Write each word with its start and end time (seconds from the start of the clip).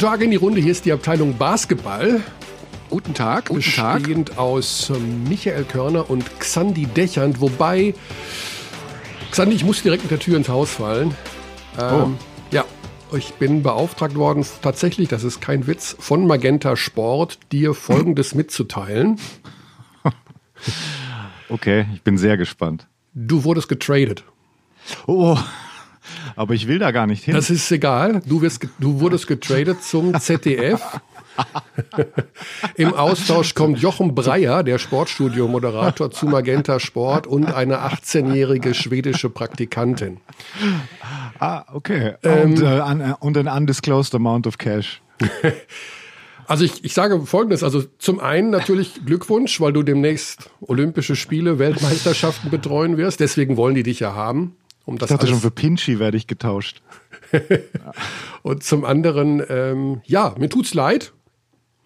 Tag 0.00 0.22
in 0.22 0.30
die 0.30 0.36
Runde. 0.36 0.62
Hier 0.62 0.72
ist 0.72 0.86
die 0.86 0.92
Abteilung 0.92 1.36
Basketball. 1.36 2.22
Guten 2.88 3.12
Tag, 3.12 3.48
guten 3.50 3.60
Tag. 3.60 3.98
Bestehend 3.98 4.38
aus 4.38 4.88
ähm, 4.88 5.24
Michael 5.24 5.64
Körner 5.64 6.08
und 6.08 6.40
Xandi 6.40 6.86
Dächernd. 6.86 7.42
Wobei, 7.42 7.92
Xandi, 9.30 9.54
ich 9.54 9.62
muss 9.64 9.82
direkt 9.82 10.02
mit 10.04 10.10
der 10.10 10.18
Tür 10.18 10.38
ins 10.38 10.48
Haus 10.48 10.70
fallen. 10.70 11.14
Ähm, 11.78 12.16
Ja, 12.50 12.64
ich 13.12 13.34
bin 13.34 13.62
beauftragt 13.62 14.14
worden, 14.16 14.44
tatsächlich, 14.62 15.08
das 15.10 15.22
ist 15.22 15.42
kein 15.42 15.66
Witz, 15.66 15.94
von 15.98 16.26
Magenta 16.26 16.76
Sport 16.76 17.38
dir 17.52 17.74
Folgendes 17.74 18.34
mitzuteilen. 18.34 19.20
Okay, 21.50 21.84
ich 21.94 22.02
bin 22.02 22.16
sehr 22.16 22.38
gespannt. 22.38 22.86
Du 23.12 23.44
wurdest 23.44 23.68
getradet. 23.68 24.24
Oh, 25.06 25.36
aber 26.36 26.54
ich 26.54 26.66
will 26.66 26.78
da 26.78 26.90
gar 26.90 27.06
nicht 27.06 27.24
hin. 27.24 27.34
Das 27.34 27.50
ist 27.50 27.70
egal. 27.70 28.22
Du, 28.26 28.42
wirst, 28.42 28.66
du 28.78 29.00
wurdest 29.00 29.26
getradet 29.26 29.82
zum 29.82 30.14
ZDF. 30.20 31.00
Im 32.74 32.92
Austausch 32.94 33.54
kommt 33.54 33.78
Jochen 33.78 34.14
Breyer, 34.14 34.62
der 34.62 34.78
Sportstudio-Moderator, 34.78 36.10
zu 36.10 36.26
Magenta 36.26 36.80
Sport 36.80 37.26
und 37.26 37.46
eine 37.46 37.78
18-jährige 37.78 38.74
schwedische 38.74 39.30
Praktikantin. 39.30 40.18
ah, 41.38 41.64
okay. 41.72 42.14
Ähm, 42.22 42.52
und, 42.52 42.60
äh, 42.60 42.80
un, 42.80 43.14
und 43.20 43.38
an 43.38 43.48
undisclosed 43.48 44.14
amount 44.14 44.46
of 44.46 44.58
cash. 44.58 45.00
Also 46.50 46.64
ich, 46.64 46.82
ich 46.82 46.94
sage 46.94 47.20
Folgendes, 47.26 47.62
also 47.62 47.84
zum 47.98 48.18
einen 48.18 48.50
natürlich 48.50 49.06
Glückwunsch, 49.06 49.60
weil 49.60 49.72
du 49.72 49.84
demnächst 49.84 50.50
Olympische 50.60 51.14
Spiele, 51.14 51.60
Weltmeisterschaften 51.60 52.50
betreuen 52.50 52.96
wirst. 52.96 53.20
Deswegen 53.20 53.56
wollen 53.56 53.76
die 53.76 53.84
dich 53.84 54.00
ja 54.00 54.14
haben. 54.14 54.56
Um 54.84 54.98
das 54.98 55.10
Ich 55.10 55.16
dachte 55.16 55.28
schon, 55.28 55.40
für 55.40 55.50
Pinchy 55.50 55.98
werde 55.98 56.16
ich 56.16 56.26
getauscht. 56.26 56.82
Und 58.42 58.62
zum 58.62 58.84
anderen, 58.84 59.42
ähm, 59.48 60.00
ja, 60.04 60.34
mir 60.38 60.48
tut's 60.48 60.74
leid. 60.74 61.12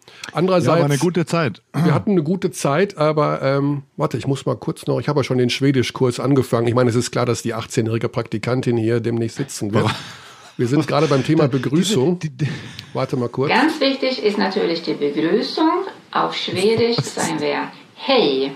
Ja, 0.06 0.30
Andererseits, 0.32 0.78
war 0.78 0.84
eine 0.84 0.98
gute 0.98 1.26
Zeit. 1.26 1.62
wir 1.74 1.92
hatten 1.92 2.12
eine 2.12 2.22
gute 2.22 2.50
Zeit, 2.50 2.96
aber 2.96 3.42
ähm, 3.42 3.82
warte, 3.96 4.16
ich 4.16 4.26
muss 4.26 4.46
mal 4.46 4.56
kurz 4.56 4.86
noch, 4.86 4.98
ich 4.98 5.08
habe 5.08 5.20
ja 5.20 5.24
schon 5.24 5.38
den 5.38 5.50
Schwedischkurs 5.50 6.18
angefangen. 6.18 6.66
Ich 6.66 6.74
meine, 6.74 6.88
es 6.88 6.96
ist 6.96 7.10
klar, 7.10 7.26
dass 7.26 7.42
die 7.42 7.54
18-jährige 7.54 8.08
Praktikantin 8.08 8.76
hier 8.76 9.00
demnächst 9.00 9.36
sitzen 9.36 9.74
wird. 9.74 9.90
Wir 10.56 10.66
sind 10.66 10.86
gerade 10.86 11.08
beim 11.08 11.24
Thema 11.24 11.48
Begrüßung. 11.48 12.20
Warte 12.92 13.16
mal 13.16 13.28
kurz. 13.28 13.50
Ganz 13.50 13.80
wichtig 13.80 14.22
ist 14.22 14.38
natürlich 14.38 14.82
die 14.82 14.94
Begrüßung. 14.94 15.84
Auf 16.10 16.34
Schwedisch 16.34 16.96
sagen 16.96 17.40
wir 17.40 17.70
Hej. 17.96 18.52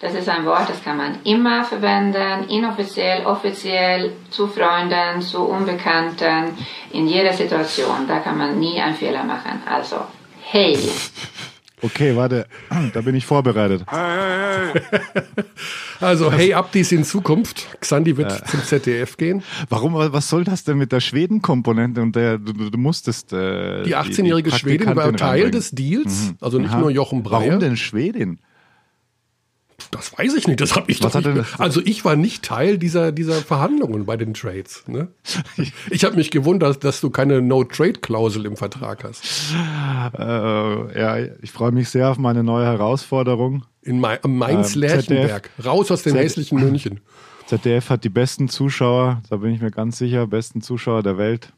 Das 0.00 0.14
ist 0.14 0.28
ein 0.28 0.44
Wort, 0.44 0.68
das 0.68 0.82
kann 0.84 0.98
man 0.98 1.22
immer 1.24 1.64
verwenden, 1.64 2.48
inoffiziell, 2.50 3.24
offiziell, 3.24 4.12
zu 4.30 4.46
Freunden, 4.46 5.22
zu 5.22 5.38
Unbekannten, 5.44 6.50
in 6.92 7.06
jeder 7.06 7.32
Situation. 7.32 8.06
Da 8.06 8.18
kann 8.18 8.36
man 8.36 8.58
nie 8.58 8.78
einen 8.78 8.94
Fehler 8.94 9.24
machen. 9.24 9.62
Also, 9.64 9.96
Hej. 10.52 10.78
okay, 11.80 12.14
warte, 12.14 12.46
da 12.92 13.00
bin 13.00 13.14
ich 13.14 13.24
vorbereitet. 13.24 13.84
Also, 16.00 16.30
hey, 16.30 16.52
Abdis 16.52 16.92
in 16.92 17.04
Zukunft. 17.04 17.80
Xandi 17.80 18.18
wird 18.18 18.46
zum 18.48 18.62
ZDF 18.62 19.16
gehen. 19.16 19.42
Warum, 19.70 19.94
was 19.94 20.28
soll 20.28 20.44
das 20.44 20.62
denn 20.62 20.76
mit 20.76 20.92
der 20.92 21.00
Schweden-Komponente? 21.00 22.02
Und 22.02 22.16
der, 22.16 22.36
du, 22.36 22.52
du 22.52 22.78
musstest. 22.78 23.32
Äh, 23.32 23.82
Die 23.84 23.96
18-jährige 23.96 24.50
Schwedin 24.50 24.94
war 24.94 25.10
Teil 25.14 25.28
reinbringen. 25.28 25.52
des 25.52 25.70
Deals, 25.70 26.34
also 26.40 26.58
nicht 26.58 26.72
Aha. 26.72 26.80
nur 26.80 26.90
Jochen 26.90 27.22
Breyer. 27.22 27.46
Warum 27.48 27.60
denn 27.60 27.76
Schwedin? 27.78 28.38
Das 29.96 30.16
weiß 30.18 30.34
ich 30.34 30.46
nicht, 30.46 30.60
das 30.60 30.76
habe 30.76 30.90
ich 30.90 31.02
Was 31.02 31.12
doch 31.12 31.20
nicht. 31.22 31.36
denn- 31.36 31.44
Also 31.58 31.80
ich 31.84 32.04
war 32.04 32.16
nicht 32.16 32.44
Teil 32.44 32.78
dieser, 32.78 33.12
dieser 33.12 33.34
Verhandlungen 33.34 34.04
bei 34.06 34.16
den 34.16 34.34
Trades. 34.34 34.84
Ne? 34.86 35.08
Ich 35.90 36.04
habe 36.04 36.16
mich 36.16 36.30
gewundert, 36.30 36.84
dass 36.84 37.00
du 37.00 37.10
keine 37.10 37.40
No-Trade-Klausel 37.42 38.44
im 38.46 38.56
Vertrag 38.56 39.04
hast. 39.04 39.24
Äh, 40.18 41.00
ja, 41.00 41.18
ich 41.42 41.50
freue 41.50 41.72
mich 41.72 41.88
sehr 41.88 42.10
auf 42.10 42.18
meine 42.18 42.42
neue 42.42 42.66
Herausforderung. 42.66 43.64
In 43.82 44.00
Ma 44.00 44.16
Mainz-Lerchenberg. 44.26 45.50
Raus 45.64 45.90
aus 45.90 46.02
dem 46.02 46.12
ZDF. 46.12 46.24
hässlichen 46.24 46.58
München. 46.60 47.00
ZDF 47.46 47.90
hat 47.90 48.02
die 48.04 48.08
besten 48.08 48.48
Zuschauer, 48.48 49.22
da 49.30 49.36
bin 49.36 49.52
ich 49.54 49.60
mir 49.60 49.70
ganz 49.70 49.98
sicher, 49.98 50.26
besten 50.26 50.60
Zuschauer 50.62 51.02
der 51.04 51.16
Welt. 51.16 51.52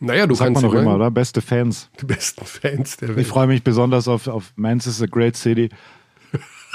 Naja, 0.00 0.28
du 0.28 0.36
Sagt 0.36 0.46
kannst 0.54 0.62
man 0.62 0.70
doch 0.70 0.80
immer, 0.80 0.94
oder? 0.94 1.10
Beste 1.10 1.40
Fans. 1.40 1.90
die 2.00 2.06
besten 2.06 2.44
Fans 2.44 2.98
der 2.98 3.10
Ich 3.10 3.16
Welt. 3.16 3.26
freue 3.26 3.48
mich 3.48 3.64
besonders 3.64 4.06
auf, 4.06 4.28
auf 4.28 4.52
Mainz 4.54 4.86
is 4.86 5.02
a 5.02 5.06
great 5.06 5.36
city. 5.36 5.70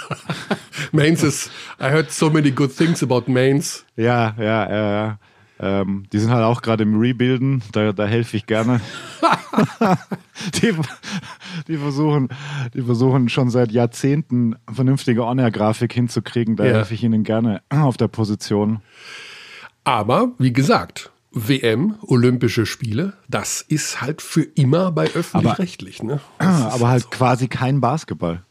Mainz 0.92 1.24
ist, 1.24 1.52
I 1.80 1.86
heard 1.86 2.12
so 2.12 2.30
many 2.30 2.52
good 2.52 2.76
things 2.76 3.02
about 3.04 3.24
Mainz. 3.28 3.86
Ja, 3.96 4.36
ja, 4.38 4.70
ja, 4.70 4.92
ja. 4.92 5.20
Ähm, 5.59 6.06
die 6.12 6.20
sind 6.20 6.31
halt 6.31 6.44
auch 6.44 6.62
gerade 6.62 6.84
im 6.84 7.00
Rebuilden, 7.00 7.62
da, 7.72 7.94
da 7.94 8.06
helfe 8.06 8.38
ich 8.38 8.46
gerne. 8.46 8.82
die, 10.62 10.74
die, 11.68 11.78
versuchen, 11.78 12.30
die 12.74 12.82
versuchen 12.82 13.30
schon 13.30 13.50
seit 13.50 13.72
Jahrzehnten 13.72 14.56
vernünftige 14.72 15.26
On-Air-Grafik 15.26 15.94
hinzukriegen, 15.94 16.56
da 16.56 16.66
Ja. 16.66 16.74
helfe 16.74 16.94
ich 16.96 17.03
ihnen 17.03 17.24
gerne 17.24 17.62
auf 17.70 17.98
der 17.98 18.08
Position. 18.08 18.82
Aber, 19.84 20.32
wie 20.40 20.53
gesagt, 20.53 21.12
WM, 21.32 21.96
Olympische 22.02 22.66
Spiele, 22.66 23.14
das 23.28 23.62
ist 23.62 24.02
halt 24.02 24.22
für 24.22 24.44
immer 24.44 24.92
bei 24.92 25.06
öffentlich-rechtlich. 25.06 26.03
Ne? 26.03 26.20
Aber 26.38 26.90
halt 26.90 27.09
quasi 27.12 27.48
kein 27.48 27.82
Basketball. 27.82 28.44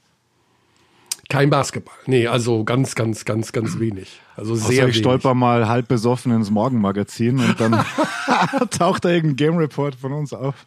Kein 1.33 1.49
Basketball. 1.49 1.95
Nee, 2.05 2.27
also 2.27 2.63
ganz, 2.63 2.95
ganz, 2.95 3.25
ganz, 3.25 3.53
ganz 3.53 3.79
wenig. 3.79 4.21
Also 4.37 4.53
Außer 4.53 4.67
sehr 4.67 4.77
ich 4.81 4.83
wenig. 4.83 4.97
stolper 4.99 5.33
mal 5.33 5.67
halb 5.67 5.89
besoffen 5.89 6.31
ins 6.31 6.51
Morgenmagazin 6.51 7.39
und 7.39 7.59
dann 7.59 7.83
taucht 8.71 9.07
da 9.07 9.09
irgendein 9.09 9.37
Game 9.37 9.57
Report 9.57 9.95
von 9.95 10.13
uns 10.13 10.35
auf. 10.35 10.67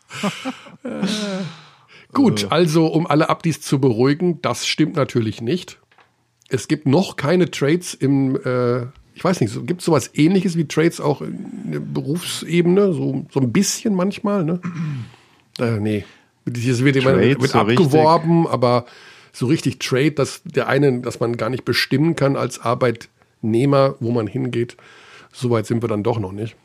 Gut, 2.13 2.47
also 2.49 2.87
um 2.87 3.05
alle 3.05 3.29
Abdis 3.29 3.61
zu 3.61 3.79
beruhigen, 3.79 4.41
das 4.41 4.65
stimmt 4.65 4.95
natürlich 4.95 5.39
nicht. 5.39 5.77
Es 6.49 6.67
gibt 6.67 6.87
noch 6.87 7.15
keine 7.15 7.51
Trades 7.51 7.93
im, 7.93 8.35
äh, 8.43 8.85
ich 9.13 9.23
weiß 9.23 9.41
nicht, 9.41 9.67
gibt 9.67 9.81
es 9.81 9.85
sowas 9.85 10.09
ähnliches 10.15 10.57
wie 10.57 10.67
Trades 10.67 10.99
auch 10.99 11.21
in 11.21 11.73
der 11.73 11.79
Berufsebene? 11.79 12.91
So, 12.91 13.27
so 13.31 13.39
ein 13.39 13.51
bisschen 13.51 13.93
manchmal, 13.93 14.43
ne? 14.43 14.59
Äh, 15.57 15.79
nee. 15.79 16.03
Es 16.45 16.83
wird 16.83 16.97
immer 16.97 17.17
wird 17.17 17.41
so 17.43 17.59
abgeworben, 17.59 18.45
aber 18.45 18.85
so 19.35 19.47
richtig 19.47 19.79
Trade, 19.79 20.11
dass 20.11 20.41
der 20.43 20.67
eine, 20.67 21.01
dass 21.01 21.19
man 21.19 21.35
gar 21.35 21.49
nicht 21.49 21.65
bestimmen 21.65 22.15
kann 22.15 22.37
als 22.37 22.59
Arbeitnehmer, 22.59 23.95
wo 23.99 24.11
man 24.11 24.27
hingeht. 24.27 24.77
So 25.33 25.49
weit 25.49 25.65
sind 25.65 25.83
wir 25.83 25.89
dann 25.89 26.03
doch 26.03 26.19
noch 26.19 26.31
nicht. 26.31 26.55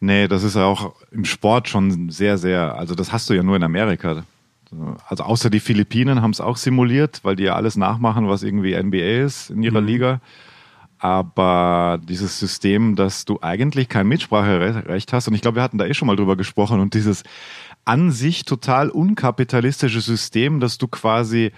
Nee, 0.00 0.28
das 0.28 0.42
ist 0.42 0.56
ja 0.56 0.64
auch 0.64 0.94
im 1.10 1.24
Sport 1.24 1.68
schon 1.68 2.10
sehr, 2.10 2.36
sehr, 2.36 2.76
also 2.76 2.94
das 2.94 3.12
hast 3.12 3.30
du 3.30 3.34
ja 3.34 3.42
nur 3.42 3.56
in 3.56 3.62
Amerika. 3.62 4.24
Also 5.06 5.22
außer 5.22 5.48
die 5.48 5.60
Philippinen 5.60 6.20
haben 6.20 6.32
es 6.32 6.40
auch 6.40 6.56
simuliert, 6.56 7.20
weil 7.22 7.36
die 7.36 7.44
ja 7.44 7.54
alles 7.54 7.76
nachmachen, 7.76 8.28
was 8.28 8.42
irgendwie 8.42 8.76
NBA 8.76 9.24
ist 9.24 9.50
in 9.50 9.62
ihrer 9.62 9.80
Liga. 9.80 10.20
Aber 10.98 12.00
dieses 12.02 12.40
System, 12.40 12.96
dass 12.96 13.24
du 13.24 13.38
eigentlich 13.40 13.88
kein 13.88 14.08
Mitspracherecht 14.08 15.12
hast, 15.12 15.28
und 15.28 15.34
ich 15.34 15.42
glaube, 15.42 15.56
wir 15.56 15.62
hatten 15.62 15.78
da 15.78 15.86
eh 15.86 15.94
schon 15.94 16.06
mal 16.06 16.16
drüber 16.16 16.36
gesprochen, 16.36 16.80
und 16.80 16.94
dieses 16.94 17.22
an 17.86 18.10
sich 18.10 18.44
total 18.44 18.90
unkapitalistische 18.90 20.02
System, 20.02 20.60
dass 20.60 20.76
du 20.76 20.88
quasi 20.88 21.52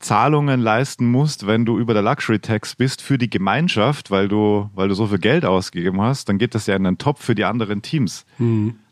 Zahlungen 0.00 0.60
leisten 0.60 1.06
musst, 1.06 1.46
wenn 1.46 1.64
du 1.64 1.78
über 1.78 1.94
der 1.94 2.02
Luxury 2.02 2.40
Tax 2.40 2.74
bist 2.74 3.00
für 3.00 3.16
die 3.16 3.30
Gemeinschaft, 3.30 4.10
weil 4.10 4.28
du, 4.28 4.68
weil 4.74 4.88
du 4.88 4.94
so 4.94 5.06
viel 5.06 5.18
Geld 5.18 5.44
ausgegeben 5.44 6.00
hast, 6.00 6.28
dann 6.28 6.38
geht 6.38 6.54
das 6.54 6.66
ja 6.66 6.74
in 6.74 6.84
den 6.84 6.98
Topf 6.98 7.24
für 7.24 7.36
die 7.36 7.44
anderen 7.44 7.82
Teams. 7.82 8.26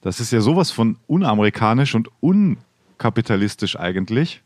Das 0.01 0.21
ist 0.21 0.33
ja 0.33 0.41
sowas 0.41 0.71
von 0.71 0.97
unamerikanisch 1.09 1.95
und 1.97 2.09
unkapitalistisch 2.21 3.79
eigentlich. 3.79 4.43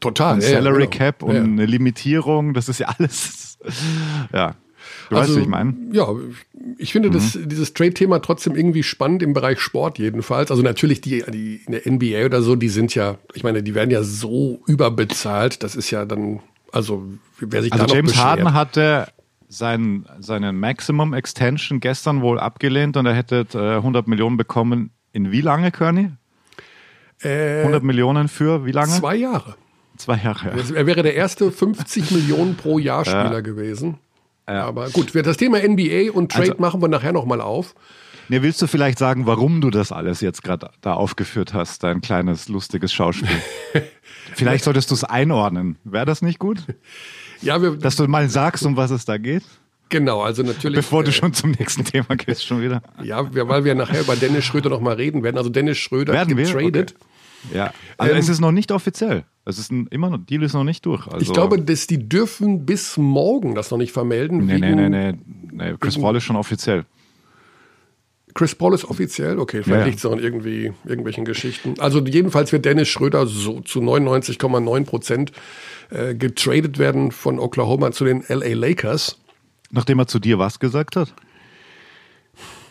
Total. 0.00 0.34
Ein 0.34 0.40
ja, 0.42 0.48
ja, 0.48 0.54
Salary 0.56 0.84
genau. 0.84 0.90
Cap 0.90 1.22
und 1.22 1.34
Ja, 1.34 1.38
ja. 1.38 1.44
eine 1.44 1.66
Limitierung, 1.66 2.52
das 2.52 2.68
ist 2.68 2.80
ja 2.80 2.88
alles. 2.98 3.58
ja. 4.32 4.54
Du 5.10 5.16
weißt, 5.16 5.28
Also, 5.28 5.36
was 5.36 5.42
ich 5.42 5.48
meine? 5.48 5.74
Ja, 5.92 6.08
ich 6.76 6.92
finde 6.92 7.10
das, 7.10 7.38
dieses 7.42 7.72
Trade-Thema 7.74 8.20
trotzdem 8.20 8.54
irgendwie 8.56 8.82
spannend 8.82 9.22
im 9.22 9.32
Bereich 9.32 9.60
Sport 9.60 9.98
jedenfalls. 9.98 10.50
Also 10.50 10.62
natürlich 10.62 11.00
die, 11.00 11.22
die 11.28 11.60
in 11.66 11.72
der 11.72 11.90
NBA 11.90 12.26
oder 12.26 12.42
so, 12.42 12.56
die 12.56 12.68
sind 12.68 12.94
ja, 12.94 13.16
ich 13.34 13.42
meine, 13.42 13.62
die 13.62 13.74
werden 13.74 13.90
ja 13.90 14.02
so 14.02 14.60
überbezahlt. 14.66 15.62
Das 15.62 15.74
ist 15.76 15.90
ja 15.90 16.04
dann, 16.04 16.40
also 16.72 17.04
wer 17.40 17.62
sich 17.62 17.72
Also 17.72 17.84
da 17.84 17.88
noch 17.88 17.94
James 17.94 18.12
beschwert. 18.12 18.26
Harden 18.28 18.52
hatte 18.52 19.08
sein, 19.48 20.04
seine 20.20 20.52
Maximum 20.52 21.14
Extension 21.14 21.80
gestern 21.80 22.20
wohl 22.20 22.38
abgelehnt 22.38 22.96
und 22.98 23.06
er 23.06 23.14
hätte 23.14 23.46
äh, 23.54 23.76
100 23.76 24.06
Millionen 24.08 24.36
bekommen. 24.36 24.90
In 25.12 25.32
wie 25.32 25.40
lange, 25.40 25.70
Körny? 25.70 26.10
100 27.22 27.82
Millionen 27.82 28.28
für 28.28 28.64
wie 28.64 28.72
lange? 28.72 28.92
Äh, 28.94 28.98
Zwei 28.98 29.16
Jahre. 29.16 29.56
Zwei 29.96 30.16
Jahre. 30.16 30.52
Also 30.52 30.74
Er 30.74 30.86
wäre 30.86 31.02
der 31.02 31.14
erste 31.14 31.50
50 31.50 32.12
Millionen 32.12 32.54
pro 32.56 32.78
Jahr 32.78 33.04
Spieler 33.04 33.42
gewesen. 33.42 33.98
Aber 34.54 34.88
gut, 34.90 35.14
wir- 35.14 35.22
das 35.22 35.36
Thema 35.36 35.58
NBA 35.62 36.10
und 36.12 36.32
Trade 36.32 36.50
Also- 36.52 36.60
machen 36.60 36.80
wir 36.82 36.88
nachher 36.88 37.12
nochmal 37.12 37.40
auf. 37.40 37.74
Nee, 38.30 38.42
willst 38.42 38.60
du 38.60 38.66
vielleicht 38.66 38.98
sagen, 38.98 39.24
warum 39.26 39.60
du 39.62 39.70
das 39.70 39.90
alles 39.90 40.20
jetzt 40.20 40.42
gerade 40.44 40.70
da 40.82 40.92
aufgeführt 40.92 41.54
hast, 41.54 41.82
dein 41.82 42.02
kleines, 42.02 42.48
lustiges 42.48 42.92
Schauspiel? 42.92 43.28
vielleicht 44.34 44.64
solltest 44.64 44.90
du 44.90 44.94
es 44.94 45.04
einordnen. 45.04 45.76
Wäre 45.84 46.04
das 46.04 46.20
nicht 46.20 46.38
gut? 46.38 46.58
Ja, 47.40 47.62
wir, 47.62 47.76
Dass 47.76 47.96
du 47.96 48.06
mal 48.06 48.28
sagst, 48.28 48.66
um 48.66 48.76
was 48.76 48.90
es 48.90 49.04
da 49.06 49.16
geht? 49.16 49.44
Genau, 49.90 50.20
also 50.20 50.42
natürlich. 50.42 50.76
Bevor 50.76 51.02
du 51.02 51.08
äh, 51.08 51.12
schon 51.14 51.32
zum 51.32 51.52
nächsten 51.52 51.84
Thema 51.84 52.14
gehst, 52.16 52.44
schon 52.44 52.60
wieder. 52.60 52.82
Ja, 53.02 53.26
weil 53.32 53.64
wir 53.64 53.74
nachher 53.74 54.02
über 54.02 54.16
Dennis 54.16 54.44
Schröder 54.44 54.68
noch 54.68 54.80
mal 54.80 54.94
reden 54.96 55.22
werden. 55.22 55.38
Also 55.38 55.48
Dennis 55.48 55.78
Schröder 55.78 56.12
werden 56.12 56.36
getradet. 56.36 56.94
Okay. 56.98 57.07
Ja, 57.52 57.72
also 57.96 58.12
ähm, 58.12 58.18
es 58.18 58.28
ist 58.28 58.40
noch 58.40 58.52
nicht 58.52 58.72
offiziell. 58.72 59.24
Es 59.44 59.58
ist 59.58 59.72
ein, 59.72 59.86
immer 59.88 60.10
noch, 60.10 60.18
Deal 60.18 60.42
ist 60.42 60.52
noch 60.52 60.64
nicht 60.64 60.84
durch. 60.84 61.06
Also 61.06 61.18
ich 61.24 61.32
glaube, 61.32 61.60
dass 61.62 61.86
die 61.86 62.08
dürfen 62.08 62.66
bis 62.66 62.96
morgen 62.96 63.54
das 63.54 63.70
noch 63.70 63.78
nicht 63.78 63.92
vermelden. 63.92 64.44
Nee, 64.44 64.58
nee, 64.58 64.74
nee, 64.74 64.88
nee, 64.88 65.14
nee. 65.50 65.74
Chris 65.80 65.98
Paul 65.98 66.16
ist 66.16 66.24
schon 66.24 66.36
offiziell. 66.36 66.84
Chris 68.34 68.54
Paul 68.54 68.74
ist 68.74 68.84
offiziell, 68.84 69.38
okay, 69.38 69.62
vielleicht 69.62 69.80
ja, 69.80 69.86
liegt 69.86 69.98
es 69.98 70.06
an 70.06 70.18
irgendwie 70.18 70.72
irgendwelchen 70.84 71.24
Geschichten. 71.24 71.74
Also 71.78 72.04
jedenfalls 72.04 72.52
wird 72.52 72.64
Dennis 72.64 72.88
Schröder 72.88 73.26
so 73.26 73.60
zu 73.60 73.80
99,9 73.80 74.84
Prozent 74.84 75.32
äh, 75.90 76.14
getradet 76.14 76.78
werden 76.78 77.10
von 77.10 77.38
Oklahoma 77.38 77.90
zu 77.90 78.04
den 78.04 78.22
LA 78.28 78.54
Lakers. 78.54 79.18
Nachdem 79.70 79.98
er 79.98 80.06
zu 80.06 80.18
dir 80.18 80.38
was 80.38 80.60
gesagt 80.60 80.96
hat? 80.96 81.14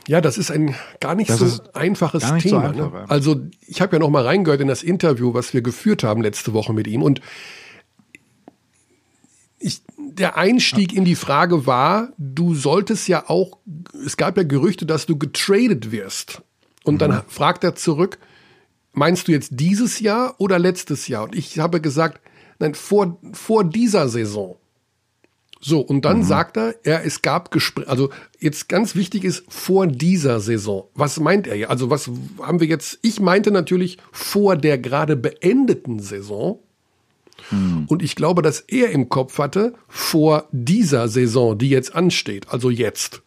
Ja, 0.08 0.22
das 0.22 0.38
ist 0.38 0.52
ein 0.52 0.74
gar 1.00 1.16
nicht 1.16 1.30
das 1.30 1.40
so 1.40 1.62
einfaches 1.74 2.32
nicht 2.32 2.44
Thema. 2.48 2.74
So 2.74 2.84
einfach, 2.84 2.94
ne? 2.94 3.10
Also 3.10 3.42
ich 3.68 3.82
habe 3.82 3.98
ja 3.98 4.00
noch 4.00 4.10
mal 4.10 4.24
reingehört 4.24 4.62
in 4.62 4.68
das 4.68 4.84
Interview, 4.84 5.34
was 5.34 5.54
wir 5.54 5.62
geführt 5.62 6.04
haben 6.04 6.22
letzte 6.22 6.54
Woche 6.54 6.74
mit 6.74 6.88
ihm 6.88 7.04
und 7.04 7.22
ich, 9.60 9.82
der 9.98 10.38
Einstieg 10.38 10.94
in 10.94 11.04
die 11.04 11.16
Frage 11.16 11.66
war, 11.66 12.14
du 12.18 12.56
solltest 12.56 13.08
ja 13.08 13.28
auch, 13.28 13.58
es 14.06 14.18
gab 14.18 14.38
ja 14.38 14.44
Gerüchte, 14.44 14.86
dass 14.86 15.06
du 15.06 15.18
getradet 15.18 15.92
wirst. 15.92 16.42
Und 16.84 16.96
mhm. 16.96 17.00
dann 17.00 17.22
fragt 17.28 17.64
er 17.64 17.76
zurück, 17.76 18.18
meinst 18.94 19.28
du 19.28 19.32
jetzt 19.32 19.52
dieses 19.54 20.00
Jahr 20.00 20.36
oder 20.38 20.60
letztes 20.60 21.08
Jahr? 21.08 21.24
Und 21.24 21.36
ich 21.36 21.60
habe 21.60 21.82
gesagt, 21.82 22.22
nein, 22.60 22.76
vor, 22.76 23.20
vor 23.34 23.64
dieser 23.64 24.10
Saison. 24.10 24.58
So, 25.60 25.80
und 25.82 26.06
dann 26.06 26.20
mhm. 26.20 26.24
sagt 26.24 26.58
er, 26.58 26.76
er, 26.84 27.06
es 27.06 27.22
gab 27.22 27.52
Gespräche, 27.52 27.90
also 27.90 28.10
jetzt 28.40 28.70
ganz 28.70 28.96
wichtig 28.96 29.24
ist, 29.24 29.44
vor 29.50 29.88
dieser 29.88 30.40
Saison. 30.40 30.86
Was 30.94 31.20
meint 31.20 31.48
er? 31.48 31.70
Also 31.70 31.90
was 31.90 32.10
haben 32.42 32.60
wir 32.60 32.68
jetzt, 32.68 33.00
ich 33.02 33.20
meinte 33.20 33.52
natürlich 33.52 33.98
vor 34.12 34.56
der 34.56 34.78
gerade 34.78 35.16
beendeten 35.16 36.00
Saison. 36.00 36.60
Mhm. 37.52 37.86
Und 37.88 38.04
ich 38.04 38.16
glaube, 38.16 38.42
dass 38.42 38.60
er 38.60 38.92
im 38.92 39.10
Kopf 39.10 39.38
hatte, 39.40 39.74
vor 39.88 40.48
dieser 40.52 41.08
Saison, 41.08 41.58
die 41.58 41.70
jetzt 41.70 41.96
ansteht, 41.96 42.50
also 42.50 42.70
jetzt. 42.70 43.22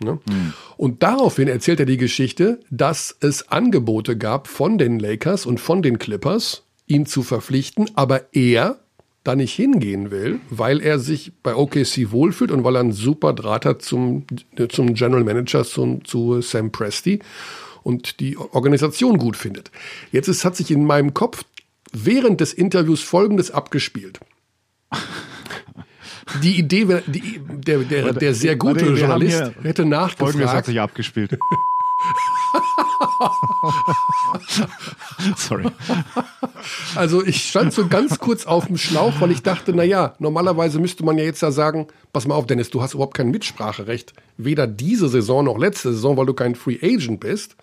Ne? 0.00 0.20
Mhm. 0.28 0.52
Und 0.76 1.02
daraufhin 1.02 1.48
erzählt 1.48 1.80
er 1.80 1.86
die 1.86 1.96
Geschichte, 1.96 2.60
dass 2.70 3.16
es 3.20 3.48
Angebote 3.50 4.16
gab 4.16 4.48
von 4.48 4.78
den 4.78 4.98
Lakers 4.98 5.44
und 5.44 5.60
von 5.60 5.82
den 5.82 5.98
Clippers, 5.98 6.62
ihn 6.86 7.04
zu 7.04 7.22
verpflichten, 7.22 7.90
aber 7.94 8.34
er 8.34 8.78
da 9.28 9.36
nicht 9.36 9.54
hingehen 9.54 10.10
will, 10.10 10.40
weil 10.48 10.80
er 10.80 10.98
sich 10.98 11.32
bei 11.42 11.54
OKC 11.54 12.10
wohlfühlt 12.10 12.50
und 12.50 12.64
weil 12.64 12.76
er 12.76 12.80
einen 12.80 12.92
super 12.92 13.34
Draht 13.34 13.66
hat 13.66 13.82
zum, 13.82 14.24
zum 14.70 14.94
General 14.94 15.22
Manager, 15.22 15.64
zum, 15.64 16.04
zu 16.04 16.40
Sam 16.40 16.72
Presti 16.72 17.20
und 17.82 18.20
die 18.20 18.36
Organisation 18.36 19.18
gut 19.18 19.36
findet. 19.36 19.70
Jetzt 20.12 20.28
ist, 20.28 20.44
hat 20.44 20.56
sich 20.56 20.70
in 20.70 20.84
meinem 20.84 21.14
Kopf 21.14 21.44
während 21.92 22.40
des 22.40 22.52
Interviews 22.54 23.02
Folgendes 23.02 23.50
abgespielt. 23.50 24.18
Die 26.42 26.58
Idee, 26.58 27.02
die, 27.06 27.40
der, 27.46 27.78
der, 27.80 28.12
der 28.12 28.34
sehr 28.34 28.56
gute 28.56 28.86
Journalist 28.86 29.52
hätte 29.62 29.84
nachgefragt. 29.84 30.18
Folgendes 30.18 30.50
hat 30.50 30.66
sich 30.66 30.80
abgespielt. 30.80 31.38
Sorry. 35.36 35.66
Also 36.94 37.24
ich 37.24 37.48
stand 37.48 37.72
so 37.72 37.88
ganz 37.88 38.18
kurz 38.18 38.46
auf 38.46 38.66
dem 38.66 38.76
Schlauch, 38.76 39.20
weil 39.20 39.30
ich 39.30 39.42
dachte, 39.42 39.72
na 39.74 39.82
ja, 39.82 40.14
normalerweise 40.18 40.78
müsste 40.78 41.04
man 41.04 41.18
ja 41.18 41.24
jetzt 41.24 41.42
ja 41.42 41.50
sagen, 41.50 41.88
pass 42.12 42.26
mal 42.26 42.34
auf, 42.34 42.46
Dennis, 42.46 42.70
du 42.70 42.82
hast 42.82 42.94
überhaupt 42.94 43.16
kein 43.16 43.30
Mitspracherecht, 43.30 44.12
weder 44.36 44.66
diese 44.66 45.08
Saison 45.08 45.44
noch 45.44 45.58
letzte 45.58 45.92
Saison, 45.92 46.16
weil 46.16 46.26
du 46.26 46.34
kein 46.34 46.54
Free 46.54 46.78
Agent 46.82 47.20
bist. 47.20 47.56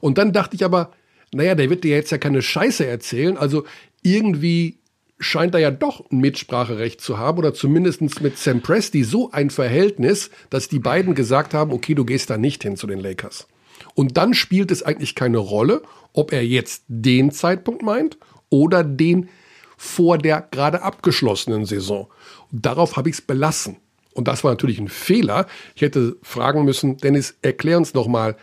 Und 0.00 0.18
dann 0.18 0.32
dachte 0.32 0.56
ich 0.56 0.64
aber, 0.64 0.92
naja, 1.32 1.54
der 1.54 1.70
wird 1.70 1.84
dir 1.84 1.96
jetzt 1.96 2.12
ja 2.12 2.18
keine 2.18 2.42
Scheiße 2.42 2.86
erzählen, 2.86 3.36
also 3.36 3.64
irgendwie 4.02 4.78
scheint 5.18 5.54
er 5.54 5.60
ja 5.60 5.70
doch 5.70 6.10
ein 6.10 6.18
Mitspracherecht 6.18 7.00
zu 7.00 7.18
haben 7.18 7.38
oder 7.38 7.54
zumindest 7.54 8.00
mit 8.20 8.38
Sam 8.38 8.60
Presti 8.60 9.04
so 9.04 9.30
ein 9.30 9.50
Verhältnis, 9.50 10.30
dass 10.50 10.68
die 10.68 10.78
beiden 10.78 11.14
gesagt 11.14 11.54
haben, 11.54 11.72
okay, 11.72 11.94
du 11.94 12.04
gehst 12.04 12.30
da 12.30 12.36
nicht 12.36 12.62
hin 12.62 12.76
zu 12.76 12.86
den 12.86 13.00
Lakers. 13.00 13.46
Und 13.94 14.16
dann 14.16 14.34
spielt 14.34 14.70
es 14.70 14.82
eigentlich 14.82 15.14
keine 15.14 15.38
Rolle, 15.38 15.82
ob 16.12 16.32
er 16.32 16.44
jetzt 16.44 16.84
den 16.88 17.30
Zeitpunkt 17.30 17.82
meint 17.82 18.18
oder 18.50 18.84
den 18.84 19.28
vor 19.76 20.18
der 20.18 20.40
gerade 20.40 20.82
abgeschlossenen 20.82 21.64
Saison. 21.64 22.08
Und 22.52 22.66
darauf 22.66 22.96
habe 22.96 23.08
ich 23.08 23.16
es 23.16 23.20
belassen. 23.20 23.76
Und 24.14 24.28
das 24.28 24.44
war 24.44 24.52
natürlich 24.52 24.78
ein 24.78 24.88
Fehler. 24.88 25.46
Ich 25.74 25.82
hätte 25.82 26.16
fragen 26.22 26.64
müssen, 26.64 26.96
Dennis, 26.98 27.36
erklär 27.42 27.78
uns 27.78 27.94
noch 27.94 28.06
mal 28.06 28.36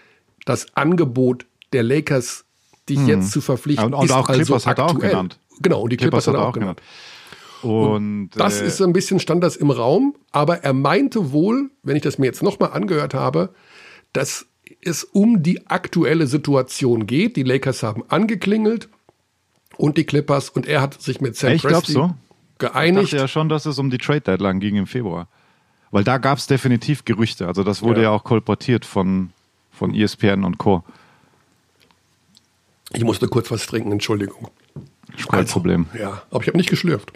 das 0.46 0.68
Angebot 0.76 1.46
der 1.72 1.84
Lakers, 1.84 2.46
dich 2.90 3.00
hm. 3.00 3.08
jetzt 3.08 3.32
zu 3.32 3.42
verpflichten. 3.42 3.86
Und, 3.86 3.94
und 3.94 4.06
ist 4.06 4.12
auch 4.12 4.28
also 4.28 4.44
Clippers 4.44 4.68
aktuell. 4.68 4.88
hat 4.88 4.94
er 4.94 4.96
auch 4.96 5.00
genannt. 5.00 5.40
Genau, 5.62 5.82
und 5.82 5.92
die 5.92 5.98
Clippers, 5.98 6.26
Clippers 6.26 6.40
hat 6.40 6.46
er 6.46 6.50
auch 6.50 6.54
genannt. 6.54 6.82
genannt. 6.82 6.92
Und, 7.64 7.92
und 7.92 8.30
das 8.36 8.62
äh, 8.62 8.66
ist 8.66 8.82
ein 8.82 8.92
bisschen 8.92 9.20
stand 9.20 9.44
das 9.44 9.56
im 9.56 9.72
Raum, 9.72 10.16
aber 10.32 10.64
er 10.64 10.74
meinte 10.74 11.32
wohl, 11.32 11.70
wenn 11.84 11.96
ich 11.96 12.02
das 12.02 12.18
mir 12.18 12.26
jetzt 12.26 12.42
nochmal 12.42 12.72
angehört 12.72 13.14
habe, 13.14 13.54
dass 14.14 14.48
es 14.84 15.04
um 15.04 15.44
die 15.44 15.68
aktuelle 15.68 16.28
Situation 16.28 17.08
geht. 17.08 17.36
Die 17.36 17.44
Lakers 17.44 17.84
haben 17.84 18.04
angeklingelt 18.10 18.90
und 19.78 19.98
die 19.98 20.04
Clippers 20.04 20.50
und 20.50 20.66
er 20.66 20.82
hat 20.82 21.02
sich 21.02 21.22
mit 21.22 21.36
Sam 21.36 21.54
ich 21.54 21.62
Presti 21.62 21.94
so. 21.94 22.16
geeinigt. 22.58 23.06
Ich 23.06 23.12
dachte 23.12 23.22
ja 23.24 23.28
schon, 23.28 23.50
dass 23.50 23.66
es 23.66 23.80
um 23.80 23.90
die 23.90 23.98
Trade 23.98 24.22
Deadline 24.22 24.60
ging 24.60 24.76
im 24.76 24.88
Februar. 24.88 25.28
Weil 25.92 26.04
da 26.04 26.18
gab 26.18 26.38
es 26.38 26.48
definitiv 26.48 27.06
Gerüchte. 27.06 27.48
Also 27.48 27.64
das 27.64 27.82
wurde 27.82 28.02
ja, 28.02 28.10
ja 28.10 28.16
auch 28.16 28.24
kolportiert 28.24 28.86
von, 28.86 29.32
von 29.72 29.94
ESPN 29.94 30.44
und 30.46 30.58
Co. 30.58 30.84
Ich 32.94 33.04
musste 33.04 33.28
kurz 33.28 33.52
was 33.52 33.66
trinken, 33.66 33.92
Entschuldigung. 33.92 34.50
Kein 35.30 35.42
also, 35.42 35.54
Problem. 35.54 35.88
Ja, 35.98 36.24
aber 36.32 36.42
ich 36.42 36.48
habe 36.48 36.58
nicht 36.58 36.70
geschlürft. 36.70 37.12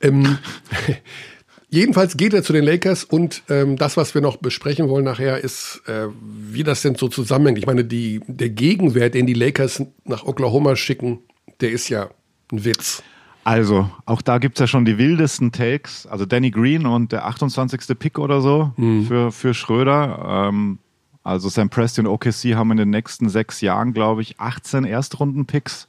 Ähm, 0.00 0.38
Jedenfalls 1.72 2.18
geht 2.18 2.34
er 2.34 2.42
zu 2.42 2.52
den 2.52 2.64
Lakers 2.64 3.02
und 3.02 3.44
ähm, 3.48 3.78
das, 3.78 3.96
was 3.96 4.14
wir 4.14 4.20
noch 4.20 4.36
besprechen 4.36 4.90
wollen 4.90 5.06
nachher, 5.06 5.42
ist, 5.42 5.80
äh, 5.86 6.08
wie 6.20 6.64
das 6.64 6.82
denn 6.82 6.96
so 6.96 7.08
zusammenhängt. 7.08 7.56
Ich 7.56 7.64
meine, 7.64 7.82
die, 7.82 8.20
der 8.26 8.50
Gegenwert, 8.50 9.14
den 9.14 9.26
die 9.26 9.32
Lakers 9.32 9.82
nach 10.04 10.24
Oklahoma 10.24 10.76
schicken, 10.76 11.20
der 11.62 11.70
ist 11.70 11.88
ja 11.88 12.10
ein 12.52 12.66
Witz. 12.66 13.02
Also, 13.44 13.90
auch 14.04 14.20
da 14.20 14.36
gibt 14.36 14.58
es 14.58 14.60
ja 14.60 14.66
schon 14.66 14.84
die 14.84 14.98
wildesten 14.98 15.50
Takes. 15.50 16.06
Also 16.06 16.26
Danny 16.26 16.50
Green 16.50 16.84
und 16.84 17.10
der 17.10 17.24
28. 17.24 17.98
Pick 17.98 18.18
oder 18.18 18.42
so 18.42 18.72
mhm. 18.76 19.06
für, 19.06 19.32
für 19.32 19.54
Schröder. 19.54 20.50
Ähm, 20.50 20.78
also 21.24 21.48
Sam 21.48 21.70
Preston 21.70 22.06
und 22.06 22.12
OKC 22.12 22.54
haben 22.54 22.70
in 22.72 22.76
den 22.76 22.90
nächsten 22.90 23.30
sechs 23.30 23.62
Jahren, 23.62 23.94
glaube 23.94 24.20
ich, 24.20 24.38
18 24.38 24.84
Erstrunden-Picks. 24.84 25.88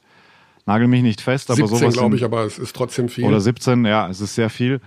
Nagel 0.64 0.88
mich 0.88 1.02
nicht 1.02 1.20
fest, 1.20 1.50
aber 1.50 1.68
17, 1.68 1.78
sowas. 1.78 1.92
glaube 1.92 2.16
ich, 2.16 2.24
aber 2.24 2.44
es 2.44 2.58
ist 2.58 2.74
trotzdem 2.74 3.10
viel. 3.10 3.24
Oder 3.24 3.42
17, 3.42 3.84
ja, 3.84 4.08
es 4.08 4.22
ist 4.22 4.34
sehr 4.34 4.48
viel. 4.48 4.80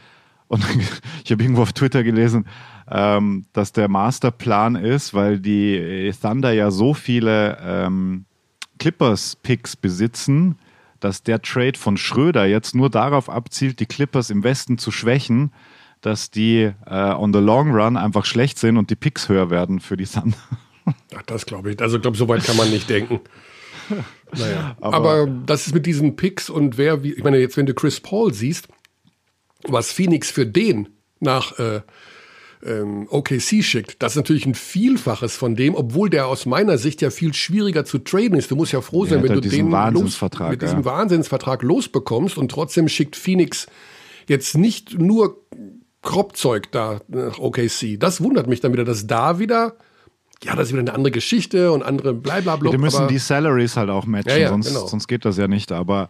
Und 0.47 0.65
ich 1.23 1.31
habe 1.31 1.43
irgendwo 1.43 1.61
auf 1.61 1.73
Twitter 1.73 2.03
gelesen, 2.03 2.45
ähm, 2.89 3.45
dass 3.53 3.73
der 3.73 3.87
Masterplan 3.87 4.75
ist, 4.75 5.13
weil 5.13 5.39
die 5.39 6.11
Thunder 6.21 6.51
ja 6.51 6.71
so 6.71 6.93
viele 6.93 7.57
ähm, 7.61 8.25
Clippers-Picks 8.79 9.75
besitzen, 9.75 10.57
dass 10.99 11.23
der 11.23 11.41
Trade 11.41 11.77
von 11.77 11.97
Schröder 11.97 12.45
jetzt 12.45 12.75
nur 12.75 12.89
darauf 12.89 13.29
abzielt, 13.29 13.79
die 13.79 13.85
Clippers 13.85 14.29
im 14.29 14.43
Westen 14.43 14.77
zu 14.77 14.91
schwächen, 14.91 15.51
dass 16.01 16.31
die 16.31 16.71
äh, 16.85 17.13
on 17.13 17.33
the 17.33 17.39
long 17.39 17.71
run 17.71 17.97
einfach 17.97 18.25
schlecht 18.25 18.57
sind 18.57 18.77
und 18.77 18.89
die 18.89 18.95
Picks 18.95 19.29
höher 19.29 19.49
werden 19.49 19.79
für 19.79 19.97
die 19.97 20.05
Thunder. 20.05 20.37
Ach, 21.15 21.21
das 21.23 21.45
glaube 21.45 21.71
ich. 21.71 21.81
Also 21.81 21.97
ich 21.97 22.01
glaube, 22.01 22.17
so 22.17 22.27
weit 22.27 22.43
kann 22.43 22.57
man 22.57 22.69
nicht 22.69 22.89
denken. 22.89 23.19
Naja. 24.37 24.75
Aber, 24.81 24.97
Aber, 24.97 25.27
das 25.45 25.67
ist 25.67 25.73
mit 25.73 25.85
diesen 25.85 26.17
Picks 26.17 26.49
und 26.49 26.77
wer, 26.77 27.01
wie, 27.01 27.13
ich 27.13 27.23
meine, 27.23 27.37
jetzt, 27.37 27.55
wenn 27.55 27.65
du 27.65 27.73
Chris 27.73 28.01
Paul 28.01 28.33
siehst, 28.33 28.67
was 29.63 29.91
Phoenix 29.91 30.31
für 30.31 30.45
den 30.45 30.89
nach 31.19 31.57
äh, 31.59 31.81
ähm, 32.65 33.07
OKC 33.09 33.63
schickt, 33.63 34.01
das 34.01 34.13
ist 34.13 34.17
natürlich 34.17 34.45
ein 34.45 34.55
Vielfaches 34.55 35.35
von 35.35 35.55
dem, 35.55 35.75
obwohl 35.75 36.09
der 36.09 36.27
aus 36.27 36.45
meiner 36.45 36.77
Sicht 36.77 37.01
ja 37.01 37.09
viel 37.09 37.33
schwieriger 37.33 37.85
zu 37.85 37.99
traden 37.99 38.37
ist. 38.37 38.51
Du 38.51 38.55
musst 38.55 38.71
ja 38.71 38.81
froh 38.81 39.05
sein, 39.05 39.19
ja, 39.19 39.29
wenn 39.29 39.33
du 39.33 39.41
den 39.41 39.69
los, 39.69 40.21
mit 40.49 40.61
diesem 40.61 40.79
ja. 40.79 40.85
Wahnsinnsvertrag 40.85 41.61
losbekommst 41.63 42.37
und 42.37 42.49
trotzdem 42.49 42.87
schickt 42.87 43.15
Phoenix 43.15 43.67
jetzt 44.27 44.57
nicht 44.57 44.99
nur 44.99 45.43
Kropfzeug 46.01 46.71
da 46.71 47.01
nach 47.07 47.39
OKC. 47.39 47.99
Das 47.99 48.21
wundert 48.21 48.47
mich 48.47 48.59
dann 48.59 48.73
wieder, 48.73 48.85
dass 48.85 49.07
da 49.07 49.39
wieder 49.39 49.77
ja, 50.43 50.55
das 50.55 50.67
ist 50.67 50.73
wieder 50.73 50.81
eine 50.81 50.93
andere 50.93 51.11
Geschichte 51.11 51.71
und 51.71 51.81
andere 51.81 52.13
blablabla. 52.13 52.69
Die 52.69 52.77
müssen 52.77 53.07
die 53.07 53.17
Salaries 53.17 53.75
halt 53.75 53.89
auch 53.89 54.05
matchen, 54.05 54.29
ja, 54.29 54.37
ja, 54.37 54.49
sonst, 54.49 54.67
genau. 54.67 54.85
sonst 54.85 55.07
geht 55.07 55.25
das 55.25 55.37
ja 55.37 55.47
nicht. 55.47 55.71
Aber 55.71 56.09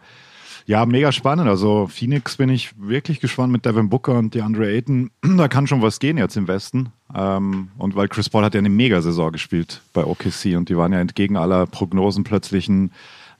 ja, 0.68 0.84
mega 0.84 1.12
spannend. 1.12 1.48
Also 1.48 1.86
Phoenix 1.86 2.36
bin 2.36 2.50
ich 2.50 2.78
wirklich 2.78 3.20
gespannt 3.20 3.50
mit 3.50 3.64
Devin 3.64 3.88
Booker 3.88 4.18
und 4.18 4.34
DeAndre 4.34 4.66
Ayton. 4.66 5.10
Da 5.38 5.48
kann 5.48 5.66
schon 5.66 5.80
was 5.80 5.98
gehen 5.98 6.18
jetzt 6.18 6.36
im 6.36 6.46
Westen. 6.46 6.92
Ähm, 7.14 7.70
und 7.78 7.96
weil 7.96 8.08
Chris 8.08 8.28
Paul 8.28 8.44
hat 8.44 8.52
ja 8.52 8.58
eine 8.58 8.68
Mega-Saison 8.68 9.32
gespielt 9.32 9.80
bei 9.94 10.04
OKC 10.04 10.58
und 10.58 10.68
die 10.68 10.76
waren 10.76 10.92
ja 10.92 11.00
entgegen 11.00 11.38
aller 11.38 11.64
Prognosen 11.64 12.22
plötzlich 12.22 12.68
ein, 12.68 12.90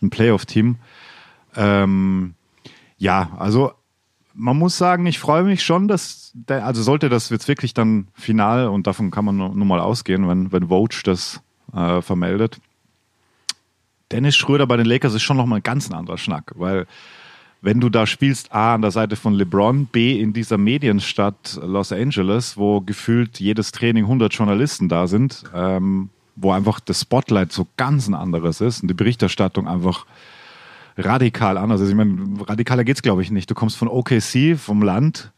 ein 0.01 0.09
Playoff-Team. 0.09 0.77
Ähm, 1.55 2.33
ja, 2.97 3.29
also 3.39 3.73
man 4.33 4.57
muss 4.57 4.79
sagen, 4.79 5.05
ich 5.05 5.19
freue 5.19 5.43
mich 5.43 5.63
schon, 5.63 5.87
dass, 5.87 6.33
der, 6.33 6.65
also 6.65 6.83
sollte 6.83 7.11
das 7.11 7.29
jetzt 7.29 7.47
wirklich 7.47 7.75
dann 7.75 8.09
final 8.15 8.69
und 8.69 8.87
davon 8.87 9.11
kann 9.11 9.27
man 9.27 9.37
nur, 9.37 9.51
mal 9.51 9.81
ausgehen, 9.81 10.27
wenn, 10.29 10.51
wenn 10.51 10.69
Vogue 10.69 10.97
das 11.05 11.43
äh, 11.75 12.01
vermeldet. 12.01 12.59
Dennis 14.13 14.35
Schröder 14.35 14.67
bei 14.67 14.79
den 14.79 14.87
Lakers 14.87 15.13
ist 15.13 15.23
schon 15.23 15.37
nochmal 15.37 15.59
ein 15.59 15.63
ganz 15.63 15.91
anderer 15.91 16.17
Schnack, 16.17 16.53
weil 16.55 16.87
wenn 17.61 17.81
du 17.81 17.89
da 17.89 18.07
spielst, 18.07 18.53
A, 18.53 18.75
an 18.75 18.83
der 18.83 18.91
Seite 18.91 19.17
von 19.17 19.35
LeBron, 19.35 19.87
B, 19.87 20.21
in 20.21 20.33
dieser 20.33 20.59
Medienstadt 20.59 21.59
Los 21.63 21.93
Angeles, 21.93 22.57
wo 22.57 22.81
gefühlt 22.81 23.41
jedes 23.41 23.73
Training 23.73 24.05
100 24.05 24.33
Journalisten 24.33 24.89
da 24.89 25.07
sind, 25.07 25.45
ähm, 25.55 26.11
wo 26.37 26.53
einfach 26.53 26.79
das 26.79 27.01
Spotlight 27.01 27.53
so 27.53 27.67
ganz 27.77 28.07
ein 28.07 28.15
anderes 28.15 28.61
ist 28.61 28.83
und 28.83 28.89
die 28.89 28.95
Berichterstattung 28.95 29.67
einfach 29.67 30.07
radikal 30.97 31.59
anders 31.59 31.81
ist. 31.81 31.89
Ich 31.89 31.95
meine, 31.97 32.17
radikaler 32.47 32.85
geht's 32.85 33.03
glaube 33.03 33.23
ich 33.23 33.31
nicht. 33.31 33.51
Du 33.51 33.55
kommst 33.55 33.77
von 33.77 33.89
OKC, 33.89 34.57
vom 34.57 34.83
Land, 34.83 35.33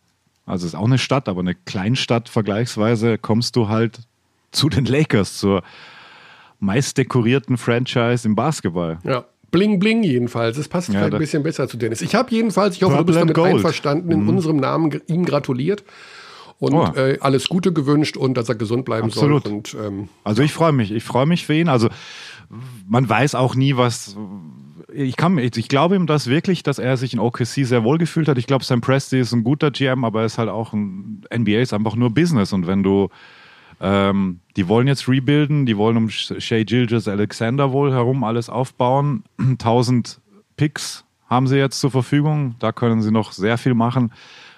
also 0.44 0.66
ist 0.66 0.74
auch 0.74 0.84
eine 0.84 0.98
Stadt, 0.98 1.28
aber 1.28 1.40
eine 1.40 1.54
Kleinstadt 1.54 2.28
vergleichsweise, 2.28 3.16
kommst 3.16 3.56
du 3.56 3.68
halt 3.68 4.00
zu 4.52 4.68
den 4.68 4.84
Lakers, 4.84 5.38
zur 5.38 5.62
meist 6.58 6.98
dekorierten 6.98 7.56
Franchise 7.56 8.28
im 8.28 8.34
Basketball. 8.34 8.98
Ja. 9.04 9.24
Bling 9.50 9.78
Bling 9.78 10.02
jedenfalls. 10.02 10.56
Es 10.58 10.68
passt 10.68 10.88
Ja, 10.88 10.94
vielleicht 11.00 11.14
ein 11.14 11.18
bisschen 11.18 11.42
besser 11.42 11.68
zu 11.68 11.76
Dennis. 11.76 12.02
Ich 12.02 12.14
habe 12.14 12.30
jedenfalls, 12.30 12.76
ich 12.76 12.82
hoffe, 12.82 12.92
du 12.92 12.98
Purple 12.98 13.06
bist 13.12 13.18
and 13.18 13.30
damit 13.30 13.34
Gold. 13.36 13.50
Mhm. 13.52 13.56
einverstanden, 13.58 14.10
in 14.12 14.28
unserem 14.28 14.56
Namen 14.56 15.00
ihm 15.06 15.24
gratuliert 15.24 15.84
und 16.58 16.74
Oh. 16.74 16.92
äh, 16.94 17.18
alles 17.20 17.48
Gute 17.48 17.72
gewünscht 17.72 18.16
und 18.16 18.34
dass 18.36 18.48
er 18.48 18.54
gesund 18.54 18.84
bleiben 18.84 19.06
Absolut. 19.08 19.44
soll. 19.44 19.52
Und 19.52 19.76
ähm, 19.82 20.08
Also 20.24 20.42
ich 20.42 20.52
freue 20.52 20.72
mich, 20.72 20.92
ich 20.92 21.02
freue 21.04 21.26
mich 21.26 21.46
für 21.46 21.54
ihn. 21.54 21.68
Also 21.68 21.88
man 22.88 23.08
weiß 23.08 23.34
auch 23.34 23.54
nie, 23.54 23.76
was. 23.76 24.16
Ich, 24.92 25.16
kann, 25.16 25.38
ich, 25.38 25.56
ich 25.56 25.68
glaube 25.68 25.94
ihm 25.94 26.06
das 26.08 26.26
wirklich, 26.26 26.64
dass 26.64 26.80
er 26.80 26.96
sich 26.96 27.12
in 27.14 27.20
OKC 27.20 27.64
sehr 27.64 27.84
wohl 27.84 27.96
gefühlt 27.98 28.26
hat. 28.26 28.38
Ich 28.38 28.48
glaube, 28.48 28.64
Sam 28.64 28.80
Presti 28.80 29.20
ist 29.20 29.32
ein 29.32 29.44
guter 29.44 29.70
GM, 29.70 30.04
aber 30.04 30.20
er 30.20 30.26
ist 30.26 30.36
halt 30.36 30.48
auch 30.48 30.72
ein 30.72 31.22
NBA 31.32 31.60
ist 31.60 31.72
einfach 31.72 31.94
nur 31.94 32.10
Business. 32.10 32.52
Und 32.52 32.66
wenn 32.66 32.82
du 32.82 33.08
ähm, 33.80 34.40
die 34.56 34.68
wollen 34.68 34.86
jetzt 34.86 35.08
rebuilden, 35.08 35.64
die 35.64 35.76
wollen 35.76 35.96
um 35.96 36.10
Shea 36.10 36.64
Gilgis 36.64 37.08
Alexander 37.08 37.72
wohl 37.72 37.92
herum 37.92 38.24
alles 38.24 38.50
aufbauen. 38.50 39.24
1000 39.38 40.20
Picks 40.56 41.04
haben 41.26 41.46
sie 41.46 41.56
jetzt 41.56 41.80
zur 41.80 41.90
Verfügung. 41.90 42.56
Da 42.58 42.72
können 42.72 43.00
sie 43.00 43.10
noch 43.10 43.32
sehr 43.32 43.56
viel 43.56 43.74
machen. 43.74 44.12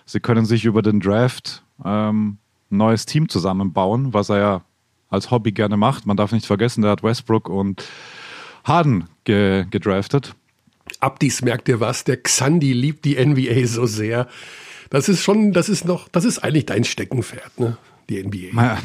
Sie 0.06 0.20
können 0.20 0.44
sich 0.44 0.64
über 0.64 0.82
den 0.82 0.98
Draft 0.98 1.62
ähm, 1.84 2.38
ein 2.70 2.76
neues 2.76 3.06
Team 3.06 3.28
zusammenbauen, 3.28 4.12
was 4.12 4.28
er 4.28 4.38
ja 4.38 4.62
als 5.08 5.30
Hobby 5.30 5.52
gerne 5.52 5.76
macht. 5.76 6.06
Man 6.06 6.16
darf 6.16 6.32
nicht 6.32 6.46
vergessen, 6.46 6.82
der 6.82 6.92
hat 6.92 7.02
Westbrook 7.02 7.48
und 7.48 7.84
Harden 8.64 9.04
ge 9.24 9.66
gedraftet. 9.70 10.34
Abdis 10.98 11.42
merkt 11.42 11.68
ihr 11.68 11.80
was, 11.80 12.04
der 12.04 12.16
Xandi 12.16 12.72
liebt 12.72 13.04
die 13.04 13.24
NBA 13.24 13.66
so 13.66 13.86
sehr. 13.86 14.26
Das 14.90 15.08
ist 15.08 15.22
schon, 15.22 15.52
das 15.52 15.68
ist 15.68 15.84
noch, 15.84 16.08
das 16.08 16.24
ist 16.24 16.40
eigentlich 16.40 16.66
dein 16.66 16.84
Steckenpferd, 16.84 17.60
ne? 17.60 17.76
Die 18.10 18.22
NBA. 18.22 18.78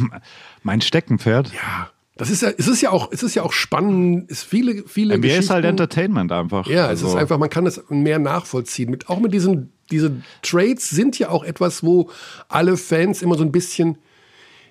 Mein, 0.64 0.82
Steckenpferd. 0.82 1.52
ja. 1.54 1.90
Das 2.20 2.32
ist 2.32 2.42
ja, 2.42 2.50
es 2.58 2.68
ist 2.68 2.82
ja 2.82 2.90
auch, 2.90 3.12
es 3.12 3.22
ist 3.22 3.36
ja 3.36 3.44
auch 3.44 3.54
spannend, 3.54 4.32
es 4.32 4.42
viele, 4.42 4.84
viele 4.88 5.20
NBA 5.20 5.28
ist 5.28 5.52
halt 5.52 5.66
Entertainment 5.66 6.32
einfach. 6.32 6.66
Ja, 6.66 6.86
es 6.86 6.90
Also, 7.04 7.10
ist 7.10 7.16
einfach, 7.16 7.38
man 7.38 7.52
kann 7.52 7.68
es 7.68 7.84
mehr 7.90 8.18
nachvollziehen. 8.18 8.90
Mit, 8.90 9.08
auch 9.08 9.20
mit 9.20 9.34
diesen, 9.34 9.72
diese 9.92 10.24
Trades 10.42 10.90
sind 10.90 11.20
ja 11.20 11.30
auch 11.30 11.44
etwas, 11.44 11.84
wo 11.84 12.10
alle 12.50 12.76
Fans 12.76 13.22
immer 13.22 13.36
so 13.36 13.44
ein 13.44 13.52
bisschen 13.52 14.00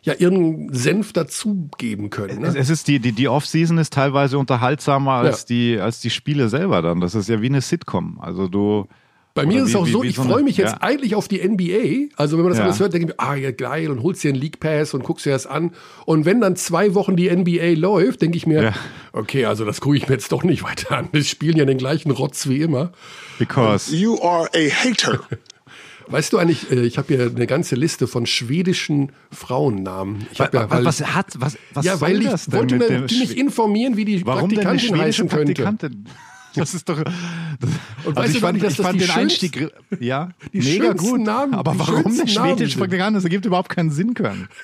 ja 0.02 0.14
ihren 0.14 0.72
Senf 0.74 1.12
dazugeben 1.12 2.10
können. 2.10 2.42
Es, 2.44 2.54
Ne? 2.54 2.58
es 2.60 2.68
ist 2.68 2.88
die, 2.88 2.98
die, 2.98 3.12
die 3.12 3.28
Off-Season 3.28 3.78
ist 3.78 3.92
teilweise 3.92 4.38
unterhaltsamer 4.38 5.12
als, 5.12 5.42
Ja. 5.42 5.46
die, 5.48 5.78
als 5.78 6.00
die 6.00 6.10
Spiele 6.10 6.48
selber 6.48 6.82
dann. 6.82 7.00
Das 7.00 7.14
ist 7.14 7.28
ja 7.28 7.40
wie 7.42 7.46
eine 7.46 7.60
Sitcom. 7.60 8.18
Also 8.20 8.48
du. 8.48 8.88
Bei 9.36 9.46
mir 9.46 9.54
oder 9.58 9.62
ist 9.62 9.68
es 9.70 9.76
auch 9.76 9.86
wie- 9.86 9.90
so, 9.92 10.02
wie 10.02 10.06
ich 10.08 10.16
so 10.16 10.24
freue 10.24 10.42
mich 10.42 10.56
jetzt 10.56 10.72
ja. 10.72 10.80
eigentlich 10.80 11.14
auf 11.14 11.28
die 11.28 11.40
NBA. 11.40 12.08
Also 12.16 12.36
wenn 12.36 12.42
man 12.44 12.50
das 12.50 12.58
Ja. 12.58 12.64
alles 12.64 12.80
hört, 12.80 12.92
denke 12.94 13.06
ich 13.12 13.16
mir, 13.16 13.24
ah 13.24 13.34
ja 13.36 13.52
geil 13.52 13.90
und 13.90 14.02
holst 14.02 14.24
dir 14.24 14.30
einen 14.30 14.40
League 14.40 14.58
Pass 14.58 14.92
und 14.94 15.04
guckst 15.04 15.24
dir 15.26 15.30
das 15.30 15.46
an. 15.46 15.70
Und 16.06 16.24
wenn 16.24 16.40
dann 16.40 16.56
zwei 16.56 16.94
Wochen 16.94 17.14
die 17.16 17.28
NBA 17.28 17.74
läuft, 17.78 18.22
denke 18.22 18.36
ich 18.36 18.46
mir, 18.46 18.62
Ja. 18.62 18.72
okay, 19.12 19.44
also 19.44 19.64
das 19.64 19.80
gucke 19.80 19.96
ich 19.96 20.08
mir 20.08 20.14
jetzt 20.14 20.32
doch 20.32 20.42
nicht 20.42 20.64
weiter 20.64 20.96
an. 20.98 21.08
Wir 21.12 21.22
spielen 21.22 21.56
ja 21.56 21.64
den 21.64 21.78
gleichen 21.78 22.10
Rotz 22.10 22.48
wie 22.48 22.60
immer. 22.62 22.90
Because. 23.38 23.94
You 23.94 24.20
are 24.22 24.48
a 24.54 24.68
hater. 24.70 25.20
Weißt 26.08 26.32
du 26.32 26.38
eigentlich, 26.38 26.70
äh, 26.70 26.82
ich 26.86 26.98
habe 26.98 27.12
hier 27.14 27.26
eine 27.34 27.48
ganze 27.48 27.74
Liste 27.74 28.06
von 28.06 28.26
schwedischen 28.26 29.10
Frauennamen. 29.32 30.26
Ich 30.32 30.40
hab 30.40 30.54
ja, 30.54 30.70
weil, 30.70 30.84
was 30.84 31.00
hat, 31.04 31.26
was, 31.40 31.58
was 31.74 31.84
ja, 31.84 31.96
soll 31.96 32.08
weil 32.08 32.22
ich 32.22 32.28
das 32.28 32.44
denn 32.46 32.60
wollte 32.60 32.76
mit 32.76 32.90
mir 32.90 33.06
Schwe- 33.08 33.32
informieren, 33.34 33.96
wie 33.96 34.04
die 34.04 34.24
Warum 34.24 34.42
Praktikantin 34.42 34.78
schwedische 34.80 35.02
heißen 35.02 35.28
könnte. 35.28 35.62
Praktikantin? 35.64 36.04
Das 36.56 36.74
ist 36.74 36.88
doch. 36.88 37.02
Das, 37.02 37.14
Und 38.04 38.16
also 38.16 38.20
weißt 38.20 38.28
ich 38.28 38.34
du 38.34 38.40
fand, 38.40 38.54
nicht, 38.60 38.70
ich 38.70 38.76
das 38.76 38.86
fand 38.86 39.00
den 39.00 39.10
Einstieg. 39.10 39.70
Ja, 40.00 40.30
die 40.52 40.58
mega 40.60 40.92
gut. 40.92 41.20
Namen- 41.20 41.54
aber 41.54 41.78
warum 41.78 42.02
Namen 42.14 42.28
schwedische 42.28 42.70
sind. 42.72 42.78
Praktikantin? 42.78 43.14
Das 43.14 43.24
ergibt 43.24 43.46
überhaupt 43.46 43.68
keinen 43.70 43.90
Sinn 43.90 44.14
können. 44.14 44.48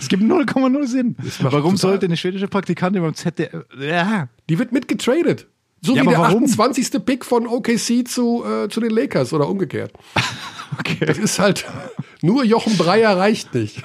Es 0.00 0.08
gibt 0.08 0.24
0,0 0.24 0.86
Sinn. 0.88 1.14
Warum 1.40 1.76
sollte 1.76 2.06
eine 2.06 2.16
schwedische 2.16 2.48
Praktikantin 2.48 3.02
beim 3.02 3.14
ZDF. 3.14 3.64
Ja. 3.80 4.28
Die 4.48 4.58
wird 4.58 4.72
mitgetradet. 4.72 5.46
So 5.80 5.94
Ja, 5.94 6.02
wie 6.02 6.08
der 6.08 6.18
warum? 6.18 6.42
28. 6.44 7.04
Pick 7.06 7.24
von 7.24 7.46
OKC 7.46 8.04
zu, 8.08 8.42
äh, 8.44 8.68
zu 8.68 8.80
den 8.80 8.90
Lakers 8.90 9.32
oder 9.32 9.48
umgekehrt. 9.48 9.92
Okay. 10.80 11.04
Das 11.06 11.18
ist 11.18 11.38
halt, 11.38 11.64
nur 12.20 12.42
Jochen 12.44 12.76
Breyer 12.76 13.16
reicht 13.16 13.54
nicht. 13.54 13.80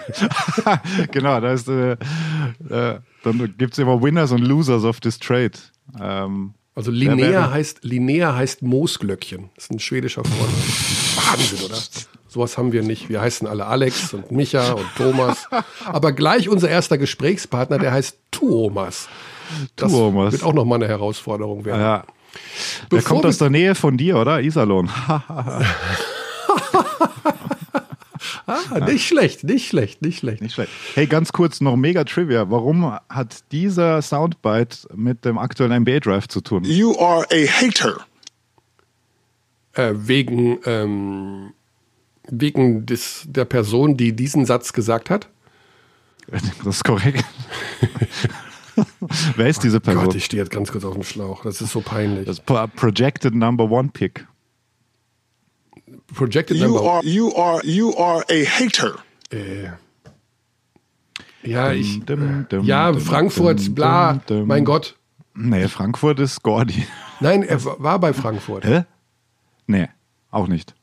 genau, 1.11 1.39
da 1.39 1.53
ist, 1.53 1.67
äh, 1.67 1.91
äh, 1.91 2.99
dann 3.23 3.53
gibt 3.59 3.73
es 3.73 3.77
immer 3.79 4.01
Winners 4.01 4.31
und 4.31 4.41
Losers 4.41 4.83
of 4.83 4.99
this 4.99 5.19
Trade. 5.19 5.51
Ähm, 6.01 6.55
Also 6.75 6.91
Linnea 6.91 7.27
wäre- 7.31 7.51
heißt, 7.51 7.83
Linnea 7.83 8.35
heißt 8.35 8.61
Moosglöckchen. 8.61 9.49
Das 9.55 9.65
ist 9.65 9.71
ein 9.71 9.79
schwedischer 9.79 10.23
Vorname. 10.23 10.53
Wahnsinn, 11.31 11.65
oder? 11.65 11.77
Sowas 12.27 12.57
haben 12.57 12.71
wir 12.71 12.83
nicht. 12.83 13.09
Wir 13.09 13.21
heißen 13.21 13.47
alle 13.47 13.65
Alex 13.65 14.13
und 14.13 14.31
Micha 14.31 14.73
und 14.73 14.85
Thomas. 14.95 15.47
Aber 15.85 16.11
gleich 16.11 16.47
unser 16.47 16.69
erster 16.69 16.97
Gesprächspartner, 16.97 17.79
der 17.79 17.91
heißt 17.91 18.17
Tuomas. 18.31 19.09
Das 19.75 19.91
Tuomas. 19.91 20.31
wird 20.31 20.43
auch 20.43 20.53
nochmal 20.53 20.77
eine 20.77 20.87
Herausforderung 20.87 21.65
werden. 21.65 21.81
ja. 21.81 22.03
Der 22.91 23.01
kommt 23.01 23.25
aus 23.25 23.39
der 23.39 23.49
Nähe 23.49 23.73
von 23.73 23.97
dir, 23.97 24.17
oder? 24.17 24.39
Iserlohn. 24.41 24.87
Ah, 28.49 28.79
nicht 28.85 29.07
schlecht, 29.07 29.43
nicht 29.43 29.67
schlecht, 29.67 30.01
nicht 30.01 30.19
schlecht. 30.19 30.41
Nicht 30.41 30.53
schlecht. 30.53 30.71
Hey, 30.95 31.05
ganz 31.07 31.31
kurz 31.31 31.61
noch 31.61 31.75
mega 31.75 32.03
Trivia. 32.03 32.49
Warum 32.49 32.97
hat 33.09 33.43
dieser 33.51 34.01
Soundbite 34.01 34.87
mit 34.95 35.23
dem 35.25 35.37
aktuellen 35.37 35.83
NBA 35.83 35.99
Draft 35.99 36.31
zu 36.31 36.41
tun? 36.41 36.63
You 36.63 36.97
are 36.99 37.25
a 37.31 37.47
hater. 37.47 37.97
Äh, 39.73 39.93
wegen 39.95 40.57
ähm, 40.65 41.53
wegen 42.31 42.85
des, 42.85 43.23
der 43.27 43.45
Person, 43.45 43.97
die 43.97 44.15
diesen 44.15 44.45
Satz 44.45 44.73
gesagt 44.73 45.09
hat. 45.09 45.29
Das 46.63 46.75
ist 46.75 46.83
korrekt. 46.83 47.25
Wer 49.35 49.47
ist 49.47 49.63
diese 49.63 49.79
Person? 49.79 50.05
Gott, 50.05 50.15
ich 50.15 50.25
stehe 50.25 50.41
jetzt 50.43 50.51
ganz 50.51 50.71
kurz 50.71 50.85
auf 50.85 50.93
dem 50.93 51.03
Schlauch. 51.03 51.43
Das 51.43 51.59
ist 51.61 51.71
so 51.71 51.81
peinlich. 51.81 52.25
das 52.25 52.39
Pro- 52.39 52.67
Projected 52.75 53.33
Number 53.33 53.69
One 53.69 53.89
Pick. 53.91 54.25
Projected 56.13 56.57
You 56.57 56.67
Number. 56.67 56.81
are 56.89 57.05
you 57.05 57.35
are 57.35 57.63
you 57.65 57.95
are 57.97 58.23
a 58.29 58.45
hater. 58.45 58.95
Äh, 59.31 59.69
ja, 61.43 61.71
ich. 61.71 62.03
Dum, 62.05 62.45
dum, 62.49 62.63
Ja, 62.65 62.91
dum, 62.91 63.01
Frankfurt, 63.01 63.65
dum, 63.67 63.75
bla. 63.75 64.13
dum, 64.13 64.39
dum. 64.39 64.47
Mein 64.47 64.65
Gott. 64.65 64.95
Nee, 65.33 65.67
Frankfurt 65.67 66.19
ist 66.19 66.43
Gordy. 66.43 66.85
Nein, 67.19 67.43
er 67.43 67.63
wa- 67.63 67.75
war 67.79 67.99
bei 67.99 68.13
Frankfurt. 68.13 68.65
Hä? 68.65 68.83
Nee, 69.67 69.87
auch 70.31 70.47
nicht. 70.47 70.75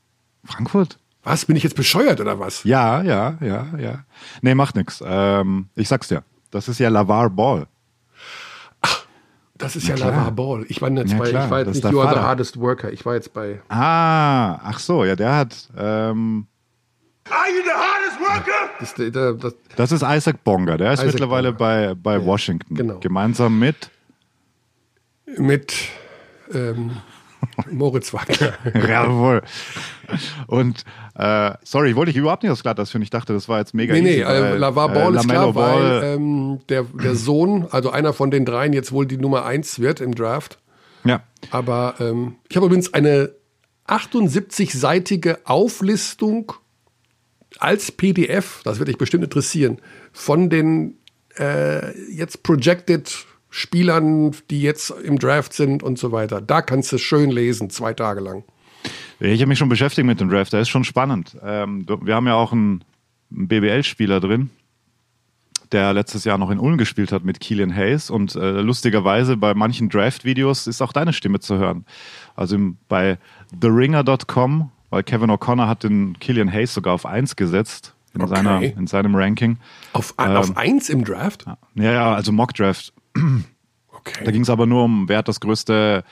Frankfurt? 0.44 0.98
Was? 1.22 1.44
Bin 1.44 1.56
ich 1.56 1.62
jetzt 1.64 1.76
bescheuert 1.76 2.20
oder 2.20 2.38
was? 2.38 2.62
Ja, 2.64 3.02
ja, 3.02 3.36
ja, 3.40 3.66
ja. 3.78 4.04
Nee, 4.42 4.54
macht 4.54 4.76
nix. 4.76 5.02
Ähm, 5.04 5.68
ich 5.74 5.88
sag's 5.88 6.08
dir. 6.08 6.22
Das 6.50 6.68
ist 6.68 6.78
ja 6.78 6.88
Lavar 6.88 7.28
Ball. 7.30 7.66
Das 9.58 9.76
ist 9.76 9.88
ja 9.88 9.94
klar. 9.94 10.10
Lavar 10.10 10.32
Ball. 10.32 10.64
Ich 10.68 10.82
war 10.82 10.90
jetzt 10.90 11.12
Ja, 11.12 11.18
bei, 11.18 11.28
klar, 11.30 11.44
ich 11.44 11.50
war 11.50 11.58
jetzt 11.60 11.68
nicht 11.68 11.84
der 11.84 11.90
You 11.92 12.00
are 12.00 12.14
the 12.14 12.20
hardest 12.20 12.60
worker. 12.60 12.92
Ich 12.92 13.04
war 13.06 13.14
jetzt 13.14 13.32
bei. 13.32 13.60
Ah, 13.68 14.56
ach 14.62 14.78
so, 14.78 15.04
ja, 15.04 15.16
der 15.16 15.34
hat. 15.34 15.68
Ähm, 15.76 16.46
Are 17.30 17.48
you 17.48 17.62
the 17.64 17.70
hardest 17.70 18.20
worker? 18.20 18.70
Das, 18.78 18.94
der, 18.94 19.10
der, 19.10 19.32
das, 19.32 19.54
das 19.76 19.92
ist 19.92 20.02
Isaac 20.02 20.44
Bonga. 20.44 20.76
Der 20.76 20.92
ist 20.92 21.00
Isaac 21.00 21.14
mittlerweile 21.14 21.52
bei, 21.52 21.94
bei 21.94 22.24
Washington. 22.24 22.74
genau. 22.74 22.98
Gemeinsam 23.00 23.58
mit. 23.58 23.90
mit 25.38 25.74
ähm, 26.52 26.98
Moritz 27.70 28.12
Wagner. 28.12 28.54
Jawohl. 28.88 29.42
Und 30.46 30.84
äh, 31.14 31.52
sorry, 31.62 31.96
wollte 31.96 32.10
ich 32.10 32.16
überhaupt 32.16 32.42
nicht 32.42 32.62
glatt 32.62 32.78
das 32.78 32.90
finden. 32.90 33.04
Ich 33.04 33.10
dachte, 33.10 33.32
das 33.32 33.48
war 33.48 33.58
jetzt 33.58 33.74
mega 33.74 33.94
Nee, 33.94 34.00
nee, 34.00 34.20
äh, 34.20 34.26
weil, 34.26 34.58
Lavar 34.58 34.88
Ball 34.88 35.14
äh, 35.14 35.18
ist 35.18 35.28
klar, 35.28 35.54
weil 35.54 35.80
Ball, 35.80 36.02
ähm, 36.04 36.60
der, 36.68 36.84
der 36.84 37.14
Sohn, 37.14 37.66
also 37.70 37.90
einer 37.90 38.12
von 38.12 38.30
den 38.30 38.44
dreien, 38.44 38.72
jetzt 38.72 38.92
wohl 38.92 39.06
die 39.06 39.18
Nummer 39.18 39.44
eins 39.44 39.80
wird 39.80 40.00
im 40.00 40.14
Draft. 40.14 40.58
ja. 41.04 41.22
Aber 41.50 41.94
ähm, 42.00 42.36
ich 42.48 42.56
habe 42.56 42.66
übrigens 42.66 42.92
eine 42.92 43.30
78-seitige 43.86 45.38
Auflistung 45.44 46.52
als 47.58 47.92
PDF, 47.92 48.60
das 48.64 48.78
wird 48.78 48.88
dich 48.88 48.98
bestimmt 48.98 49.24
interessieren, 49.24 49.78
von 50.12 50.50
den 50.50 50.98
äh, 51.38 51.98
jetzt 52.10 52.42
projected 52.42 53.26
Spielern, 53.56 54.32
die 54.50 54.60
jetzt 54.60 54.90
im 54.90 55.18
Draft 55.18 55.52
sind 55.54 55.82
und 55.82 55.98
so 55.98 56.12
weiter. 56.12 56.40
Da 56.42 56.60
kannst 56.60 56.92
du 56.92 56.98
schön 56.98 57.30
lesen, 57.30 57.70
zwei 57.70 57.94
Tage 57.94 58.20
lang. 58.20 58.44
Ich 59.18 59.40
habe 59.40 59.48
mich 59.48 59.58
schon 59.58 59.70
beschäftigt 59.70 60.06
mit 60.06 60.20
dem 60.20 60.28
Draft, 60.28 60.52
der 60.52 60.60
ist 60.60 60.68
schon 60.68 60.84
spannend. 60.84 61.36
Ähm, 61.42 61.86
wir 62.02 62.14
haben 62.14 62.26
ja 62.26 62.34
auch 62.34 62.52
einen, 62.52 62.84
einen 63.34 63.48
BBL-Spieler 63.48 64.20
drin, 64.20 64.50
der 65.72 65.94
letztes 65.94 66.24
Jahr 66.24 66.36
noch 66.36 66.50
in 66.50 66.58
Ulm 66.58 66.76
gespielt 66.76 67.12
hat 67.12 67.24
mit 67.24 67.40
Keelan 67.40 67.74
Hayes 67.74 68.10
und 68.10 68.34
äh, 68.36 68.60
lustigerweise 68.60 69.38
bei 69.38 69.54
manchen 69.54 69.88
Draft-Videos 69.88 70.66
ist 70.66 70.82
auch 70.82 70.92
deine 70.92 71.14
Stimme 71.14 71.40
zu 71.40 71.56
hören. 71.56 71.86
Also 72.34 72.56
im, 72.56 72.76
bei 72.88 73.16
TheRinger.com, 73.58 74.70
weil 74.90 75.02
Kevin 75.02 75.30
O'Connor 75.30 75.66
hat 75.66 75.82
den 75.82 76.18
Killian 76.18 76.52
Hayes 76.52 76.74
sogar 76.74 76.92
auf 76.92 77.06
1 77.06 77.36
gesetzt 77.36 77.94
in, 78.14 78.20
Okay. 78.20 78.34
seiner, 78.36 78.62
in 78.62 78.86
seinem 78.86 79.14
Ranking. 79.14 79.56
Auf, 79.94 80.14
Ähm, 80.18 80.36
auf 80.36 80.56
eins 80.58 80.90
im 80.90 81.04
Draft? 81.04 81.46
Ja, 81.74 81.92
ja, 81.92 82.14
also 82.14 82.32
Mock-Draft. 82.32 82.92
Da 82.92 82.96
Okay. 83.90 84.30
ging 84.32 84.42
es 84.42 84.50
aber 84.50 84.66
nur 84.66 84.84
um, 84.84 85.08
wer 85.08 85.18
hat 85.18 85.28
das 85.28 85.40
größte, 85.40 86.04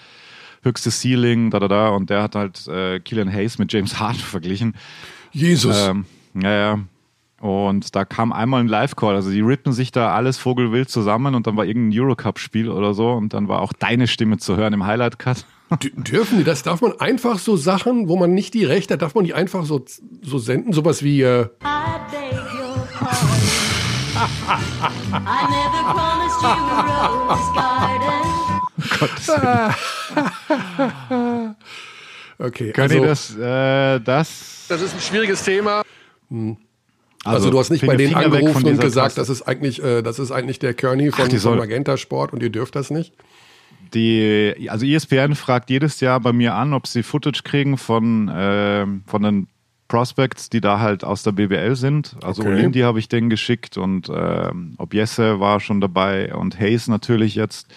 höchste 0.63 0.91
Ceiling, 0.91 1.51
da, 1.51 1.61
da, 1.61 1.69
da. 1.69 1.89
Und 1.91 2.11
der 2.11 2.23
hat 2.23 2.35
halt 2.35 2.67
äh, 2.67 3.01
Killian 3.01 3.33
Hayes 3.33 3.59
mit 3.59 3.73
James 3.73 3.99
Harden 4.01 4.19
verglichen. 4.21 4.75
Jesus. 5.33 5.89
Ähm, 5.89 6.07
ja, 6.35 6.51
ja. 6.51 6.79
Und 7.41 7.95
da 7.95 8.07
kam 8.07 8.33
einmal 8.33 8.61
ein 8.61 8.69
Live-Call. 8.69 9.15
Also 9.15 9.31
die 9.31 9.43
rippen 9.43 9.73
sich 9.73 9.93
da 9.93 10.15
alles 10.15 10.39
vogelwild 10.39 10.89
zusammen 10.89 11.35
und 11.35 11.47
dann 11.47 11.57
war 11.57 11.67
irgendein 11.67 12.01
Eurocup-Spiel 12.01 12.71
oder 12.71 12.95
so 12.95 13.11
und 13.11 13.35
dann 13.35 13.49
war 13.49 13.61
auch 13.61 13.73
deine 13.75 14.07
Stimme 14.07 14.39
zu 14.39 14.57
hören 14.57 14.73
im 14.73 14.87
Highlight-Cut. 14.87 15.45
Dürfen 15.97 16.39
die 16.39 16.45
das? 16.45 16.63
Darf 16.63 16.81
man 16.81 16.99
einfach 17.01 17.39
so 17.39 17.57
Sachen, 17.57 18.09
wo 18.09 18.17
man 18.17 18.33
nicht 18.33 18.55
die 18.55 18.65
Rechte 18.65 18.95
hat, 18.95 19.03
darf 19.03 19.15
man 19.15 19.25
die 19.25 19.35
einfach 19.35 19.67
so, 19.67 19.85
so 20.23 20.39
senden? 20.39 20.73
Sowas 20.73 21.03
wie, 21.03 21.21
äh, 21.21 21.49
I 24.25 24.29
beg 24.49 24.65
your 24.73 25.13
pardon. 25.13 25.27
I 25.27 25.43
never 25.51 25.83
promised 25.95 26.41
you 26.43 26.49
a 26.49 27.09
rose 27.29 27.51
garden. 27.55 28.25
okay. 32.39 32.73
Kann 32.73 32.91
also, 32.91 33.05
das, 33.05 33.37
äh, 33.37 34.01
das? 34.01 34.67
das 34.69 34.83
ist 34.83 34.95
ein 34.95 35.01
schwieriges 35.01 35.43
Thema. 35.43 35.83
Also, 37.25 37.51
du 37.51 37.59
hast 37.59 37.71
nicht 37.71 37.87
bei 37.87 37.97
denen 37.97 38.13
Finger 38.13 38.25
angerufen 38.27 38.67
und 38.67 38.81
gesagt, 38.81 39.17
Taste. 39.17 39.21
das 39.21 39.29
ist 39.31 39.43
eigentlich, 39.43 39.83
äh, 39.83 40.03
das 40.03 40.19
ist 40.19 40.31
eigentlich 40.31 40.59
der 40.59 40.75
Kearney 40.75 41.11
von, 41.11 41.31
soll- 41.31 41.41
von 41.41 41.59
Magenta 41.59 41.97
Sport 41.97 42.33
und 42.33 42.43
ihr 42.43 42.51
dürft 42.51 42.77
das 42.77 42.91
nicht. 42.91 43.15
Die, 43.95 44.69
also 44.69 44.85
ESPN 44.87 45.35
fragt 45.35 45.71
jedes 45.71 46.01
Jahr 46.01 46.19
bei 46.21 46.33
mir 46.33 46.55
an, 46.55 46.73
ob 46.75 46.87
sie 46.87 47.03
Footage 47.03 47.43
kriegen 47.45 47.79
von, 47.79 48.31
ähm, 48.35 49.05
von 49.07 49.23
den 49.23 49.47
Prospects, 49.89 50.49
die 50.51 50.61
da 50.61 50.81
halt 50.81 51.05
aus 51.05 51.23
der 51.23 51.33
BBL 51.33 51.77
sind. 51.77 52.17
Also 52.23 52.43
Okay. 52.43 52.53
Olindi 52.55 52.81
habe 52.81 52.99
ich 52.99 53.09
denen 53.09 53.29
geschickt 53.31 53.77
und 53.77 54.11
ähm, 54.15 54.75
ob 54.79 54.95
Jesse 54.95 55.41
war 55.41 55.61
schon 55.61 55.81
dabei 55.81 56.35
und 56.35 56.59
Hayes 56.59 56.89
natürlich 56.89 57.35
jetzt. 57.35 57.69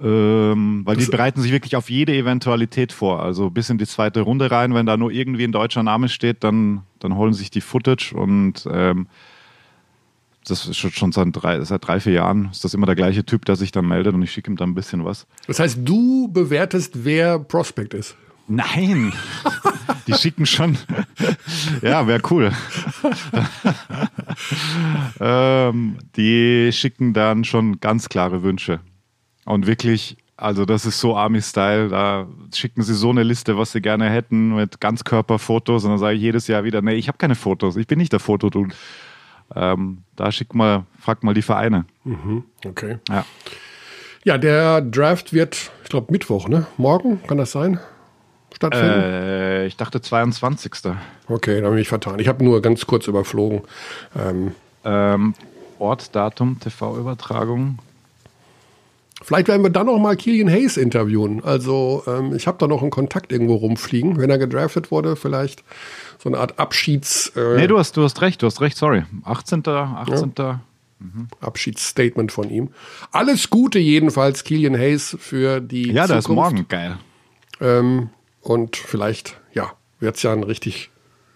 Ähm, 0.00 0.82
weil 0.84 0.96
die 0.96 1.06
bereiten 1.06 1.40
sich 1.40 1.52
wirklich 1.52 1.76
auf 1.76 1.88
jede 1.88 2.12
Eventualität 2.14 2.92
vor. 2.92 3.22
Also 3.22 3.50
bis 3.50 3.70
in 3.70 3.78
die 3.78 3.86
zweite 3.86 4.22
Runde 4.22 4.50
rein, 4.50 4.74
wenn 4.74 4.86
da 4.86 4.96
nur 4.96 5.12
irgendwie 5.12 5.44
ein 5.44 5.52
deutscher 5.52 5.82
Name 5.82 6.08
steht, 6.08 6.42
dann, 6.42 6.82
dann 6.98 7.16
holen 7.16 7.32
sich 7.34 7.50
die 7.50 7.60
Footage 7.60 8.12
und 8.14 8.66
ähm, 8.70 9.06
das 10.48 10.66
ist 10.66 10.76
schon- 10.76 10.90
schon 10.90 11.12
seit 11.12 11.28
drei, 11.30 11.60
seit 11.62 11.86
drei, 11.86 12.00
vier 12.00 12.14
Jahren 12.14 12.48
ist 12.50 12.64
das 12.64 12.74
immer 12.74 12.86
der 12.86 12.96
gleiche 12.96 13.24
Typ, 13.24 13.44
der 13.44 13.54
sich 13.54 13.70
dann 13.70 13.86
meldet 13.86 14.12
und 14.14 14.22
ich 14.22 14.32
schicke 14.32 14.50
ihm 14.50 14.56
dann 14.56 14.70
ein 14.70 14.74
bisschen 14.74 15.04
was. 15.04 15.26
Das 15.46 15.60
heißt, 15.60 15.78
du 15.84 16.26
bewertest, 16.32 17.04
wer 17.04 17.38
Prospect 17.38 17.94
ist. 17.94 18.16
Nein, 18.54 19.14
die 20.06 20.12
schicken 20.12 20.44
schon. 20.44 20.76
Ja, 21.80 22.06
wäre 22.06 22.20
cool. 22.30 22.52
ähm, 25.20 25.96
die 26.16 26.70
schicken 26.70 27.14
dann 27.14 27.44
schon 27.44 27.80
ganz 27.80 28.10
klare 28.10 28.42
Wünsche. 28.42 28.80
Und 29.46 29.66
wirklich, 29.66 30.18
also 30.36 30.66
das 30.66 30.84
ist 30.84 31.00
so 31.00 31.16
Army-Style, 31.16 31.88
da 31.88 32.26
schicken 32.54 32.82
sie 32.82 32.94
so 32.94 33.08
eine 33.08 33.22
Liste, 33.22 33.56
was 33.56 33.72
sie 33.72 33.80
gerne 33.80 34.10
hätten 34.10 34.54
mit 34.54 34.80
Ganzkörperfotos 34.80 35.84
und 35.84 35.90
dann 35.90 35.98
sage 35.98 36.16
ich 36.16 36.22
jedes 36.22 36.46
Jahr 36.46 36.64
wieder, 36.64 36.82
nee, 36.82 36.94
ich 36.94 37.08
habe 37.08 37.16
keine 37.16 37.34
Fotos, 37.34 37.76
ich 37.76 37.86
bin 37.86 37.98
nicht 37.98 38.12
der 38.12 38.20
Fotodude. 38.20 38.74
Ähm, 39.54 40.02
da 40.14 40.30
schickt 40.30 40.54
mal, 40.54 40.84
fragt 41.00 41.24
mal 41.24 41.32
die 41.32 41.42
Vereine. 41.42 41.86
Okay. 42.66 42.98
Ja. 43.08 43.24
Ja, 44.24 44.36
der 44.36 44.82
Draft 44.82 45.32
wird, 45.32 45.70
ich 45.82 45.88
glaube, 45.88 46.12
Mittwoch, 46.12 46.48
ne? 46.48 46.66
Morgen, 46.76 47.20
kann 47.26 47.38
das 47.38 47.52
sein? 47.52 47.80
Stattfinden? 48.54 49.00
Äh, 49.00 49.66
ich 49.66 49.76
dachte 49.76 50.00
22. 50.00 50.72
Okay, 51.28 51.60
da 51.60 51.66
habe 51.66 51.76
ich 51.76 51.80
mich 51.80 51.88
vertan. 51.88 52.18
Ich 52.18 52.28
habe 52.28 52.44
nur 52.44 52.60
ganz 52.62 52.86
kurz 52.86 53.06
überflogen. 53.06 53.62
Ähm, 54.18 54.52
Ähm, 54.84 55.34
Ort, 55.78 56.14
Datum, 56.14 56.58
TV-Übertragung. 56.60 57.78
vielleicht 59.22 59.48
werden 59.48 59.62
wir 59.62 59.70
dann 59.70 59.86
noch 59.86 59.98
mal 59.98 60.16
Killian 60.16 60.48
Hayes 60.48 60.76
interviewen. 60.76 61.42
Also 61.44 62.02
ähm, 62.06 62.34
ich 62.34 62.46
habe 62.46 62.58
da 62.58 62.66
noch 62.66 62.82
einen 62.82 62.90
Kontakt 62.90 63.30
irgendwo 63.32 63.54
rumfliegen, 63.56 64.18
wenn 64.18 64.30
er 64.30 64.38
gedraftet 64.38 64.90
wurde, 64.90 65.14
vielleicht 65.16 65.62
so 66.18 66.28
eine 66.28 66.38
Art 66.38 66.58
Abschieds, 66.58 67.32
äh, 67.36 67.56
Nee, 67.56 67.66
du 67.66 67.78
hast, 67.78 67.96
du 67.96 68.02
hast 68.04 68.20
recht, 68.22 68.42
du 68.42 68.46
hast 68.46 68.60
recht, 68.60 68.76
sorry. 68.76 69.04
18. 69.24 69.66
18. 69.66 70.32
Abschiedsstatement 71.40 72.30
von 72.32 72.48
ihm. 72.50 72.68
Alles 73.10 73.50
Gute 73.50 73.78
jedenfalls, 73.78 74.44
Killian 74.44 74.76
Hayes, 74.76 75.16
für 75.20 75.60
die 75.60 75.90
Ja, 75.92 76.06
da 76.06 76.18
ist 76.18 76.24
Zukunft. 76.26 76.52
morgen 76.52 76.68
geil. 76.68 76.96
Ähm, 77.60 78.10
und 78.42 78.76
vielleicht, 78.76 79.40
ja, 79.52 79.72
wird 80.00 80.16
es 80.16 80.22
ja 80.22 80.32
ein 80.32 80.42
richtig 80.42 80.90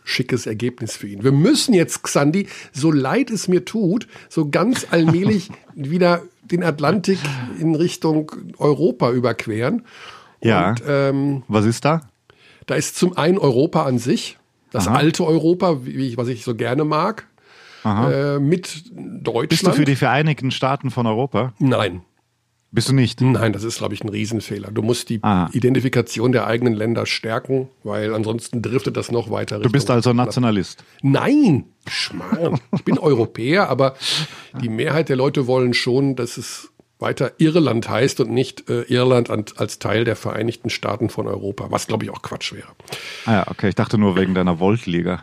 schickes 0.04 0.46
Ergebnis 0.46 0.96
für 0.96 1.08
ihn. 1.08 1.24
Wir 1.24 1.32
müssen 1.32 1.74
jetzt, 1.74 2.02
Xandi, 2.02 2.46
so 2.72 2.92
leid 2.92 3.30
es 3.30 3.48
mir 3.48 3.64
tut, 3.64 4.06
so 4.28 4.48
ganz 4.48 4.86
allmählich 4.90 5.50
wieder 5.74 6.22
den 6.42 6.62
Atlantik 6.62 7.18
in 7.58 7.74
Richtung 7.74 8.30
Europa 8.58 9.10
überqueren. 9.10 9.82
Ja. 10.42 10.70
Und 10.70 10.82
ähm, 10.86 11.42
Was 11.48 11.64
ist 11.64 11.84
da? 11.84 12.02
da 12.66 12.74
ist 12.74 12.96
zum 12.96 13.16
einen 13.16 13.38
Europa 13.38 13.84
an 13.84 13.98
sich, 13.98 14.38
das 14.70 14.88
Aha. 14.88 14.96
alte 14.96 15.24
Europa, 15.24 15.84
wie 15.84 16.08
ich, 16.08 16.16
was 16.16 16.28
ich 16.28 16.44
so 16.44 16.54
gerne 16.54 16.84
mag, 16.84 17.26
äh, 17.84 18.38
mit 18.38 18.84
Deutschland. 18.92 19.48
Bist 19.48 19.66
du 19.66 19.72
für 19.72 19.84
die 19.84 19.96
Vereinigten 19.96 20.50
Staaten 20.50 20.90
von 20.90 21.06
Europa? 21.06 21.54
Nein, 21.58 22.02
Bist 22.72 22.88
du 22.88 22.92
nicht? 22.92 23.20
Nein, 23.20 23.52
das 23.52 23.62
ist, 23.62 23.78
glaube 23.78 23.94
ich, 23.94 24.02
ein 24.04 24.08
Riesenfehler. 24.08 24.70
Du 24.70 24.82
musst 24.82 25.08
die 25.08 25.20
Ah. 25.22 25.48
Identifikation 25.52 26.32
der 26.32 26.46
eigenen 26.46 26.74
Länder 26.74 27.06
stärken, 27.06 27.68
weil 27.84 28.12
ansonsten 28.14 28.60
driftet 28.60 28.96
das 28.96 29.10
noch 29.10 29.30
weiter. 29.30 29.60
Du 29.60 29.70
bist 29.70 29.90
also 29.90 30.12
Nationalist. 30.12 30.84
Nein, 31.00 31.64
Schmarrn. 31.88 32.60
Ich 32.74 32.84
bin 32.84 32.98
Europäer, 32.98 33.68
aber 33.70 33.94
die 34.60 34.68
Mehrheit 34.68 35.08
der 35.08 35.16
Leute 35.16 35.46
wollen 35.46 35.72
schon, 35.74 36.16
dass 36.16 36.36
es 36.36 36.70
weiter 36.98 37.32
Irland 37.38 37.88
heißt 37.88 38.20
und 38.20 38.30
nicht 38.30 38.68
äh, 38.68 38.82
Irland 38.82 39.30
an, 39.30 39.44
als 39.56 39.78
Teil 39.78 40.04
der 40.04 40.16
Vereinigten 40.16 40.68
Staaten 40.70 41.08
von 41.08 41.26
Europa, 41.28 41.70
was, 41.70 41.86
glaube 41.86 42.04
ich, 42.04 42.10
auch 42.10 42.22
Quatsch 42.22 42.52
wäre. 42.52 42.68
Ah 43.26 43.32
ja, 43.32 43.46
okay, 43.48 43.68
ich 43.68 43.74
dachte 43.74 43.96
nur 43.96 44.16
wegen 44.16 44.34
deiner 44.34 44.58
Voltliga. 44.58 45.22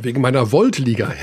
Wegen 0.00 0.20
meiner 0.20 0.50
Voltliga. 0.52 1.12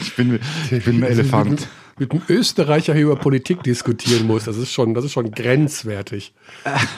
Ich 0.00 0.16
bin, 0.16 0.38
ich 0.70 0.84
bin 0.84 0.96
ein 0.96 1.02
Elefant. 1.10 1.68
Mit 1.98 2.12
einem 2.12 2.22
Österreicher 2.28 2.94
hier 2.94 3.04
über 3.04 3.16
Politik 3.16 3.62
diskutieren 3.62 4.26
muss, 4.26 4.44
das 4.44 4.56
ist 4.56 4.72
schon, 4.72 4.94
das 4.94 5.04
ist 5.04 5.12
schon 5.12 5.30
grenzwertig. 5.30 6.34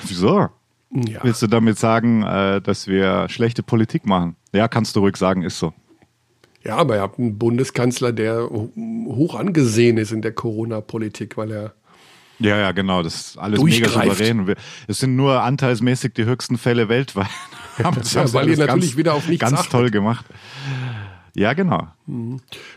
Wieso? 0.07 0.49
Ja. 0.91 1.21
Willst 1.23 1.41
du 1.43 1.47
damit 1.47 1.79
sagen, 1.79 2.23
äh, 2.23 2.61
dass 2.61 2.87
wir 2.87 3.29
schlechte 3.29 3.63
Politik 3.63 4.07
machen? 4.07 4.37
Ja, 4.53 4.69
kannst 4.69 4.97
du 4.97 5.01
ruhig 5.01 5.17
sagen, 5.17 5.43
ist 5.43 5.59
so. 5.59 5.73
Ja, 6.65 6.77
aber 6.77 6.97
ihr 6.97 7.03
habt 7.03 7.19
einen 7.19 7.39
Bundeskanzler, 7.39 8.13
der 8.13 8.49
hoch 8.51 9.35
angesehen 9.35 9.97
ist 9.97 10.13
in 10.13 10.21
der 10.21 10.33
Corona-Politik, 10.33 11.37
weil 11.37 11.51
er. 11.53 11.73
Ja, 12.39 12.57
ja, 12.59 12.73
genau. 12.73 13.03
Das 13.03 13.15
ist 13.15 13.39
alles 13.39 13.63
mega 13.63 13.89
souverän. 13.89 14.55
Es 14.87 14.99
sind 14.99 15.15
nur 15.15 15.43
anteilsmäßig 15.43 16.15
die 16.15 16.25
höchsten 16.25 16.59
Fälle 16.59 16.89
weltweit. 16.89 17.29
Das 17.95 18.13
Ja, 18.13 18.33
weil 18.33 18.49
ihr 18.49 18.59
natürlich 18.59 18.91
ganz, 18.91 18.97
wieder 18.97 19.15
auf 19.15 19.29
nichts 19.29 19.41
Ganz 19.41 19.59
achtet. 19.61 19.73
toll 19.73 19.91
gemacht. 19.91 20.27
Ja, 21.35 21.53
genau. 21.53 21.87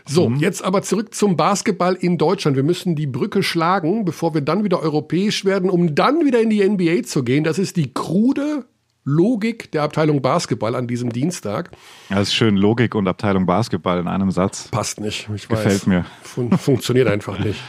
So, 0.06 0.28
Mhm. 0.30 0.36
jetzt 0.36 0.64
aber 0.64 0.82
zurück 0.82 1.14
zum 1.14 1.36
Basketball 1.36 1.94
in 1.94 2.18
Deutschland. 2.18 2.56
Wir 2.56 2.62
müssen 2.62 2.94
die 2.96 3.06
Brücke 3.06 3.42
schlagen, 3.42 4.04
bevor 4.04 4.34
wir 4.34 4.40
dann 4.40 4.64
wieder 4.64 4.80
europäisch 4.80 5.44
werden, 5.44 5.70
um 5.70 5.94
dann 5.94 6.24
wieder 6.24 6.40
in 6.40 6.50
die 6.50 6.62
NBA 6.62 7.02
zu 7.02 7.24
gehen. 7.24 7.44
Das 7.44 7.58
ist 7.58 7.76
die 7.76 7.92
krude 7.92 8.66
Logik 9.06 9.70
der 9.72 9.82
Abteilung 9.82 10.22
Basketball 10.22 10.74
an 10.74 10.86
diesem 10.86 11.10
Dienstag. 11.10 11.70
Das 12.08 12.28
ist 12.28 12.34
schön 12.34 12.56
Logik 12.56 12.94
und 12.94 13.06
Abteilung 13.06 13.44
Basketball 13.44 13.98
in 13.98 14.08
einem 14.08 14.30
Satz. 14.30 14.68
Passt 14.68 14.98
nicht. 15.00 15.28
Ich 15.34 15.48
Gefällt 15.48 15.66
weiß. 15.82 15.86
mir. 15.86 16.06
Fun 16.22 16.50
funktioniert 16.56 17.08
einfach 17.08 17.38
nicht. 17.38 17.60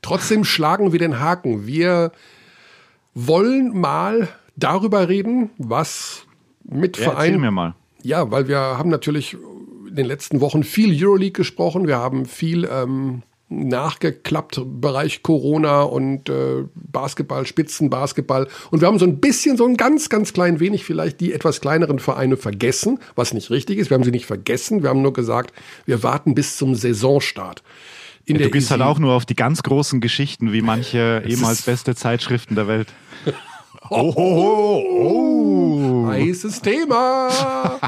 Trotzdem 0.00 0.44
schlagen 0.44 0.92
wir 0.92 0.98
den 0.98 1.20
Haken. 1.20 1.66
Wir 1.66 2.12
wollen 3.14 3.78
mal 3.78 4.28
darüber 4.56 5.08
reden, 5.08 5.50
was 5.58 6.26
mit 6.64 6.96
Ja, 6.96 7.04
erzähl 7.04 7.14
Vereinen 7.14 7.40
mir 7.40 7.50
mal. 7.50 7.74
Ja, 8.02 8.30
weil 8.30 8.48
wir 8.48 8.58
haben 8.58 8.90
natürlich 8.90 9.36
in 9.94 9.98
den 9.98 10.06
letzten 10.06 10.40
Wochen 10.40 10.64
viel 10.64 10.90
Euroleague 10.92 11.30
gesprochen. 11.30 11.86
Wir 11.86 11.98
haben 11.98 12.26
viel 12.26 12.68
ähm, 12.68 13.22
nachgeklappt 13.48 14.60
Bereich 14.80 15.22
Corona 15.22 15.82
und 15.82 16.28
äh, 16.28 16.64
Basketball, 16.74 17.46
Spitzenbasketball. 17.46 18.48
Und 18.72 18.80
wir 18.80 18.88
haben 18.88 18.98
so 18.98 19.06
ein 19.06 19.20
bisschen, 19.20 19.56
so 19.56 19.64
ein 19.66 19.76
ganz, 19.76 20.08
ganz 20.08 20.32
klein 20.32 20.58
wenig 20.58 20.84
vielleicht 20.84 21.20
die 21.20 21.32
etwas 21.32 21.60
kleineren 21.60 22.00
Vereine 22.00 22.36
vergessen, 22.36 22.98
was 23.14 23.32
nicht 23.34 23.50
richtig 23.50 23.78
ist. 23.78 23.88
Wir 23.90 23.94
haben 23.94 24.02
sie 24.02 24.10
nicht 24.10 24.26
vergessen. 24.26 24.82
Wir 24.82 24.90
haben 24.90 25.02
nur 25.02 25.12
gesagt, 25.12 25.54
wir 25.86 26.02
warten 26.02 26.34
bis 26.34 26.56
zum 26.56 26.74
Saisonstart. 26.74 27.62
In 28.24 28.38
Du 28.38 28.50
gehst 28.50 28.72
halt 28.72 28.80
Easy- 28.80 28.88
auch 28.90 28.98
nur 28.98 29.12
auf 29.12 29.26
die 29.26 29.36
ganz 29.36 29.62
großen 29.62 30.00
Geschichten, 30.00 30.52
wie 30.52 30.62
manche 30.62 31.22
ehemals 31.28 31.62
beste 31.62 31.94
Zeitschriften 31.94 32.56
der 32.56 32.66
Welt. 32.66 32.88
Oh, 33.90 34.14
oh, 34.16 34.82
oh. 34.88 35.63
Heißes 36.14 36.62
Thema. 36.62 37.28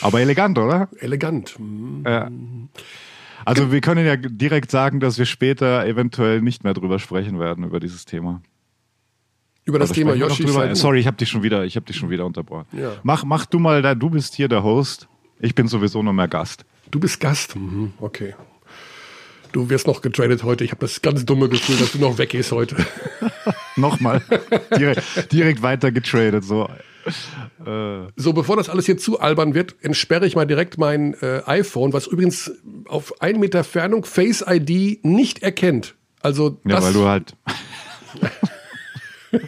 Aber 0.00 0.20
elegant, 0.20 0.58
oder? 0.58 0.88
Elegant. 0.98 1.56
Hm. 1.58 2.68
Also 3.44 3.72
wir 3.72 3.80
können 3.80 4.06
ja 4.06 4.16
direkt 4.16 4.70
sagen, 4.70 5.00
dass 5.00 5.18
wir 5.18 5.26
später 5.26 5.86
eventuell 5.86 6.42
nicht 6.42 6.64
mehr 6.64 6.74
drüber 6.74 6.98
sprechen 6.98 7.38
werden, 7.38 7.64
über 7.64 7.80
dieses 7.80 8.04
Thema. 8.04 8.42
Über 9.64 9.78
das 9.78 9.90
Oder 9.90 9.94
Thema 9.94 10.14
Yoshi. 10.14 10.46
Sorry, 10.74 11.00
ich 11.00 11.06
habe 11.06 11.16
dich 11.16 11.28
schon 11.28 11.42
wieder, 11.42 11.64
ich 11.64 11.76
habe 11.76 11.86
dich 11.86 11.96
schon 11.96 12.10
wieder 12.10 12.26
unterbrochen. 12.26 12.66
Ja. 12.72 12.92
Mach, 13.02 13.24
mach 13.24 13.46
du 13.46 13.58
mal 13.58 13.82
da, 13.82 13.94
du 13.94 14.10
bist 14.10 14.34
hier 14.34 14.48
der 14.48 14.62
Host. 14.62 15.08
Ich 15.38 15.54
bin 15.54 15.68
sowieso 15.68 16.02
nur 16.02 16.12
mehr 16.12 16.28
Gast. 16.28 16.64
Du 16.90 16.98
bist 16.98 17.20
Gast. 17.20 17.56
Mhm, 17.56 17.92
okay. 17.98 18.34
Du 19.52 19.68
wirst 19.68 19.86
noch 19.86 20.00
getradet 20.00 20.44
heute. 20.44 20.64
Ich 20.64 20.70
habe 20.70 20.80
das 20.80 21.02
ganz 21.02 21.24
dumme 21.24 21.48
Gefühl, 21.48 21.76
dass 21.76 21.92
du 21.92 21.98
noch 21.98 22.18
weggehst 22.18 22.52
heute. 22.52 22.76
Nochmal. 23.80 24.22
direkt, 24.76 25.32
direkt 25.32 25.62
weiter 25.62 25.90
getradet. 25.92 26.44
So. 26.44 26.68
So, 28.16 28.32
bevor 28.32 28.56
das 28.56 28.68
alles 28.68 28.86
hier 28.86 28.98
zu 28.98 29.20
albern 29.20 29.54
wird, 29.54 29.74
entsperre 29.80 30.26
ich 30.26 30.36
mal 30.36 30.44
direkt 30.46 30.78
mein 30.78 31.14
äh, 31.22 31.42
iPhone, 31.46 31.92
was 31.92 32.06
übrigens 32.06 32.52
auf 32.88 33.20
einen 33.22 33.40
Meter 33.40 33.64
Fernung 33.64 34.04
Face 34.04 34.44
ID 34.46 35.04
nicht 35.04 35.42
erkennt. 35.42 35.94
Also, 36.20 36.60
Ja, 36.66 36.82
weil 36.82 36.92
du 36.92 37.06
halt. 37.06 37.34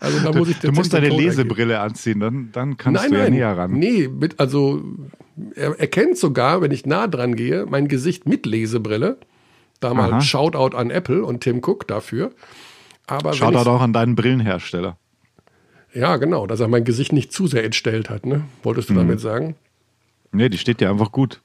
also 0.00 0.18
da 0.20 0.32
muss 0.36 0.48
ich 0.48 0.58
Du 0.58 0.72
musst 0.72 0.92
deine 0.92 1.08
Lesebrille 1.08 1.78
anziehen, 1.80 2.20
dann, 2.20 2.50
dann 2.52 2.76
kannst 2.76 3.02
Nein, 3.02 3.10
du 3.12 3.16
ja 3.18 3.22
nein. 3.24 3.32
näher 3.32 3.56
ran. 3.56 3.72
Nee, 3.72 4.08
mit, 4.08 4.40
also 4.40 4.82
er 5.54 5.78
erkennt 5.78 6.18
sogar, 6.18 6.60
wenn 6.60 6.72
ich 6.72 6.86
nah 6.86 7.06
dran 7.06 7.36
gehe, 7.36 7.66
mein 7.66 7.88
Gesicht 7.88 8.26
mit 8.26 8.46
Lesebrille. 8.46 9.18
Da 9.80 9.94
mal 9.94 10.12
Aha. 10.12 10.20
Shoutout 10.20 10.76
an 10.76 10.90
Apple 10.90 11.24
und 11.24 11.40
Tim 11.40 11.58
Cook 11.58 11.88
dafür. 11.88 12.30
Aber 13.06 13.32
Schaut 13.34 13.52
ich, 13.54 13.58
auch 13.66 13.80
an 13.80 13.92
deinen 13.92 14.14
Brillenhersteller. 14.14 14.96
ja, 15.92 16.16
genau, 16.16 16.46
dass 16.46 16.60
er 16.60 16.68
mein 16.68 16.84
Gesicht 16.84 17.12
nicht 17.12 17.32
zu 17.32 17.46
sehr 17.46 17.64
entstellt 17.64 18.08
hat, 18.10 18.26
ne? 18.26 18.44
Wolltest 18.62 18.90
Mhm. 18.90 18.94
du 18.94 19.00
damit 19.00 19.20
sagen? 19.20 19.56
Nee, 20.32 20.48
die 20.48 20.58
steht 20.58 20.80
dir 20.80 20.88
einfach 20.90 21.12
gut. 21.12 21.40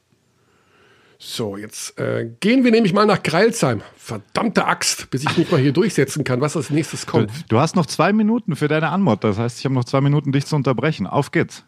So, 1.19 1.57
jetzt 1.57 1.97
äh, 1.99 2.29
gehen 2.39 2.63
wir 2.63 2.69
nämlich 2.71 2.93
mal 2.93 3.07
nach 3.07 3.23
Greilsheim. 3.23 3.81
Verdammte 3.97 4.65
Axt, 4.65 5.09
bis 5.09 5.23
ich 5.23 5.35
mich 5.37 5.51
mal 5.51 5.59
hier 5.59 5.73
durchsetzen 5.73 6.23
kann, 6.23 6.41
was 6.41 6.55
als 6.55 6.69
nächstes 6.69 7.07
kommt. 7.07 7.31
Du 7.49 7.59
hast 7.59 7.75
noch 7.75 7.87
zwei 7.87 8.13
Minuten 8.13 8.55
für 8.55 8.67
deine 8.67 8.89
Anmod. 8.89 9.23
Das 9.23 9.39
heißt, 9.39 9.57
ich 9.57 9.65
habe 9.65 9.73
noch 9.73 9.83
zwei 9.85 9.99
Minuten, 9.99 10.31
dich 10.31 10.45
zu 10.45 10.55
unterbrechen. 10.55 11.07
Auf 11.07 11.31
geht's. 11.31 11.63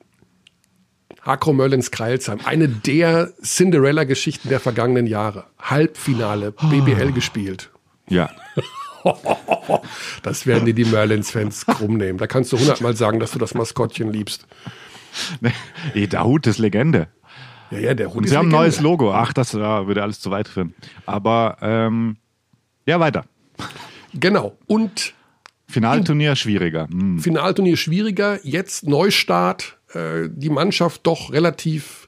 Hakro 1.23 1.51
Möllens 1.51 1.89
Kreilsheim, 1.89 2.39
eine 2.45 2.69
der 2.69 3.33
Cinderella-Geschichten 3.43 4.49
der 4.49 4.59
vergangenen 4.59 5.07
Jahre. 5.07 5.45
Halbfinale, 5.59 6.51
BBL 6.51 7.11
gespielt. 7.11 7.71
Ja. 8.07 8.29
Das 10.23 10.45
werden 10.45 10.65
dir 10.65 10.73
die 10.73 10.85
Merlins-Fans 10.85 11.65
krumm 11.65 11.97
nehmen. 11.97 12.17
Da 12.17 12.27
kannst 12.27 12.51
du 12.51 12.59
hundertmal 12.59 12.95
sagen, 12.95 13.19
dass 13.19 13.31
du 13.31 13.39
das 13.39 13.53
Maskottchen 13.53 14.11
liebst. 14.11 14.45
Ey, 15.93 16.07
der 16.07 16.25
Hut 16.25 16.47
ist 16.47 16.57
Legende. 16.57 17.07
Ja, 17.71 17.79
ja, 17.79 17.93
der 17.93 18.07
Hund 18.07 18.17
Und 18.17 18.23
ist 18.25 18.31
sie 18.31 18.37
haben 18.37 18.47
ein 18.47 18.51
neues 18.51 18.79
Logo. 18.81 19.13
Ach, 19.13 19.33
das 19.33 19.53
ja, 19.53 19.87
würde 19.87 20.01
alles 20.01 20.19
zu 20.19 20.31
weit 20.31 20.47
führen. 20.47 20.73
Aber 21.05 21.57
ähm, 21.61 22.17
ja, 22.85 22.99
weiter. 22.99 23.25
Genau. 24.13 24.57
Und 24.65 25.13
Finalturnier 25.67 26.35
schwieriger. 26.35 26.87
Hm. 26.89 27.19
Finalturnier 27.19 27.77
schwieriger. 27.77 28.39
Jetzt 28.43 28.87
Neustart. 28.87 29.77
Äh, 29.93 30.29
die 30.31 30.49
Mannschaft 30.49 31.05
doch 31.05 31.31
relativ, 31.31 32.07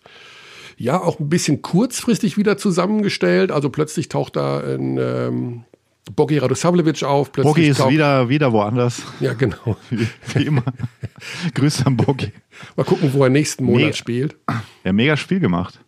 ja, 0.77 0.99
auch 0.99 1.19
ein 1.19 1.29
bisschen 1.29 1.61
kurzfristig 1.61 2.37
wieder 2.37 2.57
zusammengestellt. 2.57 3.51
Also 3.51 3.69
plötzlich 3.69 4.09
taucht 4.09 4.35
da 4.35 4.59
ein 4.59 4.97
ähm, 4.97 5.63
Bogi 6.15 6.37
Radosavljevic 6.39 7.03
auf. 7.03 7.31
Plötzlich 7.31 7.53
Bogi 7.53 7.67
ist 7.67 7.77
taucht, 7.77 7.91
wieder, 7.91 8.27
wieder 8.29 8.51
woanders. 8.51 9.03
Ja, 9.19 9.33
genau. 9.33 9.77
Wie, 9.89 10.07
wie 10.33 10.43
immer. 10.45 10.63
Grüße 11.53 11.85
an 11.85 11.95
Bogi. 11.97 12.31
Mal 12.75 12.83
gucken, 12.83 13.13
wo 13.13 13.23
er 13.23 13.29
nächsten 13.29 13.63
Monat 13.65 13.81
Nee. 13.87 13.93
spielt. 13.93 14.35
Ja, 14.83 14.93
mega 14.93 15.15
Spiel 15.15 15.39
gemacht. 15.39 15.79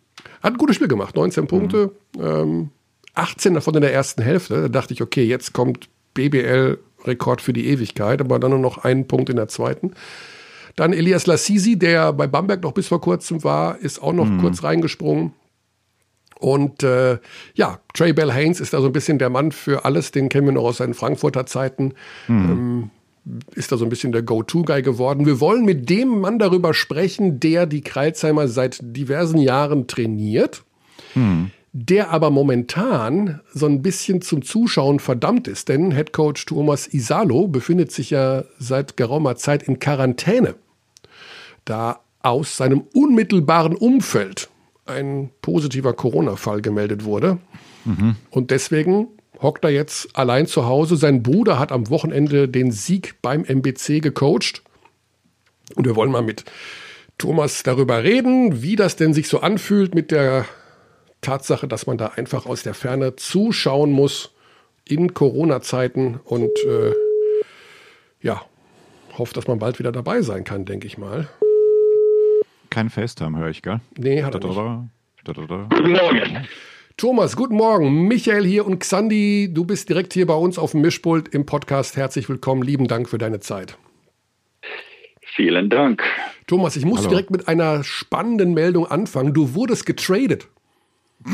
Hat 0.42 0.52
ein 0.54 0.58
gutes 0.58 0.76
Spiel 0.76 0.88
gemacht, 0.88 1.16
19 1.16 1.46
Punkte, 1.46 1.92
ähm, 2.20 2.70
18 3.14 3.54
davon 3.54 3.74
in 3.74 3.80
der 3.80 3.92
ersten 3.92 4.22
Hälfte. 4.22 4.62
Da 4.62 4.68
dachte 4.68 4.92
ich, 4.94 5.02
okay, 5.02 5.24
jetzt 5.24 5.52
kommt 5.52 5.88
BBL-Rekord 6.14 7.40
für 7.40 7.52
die 7.52 7.66
Ewigkeit, 7.68 8.20
aber 8.20 8.38
dann 8.38 8.50
nur 8.50 8.60
noch 8.60 8.78
einen 8.78 9.06
Punkt 9.08 9.30
in 9.30 9.36
der 9.36 9.48
zweiten. 9.48 9.92
Dann 10.76 10.92
Elias 10.92 11.26
Lassisi, 11.26 11.78
der 11.78 12.12
bei 12.12 12.26
Bamberg 12.26 12.62
noch 12.62 12.72
bis 12.72 12.88
vor 12.88 13.00
kurzem 13.00 13.44
war, 13.44 13.78
ist 13.78 14.02
auch 14.02 14.12
noch 14.12 14.28
kurz 14.40 14.62
reingesprungen. 14.64 15.32
Und 16.44 16.82
äh, 16.82 17.16
ja, 17.54 17.80
Trey 17.94 18.12
Bell 18.12 18.30
Haynes 18.30 18.60
ist 18.60 18.74
da 18.74 18.82
so 18.82 18.88
ein 18.88 18.92
bisschen 18.92 19.18
der 19.18 19.30
Mann 19.30 19.50
für 19.50 19.86
alles, 19.86 20.10
den 20.10 20.28
kennen 20.28 20.46
wir 20.46 20.52
noch 20.52 20.64
aus 20.64 20.76
seinen 20.76 20.92
Frankfurter 20.92 21.46
Zeiten. 21.46 21.94
Ähm, 22.28 22.90
ist 23.54 23.72
da 23.72 23.78
so 23.78 23.86
ein 23.86 23.88
bisschen 23.88 24.12
der 24.12 24.20
Go-To-Guy 24.20 24.82
geworden. 24.82 25.24
Wir 25.24 25.40
wollen 25.40 25.64
mit 25.64 25.88
dem 25.88 26.20
Mann 26.20 26.38
darüber 26.38 26.74
sprechen, 26.74 27.40
der 27.40 27.64
die 27.64 27.80
Kreilsheimer 27.80 28.46
seit 28.48 28.80
diversen 28.82 29.38
Jahren 29.38 29.86
trainiert, 29.86 30.64
der 31.72 32.10
aber 32.10 32.28
momentan 32.28 33.40
so 33.54 33.64
ein 33.64 33.80
bisschen 33.80 34.20
zum 34.20 34.42
Zuschauen 34.42 35.00
verdammt 35.00 35.48
ist, 35.48 35.70
denn 35.70 35.92
Head 35.92 36.12
Coach 36.12 36.44
Thomas 36.44 36.92
Isalo 36.92 37.48
befindet 37.48 37.90
sich 37.90 38.10
ja 38.10 38.44
seit 38.58 38.98
geraumer 38.98 39.36
Zeit 39.36 39.62
in 39.62 39.78
Quarantäne, 39.78 40.56
da 41.64 42.00
aus 42.20 42.58
seinem 42.58 42.84
unmittelbaren 42.92 43.74
Umfeld 43.74 44.50
ein 44.86 45.30
positiver 45.42 45.92
Corona-Fall 45.92 46.60
gemeldet 46.62 47.04
wurde. 47.04 47.38
Und 48.30 48.50
deswegen 48.50 49.08
hockt 49.40 49.64
er 49.64 49.70
jetzt 49.70 50.16
allein 50.16 50.46
zu 50.46 50.66
Hause. 50.66 50.96
Sein 50.96 51.22
Bruder 51.22 51.58
hat 51.58 51.72
am 51.72 51.90
Wochenende 51.90 52.48
den 52.48 52.70
Sieg 52.70 53.16
beim 53.22 53.44
MBC 53.44 54.00
gecoacht. 54.00 54.62
Und 55.74 55.86
wir 55.86 55.96
wollen 55.96 56.10
mal 56.10 56.22
mit 56.22 56.44
Thomas 57.18 57.62
darüber 57.62 58.02
reden, 58.02 58.62
wie 58.62 58.76
das 58.76 58.96
denn 58.96 59.14
sich 59.14 59.28
so 59.28 59.40
anfühlt 59.40 59.94
mit 59.94 60.10
der 60.10 60.46
Tatsache, 61.20 61.68
dass 61.68 61.86
man 61.86 61.96
da 61.96 62.08
einfach 62.08 62.46
aus 62.46 62.62
der 62.62 62.74
Ferne 62.74 63.16
zuschauen 63.16 63.92
muss 63.92 64.32
in 64.84 65.14
Corona-Zeiten 65.14 66.20
und 66.24 66.50
äh, 66.66 66.92
ja, 68.20 68.42
hofft, 69.16 69.36
dass 69.36 69.46
man 69.46 69.58
bald 69.58 69.78
wieder 69.78 69.92
dabei 69.92 70.22
sein 70.22 70.44
kann, 70.44 70.64
denke 70.64 70.86
ich 70.86 70.98
mal. 70.98 71.28
Kein 72.74 72.90
FaceTime 72.90 73.38
höre 73.38 73.50
ich, 73.50 73.62
gell? 73.62 73.78
Nee, 73.96 74.24
hat 74.24 74.34
er 74.34 74.40
nicht. 74.40 74.56
Da-da-da. 74.56 74.88
Da-da-da. 75.22 75.68
Guten 75.76 75.92
Morgen. 75.92 76.48
Thomas, 76.96 77.36
guten 77.36 77.54
Morgen. 77.54 78.08
Michael 78.08 78.44
hier 78.44 78.66
und 78.66 78.80
Xandi, 78.80 79.48
du 79.54 79.64
bist 79.64 79.88
direkt 79.88 80.12
hier 80.12 80.26
bei 80.26 80.34
uns 80.34 80.58
auf 80.58 80.72
dem 80.72 80.80
Mischpult 80.80 81.28
im 81.28 81.46
Podcast. 81.46 81.96
Herzlich 81.96 82.28
willkommen. 82.28 82.62
Lieben 82.62 82.88
Dank 82.88 83.08
für 83.08 83.16
deine 83.16 83.38
Zeit. 83.38 83.78
Vielen 85.20 85.70
Dank. 85.70 86.02
Thomas, 86.48 86.74
ich 86.74 86.84
muss 86.84 87.02
Hallo. 87.02 87.10
direkt 87.10 87.30
mit 87.30 87.46
einer 87.46 87.84
spannenden 87.84 88.54
Meldung 88.54 88.88
anfangen. 88.88 89.32
Du 89.32 89.54
wurdest 89.54 89.86
getradet. 89.86 90.48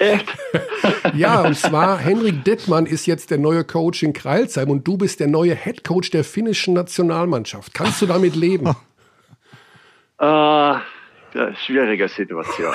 Echt? 0.00 0.26
Ja, 1.14 1.42
und 1.42 1.56
zwar 1.56 1.98
Henrik 1.98 2.44
Dettmann 2.44 2.86
ist 2.86 3.06
jetzt 3.06 3.30
der 3.30 3.36
neue 3.38 3.64
Coach 3.64 4.02
in 4.02 4.14
Kreilsheim 4.14 4.70
und 4.70 4.88
du 4.88 4.96
bist 4.96 5.20
der 5.20 5.28
neue 5.28 5.54
Head 5.54 5.84
Coach 5.84 6.10
der 6.10 6.24
finnischen 6.24 6.72
Nationalmannschaft. 6.72 7.74
Kannst 7.74 8.00
du 8.00 8.06
damit 8.06 8.34
leben? 8.34 8.74
Ja, 10.20 10.82
schwierige 11.64 12.08
Situation. 12.08 12.74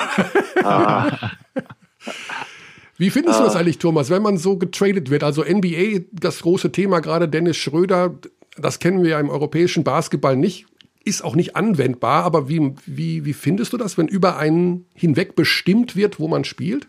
Wie 2.98 3.10
findest 3.10 3.40
du 3.40 3.44
das 3.44 3.56
eigentlich, 3.56 3.78
Thomas, 3.78 4.10
wenn 4.10 4.22
man 4.22 4.38
so 4.38 4.56
getradet 4.56 5.10
wird? 5.10 5.22
Also 5.22 5.44
NBA, 5.44 6.06
das 6.12 6.40
große 6.40 6.72
Thema 6.72 7.00
gerade, 7.00 7.28
Dennis 7.28 7.58
Schröder, 7.58 8.18
das 8.56 8.78
kennen 8.78 9.02
wir 9.02 9.10
ja 9.10 9.20
im 9.20 9.28
europäischen 9.28 9.84
Basketball 9.84 10.34
nicht, 10.34 10.66
ist 11.04 11.22
auch 11.22 11.36
nicht 11.36 11.56
anwendbar. 11.56 12.24
Aber 12.24 12.48
wie, 12.48 12.74
wie, 12.86 13.26
wie 13.26 13.34
findest 13.34 13.74
du 13.74 13.76
das, 13.76 13.98
wenn 13.98 14.08
über 14.08 14.38
einen 14.38 14.86
hinweg 14.94 15.36
bestimmt 15.36 15.94
wird, 15.94 16.18
wo 16.18 16.26
man 16.26 16.44
spielt? 16.44 16.88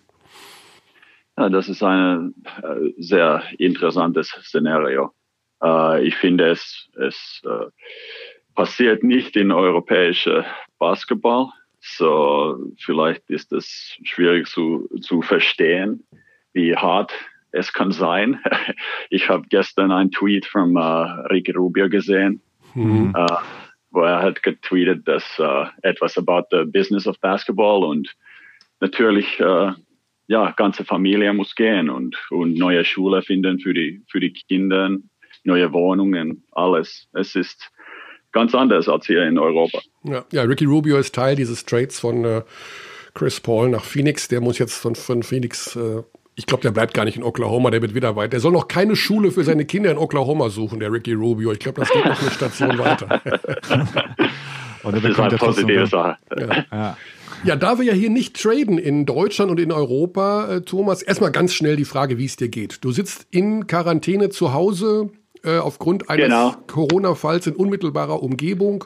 Ja, 1.38 1.50
das 1.50 1.67
ist 1.67 1.84
ein 1.84 2.34
äh, 2.63 2.93
sehr 2.98 3.43
interessantes 3.60 4.30
Szenario. 4.43 5.12
Äh, 5.62 6.08
ich 6.08 6.15
finde, 6.15 6.48
es, 6.48 6.88
es 6.98 7.41
äh, 7.46 7.65
passiert 8.58 9.04
nicht 9.04 9.38
in 9.38 9.52
europäischer 9.52 10.43
Basketball. 10.80 11.52
So 11.80 12.58
vielleicht 12.80 13.30
ist 13.30 13.54
es 13.54 13.96
schwierig 14.04 14.48
zu, 14.48 14.89
zu 15.00 15.22
verstehen, 15.22 16.04
wie 16.54 16.76
hart 16.76 17.13
es 17.52 17.72
kann 17.72 17.91
sein. 17.91 18.41
Ich 19.10 19.30
habe 19.30 19.48
gestern 19.48 19.91
einen 19.91 20.12
Tweet 20.12 20.46
von 20.46 20.76
äh, 20.76 20.80
Ricky 20.80 21.52
Rubio 21.52 21.88
gesehen, 21.88 22.41
äh, 22.76 23.36
wo 23.91 24.02
er 24.02 24.22
hat 24.24 24.41
getweetet, 24.43 25.08
dass 25.08 25.24
äh, 25.39 25.65
etwas 25.84 26.17
about 26.17 26.48
the 26.52 26.65
business 26.65 27.08
of 27.08 27.17
basketball 27.22 27.84
und 27.86 28.13
natürlich 28.82 29.39
ja, 30.30 30.52
ganze 30.52 30.84
Familie 30.84 31.32
muss 31.32 31.56
gehen 31.56 31.89
und, 31.89 32.17
und 32.32 32.56
neue 32.56 32.84
Schule 32.84 33.22
finden 33.22 33.60
für 33.60 33.74
die, 33.74 34.04
für 34.10 34.20
die 34.20 34.34
Kinder, 34.34 34.98
neue 35.43 35.72
Wohnungen, 35.72 36.43
alles. 36.52 37.08
Es 37.13 37.36
ist 37.36 37.72
ganz 38.38 38.54
anders 38.54 38.88
als 38.88 39.08
hier 39.08 39.23
in 39.23 39.39
Europa. 39.39 39.80
Ja, 40.04 40.23
ja 40.32 40.43
Ricky 40.43 40.65
Rubio 40.65 40.97
ist 40.97 41.15
Teil 41.15 41.36
dieses 41.36 41.65
Trades 41.65 42.00
von 42.00 42.23
äh, 42.23 42.43
Chris 43.15 43.39
Paul 43.39 43.69
nach 43.69 43.84
Phoenix. 43.84 44.28
Der 44.28 44.41
muss 44.41 44.60
jetzt 44.60 44.76
von, 44.76 44.93
von 44.93 45.23
Phoenix 45.23 45.76
äh, 45.76 46.04
Ich 46.36 46.45
glaube, 46.45 46.62
der 46.62 46.69
bleibt 46.69 46.93
gar 46.93 47.04
nicht 47.04 47.17
in 47.17 47.23
Oklahoma, 47.23 47.71
der 47.71 47.82
wird 47.82 47.95
wieder 47.95 48.15
weit. 48.15 48.34
Der 48.34 48.39
soll 48.39 48.52
noch 48.52 48.67
keine 48.67 48.95
Schule 48.95 49.32
für 49.32 49.43
seine 49.43 49.65
Kinder 49.65 49.89
in 49.89 49.97
Oklahoma 49.97 50.50
suchen, 50.50 50.80
der 50.80 50.91
Ricky 50.91 51.13
Rubio. 51.13 51.52
Ich 51.52 51.60
glaube, 51.60 51.82
das 51.82 51.89
geht 51.89 52.06
noch 52.06 52.21
eine 52.21 52.30
Station 52.30 52.78
weiter. 52.78 53.08
Oder 54.84 54.91
Das 54.91 55.04
ist 55.04 55.10
bekommt 55.10 55.30
eine 55.30 55.38
trotzdem 55.39 55.63
positive? 55.63 55.88
Sache. 55.88 56.17
Ja. 56.71 56.97
Ja, 57.43 57.56
da 57.56 57.78
wir 57.78 57.86
ja 57.86 57.93
hier 57.93 58.10
nicht 58.10 58.41
traden 58.41 58.80
in 58.80 59.06
Deutschland 59.06 59.52
und 59.52 59.60
in 59.60 59.71
Europa, 59.71 60.47
äh, 60.56 60.62
Thomas, 60.62 61.04
erstmal 61.04 61.32
ganz 61.32 61.54
schnell 61.54 61.76
die 61.76 61.86
Frage, 61.86 62.17
wie 62.17 62.26
es 62.26 62.36
dir 62.36 62.50
geht. 62.50 62.84
Du 62.84 62.91
sitzt 62.91 63.28
in 63.30 63.67
Quarantäne 63.67 64.30
zu 64.30 64.54
Hause 64.54 65.12
äh, 65.43 65.58
aufgrund 65.60 66.10
eines 66.10 66.26
Genau. 66.26 66.56
Corona-Falls 66.67 67.47
in 67.47 67.56
unmittelbarer 67.56 68.21
Umgebung. 68.23 68.86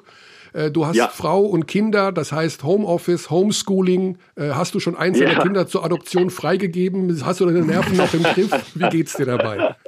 Äh, 0.54 0.70
du 0.72 0.86
hast 0.86 0.96
Ja. 0.98 1.08
Frau 1.08 1.42
und 1.42 1.68
Kinder, 1.68 2.12
das 2.12 2.32
heißt 2.32 2.64
Homeoffice, 2.64 3.30
Homeschooling. 3.30 4.18
Äh, 4.36 4.50
hast 4.50 4.76
du 4.76 4.80
schon 4.80 4.96
einzelne 4.98 5.34
Ja. 5.34 5.42
Kinder 5.42 5.66
zur 5.68 5.86
Adoption 5.86 6.30
freigegeben? 6.30 7.26
Hast 7.26 7.40
du 7.40 7.46
deine 7.46 7.62
Nerven 7.62 7.96
noch 7.98 8.14
im 8.14 8.24
Griff? 8.24 8.52
Wie 8.76 8.90
geht's 8.90 9.14
dir 9.14 9.26
dabei? 9.26 9.76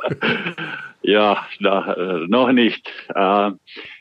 Ja, 1.06 1.46
da, 1.60 1.98
noch 2.30 2.54
nicht. 2.54 2.90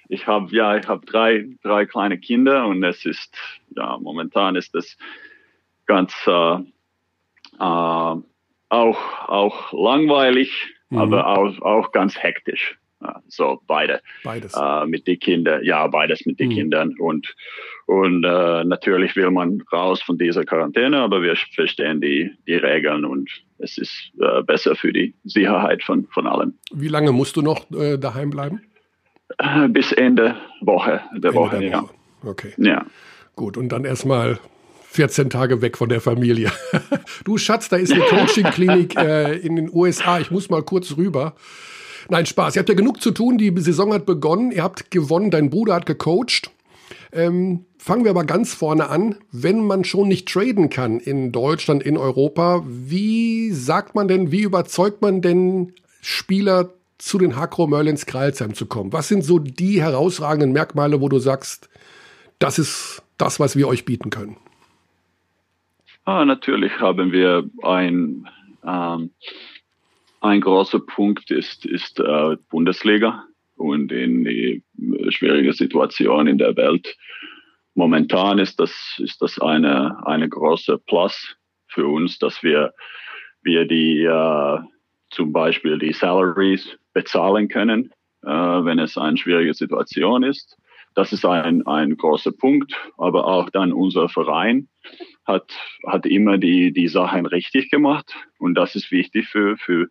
Ich 0.08 0.26
habe 0.28 0.46
ja, 0.56 0.76
ich 0.76 0.86
habe 0.86 1.04
drei, 1.04 1.48
drei 1.64 1.84
kleine 1.84 2.16
Kinder 2.16 2.64
und 2.66 2.84
es 2.84 3.04
ist 3.04 3.34
ja 3.76 3.98
momentan 3.98 4.54
ist 4.54 4.72
es 4.76 4.96
ganz 5.86 6.14
auch 7.58 8.22
auch 8.68 9.72
langweilig, 9.72 10.52
aber 10.98 11.26
auch 11.26 11.60
auch 11.62 11.92
ganz 11.92 12.16
hektisch. 12.22 12.78
Ja, 13.00 13.20
so 13.26 13.60
beide 13.66 14.00
Beides. 14.22 14.54
äh, 14.54 14.86
mit 14.86 15.08
den 15.08 15.18
Kindern, 15.18 15.64
ja 15.64 15.88
beides 15.88 16.24
mit 16.24 16.38
den 16.38 16.50
Mhm. 16.50 16.54
Kindern 16.54 16.94
und 17.00 17.34
und 17.86 18.22
äh, 18.22 18.62
natürlich 18.64 19.16
will 19.16 19.30
man 19.32 19.60
raus 19.72 20.00
von 20.00 20.18
dieser 20.18 20.44
Quarantäne, 20.44 21.00
aber 21.00 21.20
wir 21.20 21.34
verstehen 21.54 22.00
die 22.00 22.30
die 22.46 22.54
Regeln 22.54 23.04
und 23.04 23.28
es 23.58 23.76
ist 23.76 24.12
äh, 24.20 24.42
besser 24.44 24.76
für 24.76 24.92
die 24.92 25.14
Sicherheit 25.24 25.82
von 25.82 26.06
von 26.14 26.28
allem. 26.28 26.54
Wie 26.72 26.86
lange 26.88 27.10
musst 27.10 27.34
du 27.36 27.42
noch 27.42 27.68
äh, 27.72 27.98
daheim 27.98 28.30
bleiben? 28.30 28.62
Äh, 29.38 29.66
Bis 29.68 29.90
Ende 29.90 30.36
Woche 30.60 31.00
der 31.12 31.30
Ende 31.30 31.34
Woche, 31.34 31.58
der 31.58 31.68
ja. 31.70 31.82
Woche. 31.82 31.94
Okay. 32.24 32.52
Ja. 32.58 32.86
Gut, 33.34 33.56
und 33.56 33.70
dann 33.70 33.84
erstmal 33.84 34.38
14 34.92 35.30
Tage 35.30 35.62
weg 35.62 35.78
von 35.78 35.88
der 35.88 36.00
Familie. 36.00 36.52
Du 37.24 37.38
Schatz, 37.38 37.68
da 37.68 37.76
ist 37.76 37.92
eine 37.92 38.02
Coaching-Klinik 38.02 38.96
äh, 38.98 39.36
in 39.38 39.56
den 39.56 39.70
USA. 39.72 40.18
Ich 40.18 40.30
muss 40.30 40.50
mal 40.50 40.62
kurz 40.62 40.96
rüber. 40.96 41.34
Nein, 42.08 42.26
Spaß. 42.26 42.56
Ihr 42.56 42.60
habt 42.60 42.68
ja 42.68 42.74
genug 42.74 43.00
zu 43.00 43.12
tun. 43.12 43.38
Die 43.38 43.52
Saison 43.58 43.92
hat 43.92 44.06
begonnen. 44.06 44.50
Ihr 44.50 44.62
habt 44.62 44.90
gewonnen. 44.90 45.30
Dein 45.30 45.50
Bruder 45.50 45.74
hat 45.74 45.86
gecoacht. 45.86 46.50
Ähm, 47.12 47.64
fangen 47.78 48.04
wir 48.04 48.10
aber 48.10 48.24
ganz 48.24 48.54
vorne 48.54 48.88
an. 48.88 49.16
Wenn 49.30 49.64
man 49.64 49.84
schon 49.84 50.08
nicht 50.08 50.28
traden 50.28 50.68
kann 50.68 50.98
in 50.98 51.30
Deutschland, 51.32 51.82
in 51.82 51.96
Europa, 51.96 52.64
wie 52.66 53.52
sagt 53.52 53.94
man 53.94 54.08
denn, 54.08 54.32
wie 54.32 54.42
überzeugt 54.42 55.00
man 55.00 55.22
denn 55.22 55.72
Spieler 56.00 56.70
zu 56.98 57.18
den 57.18 57.36
Hakro 57.36 57.66
Merlins 57.66 58.06
Kreilsheim 58.06 58.54
zu 58.54 58.66
kommen? 58.66 58.92
Was 58.92 59.08
sind 59.08 59.24
so 59.24 59.38
die 59.38 59.80
herausragenden 59.80 60.52
Merkmale, 60.52 61.00
wo 61.00 61.08
du 61.08 61.18
sagst, 61.18 61.68
das 62.38 62.58
ist 62.58 63.02
das, 63.16 63.38
was 63.38 63.56
wir 63.56 63.68
euch 63.68 63.84
bieten 63.84 64.10
können? 64.10 64.36
Ah, 66.04 66.24
natürlich 66.24 66.80
haben 66.80 67.12
wir 67.12 67.48
ein, 67.62 68.28
ähm, 68.66 69.10
ein 70.20 70.40
großer 70.40 70.80
Punkt 70.80 71.30
ist, 71.30 71.64
ist 71.64 72.00
äh, 72.00 72.36
Bundesliga 72.50 73.24
und 73.56 73.92
in 73.92 74.24
die 74.24 74.64
schwierige 75.10 75.52
Situation 75.52 76.26
in 76.26 76.38
der 76.38 76.56
Welt. 76.56 76.96
Momentan 77.74 78.40
ist 78.40 78.58
das, 78.58 78.96
ist 78.98 79.22
das 79.22 79.38
eine, 79.38 80.04
eine 80.04 80.28
große 80.28 80.78
Plus 80.78 81.36
für 81.68 81.86
uns, 81.86 82.18
dass 82.18 82.42
wir, 82.42 82.74
wir 83.42 83.64
die, 83.64 84.02
äh, 84.02 84.58
zum 85.10 85.32
Beispiel 85.32 85.78
die 85.78 85.92
Salaries 85.92 86.76
bezahlen 86.94 87.46
können, 87.46 87.92
äh, 88.24 88.28
wenn 88.28 88.80
es 88.80 88.98
eine 88.98 89.16
schwierige 89.18 89.54
Situation 89.54 90.24
ist. 90.24 90.58
Das 90.96 91.12
ist 91.12 91.24
ein, 91.24 91.64
ein 91.64 91.96
großer 91.96 92.32
Punkt, 92.32 92.74
aber 92.98 93.24
auch 93.24 93.50
dann 93.50 93.72
unser 93.72 94.08
Verein 94.08 94.68
hat, 95.24 95.52
hat 95.86 96.06
immer 96.06 96.38
die, 96.38 96.72
die 96.72 96.88
Sachen 96.88 97.26
richtig 97.26 97.70
gemacht 97.70 98.14
und 98.38 98.54
das 98.54 98.74
ist 98.74 98.90
wichtig 98.90 99.28
für, 99.28 99.56
für 99.56 99.88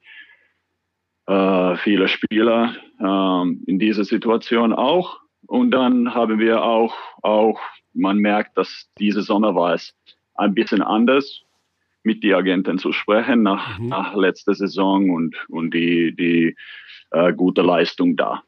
äh, 1.28 1.76
viele 1.78 2.08
Spieler 2.08 2.76
ähm, 3.00 3.64
in 3.68 3.80
dieser 3.80 4.04
Situation 4.04 4.74
auch. 4.74 5.20
Und 5.48 5.72
dann 5.72 6.14
haben 6.14 6.40
wir 6.40 6.64
auch, 6.64 6.96
auch, 7.22 7.60
man 7.94 8.18
merkt, 8.18 8.58
dass 8.58 8.90
diese 9.00 9.22
Sommer 9.22 9.56
war 9.56 9.74
es 9.74 9.96
ein 10.36 10.54
bisschen 10.54 10.82
anders, 10.82 11.44
mit 12.04 12.24
den 12.24 12.34
Agenten 12.34 12.78
zu 12.80 12.94
sprechen 12.94 13.44
nach, 13.44 13.78
Mhm. 13.80 13.90
nach 13.90 14.16
letzter 14.16 14.56
Saison 14.56 15.10
und, 15.12 15.36
und 15.50 15.74
die, 15.74 16.16
die 16.16 16.56
äh, 17.12 17.34
gute 17.34 17.62
Leistung 17.62 18.16
da. 18.16 18.44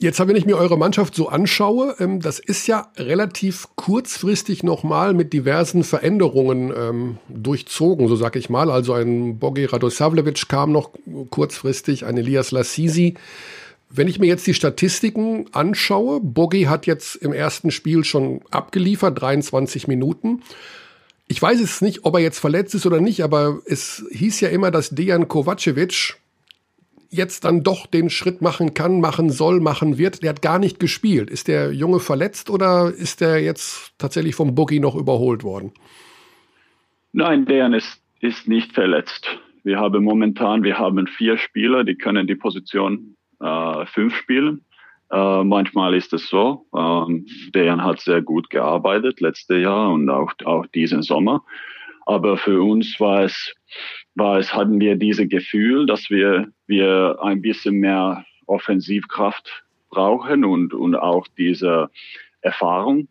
Jetzt, 0.00 0.20
wenn 0.20 0.36
ich 0.36 0.46
mir 0.46 0.56
eure 0.56 0.78
Mannschaft 0.78 1.16
so 1.16 1.28
anschaue, 1.28 1.96
ähm, 1.98 2.20
das 2.20 2.38
ist 2.38 2.68
ja 2.68 2.92
relativ 2.96 3.66
kurzfristig 3.74 4.62
nochmal 4.62 5.12
mit 5.12 5.32
diversen 5.32 5.82
Veränderungen 5.82 6.72
ähm, 6.74 7.18
durchzogen, 7.28 8.06
so 8.06 8.14
sag 8.14 8.36
ich 8.36 8.48
mal. 8.48 8.70
Also 8.70 8.92
ein 8.92 9.40
Bogi 9.40 9.64
Radosavljevic 9.64 10.48
kam 10.48 10.70
noch 10.70 10.90
kurzfristig, 11.30 12.06
ein 12.06 12.16
Elias 12.16 12.52
Lassisi. 12.52 13.14
Wenn 13.90 14.06
ich 14.06 14.20
mir 14.20 14.26
jetzt 14.26 14.46
die 14.46 14.54
Statistiken 14.54 15.46
anschaue, 15.50 16.20
Bogi 16.20 16.64
hat 16.64 16.86
jetzt 16.86 17.16
im 17.16 17.32
ersten 17.32 17.72
Spiel 17.72 18.04
schon 18.04 18.42
abgeliefert, 18.52 19.20
23 19.20 19.88
Minuten. 19.88 20.42
Ich 21.26 21.42
weiß 21.42 21.60
es 21.60 21.80
nicht, 21.80 22.04
ob 22.04 22.14
er 22.14 22.20
jetzt 22.20 22.38
verletzt 22.38 22.76
ist 22.76 22.86
oder 22.86 23.00
nicht, 23.00 23.24
aber 23.24 23.58
es 23.66 24.04
hieß 24.12 24.42
ja 24.42 24.48
immer, 24.50 24.70
dass 24.70 24.90
Dejan 24.90 25.26
Kovacevic 25.26 26.18
jetzt 27.10 27.44
dann 27.44 27.62
doch 27.62 27.86
den 27.86 28.10
Schritt 28.10 28.42
machen 28.42 28.74
kann, 28.74 29.00
machen 29.00 29.30
soll, 29.30 29.60
machen 29.60 29.98
wird. 29.98 30.22
Der 30.22 30.30
hat 30.30 30.42
gar 30.42 30.58
nicht 30.58 30.78
gespielt. 30.80 31.30
Ist 31.30 31.48
der 31.48 31.72
Junge 31.72 32.00
verletzt 32.00 32.50
oder 32.50 32.92
ist 32.92 33.20
der 33.20 33.42
jetzt 33.42 33.92
tatsächlich 33.98 34.34
vom 34.34 34.54
Boogie 34.54 34.80
noch 34.80 34.94
überholt 34.94 35.42
worden? 35.42 35.72
Nein, 37.12 37.46
Dejan 37.46 37.72
ist, 37.72 38.02
ist 38.20 38.48
nicht 38.48 38.72
verletzt. 38.72 39.38
Wir 39.64 39.78
haben 39.78 40.04
momentan, 40.04 40.62
wir 40.62 40.78
haben 40.78 41.06
vier 41.06 41.38
Spieler, 41.38 41.84
die 41.84 41.96
können 41.96 42.26
die 42.26 42.36
Position 42.36 43.16
äh, 43.40 43.86
fünf 43.86 44.14
spielen. 44.16 44.64
Äh, 45.10 45.44
manchmal 45.44 45.94
ist 45.94 46.12
es 46.12 46.28
so. 46.28 46.66
Ähm, 46.76 47.26
Dejan 47.54 47.82
hat 47.82 48.00
sehr 48.00 48.20
gut 48.20 48.50
gearbeitet 48.50 49.20
letztes 49.20 49.62
Jahr 49.62 49.90
und 49.90 50.08
auch, 50.10 50.32
auch 50.44 50.66
diesen 50.66 51.02
Sommer. 51.02 51.44
Aber 52.06 52.36
für 52.36 52.62
uns 52.62 52.98
war 53.00 53.24
es, 53.24 53.54
war 54.14 54.38
es, 54.38 54.52
hatten 54.52 54.80
wir 54.80 54.96
dieses 54.96 55.28
Gefühl, 55.28 55.86
dass 55.86 56.10
wir, 56.10 56.48
wir 56.66 57.18
ein 57.22 57.40
bisschen 57.42 57.76
mehr 57.76 58.24
Offensivkraft 58.46 59.64
brauchen 59.90 60.44
und, 60.44 60.74
und 60.74 60.96
auch 60.96 61.26
diese 61.36 61.90
Erfahrung 62.40 63.08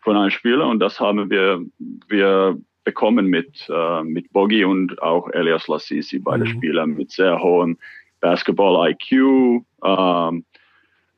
von 0.00 0.16
einem 0.16 0.30
Spieler. 0.30 0.68
Und 0.68 0.80
das 0.80 1.00
haben 1.00 1.30
wir, 1.30 1.64
wir 2.08 2.58
bekommen 2.84 3.26
mit, 3.26 3.66
äh, 3.68 4.02
mit 4.04 4.32
Boggy 4.32 4.64
und 4.64 5.00
auch 5.02 5.28
Elias 5.30 5.68
Lassisi, 5.68 6.18
beide 6.18 6.44
Mhm. 6.44 6.48
Spieler 6.48 6.86
mit 6.86 7.10
sehr 7.10 7.42
hohem 7.42 7.78
Basketball-IQ 8.20 9.64
ähm, 9.84 10.44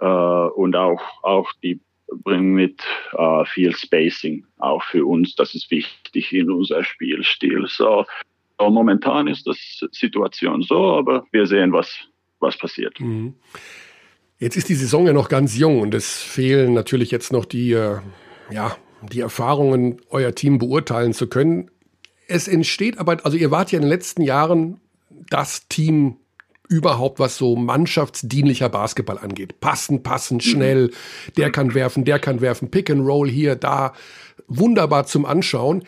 äh, 0.01 0.07
und 0.07 0.77
auch, 0.77 1.03
auch 1.23 1.53
die 1.62 1.81
bringen 2.09 2.55
mit 2.55 2.83
äh, 3.12 3.45
viel 3.47 3.75
Spacing 3.75 4.45
auch 4.59 4.83
für 4.85 5.05
uns. 5.05 5.35
Das 5.35 5.55
ist 5.55 5.71
wichtig 5.71 6.33
in 6.33 6.51
unser 6.51 6.85
Spielstil. 6.85 7.67
So, 7.69 8.05
so 8.59 8.71
momentan 8.71 9.27
ist 9.29 9.47
das 9.47 9.59
Situation 9.92 10.62
so, 10.62 10.95
aber 10.95 11.27
wir 11.33 11.47
sehen, 11.47 11.73
was, 11.73 11.97
was 12.40 12.57
passiert. 12.57 12.99
Mhm. 13.01 13.35
Jetzt 14.38 14.57
ist 14.57 14.69
die 14.69 14.75
Saison 14.75 15.07
ja 15.07 15.12
noch 15.12 15.29
ganz 15.29 15.57
jung 15.57 15.81
und 15.81 15.95
es 15.95 16.23
fehlen 16.23 16.75
natürlich 16.75 17.11
jetzt 17.11 17.33
noch 17.33 17.45
die, 17.45 17.73
äh, 17.73 17.99
ja, 18.51 18.77
die 19.03 19.21
Erfahrungen, 19.21 20.01
euer 20.11 20.35
Team 20.35 20.59
beurteilen 20.59 21.14
zu 21.14 21.27
können. 21.27 21.71
Es 22.29 22.49
entsteht 22.49 22.99
aber, 22.99 23.25
also 23.25 23.37
ihr 23.37 23.51
wart 23.51 23.73
ja 23.73 23.79
in 23.79 23.83
den 23.83 23.88
letzten 23.88 24.23
Jahren 24.23 24.81
das 25.31 25.69
Team 25.69 26.16
überhaupt, 26.69 27.19
was 27.19 27.37
so 27.37 27.57
mannschaftsdienlicher 27.57 28.69
Basketball 28.69 29.19
angeht. 29.19 29.61
Passen, 29.61 30.03
passen, 30.03 30.40
schnell. 30.40 30.90
Der 31.37 31.51
kann 31.51 31.75
werfen, 31.75 32.05
der 32.05 32.19
kann 32.19 32.40
werfen. 32.40 32.71
Pick 32.71 32.90
and 32.90 33.07
Roll 33.07 33.29
hier, 33.29 33.55
da. 33.55 33.92
Wunderbar 34.49 35.07
zum 35.07 35.25
Anschauen. 35.25 35.85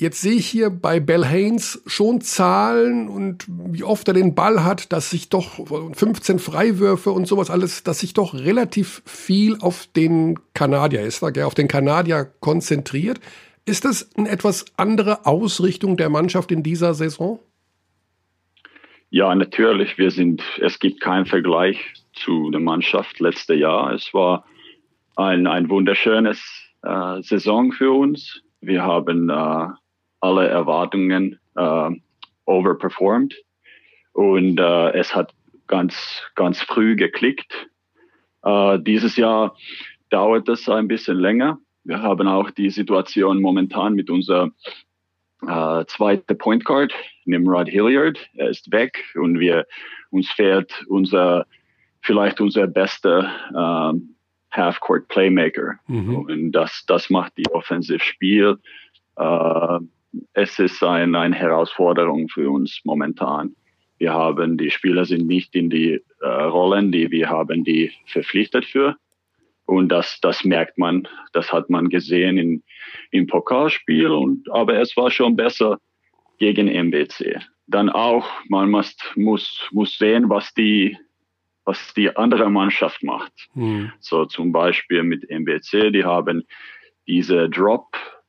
Jetzt 0.00 0.20
sehe 0.20 0.34
ich 0.34 0.46
hier 0.46 0.70
bei 0.70 1.00
Bell 1.00 1.24
Haynes 1.24 1.82
schon 1.86 2.20
Zahlen 2.20 3.08
und 3.08 3.44
wie 3.48 3.82
oft 3.82 4.06
er 4.06 4.14
den 4.14 4.36
Ball 4.36 4.62
hat, 4.62 4.92
dass 4.92 5.10
sich 5.10 5.28
doch 5.28 5.66
15 5.92 6.38
Freiwürfe 6.38 7.10
und 7.10 7.26
sowas 7.26 7.50
alles, 7.50 7.82
dass 7.82 7.98
sich 7.98 8.14
doch 8.14 8.32
relativ 8.32 9.02
viel 9.06 9.58
auf 9.60 9.88
den 9.96 10.38
Kanadier 10.54 11.00
ist, 11.00 11.24
auf 11.24 11.54
den 11.56 11.66
Kanadier 11.66 12.30
konzentriert. 12.38 13.18
Ist 13.66 13.84
das 13.84 14.16
eine 14.16 14.28
etwas 14.28 14.66
andere 14.76 15.26
Ausrichtung 15.26 15.96
der 15.96 16.10
Mannschaft 16.10 16.52
in 16.52 16.62
dieser 16.62 16.94
Saison? 16.94 17.40
Ja, 19.10 19.34
natürlich. 19.34 19.98
Wir 19.98 20.12
sind, 20.12 20.44
es 20.60 20.78
gibt 20.78 21.00
keinen 21.00 21.26
Vergleich 21.26 21.76
zu 22.12 22.52
der 22.52 22.60
Mannschaft 22.60 23.18
letztes 23.18 23.58
Jahr. 23.58 23.92
Es 23.92 24.14
war 24.14 24.44
ein, 25.16 25.48
ein 25.48 25.68
wunderschönes 25.68 26.40
äh, 26.82 27.20
Saison 27.22 27.72
für 27.72 27.90
uns. 27.90 28.42
Wir 28.60 28.84
haben 28.84 29.28
äh, 29.28 29.66
alle 30.20 30.48
Erwartungen 30.48 31.38
äh, 31.56 31.90
overperformed 32.44 33.34
und 34.12 34.58
äh, 34.58 34.90
es 34.92 35.14
hat 35.14 35.32
ganz, 35.66 36.22
ganz 36.34 36.60
früh 36.60 36.96
geklickt. 36.96 37.68
Äh, 38.42 38.78
dieses 38.80 39.16
Jahr 39.16 39.56
dauert 40.10 40.48
es 40.48 40.68
ein 40.68 40.88
bisschen 40.88 41.18
länger. 41.18 41.58
Wir 41.84 42.02
haben 42.02 42.26
auch 42.26 42.50
die 42.50 42.70
Situation 42.70 43.40
momentan 43.40 43.94
mit 43.94 44.10
unserer 44.10 44.50
äh, 45.46 45.84
zweite 45.86 46.34
Point 46.34 46.64
Guard, 46.64 46.92
Nimrod 47.24 47.68
Hilliard. 47.68 48.18
Er 48.34 48.48
ist 48.48 48.72
weg 48.72 49.04
und 49.14 49.38
wir 49.38 49.66
uns 50.10 50.30
fehlt 50.30 50.84
unser 50.88 51.46
vielleicht 52.00 52.40
unser 52.40 52.66
bester 52.66 53.30
ähm, 53.56 54.14
Half-Court 54.50 55.08
Playmaker. 55.08 55.78
Mhm. 55.86 56.16
Und 56.16 56.52
das, 56.52 56.84
das 56.86 57.10
macht 57.10 57.36
die 57.36 57.46
Offensivspiel. 57.50 58.58
Äh, 59.16 59.78
es 60.32 60.58
ist 60.58 60.82
ein, 60.82 61.14
eine 61.14 61.34
Herausforderung 61.34 62.28
für 62.28 62.50
uns 62.50 62.80
momentan. 62.84 63.54
Wir 63.98 64.12
haben, 64.12 64.56
die 64.56 64.70
Spieler 64.70 65.04
sind 65.04 65.26
nicht 65.26 65.54
in 65.54 65.70
die 65.70 66.00
äh, 66.20 66.26
Rollen, 66.26 66.92
die 66.92 67.10
wir 67.10 67.28
haben, 67.28 67.64
die 67.64 67.92
verpflichtet 68.06 68.64
für. 68.64 68.96
Und 69.66 69.90
das, 69.90 70.18
das 70.22 70.44
merkt 70.44 70.78
man, 70.78 71.06
das 71.32 71.52
hat 71.52 71.68
man 71.68 71.88
gesehen 71.88 72.38
in, 72.38 72.62
im 73.10 73.26
Pokalspiel. 73.26 74.10
Und, 74.10 74.50
aber 74.50 74.78
es 74.80 74.96
war 74.96 75.10
schon 75.10 75.36
besser 75.36 75.78
gegen 76.38 76.68
MBC. 76.68 77.40
Dann 77.66 77.90
auch, 77.90 78.26
man 78.48 78.70
muss, 78.70 78.96
muss, 79.14 79.68
muss 79.72 79.98
sehen, 79.98 80.30
was 80.30 80.54
die, 80.54 80.96
was 81.64 81.92
die 81.94 82.16
andere 82.16 82.48
Mannschaft 82.50 83.02
macht. 83.02 83.32
Hm. 83.52 83.92
So 84.00 84.24
zum 84.24 84.52
Beispiel 84.52 85.02
mit 85.02 85.28
MBC, 85.28 85.90
die 85.90 86.04
haben 86.04 86.44
diese 87.06 87.50
Drop 87.50 87.88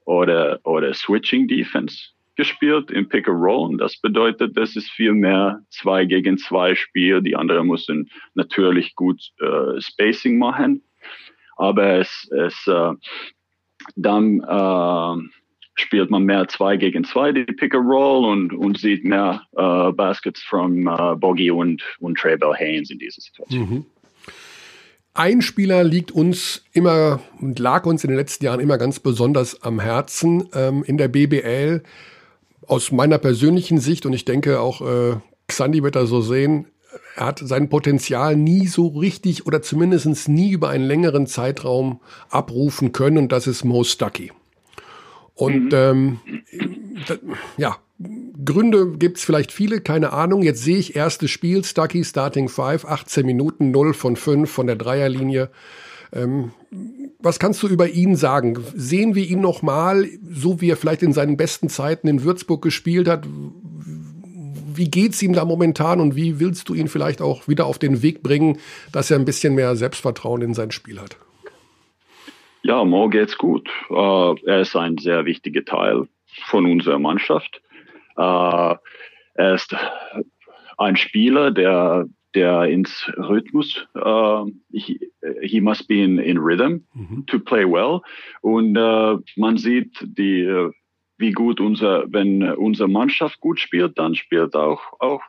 oder, 0.09 0.59
oder 0.63 0.91
Switching 0.93 1.47
Defense 1.47 2.09
gespielt 2.35 2.89
im 2.89 3.07
Pick 3.07 3.27
and 3.27 3.37
Roll. 3.37 3.69
Und 3.69 3.77
das 3.77 3.97
bedeutet, 3.97 4.57
das 4.57 4.75
ist 4.75 4.89
viel 4.89 5.13
mehr 5.13 5.61
zwei 5.69 6.05
gegen 6.05 6.37
zwei 6.39 6.73
Spiel. 6.73 7.21
Die 7.21 7.35
anderen 7.35 7.67
müssen 7.67 8.09
natürlich 8.33 8.95
gut 8.95 9.21
äh, 9.39 9.79
Spacing 9.79 10.39
machen. 10.39 10.81
Aber 11.57 11.99
es, 11.99 12.27
es 12.31 12.65
äh, 12.65 12.93
dann 13.95 14.39
äh, 14.39 15.29
spielt 15.75 16.09
man 16.09 16.23
mehr 16.23 16.47
zwei 16.47 16.75
gegen 16.75 17.03
zwei 17.03 17.31
die 17.31 17.43
Pick 17.43 17.75
and 17.75 17.85
Roll 17.87 18.25
und, 18.25 18.53
und 18.53 18.79
sieht 18.79 19.05
mehr 19.05 19.43
äh, 19.55 19.91
Baskets 19.91 20.41
von 20.41 20.87
äh, 20.87 21.15
Boggy 21.17 21.51
und, 21.51 21.83
und 21.99 22.19
Bell 22.23 22.53
Haynes 22.57 22.89
in 22.89 22.97
dieser 22.97 23.21
Situation. 23.21 23.85
Ein 25.19 25.41
Spieler 25.41 25.83
liegt 25.83 26.13
uns 26.13 26.63
immer 26.71 27.19
und 27.41 27.59
lag 27.59 27.85
uns 27.85 28.05
in 28.05 28.09
den 28.09 28.15
letzten 28.15 28.45
Jahren 28.45 28.61
immer 28.61 28.77
ganz 28.77 29.01
besonders 29.01 29.63
am 29.63 29.81
Herzen 29.81 30.47
ähm, 30.53 30.81
in 30.85 30.97
der 30.97 31.09
BBL. 31.09 31.83
Aus 32.65 32.93
meiner 32.93 33.17
persönlichen 33.17 33.79
Sicht 33.79 34.05
und 34.05 34.13
ich 34.13 34.23
denke 34.23 34.61
auch 34.61 34.79
äh, 34.79 35.17
Xandi 35.45 35.83
wird 35.83 35.97
das 35.97 36.07
so 36.07 36.21
sehen, 36.21 36.67
er 37.17 37.25
hat 37.25 37.39
sein 37.39 37.67
Potenzial 37.67 38.37
nie 38.37 38.67
so 38.67 38.87
richtig 38.87 39.45
oder 39.45 39.61
zumindest 39.61 40.29
nie 40.29 40.51
über 40.51 40.69
einen 40.69 40.85
längeren 40.85 41.27
Zeitraum 41.27 41.99
abrufen 42.29 42.93
können 42.93 43.17
und 43.17 43.33
das 43.33 43.45
ist 43.45 43.65
Mo 43.65 43.83
Stuckey. 43.83 44.31
Und 45.39 45.73
ähm, 45.73 46.19
da, 47.07 47.15
ja, 47.55 47.77
Gründe 48.43 48.97
gibt's 48.97 49.23
vielleicht 49.23 49.53
viele, 49.53 49.79
keine 49.79 50.11
Ahnung. 50.11 50.43
Jetzt 50.43 50.63
sehe 50.63 50.77
ich 50.77 50.97
erstes 50.97 51.31
Spiel, 51.31 51.63
Stucky 51.63 52.03
Starting 52.03 52.49
5, 52.49 52.83
18 52.83 53.25
Minuten, 53.25 53.71
0 53.71 53.93
von 53.93 54.17
5 54.17 54.51
von 54.51 54.67
der 54.67 54.75
Dreierlinie. 54.75 55.49
Ähm, 56.11 56.51
was 57.19 57.39
kannst 57.39 57.63
du 57.63 57.69
über 57.69 57.87
ihn 57.87 58.17
sagen? 58.17 58.57
Sehen 58.75 59.15
wir 59.15 59.25
ihn 59.25 59.39
noch 59.39 59.61
mal, 59.61 60.09
so 60.29 60.59
wie 60.59 60.71
er 60.71 60.77
vielleicht 60.77 61.03
in 61.03 61.13
seinen 61.13 61.37
besten 61.37 61.69
Zeiten 61.69 62.09
in 62.09 62.23
Würzburg 62.23 62.61
gespielt 62.61 63.07
hat? 63.07 63.25
Wie 64.75 64.91
geht's 64.91 65.21
ihm 65.21 65.31
da 65.31 65.45
momentan 65.45 66.01
und 66.01 66.17
wie 66.17 66.41
willst 66.41 66.67
du 66.67 66.73
ihn 66.73 66.89
vielleicht 66.89 67.21
auch 67.21 67.47
wieder 67.47 67.65
auf 67.65 67.79
den 67.79 68.01
Weg 68.01 68.23
bringen, 68.23 68.57
dass 68.91 69.09
er 69.09 69.17
ein 69.17 69.25
bisschen 69.25 69.55
mehr 69.55 69.77
Selbstvertrauen 69.77 70.41
in 70.41 70.53
sein 70.53 70.71
Spiel 70.71 70.99
hat? 70.99 71.15
Ja, 72.61 72.83
Mo 72.83 73.07
geht's 73.09 73.37
gut. 73.37 73.69
Äh, 73.89 74.35
er 74.45 74.61
ist 74.61 74.75
ein 74.75 74.97
sehr 74.97 75.25
wichtiger 75.25 75.63
Teil 75.63 76.07
von 76.47 76.65
unserer 76.65 76.99
Mannschaft. 76.99 77.61
Äh, 78.17 78.75
er 79.35 79.53
ist 79.55 79.75
ein 80.77 80.97
Spieler, 80.97 81.51
der, 81.51 82.07
der 82.35 82.63
ins 82.65 83.09
Rhythmus, 83.17 83.87
äh, 83.95 84.43
he, 84.71 84.99
he 85.41 85.61
must 85.61 85.87
be 85.87 86.03
in, 86.03 86.19
in 86.19 86.37
rhythm 86.37 86.79
to 87.27 87.39
play 87.39 87.63
well. 87.65 88.01
Und 88.41 88.73
man 88.73 89.57
sieht 89.57 89.97
die, 90.01 90.69
wie 91.17 91.31
gut 91.31 91.59
unser, 91.59 92.05
wenn 92.11 92.43
unsere 92.53 92.89
Mannschaft 92.89 93.39
gut 93.39 93.59
spielt, 93.59 93.97
dann 93.97 94.15
spielt 94.15 94.55
auch, 94.55 94.81
auch 94.99 95.21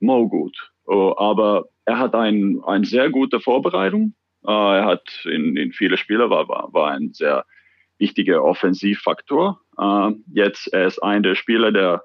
Mo 0.00 0.28
gut. 0.28 0.56
Oh, 0.86 1.14
aber 1.18 1.66
er 1.84 1.98
hat 1.98 2.14
ein, 2.14 2.60
eine 2.66 2.86
sehr 2.86 3.10
gute 3.10 3.40
Vorbereitung. 3.40 4.14
Äh, 4.46 4.50
er 4.50 4.84
hat 4.84 5.24
in, 5.24 5.56
in 5.56 5.72
viele 5.72 5.96
Spiele 5.96 6.30
war, 6.30 6.48
war, 6.48 6.72
war 6.72 6.90
ein 6.92 7.12
sehr 7.12 7.44
wichtiger 7.98 8.42
Offensivfaktor. 8.44 9.60
Äh, 9.78 10.10
jetzt 10.32 10.72
er 10.72 10.86
ist 10.86 11.02
einer 11.02 11.22
der 11.22 11.34
Spieler, 11.34 11.72
der 11.72 12.04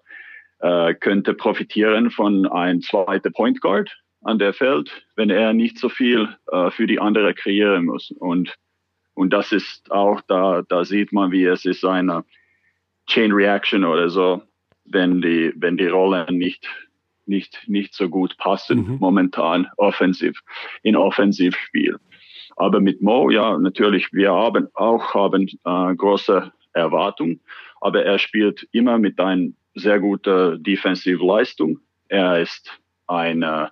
äh, 0.60 0.93
könnte 0.93 1.34
profitieren 1.34 2.12
von 2.12 2.46
einem 2.48 2.82
zweiten 2.82 3.32
Point 3.34 3.62
Guard 3.62 3.96
an 4.22 4.39
der 4.39 4.54
Feld, 4.54 5.06
wenn 5.15 5.30
er 5.30 5.54
nicht 5.54 5.78
so 5.78 5.89
viel 5.89 6.30
äh, 6.52 6.72
für 6.72 6.88
die 6.88 7.00
andere 7.00 7.34
kreieren 7.34 7.86
muss. 7.86 8.12
Und 8.12 8.56
und 9.13 9.32
das 9.32 9.52
ist 9.52 9.91
auch 9.91 10.22
da, 10.22 10.63
da 10.67 10.86
sieht 10.86 11.12
man, 11.13 11.32
wie 11.32 11.46
es 11.46 11.65
ist 11.65 11.86
eine 11.86 12.26
Chain 13.08 13.32
Reaction 13.32 13.84
oder 13.84 14.10
so, 14.10 14.41
wenn 14.86 15.22
die, 15.22 15.54
wenn 15.56 15.78
die 15.78 15.88
Rollen 15.88 16.38
nicht, 16.38 16.67
nicht, 17.26 17.60
nicht 17.67 17.93
so 17.93 18.10
gut 18.10 18.38
passen 18.38 18.98
momentan 19.00 19.67
offensiv, 19.78 20.39
in 20.82 20.96
Offensivspiel. 20.96 21.98
Aber 22.56 22.80
mit 22.80 23.02
Mo, 23.02 23.30
ja, 23.30 23.58
natürlich, 23.58 24.12
wir 24.13 24.32
haben 24.32 24.68
auch 24.74 25.13
haben 25.13 25.48
äh, 25.48 25.96
große 25.96 26.52
Erwartungen, 26.74 27.39
aber 27.82 28.04
er 28.04 28.20
spielt 28.20 28.68
immer 28.72 28.98
mit 28.98 29.20
einer 29.20 29.50
sehr 29.76 30.00
guten 30.00 30.62
Defensive 30.63 31.24
Leistung. 31.26 31.80
Er 32.10 32.39
ist 32.39 32.70
ein 33.08 33.42
äh, 33.44 33.68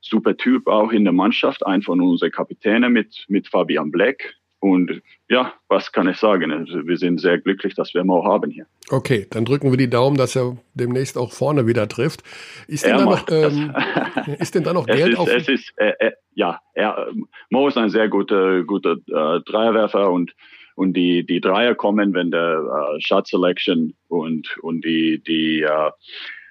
super 0.00 0.36
Typ 0.36 0.66
auch 0.66 0.90
in 0.92 1.04
der 1.04 1.12
Mannschaft, 1.12 1.64
ein 1.66 1.82
von 1.82 2.00
unseren 2.00 2.30
Kapitänen 2.30 2.92
mit, 2.92 3.24
mit 3.28 3.48
Fabian 3.48 3.90
Black. 3.90 4.34
Und 4.60 5.02
ja, 5.28 5.52
was 5.68 5.92
kann 5.92 6.08
ich 6.08 6.16
sagen? 6.16 6.50
Also 6.50 6.86
wir 6.86 6.96
sind 6.96 7.20
sehr 7.20 7.38
glücklich, 7.38 7.74
dass 7.74 7.94
wir 7.94 8.02
Mo 8.02 8.24
haben 8.24 8.50
hier. 8.50 8.66
Okay, 8.90 9.26
dann 9.30 9.44
drücken 9.44 9.70
wir 9.70 9.76
die 9.76 9.90
Daumen, 9.90 10.16
dass 10.16 10.34
er 10.34 10.56
demnächst 10.74 11.16
auch 11.16 11.32
vorne 11.32 11.66
wieder 11.66 11.88
trifft. 11.88 12.22
Ist 12.66 12.84
denn 12.84 12.96
da 12.96 13.04
noch, 13.04 13.26
ähm, 13.30 13.74
ist 14.40 14.54
denn 14.54 14.64
da 14.64 14.72
noch 14.72 14.86
Geld 14.86 15.12
ist, 15.12 15.18
auf? 15.18 15.28
es 15.28 15.48
ist 15.48 15.72
äh, 15.76 15.92
äh, 15.98 16.12
ja, 16.34 16.60
er, 16.74 17.08
Mo 17.50 17.68
ist 17.68 17.76
ein 17.76 17.90
sehr 17.90 18.08
guter, 18.08 18.64
guter 18.64 18.92
äh, 18.92 19.40
Dreierwerfer 19.44 20.10
und 20.10 20.34
und 20.74 20.92
die 20.94 21.24
die 21.24 21.40
Dreier 21.40 21.74
kommen, 21.74 22.14
wenn 22.14 22.30
der 22.30 22.94
äh, 22.96 23.00
Shot 23.00 23.28
Selection 23.28 23.94
und 24.08 24.56
und 24.62 24.84
die 24.84 25.22
die 25.22 25.62
äh, 25.62 25.90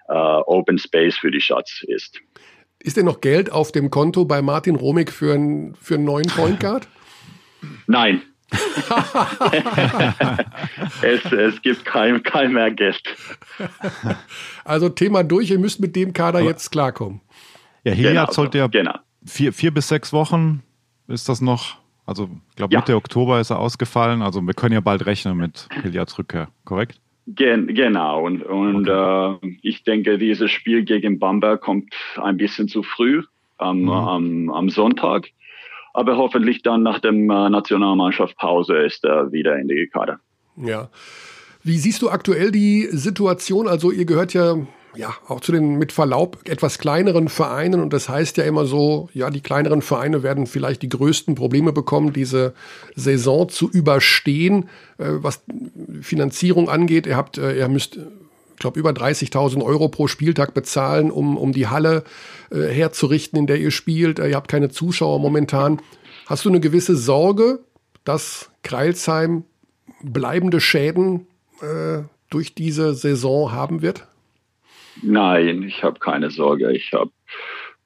äh, 0.08 0.13
Open 0.13 0.78
Space 0.78 1.17
für 1.17 1.32
die 1.32 1.41
Shots 1.41 1.84
ist. 1.88 2.20
Ist 2.80 2.98
denn 2.98 3.06
noch 3.06 3.22
Geld 3.22 3.52
auf 3.52 3.72
dem 3.72 3.89
Konto 3.89 4.26
bei 4.26 4.41
Martin 4.41 4.76
Romig 4.76 5.12
für, 5.12 5.34
einen 5.34 5.76
für 5.76 5.96
einen 5.96 6.06
neuen 6.06 6.28
Point 6.36 6.60
Guard? 6.60 6.88
Nein. 7.88 8.22
es, 11.02 11.26
es 11.32 11.62
gibt 11.62 11.84
kein, 11.86 12.24
kein 12.24 12.54
mehr 12.54 12.72
Geld. 12.72 13.02
Also 14.63 14.89
Thema 14.89 15.24
durch, 15.24 15.50
ihr 15.50 15.60
müsst 15.60 15.80
mit 15.80 15.96
dem 15.96 16.13
Kader 16.13 16.39
jetzt 16.39 16.72
klarkommen. 16.72 17.22
Ja, 17.84 17.91
Hilliard 17.93 18.28
Genau, 18.28 18.32
sollte 18.34 18.58
ja 18.60 18.67
genau. 18.67 18.96
vier, 19.26 19.52
vier 19.54 19.72
bis 19.74 19.88
sechs 19.89 20.13
Wochen 20.13 20.63
ist 21.08 21.28
das 21.30 21.41
noch. 21.41 21.78
Also, 22.06 22.30
ich 22.50 22.56
glaube, 22.56 22.74
Ja. 22.74 22.80
Mitte 22.80 22.96
Oktober 22.96 23.39
ist 23.41 23.50
er 23.50 23.60
ausgefallen. 23.60 24.22
Also, 24.22 24.41
wir 24.41 24.54
können 24.54 24.74
ja 24.74 24.80
bald 24.80 25.06
rechnen 25.06 25.36
mit 25.36 25.67
Hilliards 25.82 26.17
Rückkehr, 26.17 26.48
korrekt? 26.63 27.02
Gen, 27.28 27.67
genau. 27.67 28.26
Und, 28.26 28.43
und 28.43 28.88
äh, 28.88 29.55
ich 29.62 29.84
denke, 29.84 30.18
dieses 30.18 30.49
Spiel 30.49 30.86
gegen 30.86 31.20
Bamberg 31.20 31.60
kommt 31.60 31.93
ein 32.16 32.38
bisschen 32.38 32.70
zu 32.70 32.82
früh 32.84 33.24
am, 33.58 33.89
am, 33.89 34.49
am 34.49 34.70
Sonntag. 34.70 35.28
Aber 35.98 36.16
hoffentlich 36.16 36.62
dann 36.62 36.84
nach 36.84 37.00
dem 37.00 37.28
äh, 37.32 37.50
Nationalmannschaftspause 37.50 38.78
ist 38.78 39.04
er 39.04 39.32
wieder 39.32 39.58
in 39.58 39.68
die 39.68 39.89
Kader. 39.91 40.20
Ja. 40.56 40.89
Wie 41.64 41.80
siehst 41.80 42.04
du 42.04 42.12
aktuell 42.12 42.52
die 42.52 42.88
Situation? 42.91 43.68
Also 43.68 43.89
ihr 43.89 44.06
gehört 44.06 44.36
ja 44.36 44.58
ja 44.95 45.16
auch 45.28 45.41
zu 45.41 45.52
den 45.52 45.80
mit 45.80 45.91
Verlaub 45.91 46.38
etwas 46.45 46.78
kleineren 46.78 47.30
Vereinen 47.30 47.82
und 47.82 47.93
das 47.93 48.10
heißt 48.10 48.38
ja 48.38 48.43
immer 48.43 48.66
so, 48.66 49.10
ja, 49.14 49.32
die 49.32 49.41
kleineren 49.41 49.82
Vereine 49.82 50.22
werden 50.22 50.45
vielleicht 50.45 50.84
die 50.84 50.89
größten 50.89 51.34
Probleme 51.34 51.74
bekommen, 51.74 52.14
diese 52.14 52.54
Saison 52.95 53.50
zu 53.50 53.68
überstehen, 53.68 54.70
äh, 55.00 55.06
was 55.10 55.43
Finanzierung 56.02 56.70
angeht. 56.70 57.08
Ihr 57.08 57.18
habt, 57.18 57.39
äh, 57.39 57.58
ihr 57.58 57.70
müsst 57.70 58.00
glaube, 58.58 58.80
über 58.80 58.91
30.000 58.91 59.64
Euro 59.64 59.89
pro 59.89 60.08
Spieltag 60.08 60.53
bezahlen, 60.53 61.12
um, 61.12 61.38
um 61.38 61.51
die 61.51 61.68
Halle 61.68 62.03
äh, 62.51 62.62
herzurichten, 62.68 63.39
in 63.39 63.47
der 63.47 63.60
ihr 63.60 63.72
spielt. 63.72 64.20
Äh, 64.20 64.30
ihr 64.30 64.36
habt 64.36 64.49
keine 64.49 64.70
Zuschauer 64.70 65.20
momentan. 65.20 65.82
Hast 66.26 66.45
du 66.45 66.49
eine 66.49 66.60
gewisse 66.60 66.95
Sorge, 66.95 67.60
dass 68.03 68.51
Kreilsheim 68.64 69.43
bleibende 70.01 70.60
Schäden 70.60 71.28
äh, 71.62 72.03
durch 72.30 72.53
diese 72.53 72.93
Saison 72.93 73.51
haben 73.51 73.82
wird? 73.82 74.08
Nein, 75.01 75.64
ich 75.64 75.84
habe 75.84 75.99
keine 75.99 76.30
Sorge. 76.32 76.72
Ich 76.72 76.91
habe 76.93 77.12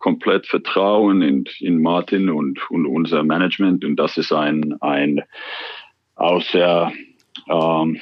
komplett 0.02 0.48
Vertrauen 0.48 1.22
in, 1.22 1.46
in 1.60 1.82
Martin 1.82 2.30
und, 2.30 2.60
und 2.72 2.86
unser 2.86 3.24
Management 3.24 3.86
und 3.86 3.96
das 3.98 4.18
ist 4.18 4.34
ein, 4.34 4.76
ein 4.82 5.22
auch 6.16 6.42
sehr, 6.42 6.92
ähm, 7.50 8.00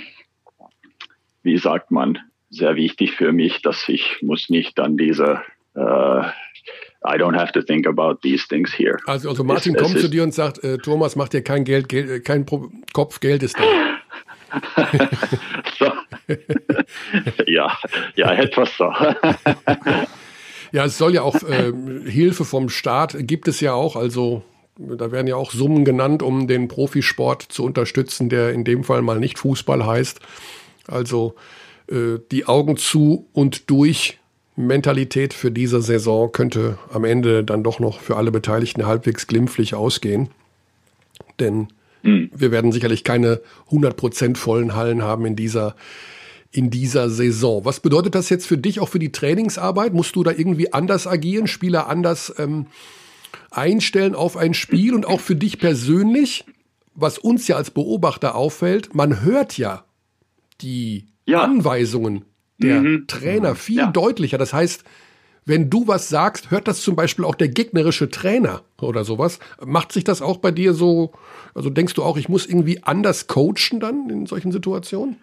wie 1.44 1.58
sagt 1.58 1.92
man, 1.92 2.18
sehr 2.50 2.76
wichtig 2.76 3.12
für 3.16 3.32
mich, 3.32 3.62
dass 3.62 3.88
ich 3.90 4.18
muss 4.22 4.50
nicht 4.50 4.80
an 4.80 4.98
diese 4.98 5.42
äh, 5.76 6.22
I 7.02 7.16
don't 7.18 7.38
have 7.38 7.54
to 7.54 7.62
think 7.62 7.88
about 7.88 8.16
these 8.24 8.46
things 8.48 8.74
here. 8.78 8.98
Also, 9.06 9.30
also 9.30 9.44
Martin 9.44 9.76
Es- 9.76 9.82
es 9.82 9.88
kommt 9.88 10.00
zu 10.00 10.06
ist- 10.06 10.14
dir 10.14 10.24
und 10.24 10.34
sagt, 10.34 10.64
äh, 10.64 10.78
Thomas, 10.80 11.16
mach 11.16 11.30
dir 11.30 11.42
kein 11.42 11.64
Geld, 11.64 11.88
Geld 11.88 12.10
äh, 12.10 12.20
kein 12.20 12.46
Pro 12.46 12.70
Kopf, 12.94 13.20
Geld 13.22 13.44
ist 13.44 13.58
da. 13.58 13.64
Ja, 17.48 17.78
ja, 18.16 18.34
etwas 18.34 18.76
so. 18.78 18.92
Ja, 20.72 20.86
es 20.86 21.00
soll 21.00 21.16
ja 21.16 21.24
auch 21.24 21.42
äh, 21.42 21.74
Hilfe 22.06 22.46
vom 22.46 22.70
Staat 22.70 23.16
gibt 23.22 23.48
es 23.48 23.60
ja 23.60 23.74
auch. 23.74 23.96
Also 23.96 24.44
da 24.78 25.12
werden 25.12 25.26
ja 25.26 25.36
auch 25.36 25.50
Summen 25.52 25.84
genannt, 25.84 26.22
um 26.22 26.48
den 26.48 26.68
Profisport 26.68 27.42
zu 27.42 27.64
unterstützen, 27.64 28.30
der 28.30 28.54
in 28.54 28.64
dem 28.66 28.84
Fall 28.84 29.02
mal 29.02 29.20
nicht 29.20 29.40
Fußball 29.40 29.84
heißt. 29.86 30.20
Also 30.88 31.34
äh, 31.90 32.20
die 32.32 32.46
Augen 32.46 32.78
zu 32.78 33.28
und 33.34 33.70
durch 33.70 34.20
Mentalität 34.56 35.34
für 35.34 35.52
diese 35.52 35.82
Saison 35.82 36.32
könnte 36.32 36.78
am 36.92 37.06
Ende 37.06 37.44
dann 37.44 37.64
doch 37.64 37.80
noch 37.80 38.00
für 38.00 38.18
alle 38.18 38.32
Beteiligten 38.32 38.86
halbwegs 38.86 39.28
glimpflich 39.28 39.74
ausgehen. 39.74 40.30
Denn 41.40 41.70
wir 42.04 42.52
werden 42.52 42.72
sicherlich 42.72 43.04
keine 43.04 43.42
100% 43.72 44.38
vollen 44.38 44.76
Hallen 44.76 45.02
haben 45.02 45.26
in 45.26 45.36
dieser 45.36 45.76
in 46.52 46.72
dieser 46.72 47.12
Saison. 47.12 47.64
Was 47.64 47.80
bedeutet 47.80 48.16
das 48.16 48.30
jetzt 48.30 48.48
für 48.48 48.58
dich, 48.58 48.80
auch 48.80 48.90
für 48.90 48.98
die 48.98 49.12
Trainingsarbeit? 49.12 49.94
Musst 49.94 50.16
du 50.16 50.24
da 50.24 50.32
irgendwie 50.32 50.74
anders 50.74 51.06
agieren, 51.06 51.46
Spieler 51.46 51.88
anders 51.88 52.34
ähm, 52.40 52.66
einstellen 53.52 54.16
auf 54.16 54.36
ein 54.36 54.56
Spiel 54.56 54.96
und 54.96 55.06
auch 55.06 55.20
für 55.20 55.36
dich 55.36 55.60
persönlich, 55.60 56.46
was 56.96 57.20
uns 57.20 57.48
ja 57.48 57.56
als 57.56 57.70
Beobachter 57.70 58.34
auffällt, 58.34 58.96
man 58.96 59.22
hört 59.22 59.60
ja 59.60 59.86
die 60.62 61.06
Ja. 61.30 61.44
Anweisungen 61.44 62.26
der 62.58 63.06
Trainer 63.08 63.56
viel 63.56 63.78
Ja. 63.78 63.92
deutlicher. 63.92 64.38
Das 64.38 64.54
heißt, 64.54 64.84
wenn 65.46 65.70
du 65.70 65.88
was 65.88 66.10
sagst, 66.10 66.52
hört 66.52 66.68
das 66.68 66.82
zum 66.82 66.96
Beispiel 66.96 67.26
auch 67.26 67.36
der 67.36 67.48
gegnerische 67.48 68.10
Trainer 68.10 68.62
oder 68.82 69.04
sowas. 69.04 69.40
Macht 69.66 69.92
sich 69.92 70.04
das 70.04 70.22
auch 70.22 70.38
bei 70.38 70.52
dir 70.52 70.74
so, 70.74 71.12
also 71.56 71.70
denkst 71.70 71.94
du 71.94 72.04
auch, 72.04 72.18
ich 72.18 72.30
muss 72.30 72.46
irgendwie 72.46 72.84
anders 72.84 73.28
coachen 73.28 73.80
dann 73.80 74.10
in 74.10 74.26
solchen 74.26 74.52
Situationen? 74.52 75.16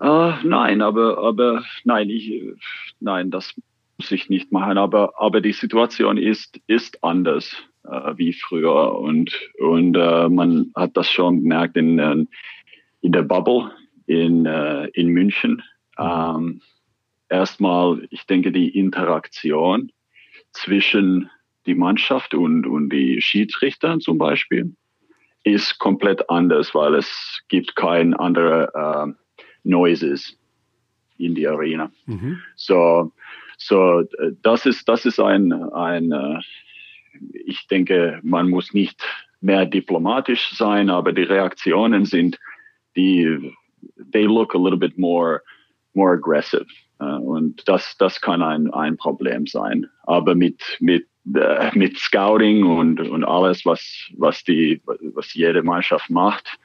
Äh, 0.00 0.32
nein, 0.44 0.80
aber, 0.82 1.18
aber 1.18 1.64
nein, 1.84 2.08
ich, 2.10 2.42
nein, 3.00 3.30
das 3.30 3.54
muss 3.98 4.10
ich 4.12 4.28
nicht 4.30 4.52
machen. 4.52 4.78
Aber, 4.78 5.14
aber 5.20 5.40
die 5.40 5.52
Situation 5.52 6.16
ist, 6.16 6.60
ist 6.66 7.02
anders 7.02 7.50
äh, 7.84 8.12
wie 8.16 8.32
früher 8.32 8.98
und, 8.98 9.32
und 9.58 9.96
äh, 9.96 10.28
man 10.28 10.70
hat 10.74 10.96
das 10.96 11.10
schon 11.10 11.42
gemerkt 11.42 11.76
in, 11.76 12.28
in 13.00 13.12
der 13.12 13.22
Bubble 13.22 13.70
in, 14.06 14.46
äh, 14.46 14.86
in 14.88 15.08
München. 15.08 15.62
Ähm, 15.98 16.60
erstmal, 17.28 18.06
ich 18.10 18.26
denke, 18.26 18.52
die 18.52 18.76
Interaktion 18.78 19.92
zwischen 20.52 21.30
die 21.66 21.74
Mannschaft 21.74 22.34
und, 22.34 22.66
und 22.66 22.90
die 22.90 23.20
Schiedsrichter 23.20 23.98
zum 23.98 24.18
Beispiel 24.18 24.74
ist 25.42 25.78
komplett 25.78 26.28
anders, 26.28 26.74
weil 26.74 26.94
es 26.94 27.42
gibt 27.48 27.76
kein 27.76 28.14
andere 28.14 28.72
äh, 28.74 29.12
Noises 29.64 30.38
in 31.18 31.34
die 31.34 31.46
Arena. 31.46 31.90
So, 32.56 33.12
so 33.56 34.00
äh, 34.00 34.32
das 34.42 34.66
ist 34.66 34.88
das 34.88 35.06
ist 35.06 35.20
ein 35.20 35.52
ein 35.52 36.12
äh, 36.12 36.40
ich 37.32 37.66
denke, 37.68 38.20
man 38.22 38.50
muss 38.50 38.74
nicht 38.74 39.02
mehr 39.40 39.66
diplomatisch 39.66 40.50
sein, 40.54 40.90
aber 40.90 41.12
die 41.12 41.22
Reaktionen 41.22 42.04
sind 42.04 42.38
die 42.96 43.54
they 44.12 44.26
look 44.26 44.54
a 44.54 44.58
little 44.58 44.78
bit 44.78 44.96
more 44.98 45.42
more 45.94 46.12
aggressive 46.14 46.66
äh, 47.00 47.04
und 47.04 47.66
das 47.68 47.96
das 47.98 48.20
kann 48.20 48.42
ein 48.42 48.72
ein 48.72 48.96
Problem 48.96 49.46
sein. 49.46 49.86
Aber 50.04 50.34
mit 50.34 50.62
mit 50.80 51.06
äh, 51.34 51.70
mit 51.76 51.98
Scouting 51.98 52.64
und 52.64 53.00
und 53.00 53.24
alles 53.24 53.64
was 53.64 54.08
was 54.16 54.44
die 54.44 54.80
was 55.14 55.34
jede 55.34 55.62
Mannschaft 55.62 56.10
macht, 56.10 56.58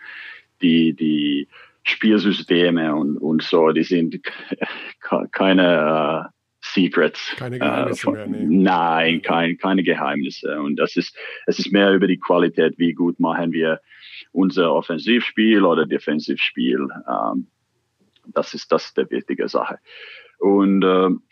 die 0.62 0.94
die 0.94 1.48
Spielsysteme 1.84 2.94
und, 2.96 3.18
und 3.18 3.42
so, 3.42 3.72
die 3.72 3.84
sind 3.84 4.20
ke- 5.02 5.28
keine 5.32 6.30
äh, 6.30 6.38
Secrets. 6.64 7.34
Keine 7.38 7.58
Geheimnisse 7.58 8.02
von- 8.04 8.14
mehr, 8.14 8.28
nee. 8.28 8.46
Nein, 8.48 9.22
kein, 9.24 9.58
keine 9.58 9.82
Geheimnisse. 9.84 10.62
Und 10.62 10.76
das 10.76 10.96
ist, 10.96 11.18
es 11.48 11.58
ist 11.58 11.72
mehr 11.72 11.92
über 11.94 12.06
die 12.06 12.20
Qualität, 12.20 12.76
wie 12.78 12.94
gut 12.94 13.20
machen 13.20 13.52
wir 13.52 13.82
unser 14.32 14.74
Offensivspiel 14.74 15.64
oder 15.64 15.86
Defensivspiel. 15.86 16.88
Ähm, 17.08 17.48
das 18.26 18.54
ist 18.54 18.72
das 18.72 18.94
die 18.94 19.10
wichtige 19.10 19.48
Sache. 19.48 19.80
Und, 20.40 20.84
ähm, 20.84 21.24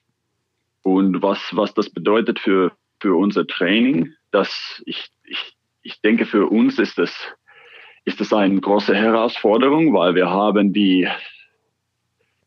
und 0.83 1.21
was, 1.21 1.39
was 1.53 1.73
das 1.73 1.89
bedeutet 1.89 2.39
für, 2.39 2.71
für 2.99 3.15
unser 3.15 3.45
Training, 3.47 4.13
dass 4.31 4.81
ich, 4.85 5.09
ich, 5.23 5.57
ich 5.81 6.01
denke, 6.01 6.25
für 6.25 6.47
uns 6.47 6.79
ist 6.79 6.97
das, 6.97 7.15
ist 8.05 8.19
das 8.19 8.33
eine 8.33 8.59
große 8.59 8.95
Herausforderung, 8.95 9.93
weil 9.93 10.15
wir 10.15 10.29
haben 10.29 10.73
die 10.73 11.07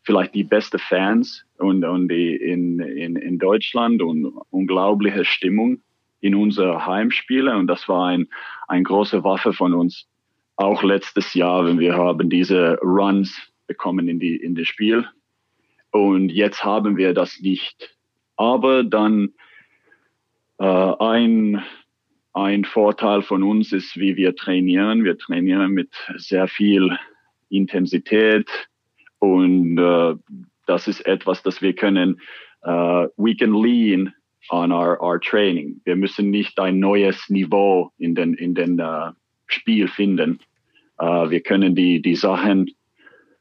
vielleicht 0.04 0.34
die 0.34 0.44
beste 0.44 0.78
Fans 0.78 1.44
und, 1.58 1.84
und 1.84 2.08
die 2.08 2.34
in, 2.34 2.80
in, 2.80 3.16
in 3.16 3.38
Deutschland 3.38 4.02
und 4.02 4.26
unglaubliche 4.50 5.24
Stimmung 5.24 5.80
in 6.20 6.34
unsere 6.34 6.86
Heimspiele 6.86 7.56
und 7.56 7.66
das 7.66 7.88
war 7.88 8.06
ein, 8.06 8.28
ein 8.68 8.84
große 8.84 9.24
Waffe 9.24 9.52
von 9.52 9.74
uns. 9.74 10.06
Auch 10.56 10.82
letztes 10.82 11.34
Jahr, 11.34 11.64
wenn 11.64 11.78
wir 11.78 11.94
haben 11.94 12.28
diese 12.28 12.78
Runs 12.82 13.34
bekommen 13.66 14.08
in 14.08 14.20
die 14.20 14.36
in 14.36 14.54
das 14.54 14.68
Spiel 14.68 15.06
und 15.92 16.30
jetzt 16.30 16.64
haben 16.64 16.96
wir 16.96 17.14
das 17.14 17.40
nicht. 17.40 17.96
Aber 18.36 18.82
dann 18.82 19.32
äh, 20.58 20.64
ein 20.64 21.62
ein 22.34 22.64
Vorteil 22.64 23.20
von 23.20 23.42
uns 23.42 23.72
ist, 23.72 23.96
wie 23.98 24.16
wir 24.16 24.34
trainieren. 24.34 25.04
Wir 25.04 25.18
trainieren 25.18 25.72
mit 25.72 25.90
sehr 26.16 26.48
viel 26.48 26.96
Intensität 27.50 28.48
und 29.18 29.76
äh, 29.76 30.14
das 30.66 30.88
ist 30.88 31.04
etwas, 31.04 31.42
das 31.42 31.60
wir 31.60 31.74
können. 31.74 32.20
Uh, 32.64 33.08
we 33.16 33.34
can 33.34 33.52
lean 33.52 34.14
on 34.50 34.70
our, 34.72 34.96
our 35.02 35.18
training. 35.20 35.80
Wir 35.84 35.96
müssen 35.96 36.30
nicht 36.30 36.58
ein 36.60 36.78
neues 36.78 37.28
Niveau 37.28 37.90
in 37.98 38.14
den 38.14 38.34
in 38.34 38.54
den 38.54 38.80
uh, 38.80 39.10
Spiel 39.52 39.88
finden. 39.88 40.40
Uh, 41.00 41.30
wir 41.30 41.40
können 41.40 41.74
die 41.74 42.00
die 42.00 42.14
Sachen 42.14 42.70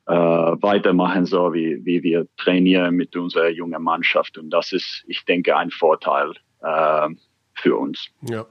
uh, 0.10 0.56
weitermachen, 0.62 1.26
so 1.26 1.54
wie 1.54 1.86
wie 1.86 2.02
wir 2.02 2.28
trainieren 2.38 2.96
mit 2.96 3.16
unserer 3.16 3.50
jungen 3.50 3.84
Mannschaft 3.84 4.38
und 4.38 4.50
das 4.50 4.72
ist, 4.72 5.04
ich 5.08 5.24
denke, 5.26 5.56
ein 5.56 5.70
Vorteil 5.70 6.32
uh, 6.64 7.14
für 7.54 7.78
uns. 7.78 8.08
Ja. 8.22 8.46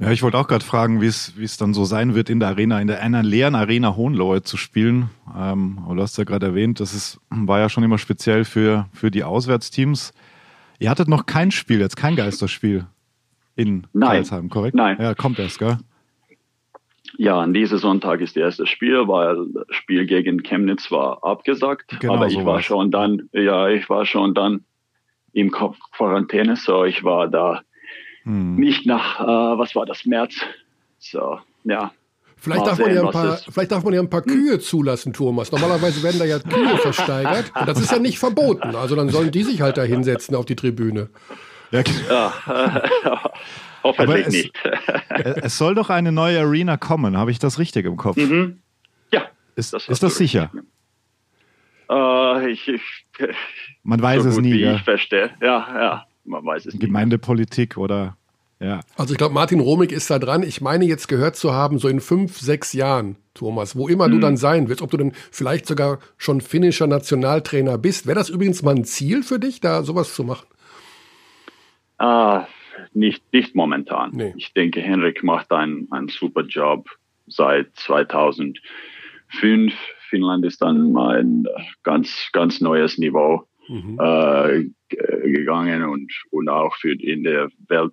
Ja, 0.00 0.12
ich 0.12 0.22
wollte 0.22 0.38
auch 0.38 0.46
gerade 0.46 0.64
fragen, 0.64 1.00
wie 1.00 1.06
es 1.06 1.36
wie 1.36 1.44
es 1.44 1.56
dann 1.56 1.74
so 1.74 1.84
sein 1.84 2.14
wird 2.14 2.30
in 2.30 2.38
der 2.38 2.50
Arena, 2.50 2.80
in 2.80 2.86
der 2.86 3.02
einer 3.02 3.24
leeren 3.24 3.56
Arena 3.56 3.96
Hohenlohe 3.96 4.42
zu 4.42 4.56
spielen. 4.56 5.10
Ähm, 5.36 5.80
aber 5.84 5.96
du 5.96 6.02
hast 6.02 6.16
ja 6.18 6.24
gerade 6.24 6.46
erwähnt, 6.46 6.78
das 6.78 6.94
ist, 6.94 7.18
war 7.30 7.58
ja 7.58 7.68
schon 7.68 7.82
immer 7.82 7.98
speziell 7.98 8.44
für, 8.44 8.88
für 8.92 9.10
die 9.10 9.24
Auswärtsteams. 9.24 10.14
Ihr 10.78 10.88
hattet 10.88 11.08
noch 11.08 11.26
kein 11.26 11.50
Spiel, 11.50 11.80
jetzt 11.80 11.96
kein 11.96 12.14
Geisterspiel 12.14 12.86
in 13.56 13.88
Nein. 13.92 14.08
Karlsheim, 14.10 14.48
korrekt? 14.48 14.76
Nein. 14.76 14.96
Ja, 15.00 15.14
kommt 15.14 15.40
erst, 15.40 15.58
gell? 15.58 15.78
Ja, 17.16 17.40
an 17.40 17.54
diesem 17.54 17.78
Sonntag 17.78 18.20
ist 18.20 18.36
das 18.36 18.42
erste 18.42 18.66
Spiel, 18.66 19.08
weil 19.08 19.46
das 19.54 19.64
Spiel 19.70 20.06
gegen 20.06 20.42
Chemnitz 20.42 20.90
war 20.90 21.24
abgesagt. 21.24 21.96
Genau 22.00 22.14
aber 22.14 22.26
ich 22.26 22.34
so 22.34 22.44
war 22.44 22.60
schon 22.60 22.90
dann, 22.90 23.28
ja, 23.32 23.68
ich 23.68 23.88
war 23.88 24.04
schon 24.04 24.34
dann 24.34 24.64
im 25.32 25.50
Quarantäne, 25.50 26.56
so 26.56 26.84
ich 26.84 27.04
war 27.04 27.28
da 27.28 27.62
Hm. 28.28 28.56
nicht 28.56 28.84
nach, 28.84 29.20
äh, 29.20 29.58
was 29.58 29.74
war 29.74 29.86
das, 29.86 30.04
März. 30.04 30.34
So, 30.98 31.38
ja. 31.64 31.92
Vielleicht 32.36 32.66
darf, 32.66 32.78
man 32.78 32.92
sehen, 32.92 33.04
ja 33.04 33.10
paar, 33.10 33.36
vielleicht 33.36 33.72
darf 33.72 33.82
man 33.82 33.94
ja 33.94 34.00
ein 34.00 34.10
paar 34.10 34.22
Kühe 34.22 34.60
zulassen, 34.60 35.14
Thomas. 35.14 35.50
Normalerweise 35.50 36.02
werden 36.02 36.18
da 36.18 36.26
ja 36.26 36.38
Kühe 36.38 36.76
versteigert. 36.82 37.50
Und 37.58 37.66
das 37.66 37.80
ist 37.80 37.90
ja 37.90 37.98
nicht 37.98 38.18
verboten. 38.18 38.76
Also 38.76 38.94
dann 38.94 39.08
sollen 39.08 39.32
die 39.32 39.42
sich 39.42 39.62
halt 39.62 39.78
da 39.78 39.82
hinsetzen 39.82 40.36
auf 40.36 40.44
die 40.44 40.54
Tribüne. 40.54 41.08
Ja, 41.72 41.82
ja 43.04 43.32
hoffentlich 43.82 44.26
Aber 44.26 44.26
es- 44.26 44.32
nicht. 44.32 44.52
es 45.44 45.58
soll 45.58 45.74
doch 45.74 45.90
eine 45.90 46.12
neue 46.12 46.40
Arena 46.40 46.76
kommen, 46.76 47.16
habe 47.16 47.30
ich 47.30 47.38
das 47.38 47.58
richtig 47.58 47.86
im 47.86 47.96
Kopf? 47.96 48.16
ja. 48.18 49.22
Ist, 49.56 49.72
Das 49.72 49.88
ist 49.88 50.02
das 50.02 50.16
sicher? 50.16 50.50
Äh, 51.90 52.50
ich, 52.50 52.68
ich, 52.68 52.82
Man 53.82 54.00
weiß 54.02 54.22
so 54.22 54.28
es 54.28 54.34
gut 54.36 54.44
nie, 54.44 54.52
wie 54.52 54.64
ich 54.64 54.82
verstehe. 54.82 55.30
Ja, 55.40 55.66
ja, 55.80 56.06
man 56.24 56.44
weiß 56.44 56.66
es 56.66 56.74
nicht. 56.74 56.80
Gemeindepolitik 56.84 57.76
oder 57.78 58.16
Ja. 58.60 58.80
Also 58.96 59.12
ich 59.14 59.18
glaube, 59.18 59.34
Martin 59.34 59.60
Romig 59.60 59.90
ist 59.92 60.10
da 60.10 60.18
dran. 60.18 60.42
Ich 60.42 60.60
meine 60.60 60.84
jetzt 60.84 61.08
gehört 61.08 61.36
zu 61.36 61.52
haben, 61.54 61.78
so 61.78 61.88
in 61.88 62.00
fünf, 62.00 62.38
sechs 62.38 62.72
Jahren, 62.74 63.16
Thomas, 63.34 63.74
wo 63.76 63.88
immer 63.88 64.08
du 64.08 64.18
dann 64.18 64.36
sein 64.36 64.68
wirst, 64.68 64.82
ob 64.82 64.90
du 64.90 64.96
dann 64.98 65.12
vielleicht 65.30 65.66
sogar 65.66 65.98
schon 66.18 66.40
finnischer 66.40 66.86
Nationaltrainer 66.86 67.78
bist. 67.78 68.06
Wäre 68.06 68.18
das 68.18 68.28
übrigens 68.28 68.62
mal 68.62 68.74
ein 68.74 68.84
Ziel 68.84 69.22
für 69.22 69.38
dich, 69.38 69.60
da 69.60 69.82
sowas 69.82 70.12
zu 70.14 70.24
machen? 70.24 70.46
Ah, 71.98 72.46
nicht, 72.92 73.22
nicht 73.32 73.54
momentan. 73.54 74.10
Nee. 74.12 74.34
Ich 74.36 74.52
denke, 74.54 74.80
Henrik 74.80 75.22
macht 75.22 75.52
einen, 75.52 75.86
einen 75.90 76.08
super 76.08 76.42
Job 76.42 76.88
seit 77.26 77.74
2005. 77.76 78.60
Finnland 80.08 80.44
ist 80.44 80.62
dann 80.62 80.92
mal 80.92 81.18
ein 81.20 81.46
ganz, 81.82 82.28
ganz 82.32 82.60
neues 82.60 82.98
Niveau 82.98 83.44
äh, 84.00 84.64
g- 84.88 85.32
gegangen 85.32 85.84
und, 85.84 86.10
und 86.30 86.48
auch 86.48 86.74
für 86.76 86.92
in 86.94 87.24
der 87.24 87.50
Welt, 87.68 87.92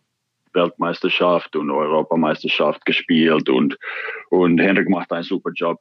Weltmeisterschaft 0.53 1.55
und 1.57 1.69
Europameisterschaft 1.69 2.85
gespielt 2.85 3.49
und, 3.49 3.77
und 4.29 4.57
Henrik 4.59 4.89
macht 4.89 5.11
einen 5.11 5.23
super 5.23 5.51
Job 5.53 5.79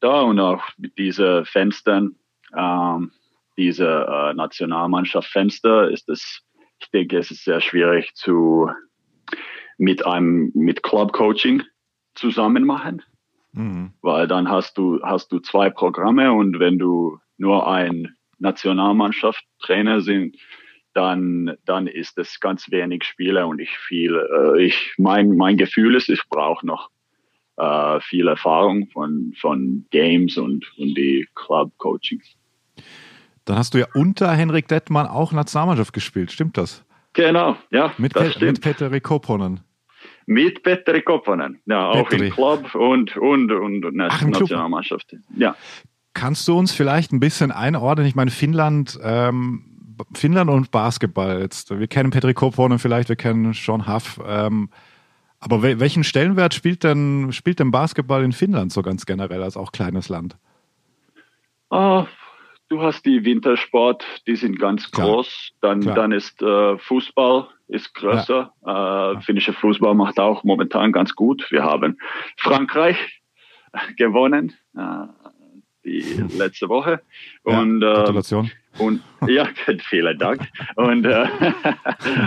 da 0.00 0.22
und 0.22 0.40
auch 0.40 0.62
mit 0.78 0.98
diesen 0.98 1.44
Fenstern, 1.46 2.16
ähm, 2.56 3.12
diese 3.56 3.86
äh, 3.86 4.34
Nationalmannschaft 4.34 5.28
Fenster 5.28 5.90
ist 5.90 6.08
es, 6.08 6.42
ich 6.80 6.90
denke, 6.90 7.18
es 7.18 7.30
ist 7.30 7.44
sehr 7.44 7.60
schwierig 7.60 8.14
zu 8.14 8.70
mit 9.78 10.06
einem 10.06 10.52
mit 10.54 10.82
Club 10.82 11.12
Coaching 11.12 11.62
zusammen 12.14 12.64
machen, 12.64 13.02
Mhm. 13.52 13.92
weil 14.02 14.28
dann 14.28 14.50
hast 14.50 14.76
du 14.76 15.00
hast 15.02 15.32
du 15.32 15.38
zwei 15.40 15.70
Programme 15.70 16.32
und 16.32 16.58
wenn 16.58 16.78
du 16.78 17.18
nur 17.38 17.66
ein 17.66 18.14
Nationalmannschaft 18.38 19.44
Trainer 19.60 20.00
sind, 20.02 20.36
dann 20.92 21.56
dann 21.64 21.86
ist 21.86 22.18
es 22.18 22.40
ganz 22.40 22.70
wenig 22.70 23.04
Spieler 23.04 23.46
und 23.48 23.58
ich 23.58 23.70
viel 23.78 24.14
äh, 24.14 24.62
ich 24.62 24.94
mein 24.98 25.36
mein 25.36 25.56
Gefühl 25.56 25.94
ist, 25.94 26.08
ich 26.10 26.22
brauche 26.28 26.66
noch 26.66 26.90
äh, 27.56 28.00
viel 28.00 28.28
Erfahrung 28.28 28.88
von 28.88 29.34
von 29.38 29.86
Games 29.90 30.36
und 30.36 30.66
und 30.78 30.94
die 30.94 31.26
Club 31.34 31.72
Coachings. 31.78 32.36
Dann 33.46 33.56
hast 33.56 33.72
du 33.74 33.78
ja 33.78 33.86
unter 33.94 34.30
Henrik 34.32 34.68
Dettmann 34.68 35.06
auch 35.06 35.32
Nationalmannschaft 35.32 35.92
gespielt, 35.94 36.30
stimmt 36.30 36.58
das? 36.58 36.84
Genau, 37.14 37.56
ja, 37.70 37.92
Mit, 37.96 38.14
das 38.14 38.24
Pe 38.24 38.30
stimmt. 38.32 38.52
mit 38.52 38.60
Petteri 38.60 39.00
Kopponen. 39.00 39.60
Mit 40.26 40.62
Petteri 40.62 41.00
Koppanen. 41.02 41.60
Ja, 41.66 41.88
auch 41.88 42.08
Petteri. 42.08 42.28
im 42.28 42.34
Club 42.34 42.74
und, 42.74 43.16
und, 43.16 43.50
und 43.52 43.86
Na- 43.94 44.08
Ach, 44.10 44.20
im 44.22 44.32
Club. 44.32 44.42
Nationalmannschaft. 44.42 45.16
Ja. 45.36 45.56
Kannst 46.14 46.46
du 46.48 46.58
uns 46.58 46.72
vielleicht 46.72 47.12
ein 47.12 47.20
bisschen 47.20 47.52
einordnen? 47.52 48.06
Ich 48.06 48.14
meine, 48.16 48.30
Finnland, 48.30 48.98
ähm, 49.02 49.64
Finnland 50.14 50.50
und 50.50 50.70
Basketball 50.72 51.40
jetzt. 51.40 51.70
Wir 51.78 51.86
kennen 51.86 52.10
Petri 52.10 52.34
Kopponen 52.34 52.78
vielleicht, 52.78 53.08
wir 53.08 53.16
kennen 53.16 53.52
Sean 53.54 53.86
Huff. 53.86 54.20
Ähm, 54.26 54.68
aber 55.38 55.62
wel 55.62 55.78
welchen 55.78 56.02
Stellenwert 56.04 56.54
spielt 56.54 56.82
denn, 56.84 57.28
spielt 57.32 57.60
denn 57.60 57.70
Basketball 57.70 58.24
in 58.24 58.32
Finnland 58.32 58.72
so 58.72 58.82
ganz 58.82 59.06
generell 59.06 59.42
als 59.42 59.56
auch 59.56 59.70
kleines 59.72 60.08
Land? 60.08 60.36
Ah, 61.70 62.06
du 62.68 62.82
hast 62.82 63.04
die 63.06 63.24
Wintersport, 63.24 64.04
die 64.26 64.36
sind 64.36 64.58
ganz 64.58 64.90
Klar. 64.90 65.08
groß. 65.08 65.52
Dann, 65.60 65.80
Klar. 65.80 65.94
dann 65.94 66.12
ist 66.12 66.40
äh, 66.42 66.78
Fußball 66.78 67.48
ist 67.68 67.94
größer. 67.94 68.52
Äh, 68.64 69.20
finnische 69.22 69.52
Fußball 69.52 69.94
macht 69.94 70.18
auch 70.20 70.44
momentan 70.44 70.92
ganz 70.92 71.14
gut. 71.14 71.46
Wir 71.50 71.64
haben 71.64 71.98
Frankreich 72.36 72.96
gewonnen 73.96 74.54
äh, 74.76 75.06
die 75.84 76.00
letzte 76.38 76.68
Woche. 76.68 77.00
Ja, 77.46 77.60
Und, 77.60 77.82
äh, 77.82 77.86
Gratulation. 77.86 78.50
Und 78.78 79.02
ja, 79.26 79.48
vielen 79.88 80.18
Dank. 80.18 80.46
Und, 80.76 81.04
äh, 81.06 81.26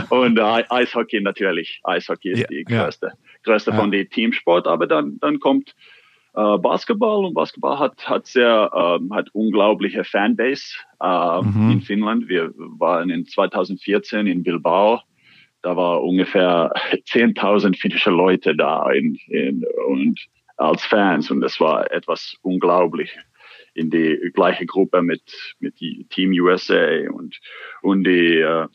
und 0.09 0.37
äh, 0.39 0.63
Eishockey 0.69 1.21
natürlich. 1.21 1.79
Eishockey 1.83 2.31
ist 2.31 2.39
Ja, 2.39 2.47
die 2.47 2.65
ja. 2.67 2.83
größte, 2.85 3.11
größte 3.43 3.71
Ja. 3.71 3.77
von 3.77 3.91
den 3.91 4.09
Teamsport. 4.09 4.67
Aber 4.67 4.87
dann, 4.87 5.19
dann 5.19 5.39
kommt 5.39 5.75
äh, 6.35 6.57
Basketball 6.57 7.25
und 7.25 7.33
Basketball 7.33 7.79
hat, 7.79 8.07
hat 8.07 8.25
sehr, 8.27 8.71
ähm, 8.73 9.13
hat 9.13 9.29
unglaubliche 9.33 10.03
Fanbase 10.03 10.75
äh, 11.01 11.41
Mhm. 11.41 11.71
in 11.71 11.81
Finnland. 11.81 12.27
Wir 12.29 12.51
waren 12.55 13.09
in 13.09 13.25
2014 13.25 14.27
in 14.27 14.43
Bilbao. 14.43 15.01
Da 15.61 15.75
war 15.75 16.03
ungefähr 16.03 16.71
10.000 17.07 17.77
finnische 17.77 18.11
Leute 18.11 18.55
da 18.55 18.89
in, 18.91 19.17
in, 19.27 19.65
und 19.87 20.19
als 20.57 20.83
Fans 20.85 21.31
und 21.31 21.39
das 21.41 21.59
war 21.59 21.89
etwas 21.91 22.35
unglaublich 22.41 23.17
in 23.75 23.89
die 23.89 24.31
gleiche 24.33 24.65
Gruppe 24.65 25.01
mit 25.01 25.21
mit 25.59 25.75
Team 26.09 26.31
USA 26.31 27.09
und 27.13 27.39
und 27.81 28.03
die 28.03 28.39
äh, 28.39 28.67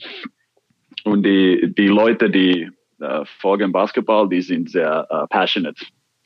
und 1.04 1.24
die 1.24 1.74
die 1.76 1.88
Leute 1.88 2.30
die 2.30 2.70
äh, 3.00 3.24
folgen 3.26 3.70
Basketball 3.72 4.28
die 4.30 4.40
sind 4.40 4.70
sehr 4.70 5.06
äh, 5.10 5.26
passionate 5.28 5.84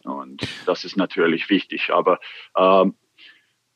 und 0.08 0.42
das 0.66 0.84
ist 0.84 0.96
natürlich 0.96 1.50
wichtig 1.50 1.90
aber 1.92 2.18
ähm, 2.56 2.94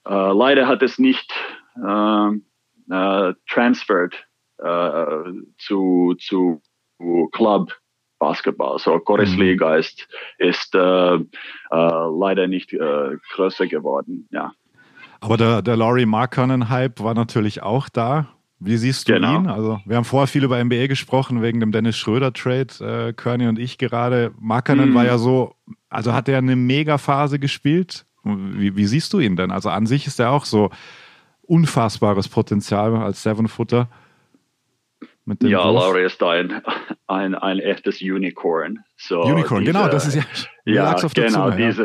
äh, 0.04 0.32
leider 0.32 0.66
hat 0.66 0.82
es 0.82 0.98
nicht 0.98 1.32
ähm, 1.76 2.44
äh, 2.90 3.34
transferred 3.48 4.14
äh, 4.58 5.32
zu 5.58 6.14
zu 6.18 6.60
Club 7.32 7.72
Basketball. 8.22 8.78
So 8.78 9.00
Korisliga 9.00 9.76
ist 9.76 10.06
ist 10.38 10.74
äh, 10.76 11.14
äh, 11.14 11.20
leider 11.70 12.46
nicht 12.46 12.72
äh, 12.72 13.16
größer 13.34 13.66
geworden. 13.66 14.28
Ja. 14.30 14.52
Aber 15.20 15.36
der, 15.36 15.62
der 15.62 15.76
Laurie 15.76 16.06
Markkanen-Hype 16.06 17.00
war 17.00 17.14
natürlich 17.14 17.62
auch 17.62 17.88
da. 17.88 18.28
Wie 18.64 18.76
siehst 18.76 19.08
du 19.08 19.14
Genau. 19.14 19.36
ihn? 19.40 19.46
Also, 19.48 19.80
wir 19.84 19.96
haben 19.96 20.04
vorher 20.04 20.26
viel 20.28 20.44
über 20.44 20.58
NBA 20.62 20.86
gesprochen, 20.86 21.42
wegen 21.42 21.58
dem 21.60 21.72
Dennis 21.72 21.96
Schröder-Trade, 21.96 23.08
äh, 23.08 23.12
Kearney 23.12 23.48
und 23.48 23.58
ich 23.58 23.76
gerade. 23.78 24.32
Markkanen 24.38 24.90
Mhm. 24.90 24.94
war 24.94 25.04
ja 25.04 25.18
so, 25.18 25.54
also 25.88 26.12
hat 26.12 26.28
er 26.28 26.38
eine 26.38 26.54
Mega-Phase 26.56 27.38
gespielt. 27.38 28.06
Wie, 28.24 28.76
wie 28.76 28.84
siehst 28.86 29.12
du 29.12 29.18
ihn 29.18 29.34
denn? 29.36 29.50
Also 29.50 29.68
an 29.70 29.86
sich 29.86 30.06
ist 30.06 30.20
er 30.20 30.30
auch 30.30 30.44
so 30.44 30.70
unfassbares 31.42 32.28
Potenzial 32.28 32.94
als 32.96 33.22
Seven-Footer. 33.22 33.88
Ja, 35.42 35.64
Wurf. 35.64 35.74
Laurie 35.84 36.02
ist 36.04 36.22
ein, 36.22 36.62
ein, 37.06 37.34
ein 37.34 37.58
echtes 37.60 38.00
Unicorn. 38.02 38.80
So 38.96 39.22
Unicorn, 39.22 39.60
diese- 39.64 39.72
genau, 39.72 39.88
das 39.88 40.06
ist 40.06 40.14
ja, 40.16 40.22
ja, 40.64 40.94
genau, 41.14 41.50
ja. 41.50 41.56
diese, 41.56 41.84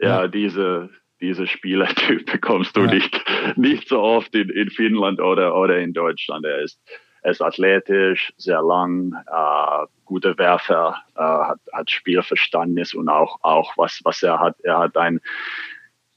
ja, 0.00 0.22
Ja. 0.22 0.28
diese, 0.28 0.90
diese 1.20 1.46
Spielertyp 1.46 2.26
bekommst 2.32 2.76
du 2.76 2.82
Ja. 2.82 2.94
nicht, 2.94 3.24
nicht 3.56 3.88
so 3.88 4.00
oft 4.00 4.34
in, 4.34 4.50
in 4.50 4.70
Finnland 4.70 5.20
oder, 5.20 5.54
oder 5.56 5.78
in 5.78 5.92
Deutschland. 5.92 6.44
Er 6.44 6.60
ist, 6.60 6.80
er 7.22 7.30
ist 7.32 7.42
athletisch, 7.42 8.32
sehr 8.36 8.62
lang, 8.62 9.12
äh, 9.26 9.86
guter 10.04 10.36
Werfer, 10.38 10.96
äh, 11.16 11.20
hat, 11.20 11.60
hat 11.72 11.90
Spielverständnis 11.90 12.94
und 12.94 13.08
auch, 13.08 13.38
auch 13.42 13.76
was, 13.76 14.00
was 14.04 14.22
er 14.22 14.38
hat. 14.38 14.56
Er 14.62 14.78
hat 14.78 14.96
ein, 14.96 15.20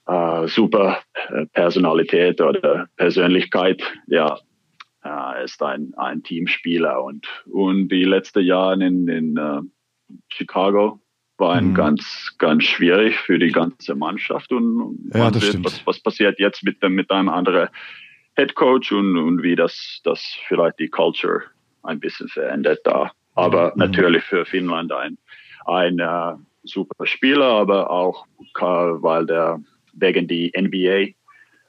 äh, 0.10 0.48
super 0.48 1.00
äh, 1.30 1.46
Personalität 1.48 2.42
oder 2.42 2.88
Persönlichkeit. 2.98 3.82
Ja, 4.08 4.40
äh, 5.04 5.10
er 5.10 5.44
ist 5.44 5.62
ein, 5.62 5.94
ein 5.98 6.24
Teamspieler 6.24 7.04
und, 7.04 7.28
und 7.46 7.90
die 7.90 8.04
letzten 8.04 8.44
Jahre 8.44 8.84
in, 8.84 9.08
in 9.08 9.38
äh, 9.38 9.62
Chicago 10.30 11.00
waren 11.40 11.70
Mhm. 11.70 11.74
ganz, 11.74 12.36
ganz 12.38 12.64
schwierig 12.64 13.18
für 13.18 13.40
die 13.40 13.52
ganze 13.52 13.96
Mannschaft 13.96 14.52
und, 14.52 14.98
Ja, 15.14 15.20
man 15.26 15.34
sieht, 15.34 15.44
stimmt. 15.44 15.66
was, 15.66 15.86
was 15.86 16.00
passiert 16.02 16.40
jetzt 16.40 16.64
mit, 16.64 16.82
dem- 16.84 16.94
mit 16.96 17.10
einem 17.12 17.30
anderen 17.30 17.70
Head 18.36 18.56
Coach 18.56 18.92
und, 18.92 19.18
und 19.18 19.44
wie 19.44 19.56
das, 19.56 20.02
das 20.04 20.38
vielleicht 20.48 20.80
die 20.80 20.90
Culture 20.90 21.44
ein 21.84 22.00
bisschen 22.00 22.28
verändert 22.30 22.80
da. 22.84 23.12
Aber 23.36 23.68
Mhm. 23.70 23.80
natürlich 23.80 24.24
für 24.24 24.46
Finnland 24.46 24.92
ein, 24.92 25.18
ein 25.66 26.00
äh, 26.00 26.34
super 26.64 27.06
Spieler, 27.06 27.46
aber 27.46 27.90
auch 27.90 28.26
weil 28.62 29.26
der 29.26 29.60
wegen 29.94 30.28
die 30.28 30.52
NBA 30.58 31.14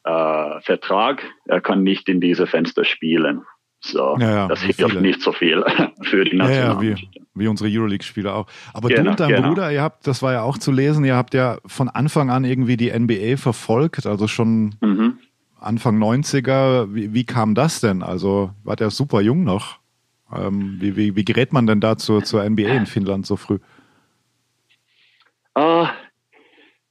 äh, 0.05 0.61
Vertrag, 0.63 1.23
er 1.47 1.61
kann 1.61 1.83
nicht 1.83 2.09
in 2.09 2.21
diese 2.21 2.47
Fenster 2.47 2.85
spielen. 2.85 3.43
So, 3.83 4.17
Ja, 4.19 4.31
ja, 4.31 4.49
das 4.49 4.61
hilft 4.63 5.01
nicht 5.01 5.23
so 5.23 5.33
viel 5.33 5.65
für 6.03 6.25
die 6.25 6.37
Ja, 6.37 6.51
ja, 6.51 6.81
wie, 6.81 6.91
Nationalmannschaft. 6.91 7.19
wie 7.35 7.49
unsere 7.49 7.71
Euroleague-Spieler 7.71 8.35
auch. 8.35 8.47
Aber 8.75 8.89
du 8.91 8.97
Genau, 8.97 9.11
und 9.13 9.21
dein 9.21 9.29
genau. 9.35 9.49
Bruder, 9.49 9.73
ihr 9.73 9.81
habt, 9.83 10.07
das 10.07 10.21
war 10.23 10.33
ja 10.33 10.43
auch 10.43 10.59
zu 10.59 10.71
lesen, 10.71 11.05
ihr 11.05 11.17
habt 11.17 11.33
ja 11.33 11.59
von 11.67 11.89
Anfang 11.89 12.29
an 12.31 12.45
irgendwie 12.45 12.77
die 12.77 12.91
NBA 12.91 13.37
verfolgt, 13.39 14.07
also 14.07 14.29
schon 14.29 14.75
Mhm. 14.81 15.19
Anfang 15.59 15.99
90er. 15.99 16.95
Wie, 16.95 17.13
wie 17.15 17.25
kam 17.25 17.55
das 17.55 17.81
denn? 17.81 18.03
Also 18.03 18.51
war 18.65 18.77
der 18.77 18.91
super 18.91 19.21
jung 19.21 19.45
noch. 19.45 19.79
Ähm, 20.35 20.77
wie, 20.81 20.97
wie, 20.97 21.17
wie 21.17 21.25
gerät 21.25 21.53
man 21.53 21.67
denn 21.67 21.81
da 21.81 21.97
zur, 21.97 22.23
zur 22.25 22.49
NBA 22.49 22.69
in 22.77 22.87
Finnland 22.87 23.27
so 23.27 23.37
früh? 23.37 23.59
Ah, 25.55 25.91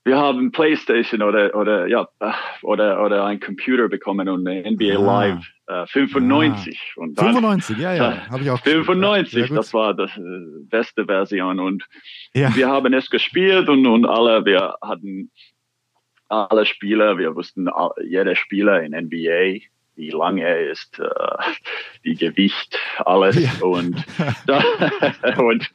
wir 0.10 0.18
haben 0.18 0.52
PlayStation 0.52 1.22
oder 1.22 1.56
oder 1.56 1.88
ja 1.88 2.08
äh, 2.20 2.32
oder 2.64 3.04
oder 3.06 3.26
ein 3.26 3.40
Computer 3.40 3.88
bekommen 3.88 4.28
und 4.28 4.44
NBA 4.44 4.98
Ah. 4.98 5.24
Live 5.26 5.46
äh, 5.68 5.86
95 5.86 6.94
und 6.98 7.18
dann 7.20 7.28
95, 7.34 7.78
ja, 7.78 7.94
ja, 7.94 8.28
habe 8.30 8.42
ich 8.44 8.50
auch 8.50 8.62
gespielt. 8.62 8.86
95, 8.86 9.50
Ja, 9.50 9.56
das 9.56 9.74
war 9.74 9.94
das 9.94 10.10
äh, 10.18 10.22
beste 10.70 11.06
Version 11.06 11.60
und 11.60 11.84
Ja. 12.34 12.56
wir 12.56 12.68
haben 12.68 12.92
es 12.94 13.10
gespielt 13.10 13.70
und, 13.70 13.86
und 13.86 14.06
alle, 14.06 14.44
wir 14.46 14.76
hatten 14.82 15.32
alle 16.28 16.66
Spieler, 16.66 17.18
wir 17.18 17.36
wussten 17.36 17.68
all- 17.68 17.94
jeder 18.04 18.36
Spieler 18.36 18.82
in 18.84 18.94
NBA, 18.94 19.62
wie 20.00 20.12
lang 20.12 20.38
er 20.38 20.72
ist, 20.72 20.98
äh, 20.98 21.06
die 22.06 22.16
Gewicht, 22.16 22.80
alles. 23.06 23.38
Und, 23.62 23.98
da, 24.48 24.64
und 25.38 25.70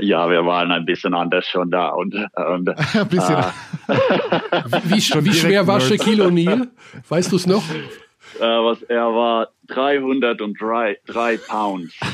ja, 0.00 0.28
wir 0.28 0.44
waren 0.44 0.70
ein 0.70 0.84
bisschen 0.84 1.14
anders 1.14 1.48
schon 1.48 1.70
da. 1.70 1.88
Und, 1.88 2.14
und 2.14 2.68
Ein 2.94 3.08
bisschen. 3.08 3.44
Wie, 4.84 4.96
wie 4.96 5.00
direkt 5.22 5.34
schwer 5.34 5.66
war. 5.66 5.80
Shaquille 5.80 6.26
O'Neal? 6.26 6.68
Weißt 7.08 7.32
du 7.32 7.36
es 7.36 7.46
noch? 7.46 7.64
Äh, 8.36 8.40
was, 8.40 8.82
er 8.82 9.06
war 9.14 9.48
303 9.68 10.98
drei 11.06 11.36
Pounds. 11.36 11.94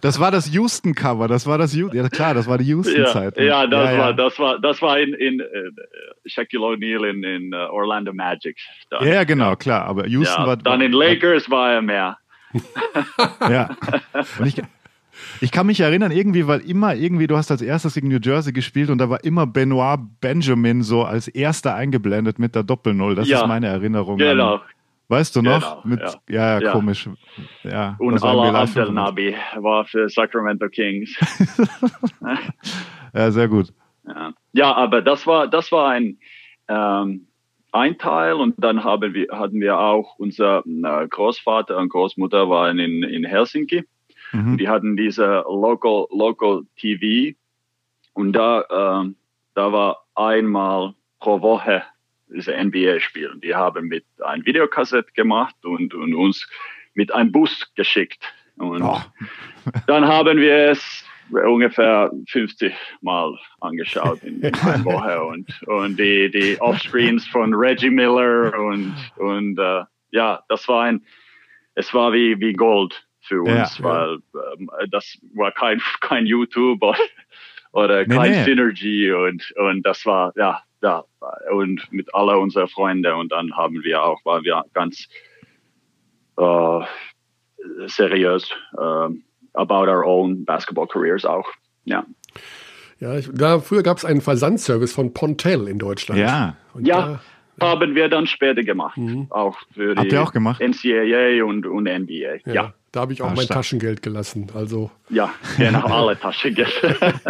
Das 0.00 0.18
war 0.20 0.30
das 0.30 0.52
Houston-Cover. 0.52 1.28
Das 1.28 1.46
war 1.46 1.58
das 1.58 1.74
ja 1.74 2.08
klar, 2.08 2.34
das 2.34 2.46
war 2.46 2.58
die 2.58 2.64
Ja, 2.64 2.76
Houston-Zeit. 2.76 3.38
ja, 3.38 3.66
das 3.66 3.90
ja, 3.92 3.98
war, 3.98 4.12
das 4.14 4.38
war, 4.38 4.58
das 4.58 4.82
war 4.82 4.98
in, 4.98 5.14
in 5.14 5.40
äh, 5.40 5.44
Shaquille 6.26 6.64
O'Neal 6.64 7.04
in, 7.10 7.22
in 7.24 7.52
äh, 7.52 7.56
Orlando 7.56 8.12
Magic. 8.12 8.56
Dann, 8.90 9.06
Ja, 9.06 9.14
ja, 9.14 9.24
genau, 9.24 9.56
klar. 9.56 9.84
Aber 9.86 10.06
Houston 10.06 10.42
Ja, 10.42 10.46
war. 10.46 10.56
dann 10.56 10.80
in 10.80 10.92
Lakers 10.92 11.50
war 11.50 11.72
er 11.72 11.82
mehr. 11.82 12.18
Ja. 13.40 13.76
Und 14.38 14.46
ich, 14.46 14.62
ich 15.40 15.50
kann 15.50 15.66
mich 15.66 15.80
erinnern, 15.80 16.10
irgendwie, 16.10 16.46
weil 16.46 16.60
immer 16.60 16.94
irgendwie, 16.94 17.26
du 17.26 17.36
hast 17.36 17.50
als 17.50 17.62
erstes 17.62 17.94
gegen 17.94 18.08
New 18.08 18.18
Jersey 18.22 18.52
gespielt 18.52 18.90
und 18.90 18.98
da 18.98 19.10
war 19.10 19.24
immer 19.24 19.46
Benoit 19.46 19.98
Benjamin 20.20 20.82
so 20.82 21.04
als 21.04 21.28
erster 21.28 21.74
eingeblendet 21.74 22.38
mit 22.38 22.54
der 22.54 22.62
Doppel-Null. 22.62 23.14
Das 23.14 23.28
Ja, 23.28 23.42
ist 23.42 23.48
meine 23.48 23.66
Erinnerung. 23.66 24.18
Genau. 24.18 24.54
An, 24.56 24.60
weißt 25.08 25.36
du 25.36 25.42
noch? 25.42 25.82
Genau, 25.82 25.96
mit, 25.96 26.00
ja. 26.28 26.58
ja. 26.58 26.60
Ja, 26.60 26.72
komisch. 26.72 27.08
Ja, 27.62 27.96
Und 27.98 28.22
Allah 28.22 28.50
live 28.50 28.76
Abdel 28.76 28.92
Nabi 28.92 29.34
war 29.56 29.84
für 29.84 30.08
Sacramento 30.08 30.68
Kings. 30.68 31.14
Ja, 33.16 33.30
sehr 33.30 33.48
gut. 33.48 33.72
Ja, 34.06 34.32
ja 34.52 34.74
aber 34.74 35.00
das 35.00 35.26
war, 35.26 35.48
das 35.48 35.72
war 35.72 35.90
ein, 35.90 36.18
ähm, 36.68 37.26
ein 37.72 37.98
Teil 37.98 38.34
und 38.34 38.54
dann 38.58 38.84
haben 38.84 39.14
wir, 39.14 39.28
hatten 39.30 39.60
wir 39.60 39.78
auch 39.78 40.16
unser 40.18 40.64
äh, 40.66 41.08
Großvater 41.08 41.78
und 41.78 41.88
Großmutter 41.88 42.50
waren 42.50 42.78
in, 42.78 43.02
in 43.02 43.24
Helsinki. 43.24 43.84
Mhm. 44.32 44.58
Die 44.58 44.68
hatten 44.68 44.96
diese 44.96 45.44
Local, 45.48 46.06
Local 46.10 46.62
TV 46.76 47.36
und 48.14 48.32
da, 48.32 48.64
ähm, 48.70 49.16
da 49.54 49.72
war 49.72 50.04
einmal 50.14 50.94
pro 51.20 51.40
Woche 51.40 51.82
diese 52.28 52.52
NBA-Spiel. 52.52 53.38
Die 53.42 53.54
haben 53.54 53.88
mit 53.88 54.04
ein 54.24 54.44
Videokassett 54.44 55.14
gemacht 55.14 55.54
und, 55.64 55.94
und 55.94 56.14
uns 56.14 56.48
mit 56.94 57.12
einem 57.14 57.30
Bus 57.30 57.72
geschickt. 57.74 58.22
Und 58.56 58.82
Oh. 58.82 59.00
dann 59.86 60.06
haben 60.06 60.38
wir 60.38 60.70
es 60.70 61.04
ungefähr 61.30 62.10
50 62.28 62.72
Mal 63.00 63.36
angeschaut 63.60 64.22
in 64.22 64.42
einer 64.44 64.84
Woche 64.84 65.24
und, 65.26 65.62
und 65.66 65.98
die, 65.98 66.30
die 66.30 66.60
Offscreens 66.60 67.26
von 67.26 67.52
Reggie 67.52 67.90
Miller 67.90 68.58
und, 68.58 68.94
und 69.16 69.58
äh, 69.58 69.82
ja, 70.10 70.42
das 70.48 70.66
war 70.68 70.84
ein, 70.84 71.02
es 71.74 71.92
war 71.92 72.12
wie, 72.12 72.38
wie 72.40 72.52
Gold 72.52 73.05
für 73.26 73.42
uns, 73.42 73.78
Ja. 73.78 73.84
weil 73.84 74.18
ähm, 74.58 74.70
das 74.90 75.18
war 75.34 75.52
kein, 75.52 75.80
kein 76.00 76.26
YouTube 76.26 76.82
oder, 76.82 76.98
oder 77.72 78.06
Nee, 78.06 78.14
kein 78.16 78.30
nee. 78.32 78.44
Synergy 78.44 79.12
und, 79.12 79.52
und 79.56 79.82
das 79.84 80.04
war, 80.06 80.32
ja, 80.36 80.60
ja, 80.82 81.04
und 81.50 81.90
mit 81.90 82.14
aller 82.14 82.38
unserer 82.38 82.68
Freunde 82.68 83.14
und 83.16 83.32
dann 83.32 83.56
haben 83.56 83.82
wir 83.82 84.02
auch, 84.02 84.24
waren 84.24 84.44
wir 84.44 84.64
ganz 84.74 85.08
äh, 86.38 86.80
seriös 87.86 88.50
ähm, 88.78 89.24
about 89.54 89.88
our 89.90 90.04
own 90.04 90.44
basketball 90.44 90.86
careers 90.86 91.24
auch. 91.24 91.48
Ja, 91.84 92.04
Ja, 93.00 93.16
ich, 93.18 93.28
da, 93.32 93.58
früher 93.60 93.82
gab 93.82 93.96
es 93.98 94.04
einen 94.04 94.20
Versandservice 94.20 94.92
von 94.92 95.12
Pontel 95.14 95.68
in 95.68 95.78
Deutschland. 95.78 96.20
Ja. 96.20 96.56
Und 96.74 96.86
ja 96.86 97.20
haben 97.60 97.94
wir 97.94 98.08
dann 98.10 98.26
später 98.26 98.62
gemacht, 98.62 98.98
Mhm. 98.98 99.28
auch 99.30 99.56
für 99.72 99.94
die 99.94 100.00
Habt 100.00 100.12
ihr 100.12 100.22
auch 100.22 100.32
gemacht? 100.32 100.60
NCAA 100.60 101.42
und, 101.42 101.66
und 101.66 101.84
NBA. 101.84 102.38
Da, 102.44 102.52
ja, 102.52 102.52
ja, 102.52 102.74
da 102.96 103.02
habe 103.02 103.12
ich 103.12 103.20
auch 103.22 103.26
Ah, 103.28 103.34
mein 103.36 103.44
stark. 103.44 103.58
Taschengeld 103.58 104.02
gelassen. 104.02 104.46
Also 104.54 104.90
genau, 105.58 105.86
alle 105.86 106.18
Taschengeld. 106.18 106.72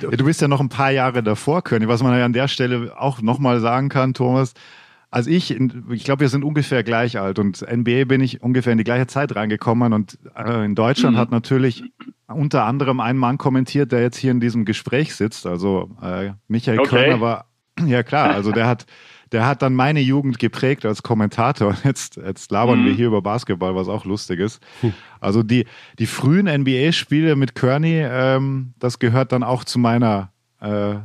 Ja, 0.00 0.10
du 0.10 0.24
bist 0.24 0.40
ja 0.40 0.46
noch 0.46 0.60
ein 0.60 0.68
paar 0.68 0.92
Jahre 0.92 1.24
davor, 1.24 1.62
König. 1.62 1.88
Was 1.88 2.02
man 2.04 2.16
ja 2.16 2.24
an 2.24 2.32
der 2.32 2.46
Stelle 2.46 2.92
auch 3.00 3.20
nochmal 3.20 3.58
sagen 3.58 3.88
kann, 3.88 4.14
Thomas, 4.14 4.54
als 5.10 5.26
ich, 5.26 5.50
ich 5.90 6.04
glaube, 6.04 6.20
wir 6.20 6.28
sind 6.28 6.44
ungefähr 6.44 6.84
gleich 6.84 7.18
alt 7.18 7.40
und 7.40 7.62
NBA 7.68 8.04
bin 8.04 8.20
ich 8.20 8.40
ungefähr 8.42 8.70
in 8.72 8.78
die 8.78 8.84
gleiche 8.84 9.08
Zeit 9.08 9.34
reingekommen 9.34 9.92
und 9.92 10.16
äh, 10.36 10.64
in 10.64 10.76
Deutschland 10.76 11.16
Mhm. 11.16 11.18
hat 11.20 11.30
natürlich 11.32 11.82
unter 12.28 12.64
anderem 12.64 13.00
ein 13.00 13.16
Mann 13.16 13.38
kommentiert, 13.38 13.90
der 13.90 14.02
jetzt 14.02 14.18
hier 14.18 14.30
in 14.30 14.38
diesem 14.38 14.64
Gespräch 14.64 15.16
sitzt. 15.16 15.46
Also 15.46 15.90
äh, 16.00 16.30
Michael 16.46 16.78
Okay. 16.80 16.88
Körner 16.88 17.20
war, 17.20 17.46
ja 17.84 18.04
klar, 18.04 18.30
also 18.30 18.52
der 18.52 18.68
hat, 18.68 18.86
der 19.32 19.46
hat 19.46 19.62
dann 19.62 19.74
meine 19.74 20.00
Jugend 20.00 20.38
geprägt 20.38 20.84
als 20.86 21.02
Kommentator. 21.02 21.74
Jetzt, 21.84 22.16
jetzt 22.16 22.50
labern 22.50 22.80
Mhm. 22.82 22.86
wir 22.86 22.92
hier 22.94 23.06
über 23.08 23.22
Basketball, 23.22 23.74
was 23.74 23.88
auch 23.88 24.04
lustig 24.04 24.40
ist. 24.40 24.60
Also 25.20 25.42
die, 25.42 25.66
die 25.98 26.06
frühen 26.06 26.46
NBA-Spiele 26.46 27.36
mit 27.36 27.54
Kearney, 27.54 28.00
ähm, 28.04 28.72
das 28.78 28.98
gehört 28.98 29.32
dann 29.32 29.42
auch 29.42 29.64
zu 29.64 29.78
meiner 29.78 30.32
äh, 30.60 30.96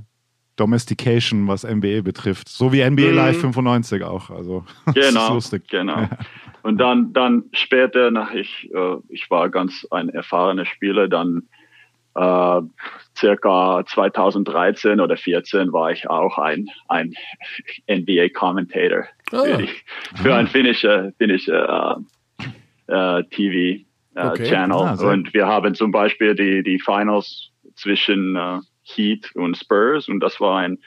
Domestication, 0.55 1.47
was 1.47 1.63
NBA 1.63 2.01
betrifft. 2.01 2.47
So 2.47 2.71
wie 2.71 2.87
NBA 2.87 3.09
Mhm. 3.09 3.15
Live 3.15 3.39
95 3.41 4.03
auch. 4.03 4.29
Also 4.29 4.63
genau, 4.93 5.33
lustig. 5.33 5.67
genau. 5.69 6.07
Und 6.61 6.77
dann, 6.77 7.11
dann 7.11 7.43
später, 7.51 8.09
nach 8.11 8.31
ich, 8.33 8.69
äh, 8.73 8.95
ich 9.09 9.29
war 9.29 9.49
ganz 9.49 9.85
ein 9.91 10.07
erfahrener 10.09 10.65
Spieler, 10.65 11.09
dann 11.09 11.43
äh, 12.15 12.61
circa 13.17 13.83
2013 13.85 14.99
oder 14.99 15.15
14 15.17 15.71
war 15.71 15.91
ich 15.91 16.09
auch 16.09 16.37
ein, 16.37 16.65
ein 16.87 17.13
NBA-Commentator 17.89 19.05
Ah. 19.31 19.43
für, 19.43 19.57
die- 19.57 19.69
für 20.21 20.35
ein 20.35 20.47
finnischer, 20.47 21.11
finnischer 21.17 22.01
äh, 22.87 23.19
äh, 23.19 23.23
TV 23.25 23.83
äh, 24.15 24.27
Okay. 24.29 24.43
Channel. 24.49 24.77
Ah, 24.77 25.11
und 25.11 25.33
wir 25.33 25.47
haben 25.47 25.73
zum 25.75 25.91
Beispiel 25.91 26.35
die, 26.35 26.61
die 26.63 26.79
Finals 26.79 27.49
zwischen 27.75 28.35
äh, 28.35 28.59
Heat 28.83 29.31
und 29.35 29.57
Spurs 29.57 30.07
und 30.07 30.19
das 30.19 30.39
war 30.39 30.59
ein 30.59 30.77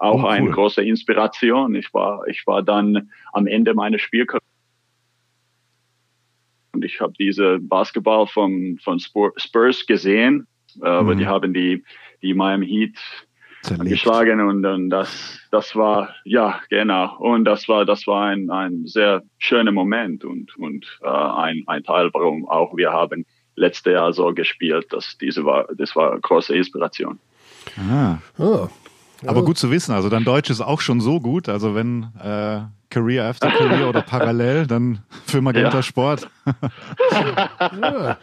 auch 0.00 0.22
Oh, 0.22 0.26
cool. 0.26 0.30
eine 0.30 0.50
große 0.50 0.80
Inspiration. 0.84 1.74
Ich 1.74 1.92
war, 1.92 2.24
ich 2.28 2.46
war 2.46 2.62
dann 2.62 3.10
am 3.32 3.48
Ende 3.48 3.74
meiner 3.74 3.98
Spielkarriere 3.98 4.44
und 6.72 6.84
ich 6.84 7.00
habe 7.00 7.14
diese 7.18 7.58
Basketball 7.60 8.26
von, 8.28 8.78
von 8.82 9.00
Spur- 9.00 9.32
Spurs 9.36 9.86
gesehen, 9.86 10.46
aber 10.82 11.14
Mhm. 11.14 11.18
die 11.18 11.26
haben 11.26 11.52
die, 11.54 11.84
die 12.22 12.34
Miami 12.34 12.66
Heat 12.66 12.96
Zerlegt. 13.62 13.90
geschlagen 13.90 14.40
und 14.40 14.62
dann 14.62 14.88
das, 14.90 15.40
das 15.50 15.74
war, 15.74 16.14
ja, 16.24 16.60
genau. 16.70 17.16
Und 17.18 17.44
das 17.44 17.68
war, 17.68 17.84
das 17.84 18.06
war 18.06 18.26
ein, 18.26 18.50
ein 18.50 18.86
sehr 18.86 19.22
schöner 19.38 19.72
Moment 19.72 20.24
und, 20.24 20.56
und 20.56 20.86
äh, 21.02 21.08
ein, 21.08 21.64
ein 21.66 21.82
Teil, 21.82 22.10
warum 22.12 22.48
auch 22.48 22.76
wir 22.76 22.92
haben 22.92 23.24
letztes 23.56 23.92
Jahr 23.92 24.12
so 24.12 24.32
gespielt, 24.32 24.86
dass 24.92 25.18
diese 25.18 25.44
war, 25.44 25.66
das 25.76 25.96
war 25.96 26.18
große 26.20 26.54
Inspiration. 26.54 27.18
Ah. 27.76 28.18
ah, 28.38 28.68
Aber 29.26 29.44
gut 29.44 29.58
zu 29.58 29.70
wissen. 29.72 29.92
Also 29.92 30.08
dein 30.08 30.24
Deutsch 30.24 30.48
ist 30.50 30.60
auch 30.60 30.80
schon 30.80 31.00
so 31.00 31.18
gut. 31.20 31.48
Also 31.48 31.74
wenn 31.74 32.06
äh, 32.22 32.60
Career 32.98 33.24
after 33.24 33.50
Career 33.50 33.88
oder 33.88 34.02
parallel, 34.02 34.66
dann 34.66 34.98
für 35.26 35.40
Magenta 35.40 35.76
Ja. 35.76 35.82
Sport. 35.82 36.28
mal, 37.80 38.16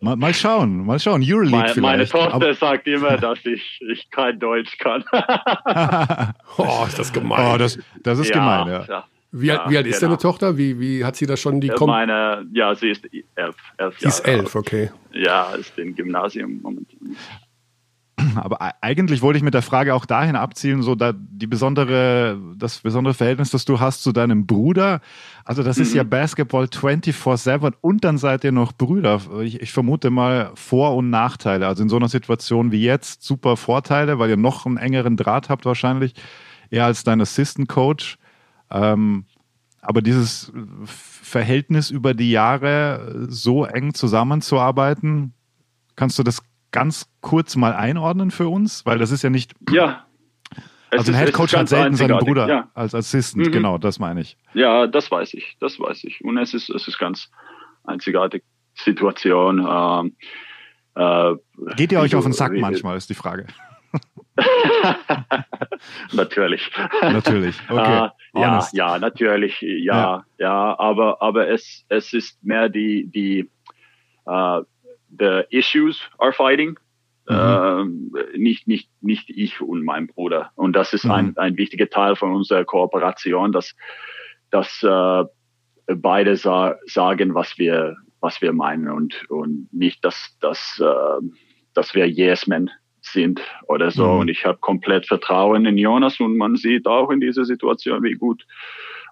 mal, 0.00 0.16
mal 0.16 0.34
schauen, 0.34 0.84
mal 0.84 0.98
schauen. 0.98 1.22
Euroleague 1.24 1.50
Meine, 1.50 1.80
meine 1.80 2.06
vielleicht. 2.06 2.12
Tochter 2.12 2.34
Aber, 2.34 2.54
sagt 2.54 2.86
immer, 2.86 3.16
dass 3.16 3.38
ich, 3.44 3.80
ich 3.90 4.10
kein 4.10 4.38
Deutsch 4.38 4.76
kann. 4.78 5.04
oh, 6.58 6.84
ist 6.86 6.98
das 6.98 7.12
gemein. 7.12 7.54
oh, 7.54 7.58
das, 7.58 7.78
das 8.02 8.18
ist 8.18 8.32
gemein, 8.32 8.68
ja. 8.68 9.04
wie, 9.32 9.50
alt, 9.50 9.60
ja, 9.64 9.70
wie 9.70 9.76
alt 9.78 9.86
ist 9.86 10.00
genau. 10.00 10.10
deine 10.10 10.20
Tochter? 10.20 10.56
Wie, 10.58 10.78
wie 10.78 11.04
hat 11.04 11.16
sie 11.16 11.26
da 11.26 11.36
schon 11.36 11.60
die 11.60 11.68
Äh, 11.68 11.74
Kom 11.74 11.88
Meine, 11.88 12.46
ja, 12.52 12.74
sie 12.74 12.90
ist 12.90 13.08
elf, 13.34 13.56
elf 13.78 13.98
Sie 13.98 14.08
ist 14.08 14.20
elf, 14.20 14.54
okay. 14.54 14.90
Ja, 15.12 15.54
ist 15.54 15.78
im 15.78 15.94
Gymnasium 15.94 16.60
momentan. 16.62 17.16
Aber 18.36 18.58
eigentlich 18.80 19.22
wollte 19.22 19.38
ich 19.38 19.42
mit 19.42 19.54
der 19.54 19.62
Frage 19.62 19.94
auch 19.94 20.06
dahin 20.06 20.36
abzielen, 20.36 20.82
so 20.82 20.94
da 20.94 21.12
die 21.14 21.46
besondere, 21.46 22.38
das 22.56 22.80
besondere 22.80 23.14
Verhältnis, 23.14 23.50
das 23.50 23.64
du 23.64 23.80
hast 23.80 24.02
zu 24.02 24.12
deinem 24.12 24.46
Bruder. 24.46 25.00
Also 25.44 25.62
das 25.62 25.78
ist 25.78 25.94
ja 25.94 26.02
Basketball 26.02 26.64
24-7 26.66 27.72
und 27.80 28.04
dann 28.04 28.18
seid 28.18 28.44
ihr 28.44 28.52
noch 28.52 28.72
Brüder. 28.72 29.20
Ich, 29.42 29.60
ich 29.60 29.72
vermute 29.72 30.10
mal 30.10 30.52
Vor- 30.54 30.96
und 30.96 31.10
Nachteile. 31.10 31.66
Also 31.66 31.82
in 31.82 31.88
so 31.88 31.96
einer 31.96 32.08
Situation 32.08 32.72
wie 32.72 32.82
jetzt 32.82 33.22
super 33.22 33.56
Vorteile, 33.56 34.18
weil 34.18 34.30
ihr 34.30 34.36
noch 34.36 34.66
einen 34.66 34.76
engeren 34.76 35.16
Draht 35.16 35.48
habt 35.48 35.64
wahrscheinlich, 35.64 36.14
eher 36.70 36.84
als 36.84 37.04
dein 37.04 37.20
Assistant 37.20 37.68
Coach. 37.68 38.18
Ähm, 38.70 39.24
aber 39.82 40.02
dieses 40.02 40.52
Verhältnis 40.84 41.90
über 41.90 42.14
die 42.14 42.30
Jahre 42.30 43.26
so 43.28 43.64
eng 43.64 43.94
zusammenzuarbeiten, 43.94 45.32
kannst 45.96 46.18
du 46.18 46.22
das 46.22 46.42
ganz 46.72 47.10
kurz 47.20 47.56
mal 47.56 47.74
einordnen 47.74 48.30
für 48.30 48.48
uns? 48.48 48.84
Weil 48.86 48.98
das 48.98 49.10
ist 49.10 49.22
ja 49.22 49.30
nicht, 49.30 49.52
Ja. 49.70 50.06
Also 50.92 51.02
ein 51.02 51.04
ist- 51.04 51.08
es 51.08 51.16
Head 51.18 51.28
ist 51.28 51.34
Coach 51.36 51.54
hat 51.54 51.68
selten 51.68 51.94
seinen. 51.94 52.18
Bruder 52.18 52.48
Ja. 52.48 52.68
als 52.74 52.94
Assistant, 52.96 53.46
Mhm. 53.46 53.52
genau, 53.52 53.78
das 53.78 54.00
meine 54.00 54.20
ich. 54.22 54.36
Ja, 54.54 54.88
das 54.88 55.08
weiß 55.10 55.34
ich, 55.34 55.56
das 55.60 55.78
weiß 55.78 56.02
ich. 56.04 56.24
Und 56.24 56.36
es 56.38 56.52
ist, 56.52 56.68
es 56.68 56.88
ist 56.88 56.98
ganz 56.98 57.30
einzigartige 57.84 58.44
Situation. 58.74 59.60
Ähm, 59.68 60.16
äh, 60.96 61.36
Geht 61.76 61.92
ihr 61.92 62.00
euch 62.00 62.16
auf 62.16 62.24
den 62.24 62.32
Sack 62.32 62.52
manchmal, 62.54 62.96
ist 62.96 63.08
die 63.08 63.14
Frage. 63.14 63.46
natürlich. 66.12 66.70
Natürlich. 67.02 67.56
Okay. 67.68 68.08
Äh, 68.34 68.40
ja, 68.40 68.68
ja, 68.72 68.98
natürlich, 68.98 69.60
ja, 69.60 69.68
Ja. 69.78 70.24
ja, 70.38 70.78
aber, 70.78 71.20
aber 71.20 71.48
es, 71.48 71.84
es 71.88 72.12
ist 72.12 72.42
mehr 72.44 72.68
die, 72.68 73.06
die, 73.06 73.50
äh, 74.26 74.60
the 75.18 75.44
issues 75.50 76.00
are 76.18 76.32
fighting. 76.32 76.78
Ähm, 77.28 78.12
nicht, 78.36 78.66
nicht, 78.66 78.90
nicht 79.00 79.30
ich 79.30 79.60
und 79.60 79.84
mein 79.84 80.08
Bruder. 80.08 80.50
Und 80.56 80.74
das 80.74 80.92
ist 80.92 81.06
ein, 81.06 81.36
ein 81.36 81.56
wichtiger 81.56 81.88
Teil 81.88 82.16
von 82.16 82.32
unserer 82.34 82.64
Kooperation, 82.64 83.52
dass, 83.52 83.76
dass 84.50 84.82
äh, 84.82 85.24
beide 85.94 86.36
sa 86.36 86.76
sagen, 86.86 87.34
was 87.34 87.56
wir, 87.56 87.96
was 88.20 88.40
wir 88.42 88.52
meinen 88.52 88.88
und, 88.88 89.30
und 89.30 89.68
nicht, 89.72 90.04
dass, 90.04 90.36
dass, 90.40 90.80
äh, 90.82 91.26
dass 91.74 91.94
wir 91.94 92.08
Yes-Men 92.08 92.70
sind 93.00 93.40
oder 93.66 93.90
so. 93.90 94.06
Mhm. 94.06 94.20
Und 94.20 94.28
ich 94.28 94.44
habe 94.44 94.58
komplett 94.58 95.06
Vertrauen 95.06 95.66
in 95.66 95.78
Jonas 95.78 96.18
und 96.20 96.36
man 96.36 96.56
sieht 96.56 96.86
auch 96.86 97.10
in 97.10 97.20
dieser 97.20 97.44
Situation, 97.44 98.02
wie 98.02 98.14
gut 98.14 98.44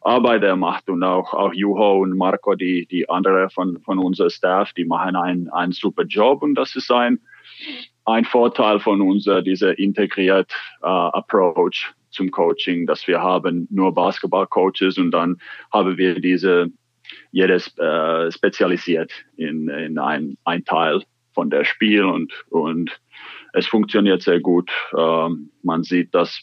Arbeit 0.03 0.43
er 0.43 0.57
macht 0.57 0.89
und 0.89 1.03
auch, 1.03 1.35
auch 1.35 1.53
Juho 1.53 1.99
und 1.99 2.17
Marco, 2.17 2.55
die, 2.55 2.87
die 2.87 3.09
andere 3.09 3.51
von, 3.51 3.81
von 3.81 3.99
unserem 3.99 4.31
Staff, 4.31 4.73
die 4.73 4.85
machen 4.85 5.17
einen, 5.17 5.49
einen 5.51 5.73
super 5.73 6.05
Job 6.05 6.43
und 6.43 6.55
das 6.55 6.77
ist 6.77 6.91
ein, 6.91 7.21
ein 8.05 8.25
Vorteil 8.25 8.81
von 8.81 9.01
unser, 9.01 9.43
dieser 9.43 9.79
integriert 9.79 10.53
äh, 10.83 10.87
Approach 10.87 11.93
zum 12.11 12.31
Coaching, 12.31 12.87
dass 12.87 13.07
wir 13.07 13.21
haben 13.21 13.67
nur 13.71 13.93
Basketball-Coaches 13.93 14.99
und 14.99 15.11
dann 15.11 15.39
haben 15.73 15.97
wir 15.99 16.21
diese, 16.21 16.69
jedes 17.33 17.77
äh, 17.79 18.31
spezialisiert 18.31 19.13
in, 19.37 19.69
in 19.69 19.99
ein, 19.99 20.39
ein 20.45 20.65
Teil 20.65 21.03
von 21.35 21.51
der 21.51 21.65
Spiel 21.65 22.05
und, 22.05 22.33
und 22.51 23.01
es 23.53 23.67
funktioniert 23.67 24.23
sehr 24.23 24.41
gut. 24.41 24.71
Ähm, 24.97 25.51
man 25.63 25.83
sieht 25.83 26.15
das. 26.15 26.41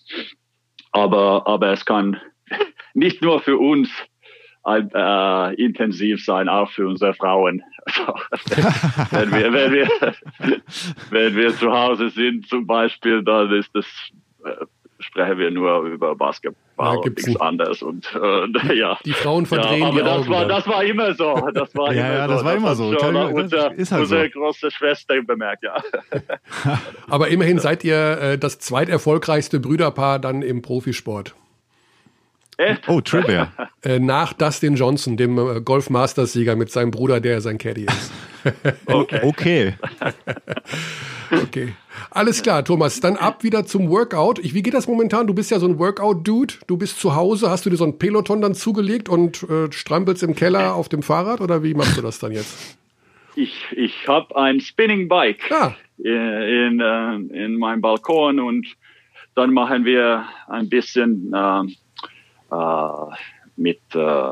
Aber, 0.92 1.46
aber 1.48 1.74
es 1.74 1.86
kann 1.86 2.20
nicht 2.94 3.22
nur 3.22 3.40
für 3.42 3.58
uns 3.58 3.90
ein, 4.64 4.90
äh, 4.94 5.54
intensiv 5.56 6.24
sein, 6.26 6.50
auch 6.50 6.72
für 6.72 6.88
unsere 6.88 7.14
Frauen. 7.14 7.62
Also, 9.12 9.32
wenn, 9.32 9.32
wir, 9.32 9.54
wenn, 9.54 9.74
wir, 9.74 9.88
wenn 11.12 11.36
wir 11.36 11.56
zu 11.56 11.72
Hause 11.72 12.10
sind 12.10 12.48
zum 12.50 12.66
Beispiel, 12.66 13.24
dann 13.24 13.52
ist 13.54 13.70
das, 13.76 13.86
äh, 14.44 14.66
sprechen 15.00 15.38
wir 15.38 15.52
nur 15.52 15.82
über 15.84 16.16
Basketball 16.16 16.96
Ja, 16.96 17.00
und 17.02 17.16
nichts 17.16 17.40
anderes. 17.40 17.84
Und, 17.84 18.08
äh, 18.16 18.74
ja. 18.74 18.98
Die 19.06 19.14
Frauen 19.14 19.46
verdrehen 19.46 19.82
ja, 19.82 19.88
aber 19.90 19.98
die 20.00 20.04
das 20.04 20.18
Augen. 20.18 20.30
War, 20.32 20.46
das 20.48 20.68
war 20.68 20.84
immer 20.84 21.14
so. 21.14 21.48
Das 21.54 21.76
war 21.76 21.94
Ja, 21.94 22.08
immer 22.08 22.14
ja, 22.16 22.28
so. 22.28 22.34
das 22.34 22.44
war 22.46 22.56
immer 22.56 22.70
hat 22.70 22.78
so. 22.78 22.98
schon 23.00 23.16
ich- 23.16 23.34
unser, 23.36 23.72
ist 23.76 23.92
halt 23.92 24.02
unsere 24.02 24.24
so. 24.26 24.40
große 24.40 24.72
Schwester 24.72 25.22
bemerkt, 25.22 25.64
ja. 25.64 25.76
Aber 27.08 27.28
immerhin 27.28 27.60
seid 27.60 27.84
ihr 27.84 28.18
äh, 28.20 28.38
das 28.40 28.58
zweiterfolgreichste 28.58 29.60
Brüderpaar 29.60 30.18
dann 30.18 30.42
im 30.42 30.64
Profisport. 30.64 31.36
Echt? 32.58 32.88
Oh, 32.88 33.02
Trivia. 33.02 33.52
Äh, 33.84 34.00
nach 34.00 34.34
Dustin 34.34 34.76
Johnson, 34.76 35.16
dem 35.16 35.38
äh, 35.38 35.62
Golf 35.62 35.92
Masters 35.92 36.34
Sieger 36.34 36.56
mit 36.56 36.72
seinem 36.72 36.90
Bruder, 36.90 37.20
der 37.20 37.40
sein 37.42 37.60
Caddy 37.60 37.86
ist. 37.86 38.12
Okay. 38.86 39.20
Okay. 39.24 39.74
Okay. 41.32 41.74
Alles 42.12 42.44
klar, 42.44 42.64
Thomas. 42.64 43.00
Dann 43.00 43.16
ab 43.18 43.44
wieder 43.44 43.66
zum 43.66 43.90
Workout. 43.90 44.38
Ich, 44.40 44.54
wie 44.54 44.62
geht 44.62 44.76
das 44.76 44.88
momentan? 44.88 45.26
Du 45.28 45.34
bist 45.34 45.50
ja 45.50 45.60
so 45.60 45.68
ein 45.68 45.80
Workout-Dude. 45.80 46.54
Du 46.68 46.78
bist 46.78 47.00
zu 47.00 47.16
Hause. 47.16 47.50
Hast 47.50 47.66
du 47.66 47.70
dir 47.72 47.78
so 47.78 47.86
ein 47.86 47.98
Peloton 47.98 48.42
dann 48.42 48.54
zugelegt 48.54 49.10
und 49.10 49.42
äh, 49.50 49.72
strampelst 49.72 50.22
im 50.24 50.36
Keller 50.36 50.76
auf 50.76 50.88
dem 50.88 51.02
Fahrrad? 51.02 51.42
Oder 51.42 51.64
wie 51.64 51.74
machst 51.74 51.98
du 51.98 52.02
das 52.04 52.20
dann 52.20 52.32
jetzt? 52.32 52.78
Ich, 53.36 53.66
ich 53.76 54.08
habe 54.08 54.36
ein 54.38 54.62
Spinning 54.62 55.08
Bike 55.08 55.52
Ah. 55.52 55.74
in, 55.98 56.06
in, 56.14 56.80
äh, 56.80 57.46
in 57.46 57.58
meinem 57.58 57.82
Balkon 57.82 58.40
und 58.40 58.68
dann 59.34 59.52
machen 59.52 59.84
wir 59.84 60.26
ein 60.48 60.70
bisschen 60.70 61.34
äh, 61.34 61.64
mit 63.58 63.82
äh, 63.94 64.32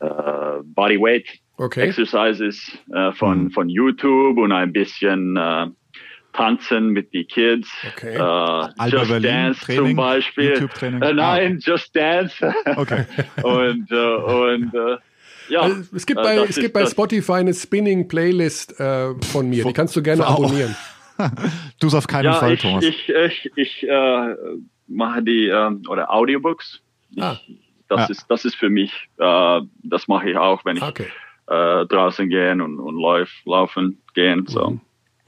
äh, 0.00 0.62
Bodyweight 0.64 1.26
Okay. 1.56 1.82
Exercises 1.82 2.72
äh, 2.90 3.12
von, 3.12 3.50
von 3.50 3.68
YouTube 3.68 4.38
und 4.38 4.50
ein 4.50 4.72
bisschen 4.72 5.36
äh, 5.36 5.66
Tanzen 6.32 6.88
mit 6.88 7.12
den 7.12 7.28
Kids. 7.28 7.68
Okay. 7.94 8.14
Äh, 8.14 8.18
Alba 8.18 8.86
Just 8.86 9.08
Berlin 9.10 9.22
Dance 9.30 9.60
Training, 9.60 9.86
zum 9.88 9.96
Beispiel. 9.96 10.50
YouTube-Training? 10.54 11.02
Äh, 11.02 11.06
Ah, 11.06 11.12
nein, 11.12 11.58
Just 11.60 11.94
Dance. 11.94 12.54
Okay. 12.76 13.04
und 13.42 13.90
äh, 13.90 13.94
und 13.94 14.74
äh, 14.74 14.96
ja. 15.50 15.60
Also, 15.60 15.82
es 15.94 16.06
gibt 16.06 16.20
äh, 16.20 16.22
bei, 16.22 16.36
es 16.36 16.56
gibt 16.56 16.72
bei 16.72 16.86
Spotify 16.86 17.32
eine 17.32 17.52
Spinning-Playlist 17.52 18.80
äh, 18.80 19.14
von 19.30 19.50
mir. 19.50 19.64
Die 19.64 19.72
kannst 19.74 19.94
du 19.96 20.02
gerne 20.02 20.26
abonnieren. 20.26 20.74
Du 21.78 21.88
es 21.88 21.94
auf 21.94 22.06
keinen 22.06 22.24
Ja, 22.24 22.32
Fall, 22.36 22.54
ich, 22.54 22.62
Thomas. 22.62 22.82
ich, 22.82 23.10
ich, 23.10 23.52
ich 23.54 23.86
äh, 23.86 24.34
mache 24.86 25.22
die 25.22 25.48
ähm, 25.48 25.82
oder 25.90 26.10
Audiobooks. 26.10 26.80
Ich, 27.14 27.22
Ah. 27.22 27.38
Das 27.88 28.00
Ja. 28.02 28.06
ist 28.06 28.26
das 28.28 28.44
ist 28.44 28.54
für 28.54 28.70
mich. 28.70 28.92
Äh, 29.18 29.60
das 29.82 30.06
mache 30.06 30.30
ich 30.30 30.36
auch, 30.36 30.64
wenn 30.64 30.76
ich 30.76 30.82
Okay. 30.82 31.06
äh, 31.48 31.86
draußen 31.86 32.28
gehen 32.28 32.60
und, 32.60 32.78
und 32.78 32.96
lauf, 33.00 33.28
laufen 33.44 34.00
gehen. 34.14 34.46
So. 34.46 34.70
Mhm. 34.70 34.80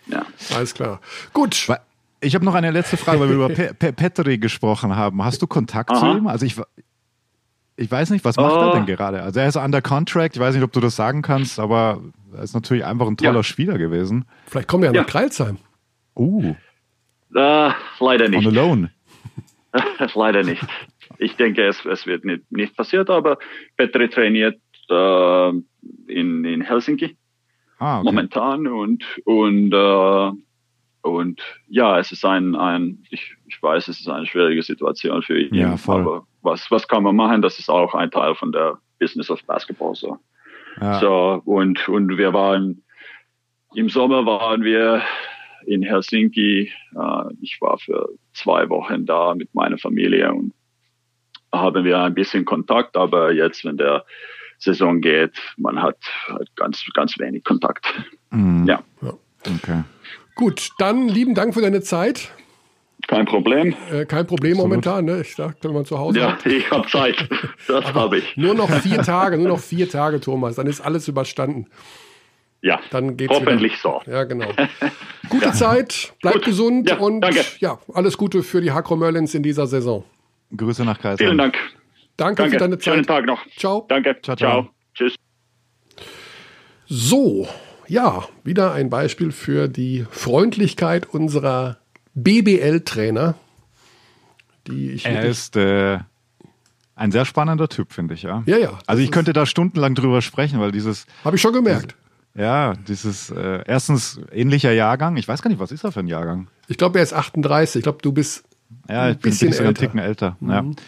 Ja. 0.06 0.22
Alles 0.54 0.72
klar. 0.74 1.00
Gut. 1.32 1.68
Ich 2.20 2.34
habe 2.36 2.44
noch 2.44 2.54
eine 2.54 2.70
letzte 2.70 2.96
Frage, 2.96 3.18
weil 3.18 3.28
wir 3.30 3.34
über 3.34 3.48
Pe 3.48 3.74
Pe 3.74 3.92
Petri 3.92 4.38
gesprochen 4.38 4.94
haben. 4.94 5.24
Hast 5.24 5.42
du 5.42 5.48
Kontakt 5.48 5.90
zu 5.96 6.04
Aha. 6.04 6.16
ihm? 6.16 6.28
Also 6.28 6.46
ich, 6.46 6.54
ich 7.76 7.90
weiß 7.90 8.10
nicht, 8.10 8.24
was 8.24 8.36
macht 8.36 8.52
er 8.54 8.68
Oh. 8.70 8.72
denn 8.74 8.86
gerade? 8.86 9.22
Also 9.24 9.40
er 9.40 9.48
ist 9.48 9.56
under 9.56 9.82
contract. 9.82 10.36
Ich 10.36 10.40
weiß 10.40 10.54
nicht, 10.54 10.62
ob 10.62 10.70
du 10.72 10.78
das 10.78 10.94
sagen 10.94 11.22
kannst, 11.22 11.58
aber 11.58 12.00
er 12.32 12.44
ist 12.44 12.54
natürlich 12.54 12.84
einfach 12.84 13.08
ein 13.08 13.16
toller 13.16 13.34
Ja. 13.36 13.42
Spieler 13.42 13.76
gewesen. 13.76 14.24
Vielleicht 14.46 14.68
kommen 14.68 14.84
wir 14.84 14.92
ja 14.92 15.00
nach 15.00 15.08
Kreilsheim. 15.08 15.58
Uh, 16.14 16.54
Äh, 17.34 17.70
leider 17.98 18.26
on 18.26 18.30
nicht. 18.30 18.46
alone. 18.46 18.90
leider 20.14 20.44
nicht. 20.44 20.62
Ich 21.22 21.36
denke, 21.36 21.64
es, 21.66 21.84
es 21.84 22.06
wird 22.06 22.24
nicht, 22.24 22.50
nicht 22.50 22.76
passiert, 22.76 23.08
aber 23.10 23.38
Petri 23.76 24.08
trainiert 24.08 24.60
äh, 24.90 25.48
in, 26.08 26.44
in 26.44 26.60
Helsinki. 26.60 27.16
Ah, 27.78 27.98
okay. 27.98 28.04
momentan 28.04 28.66
und 28.68 29.04
und 29.24 29.72
äh, 29.72 30.30
und 31.02 31.40
ja, 31.68 31.98
es 31.98 32.12
ist 32.12 32.24
ein 32.24 32.54
ein 32.54 33.02
ich, 33.10 33.34
ich 33.48 33.60
weiß, 33.60 33.88
es 33.88 33.98
ist 34.00 34.08
eine 34.08 34.26
schwierige 34.26 34.62
Situation 34.62 35.22
für 35.22 35.40
ihn, 35.40 35.52
Ja, 35.54 35.76
voll. 35.76 36.00
aber 36.02 36.26
was 36.42 36.70
was 36.70 36.86
kann 36.86 37.02
man 37.02 37.16
machen? 37.16 37.42
Das 37.42 37.58
ist 37.58 37.68
auch 37.68 37.94
ein 37.94 38.10
Teil 38.12 38.36
von 38.36 38.52
der 38.52 38.78
Business 39.00 39.30
of 39.30 39.42
Basketball 39.46 39.94
so. 39.96 40.18
Ja. 40.80 41.00
So 41.00 41.42
und 41.44 41.88
und 41.88 42.16
wir 42.18 42.32
waren 42.32 42.82
im 43.74 43.88
Sommer 43.88 44.24
waren 44.26 44.62
wir 44.62 45.02
in 45.66 45.82
Helsinki. 45.82 46.70
Äh, 46.94 47.24
ich 47.40 47.58
war 47.60 47.78
für 47.78 48.08
zwei 48.32 48.68
Wochen 48.68 49.06
da 49.06 49.34
mit 49.34 49.52
meiner 49.54 49.78
Familie 49.78 50.32
und 50.32 50.52
haben 51.52 51.84
wir 51.84 51.98
ein 52.00 52.14
bisschen 52.14 52.44
Kontakt, 52.44 52.96
aber 52.96 53.32
jetzt, 53.32 53.64
wenn 53.64 53.76
der 53.76 54.04
Saison 54.58 55.00
geht, 55.00 55.32
man 55.56 55.82
hat, 55.82 55.98
hat 56.28 56.48
ganz, 56.56 56.84
ganz 56.94 57.18
wenig 57.18 57.44
Kontakt. 57.44 57.86
Mhm. 58.30 58.66
Ja, 58.66 58.82
Okay. 59.44 59.82
Gut, 60.36 60.70
dann 60.78 61.08
lieben 61.08 61.34
Dank 61.34 61.52
für 61.52 61.60
deine 61.60 61.80
Zeit. 61.82 62.30
kein 63.08 63.24
Problem. 63.26 63.74
Äh, 63.90 64.06
kein 64.06 64.24
Problem 64.26 64.56
momentan. 64.56 65.04
Ne? 65.04 65.20
Ich 65.22 65.34
dachte, 65.34 65.64
wenn 65.68 65.74
man 65.74 65.84
zu 65.84 65.98
Hause 65.98 66.20
Ja, 66.20 66.32
hat. 66.34 66.46
ich 66.46 66.70
habe 66.70 66.86
Zeit. 66.88 67.28
Das 67.66 67.92
habe 67.92 68.18
ich. 68.18 68.36
Nur 68.36 68.54
noch 68.54 68.70
vier 68.70 69.02
Tage, 69.02 69.36
nur 69.36 69.48
noch 69.48 69.58
vier 69.58 69.88
Tage, 69.90 70.20
Thomas. 70.20 70.54
Dann 70.54 70.68
ist 70.68 70.80
alles 70.80 71.08
überstanden. 71.08 71.66
Ja, 72.60 72.78
Dann 72.92 73.16
geht's 73.16 73.34
hoffentlich 73.34 73.72
wieder. 73.84 74.00
so. 74.04 74.10
Ja, 74.10 74.22
genau. 74.22 74.46
Gute 75.28 75.50
Zeit, 75.50 76.12
bleib 76.22 76.34
Gut. 76.34 76.44
gesund 76.44 76.88
Ja, 76.88 76.98
und 76.98 77.20
danke. 77.20 77.40
ja, 77.58 77.80
alles 77.92 78.16
Gute 78.16 78.44
für 78.44 78.60
die 78.60 78.70
Hakro 78.70 78.94
Merlins 78.94 79.34
in 79.34 79.42
dieser 79.42 79.66
Saison. 79.66 80.04
Grüße 80.56 80.84
nach 80.84 80.98
Kreis. 80.98 81.18
Vielen 81.18 81.38
Dank. 81.38 81.56
Danke, 82.16 82.42
für 82.44 82.50
Danke. 82.50 82.58
deine 82.58 82.78
Zeit. 82.78 82.94
Schönen 82.94 83.06
Tag 83.06 83.26
noch. 83.26 83.40
Ciao. 83.56 83.86
Danke. 83.88 84.16
Ciao, 84.22 84.36
ciao. 84.36 84.62
ciao. 84.62 84.68
Tschüss. 84.94 85.14
So, 86.86 87.48
ja, 87.88 88.24
wieder 88.44 88.72
ein 88.72 88.90
Beispiel 88.90 89.32
für 89.32 89.68
die 89.68 90.06
Freundlichkeit 90.10 91.06
unserer 91.06 91.78
BBL-Trainer, 92.14 93.34
die 94.66 94.90
ich 94.90 95.06
Er 95.06 95.24
ist 95.24 95.56
äh, 95.56 95.98
ein 96.94 97.10
sehr 97.12 97.24
spannender 97.24 97.68
Typ, 97.68 97.92
finde 97.92 98.14
ich, 98.14 98.22
ja. 98.22 98.42
Ja, 98.46 98.58
ja. 98.58 98.78
Also 98.86 99.02
ich 99.02 99.10
könnte 99.10 99.32
da 99.32 99.46
stundenlang 99.46 99.94
drüber 99.94 100.20
sprechen, 100.20 100.60
weil 100.60 100.70
dieses, 100.72 101.06
Habe 101.24 101.36
ich 101.36 101.42
schon 101.42 101.54
gemerkt. 101.54 101.96
ja, 102.34 102.74
dieses 102.86 103.30
äh, 103.30 103.62
erstens 103.66 104.20
ähnlicher 104.30 104.72
Jahrgang. 104.72 105.16
Ich 105.16 105.26
weiß 105.26 105.40
gar 105.40 105.48
nicht, 105.48 105.60
was 105.60 105.72
ist 105.72 105.84
er 105.84 105.92
für 105.92 106.00
ein 106.00 106.08
Jahrgang? 106.08 106.48
Ich 106.68 106.76
glaube, 106.76 106.98
er 106.98 107.02
ist 107.02 107.14
38. 107.14 107.76
Ich 107.80 107.82
glaube, 107.84 107.98
du 108.02 108.12
bist 108.12 108.44
Ja, 108.88 109.10
ich 109.10 109.18
bin, 109.18 109.30
bisschen 109.30 109.50
bin 109.50 109.56
sogar 109.56 109.68
einen 109.68 109.98
älter. 109.98 110.36
Mhm. 110.40 110.40
Ticken 110.40 110.50
älter. 110.50 110.74
Ja. 110.76 110.84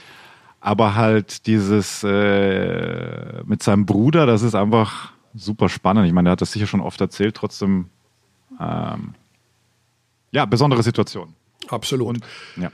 Aber 0.60 0.94
halt 0.94 1.46
dieses 1.46 2.02
äh, 2.04 3.42
mit 3.44 3.62
seinem 3.62 3.84
Bruder, 3.86 4.24
das 4.26 4.42
ist 4.42 4.54
einfach 4.54 5.12
super 5.34 5.68
spannend. 5.68 6.06
Ich 6.06 6.12
meine, 6.12 6.30
er 6.30 6.32
hat 6.32 6.40
das 6.40 6.52
sicher 6.52 6.66
schon 6.66 6.80
oft 6.80 7.00
erzählt, 7.00 7.34
trotzdem 7.36 7.86
ähm, 8.60 9.14
ja, 10.32 10.44
besondere 10.46 10.82
Situation. 10.82 11.34
absolut. 11.68 12.08
Und 12.08 12.24
ja. 12.56 12.70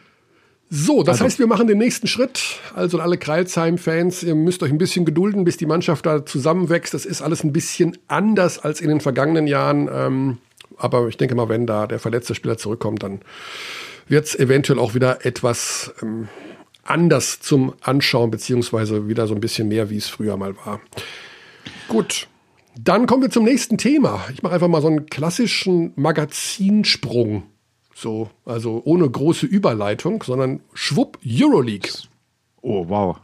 So, 0.72 1.02
das 1.02 1.14
Also- 1.14 1.24
heißt, 1.24 1.38
wir 1.40 1.48
machen 1.48 1.66
den 1.66 1.78
nächsten 1.78 2.06
Schritt. 2.06 2.60
Also 2.76 3.00
alle 3.00 3.18
Kreilsheim-Fans, 3.18 4.22
ihr 4.22 4.36
müsst 4.36 4.62
euch 4.62 4.70
ein 4.70 4.78
bisschen 4.78 5.04
gedulden, 5.04 5.42
bis 5.44 5.56
die 5.56 5.66
Mannschaft 5.66 6.06
da 6.06 6.24
zusammenwächst. 6.24 6.94
Das 6.94 7.04
ist 7.04 7.22
alles 7.22 7.42
ein 7.42 7.52
bisschen 7.52 7.98
anders 8.06 8.60
als 8.60 8.80
in 8.80 8.88
den 8.88 9.00
vergangenen 9.00 9.48
Jahren. 9.48 9.88
Ähm, 9.92 10.38
aber 10.76 11.08
ich 11.08 11.16
denke 11.16 11.34
mal, 11.34 11.48
wenn 11.48 11.66
da 11.66 11.88
der 11.88 11.98
verletzte 11.98 12.36
Spieler 12.36 12.56
zurückkommt, 12.56 13.02
dann 13.02 13.20
wird 14.10 14.26
es 14.26 14.34
eventuell 14.38 14.78
auch 14.78 14.94
wieder 14.94 15.24
etwas 15.24 15.94
ähm, 16.02 16.28
anders 16.82 17.40
zum 17.40 17.74
Anschauen, 17.80 18.30
beziehungsweise 18.30 19.08
wieder 19.08 19.26
so 19.26 19.34
ein 19.34 19.40
bisschen 19.40 19.68
mehr, 19.68 19.90
wie 19.90 19.96
es 19.96 20.08
früher 20.08 20.36
mal 20.36 20.56
war. 20.64 20.80
Gut. 21.88 22.26
Dann 22.78 23.06
kommen 23.06 23.22
wir 23.22 23.30
zum 23.30 23.44
nächsten 23.44 23.78
Thema. 23.78 24.24
Ich 24.32 24.42
mache 24.42 24.54
einfach 24.54 24.68
mal 24.68 24.80
so 24.80 24.88
einen 24.88 25.06
klassischen 25.06 25.92
Magazinsprung. 25.96 27.44
So, 27.94 28.30
also 28.46 28.80
ohne 28.84 29.08
große 29.10 29.44
Überleitung, 29.46 30.22
sondern 30.22 30.60
schwupp 30.72 31.18
Euroleague. 31.26 31.90
Oh, 32.62 32.88
wow. 32.88 33.18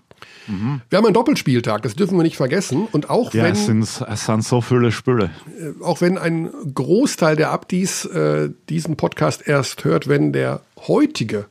Wir 0.91 0.97
haben 0.97 1.05
einen 1.05 1.15
Doppelspieltag, 1.15 1.83
das 1.83 1.97
dürfen 1.97 2.17
wir 2.17 2.23
nicht 2.23 2.37
vergessen. 2.37 2.87
Und 2.93 3.11
auch 3.11 3.35
Ja, 3.35 3.45
wenn 3.45 3.53
es 3.53 3.67
sind, 3.67 3.83
es 3.83 4.27
sind 4.27 4.45
so 4.45 4.61
viele 4.61 4.93
Spiele. 4.93 5.31
auch 5.83 6.01
wenn 6.01 6.19
ein 6.19 6.51
Großteil 6.73 7.35
der 7.37 7.51
Abdis 7.51 8.05
äh, 8.05 8.51
diesen 8.69 8.97
Podcast 8.97 9.47
erst 9.47 9.85
hört, 9.85 10.09
wenn 10.09 10.33
der 10.33 10.61
heutige 10.89 11.47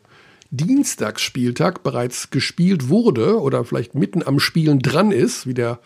Dienstagsspieltag 0.51 1.83
bereits 1.83 2.29
gespielt 2.29 2.89
wurde 2.89 3.41
oder 3.41 3.65
vielleicht 3.65 3.95
mitten 3.95 4.23
am 4.25 4.39
Spielen 4.39 4.79
dran 4.79 5.11
ist, 5.11 5.47
wie 5.47 5.53
der 5.53 5.79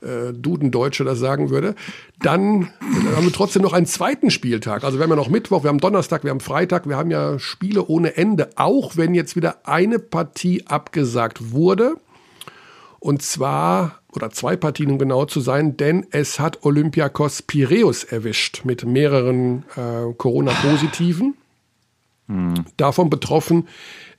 äh, 0.00 0.32
Dudendeutsche 0.32 1.04
das 1.04 1.18
sagen 1.18 1.50
würde, 1.50 1.74
dann 2.20 2.70
haben 3.14 3.24
wir 3.24 3.32
trotzdem 3.32 3.62
noch 3.62 3.72
einen 3.72 3.86
zweiten 3.86 4.30
Spieltag. 4.30 4.84
Also 4.84 4.98
wir 4.98 5.02
haben 5.04 5.10
ja 5.10 5.16
noch 5.16 5.28
Mittwoch, 5.28 5.64
wir 5.64 5.68
haben 5.68 5.80
Donnerstag, 5.80 6.24
wir 6.24 6.30
haben 6.30 6.40
Freitag, 6.40 6.88
wir 6.88 6.96
haben 6.96 7.10
ja 7.10 7.38
Spiele 7.38 7.86
ohne 7.86 8.16
Ende, 8.16 8.50
auch 8.56 8.96
wenn 8.96 9.14
jetzt 9.14 9.36
wieder 9.36 9.66
eine 9.66 9.98
Partie 9.98 10.64
abgesagt 10.66 11.52
wurde. 11.52 11.96
Und 12.98 13.22
zwar, 13.22 14.00
oder 14.12 14.30
zwei 14.30 14.56
Partien, 14.56 14.90
um 14.90 14.98
genau 14.98 15.26
zu 15.26 15.40
sein, 15.40 15.76
denn 15.76 16.06
es 16.10 16.40
hat 16.40 16.64
Olympiakos 16.64 17.42
Piräus 17.42 18.04
erwischt 18.04 18.64
mit 18.64 18.84
mehreren 18.84 19.64
äh, 19.76 20.12
Corona-Positiven. 20.16 21.34
Davon 22.76 23.10
betroffen 23.10 23.68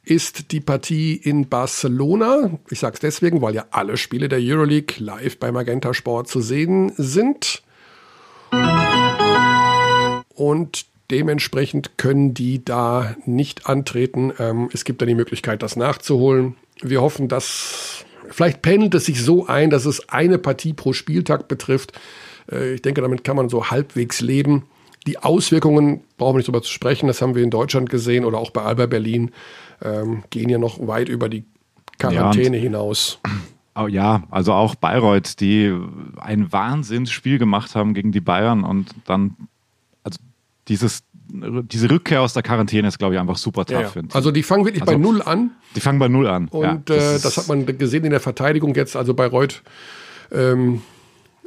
ist 0.04 0.52
die 0.52 0.62
Partie 0.62 1.16
in 1.16 1.50
Barcelona. 1.50 2.58
Ich 2.70 2.80
sage 2.80 2.94
es 2.94 3.00
deswegen, 3.02 3.42
weil 3.42 3.56
ja 3.56 3.66
alle 3.72 3.98
Spiele 3.98 4.30
der 4.30 4.40
Euroleague 4.42 4.96
live 5.00 5.38
bei 5.38 5.52
Magenta 5.52 5.94
Sport 5.94 6.30
zu 6.30 6.40
sehen 6.40 6.94
sind. 6.96 7.62
Und 10.34 10.86
dementsprechend 11.12 11.98
können 11.98 12.34
die 12.34 12.64
da 12.64 13.16
nicht 13.26 13.68
antreten. 13.68 14.32
Ähm, 14.40 14.70
es 14.72 14.86
gibt 14.86 15.02
dann 15.02 15.10
die 15.10 15.16
Möglichkeit, 15.16 15.62
das 15.62 15.76
nachzuholen. 15.76 16.56
Wir 16.82 17.02
hoffen, 17.02 17.28
dass 17.28 18.06
vielleicht 18.30 18.62
pendelt 18.62 18.94
es 18.96 19.06
sich 19.06 19.22
so 19.22 19.48
ein, 19.48 19.70
dass 19.70 19.86
es 19.86 20.08
eine 20.10 20.38
Partie 20.38 20.74
pro 20.74 20.94
Spieltag 20.94 21.48
betrifft. 21.50 22.00
Äh, 22.50 22.76
ich 22.76 22.82
denke, 22.82 23.02
damit 23.02 23.26
kann 23.26 23.36
man 23.36 23.50
so 23.50 23.70
halbwegs 23.70 24.22
leben. 24.22 24.64
Die 25.08 25.18
Auswirkungen, 25.18 26.02
brauchen 26.18 26.34
wir 26.36 26.38
nicht 26.38 26.48
drüber 26.48 26.62
zu 26.62 26.72
sprechen, 26.72 27.08
das 27.08 27.22
haben 27.22 27.34
wir 27.34 27.44
in 27.44 27.50
Deutschland 27.50 27.90
gesehen 27.90 28.26
oder 28.26 28.38
auch 28.38 28.52
bei 28.52 28.62
Alba 28.62 28.86
Berlin, 28.86 29.32
ähm, 29.82 30.24
gehen 30.30 30.50
ja 30.50 30.58
noch 30.58 30.86
weit 30.86 31.10
über 31.10 31.30
die 31.30 31.46
Quarantäne 31.98 32.58
hinaus. 32.58 33.20
Oh, 33.80 33.86
ja, 33.86 34.24
also 34.32 34.54
auch 34.54 34.74
Bayreuth, 34.74 35.40
die 35.40 35.72
ein 36.18 36.52
Wahnsinnsspiel 36.52 37.38
gemacht 37.38 37.76
haben 37.76 37.94
gegen 37.94 38.12
die 38.12 38.22
Bayern 38.22 38.64
und 38.64 38.88
dann, 39.06 39.36
also 40.04 40.18
dieses, 40.68 41.04
diese 41.30 41.92
Rückkehr 41.92 42.24
aus 42.24 42.34
der 42.34 42.42
Quarantäne 42.42 42.88
ist, 42.88 42.98
glaube 42.98 43.14
ich, 43.14 43.20
einfach 43.20 43.38
super 43.38 43.66
tough. 43.66 43.96
Ja, 43.96 44.02
ja. 44.02 44.08
Also 44.14 44.32
die 44.32 44.42
fangen 44.42 44.66
wirklich 44.66 44.84
bei 44.84 44.94
Also- 44.94 45.04
Null 45.04 45.22
an. 45.22 45.52
die 45.76 45.80
fangen 45.80 46.00
bei 46.00 46.08
Null 46.08 46.26
an. 46.26 46.48
Und 46.48 46.90
ja, 46.90 46.96
äh, 46.96 47.20
das, 47.20 47.38
hat 47.38 47.48
man 47.50 47.68
gesehen 47.78 48.04
in 48.04 48.10
der 48.10 48.20
Verteidigung 48.20 48.74
jetzt, 48.74 48.96
also 48.96 49.14
Bayreuth 49.14 49.62
ähm, 50.32 50.82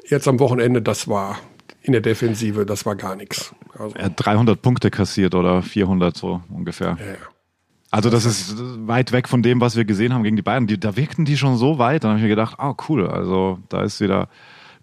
jetzt 0.08 0.28
am 0.28 0.38
Wochenende, 0.38 0.82
das 0.82 1.08
war 1.08 1.36
in 1.82 1.92
der 1.92 2.00
Defensive, 2.00 2.66
das 2.66 2.84
war 2.86 2.94
gar 2.96 3.16
nichts. 3.16 3.54
Also, 3.78 3.94
Er 3.96 4.06
hat 4.06 4.12
300 4.16 4.60
Punkte 4.60 4.90
kassiert 4.90 5.34
oder 5.34 5.62
400 5.62 6.16
so 6.16 6.42
ungefähr. 6.50 6.96
ja, 7.00 7.06
ja. 7.06 7.14
Also 7.92 8.08
das 8.08 8.24
ist 8.24 8.54
weit 8.86 9.10
weg 9.10 9.28
von 9.28 9.42
dem, 9.42 9.60
was 9.60 9.74
wir 9.74 9.84
gesehen 9.84 10.14
haben 10.14 10.22
gegen 10.22 10.36
die 10.36 10.42
Bayern. 10.42 10.68
Die, 10.68 10.78
da 10.78 10.94
wirkten 10.96 11.24
die 11.24 11.36
schon 11.36 11.56
so 11.56 11.78
weit. 11.78 12.04
Dann 12.04 12.10
habe 12.10 12.18
ich 12.20 12.22
mir 12.22 12.28
gedacht, 12.28 12.54
ah 12.60 12.76
cool, 12.88 13.08
also 13.08 13.58
da 13.68 13.82
ist 13.82 14.00
wieder 14.00 14.28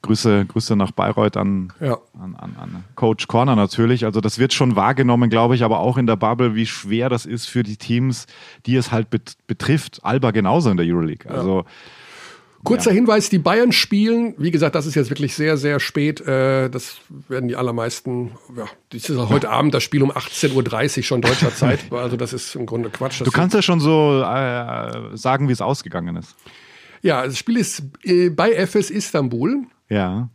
Grüße, 0.01 0.45
Grüße 0.45 0.75
nach 0.75 0.91
Bayreuth 0.91 1.37
an, 1.37 1.71
Ja. 1.79 1.97
an, 2.21 2.35
an, 2.35 2.55
an 2.59 2.83
Coach 2.95 3.27
Corner 3.27 3.55
natürlich. 3.55 4.03
Also 4.03 4.19
das 4.19 4.39
wird 4.39 4.51
schon 4.53 4.75
wahrgenommen, 4.75 5.29
glaube 5.29 5.55
ich, 5.55 5.63
aber 5.63 5.79
auch 5.79 5.95
in 5.97 6.05
der 6.05 6.17
Bubble, 6.17 6.53
wie 6.55 6.65
schwer 6.65 7.07
das 7.07 7.25
ist 7.25 7.45
für 7.45 7.63
die 7.63 7.77
Teams, 7.77 8.25
die 8.65 8.75
es 8.75 8.91
halt 8.91 9.09
bet 9.09 9.37
betrifft. 9.47 10.01
Alba 10.03 10.31
genauso 10.31 10.69
in 10.69 10.75
der 10.75 10.85
Euroleague. 10.85 11.31
Also 11.31 11.63
Kurzer 12.63 12.91
Hinweis, 12.91 13.29
die 13.29 13.37
Bayern 13.37 13.71
spielen, 13.71 14.33
wie 14.37 14.51
gesagt, 14.51 14.75
das 14.75 14.85
ist 14.85 14.95
jetzt 14.95 15.09
wirklich 15.09 15.35
sehr, 15.35 15.57
sehr 15.57 15.79
spät. 15.79 16.21
Äh, 16.21 16.69
das 16.69 16.97
werden 17.27 17.47
die 17.47 17.55
allermeisten, 17.55 18.31
ja, 18.55 18.65
das 18.89 19.09
ist 19.09 19.17
heute 19.29 19.49
Abend 19.49 19.73
das 19.73 19.83
Spiel 19.83 20.01
um 20.03 20.11
18.30 20.11 20.97
Uhr 20.97 21.03
schon 21.03 21.21
deutscher 21.21 21.55
Zeit. 21.55 21.91
Also 21.91 22.17
das 22.17 22.33
ist 22.33 22.55
im 22.55 22.65
Grunde 22.65 22.89
Quatsch. 22.89 23.21
Das 23.21 23.25
du 23.25 23.31
kannst 23.31 23.55
ja 23.55 23.61
schon 23.61 23.79
so 23.79 24.21
äh, 24.21 25.15
sagen, 25.15 25.47
wie 25.47 25.53
es 25.53 25.61
ausgegangen 25.61 26.15
ist. 26.17 26.35
ja, 27.01 27.25
das 27.25 27.37
Spiel 27.37 27.57
ist 27.57 27.83
äh, 28.03 28.29
bei 28.29 28.53
FS 28.53 28.89
Istanbul. 28.89 29.63
Ja. 29.89 30.29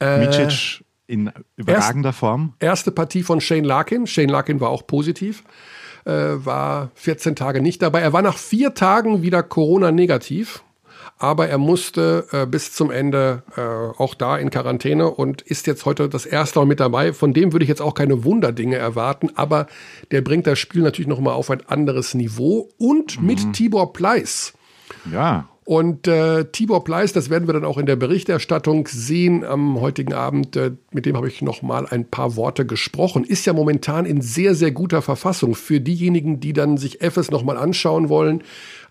Äh, 0.00 0.26
Micic 0.26 0.84
in 1.06 1.30
überragender 1.56 2.12
Form. 2.12 2.54
Erste 2.58 2.90
Partie 2.90 3.22
von 3.22 3.40
Shane 3.40 3.64
Larkin. 3.64 4.06
Shane 4.06 4.28
Larkin 4.28 4.60
war 4.60 4.70
auch 4.70 4.86
positiv, 4.86 5.44
äh, 6.04 6.12
war 6.12 6.90
14 6.94 7.36
Tage 7.36 7.60
nicht 7.60 7.82
dabei. 7.82 8.00
Er 8.00 8.12
war 8.12 8.22
nach 8.22 8.38
vier 8.38 8.74
Tagen 8.74 9.22
wieder 9.22 9.42
Corona-negativ, 9.42 10.62
aber 11.18 11.48
er 11.48 11.58
musste 11.58 12.26
äh, 12.32 12.46
bis 12.46 12.72
zum 12.72 12.90
Ende 12.90 13.42
äh, 13.56 13.60
auch 13.60 14.14
da 14.14 14.36
in 14.36 14.50
Quarantäne 14.50 15.10
und 15.10 15.42
ist 15.42 15.66
jetzt 15.66 15.84
heute 15.86 16.08
das 16.08 16.26
erste 16.26 16.58
Mal 16.58 16.66
mit 16.66 16.80
dabei. 16.80 17.12
Von 17.12 17.32
dem 17.32 17.52
würde 17.52 17.64
ich 17.64 17.68
jetzt 17.68 17.82
auch 17.82 17.94
keine 17.94 18.24
Wunderdinge 18.24 18.76
erwarten, 18.76 19.30
aber 19.34 19.66
der 20.10 20.20
bringt 20.20 20.46
das 20.46 20.58
Spiel 20.58 20.82
natürlich 20.82 21.08
nochmal 21.08 21.34
auf 21.34 21.50
ein 21.50 21.62
anderes 21.66 22.14
Niveau 22.14 22.68
und 22.78 23.22
mit 23.22 23.52
Tibor 23.52 23.92
Pleiss. 23.92 24.54
Ja. 25.10 25.48
Und 25.66 26.06
äh, 26.08 26.44
Tibor 26.44 26.84
Pleiss, 26.84 27.14
das 27.14 27.30
werden 27.30 27.48
wir 27.48 27.54
dann 27.54 27.64
auch 27.64 27.78
in 27.78 27.86
der 27.86 27.96
Berichterstattung 27.96 28.86
sehen 28.86 29.44
am 29.44 29.80
heutigen 29.80 30.12
Abend, 30.12 30.56
äh, 30.56 30.72
mit 30.92 31.06
dem 31.06 31.16
habe 31.16 31.26
ich 31.26 31.40
noch 31.40 31.62
mal 31.62 31.86
ein 31.86 32.04
paar 32.04 32.36
Worte 32.36 32.66
gesprochen, 32.66 33.24
ist 33.24 33.46
ja 33.46 33.54
momentan 33.54 34.04
in 34.04 34.20
sehr, 34.20 34.54
sehr 34.54 34.72
guter 34.72 35.00
Verfassung. 35.00 35.54
Für 35.54 35.80
diejenigen, 35.80 36.38
die 36.38 36.52
dann 36.52 36.76
sich 36.76 37.00
FS 37.00 37.30
noch 37.30 37.44
mal 37.44 37.56
anschauen 37.56 38.10
wollen, 38.10 38.42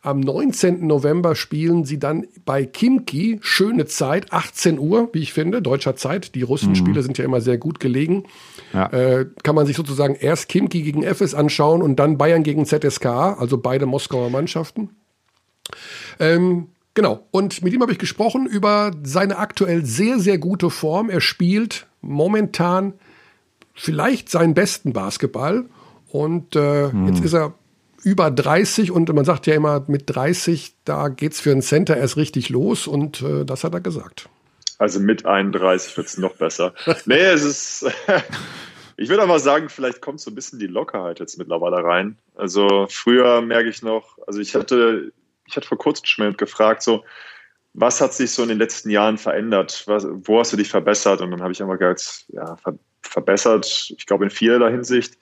am 0.04 0.20
19. 0.20 0.86
November 0.86 1.34
spielen 1.34 1.86
sie 1.86 1.98
dann 1.98 2.28
bei 2.44 2.66
Kimki, 2.66 3.40
schöne 3.42 3.86
Zeit, 3.86 4.34
18 4.34 4.78
Uhr, 4.78 5.10
wie 5.14 5.20
ich 5.20 5.32
finde, 5.32 5.62
deutscher 5.62 5.96
Zeit. 5.96 6.36
Die 6.36 6.42
Russenspiele 6.42 7.02
sind 7.02 7.18
ja 7.18 7.24
immer 7.24 7.40
sehr 7.40 7.58
gut 7.58 7.80
gelegen. 7.80 8.26
Ja. 8.74 8.88
Äh, 8.88 9.28
kann 9.44 9.56
man 9.56 9.66
sich 9.66 9.78
sozusagen 9.78 10.16
erst 10.16 10.50
Kimki 10.50 10.82
gegen 10.82 11.04
FS 11.04 11.34
anschauen 11.34 11.82
und 11.82 11.96
dann 11.96 12.18
Bayern 12.18 12.44
gegen 12.44 12.66
ZSKA, 12.66 13.36
also 13.36 13.58
beide 13.58 13.86
Moskauer 13.86 14.30
Mannschaften. 14.30 14.90
Ähm, 16.20 16.68
genau. 16.94 17.26
Und 17.32 17.64
mit 17.64 17.74
ihm 17.74 17.82
habe 17.82 17.94
ich 17.94 18.00
gesprochen 18.00 18.46
über 18.46 18.92
seine 19.04 19.38
aktuell 19.38 19.86
sehr, 19.86 20.20
sehr 20.20 20.38
gute 20.38 20.70
Form. 20.70 21.10
Er 21.10 21.22
spielt 21.22 21.88
momentan 22.02 22.94
vielleicht 23.74 24.30
seinen 24.30 24.54
besten 24.54 24.92
Basketball. 24.92 25.70
Und 26.12 26.58
äh, 26.58 26.90
jetzt 27.08 27.24
ist 27.24 27.34
er 27.34 27.54
über 28.04 28.32
30 28.32 28.92
und 28.92 29.14
man 29.14 29.26
sagt 29.26 29.48
ja 29.48 29.56
immer, 29.56 29.84
mit 29.88 30.04
30, 30.08 30.76
da 30.86 31.08
geht's 31.10 31.40
für 31.40 31.52
einen 31.52 31.62
Center 31.62 31.98
erst 31.98 32.18
richtig 32.18 32.50
los 32.50 32.88
und 32.88 33.22
äh, 33.22 33.46
das 33.46 33.64
hat 33.64 33.74
er 33.74 33.82
gesagt. 33.82 34.30
Also 34.78 35.00
mit 35.00 35.26
31 35.26 35.96
wird 35.98 36.08
es 36.08 36.18
noch 36.18 36.36
besser. 36.36 36.74
Nee, 37.06 37.22
es 37.22 37.44
ist. 37.44 37.86
ich 38.98 39.10
würde 39.10 39.24
aber 39.24 39.40
sagen, 39.40 39.70
vielleicht 39.70 40.02
kommt 40.02 40.20
so 40.20 40.32
ein 40.32 40.36
bisschen 40.36 40.60
die 40.60 40.68
Lockerheit 40.68 41.20
jetzt 41.20 41.38
mittlerweile 41.38 41.84
rein. 41.84 42.18
Also 42.36 42.88
früher 42.90 43.42
merke 43.42 43.70
ich 43.70 43.82
noch, 43.82 44.18
also 44.28 44.40
ich 44.40 44.56
hatte, 44.56 45.12
ich 45.48 45.56
hatte 45.56 45.68
vor 45.68 45.78
kurzem 45.78 46.06
schon 46.06 46.26
mal 46.26 46.34
gefragt, 46.34 46.84
so, 46.84 47.04
was 47.74 48.02
hat 48.02 48.14
sich 48.14 48.32
so 48.32 48.44
in 48.44 48.50
den 48.50 48.60
letzten 48.60 48.90
Jahren 48.90 49.18
verändert? 49.18 49.84
Was, 49.88 50.06
wo 50.10 50.40
hast 50.40 50.54
du 50.54 50.58
dich 50.58 50.70
verbessert? 50.70 51.22
Und 51.22 51.32
dann 51.32 51.42
habe 51.42 51.52
ich 51.52 51.62
einfach 51.62 51.80
gesagt, 51.80 52.26
ja, 52.30 52.56
ver 52.58 52.78
verbessert, 53.06 53.94
ich 53.98 54.06
glaube 54.06 54.24
in 54.24 54.30
vielerlei 54.30 54.72
Hinsicht, 54.72 55.18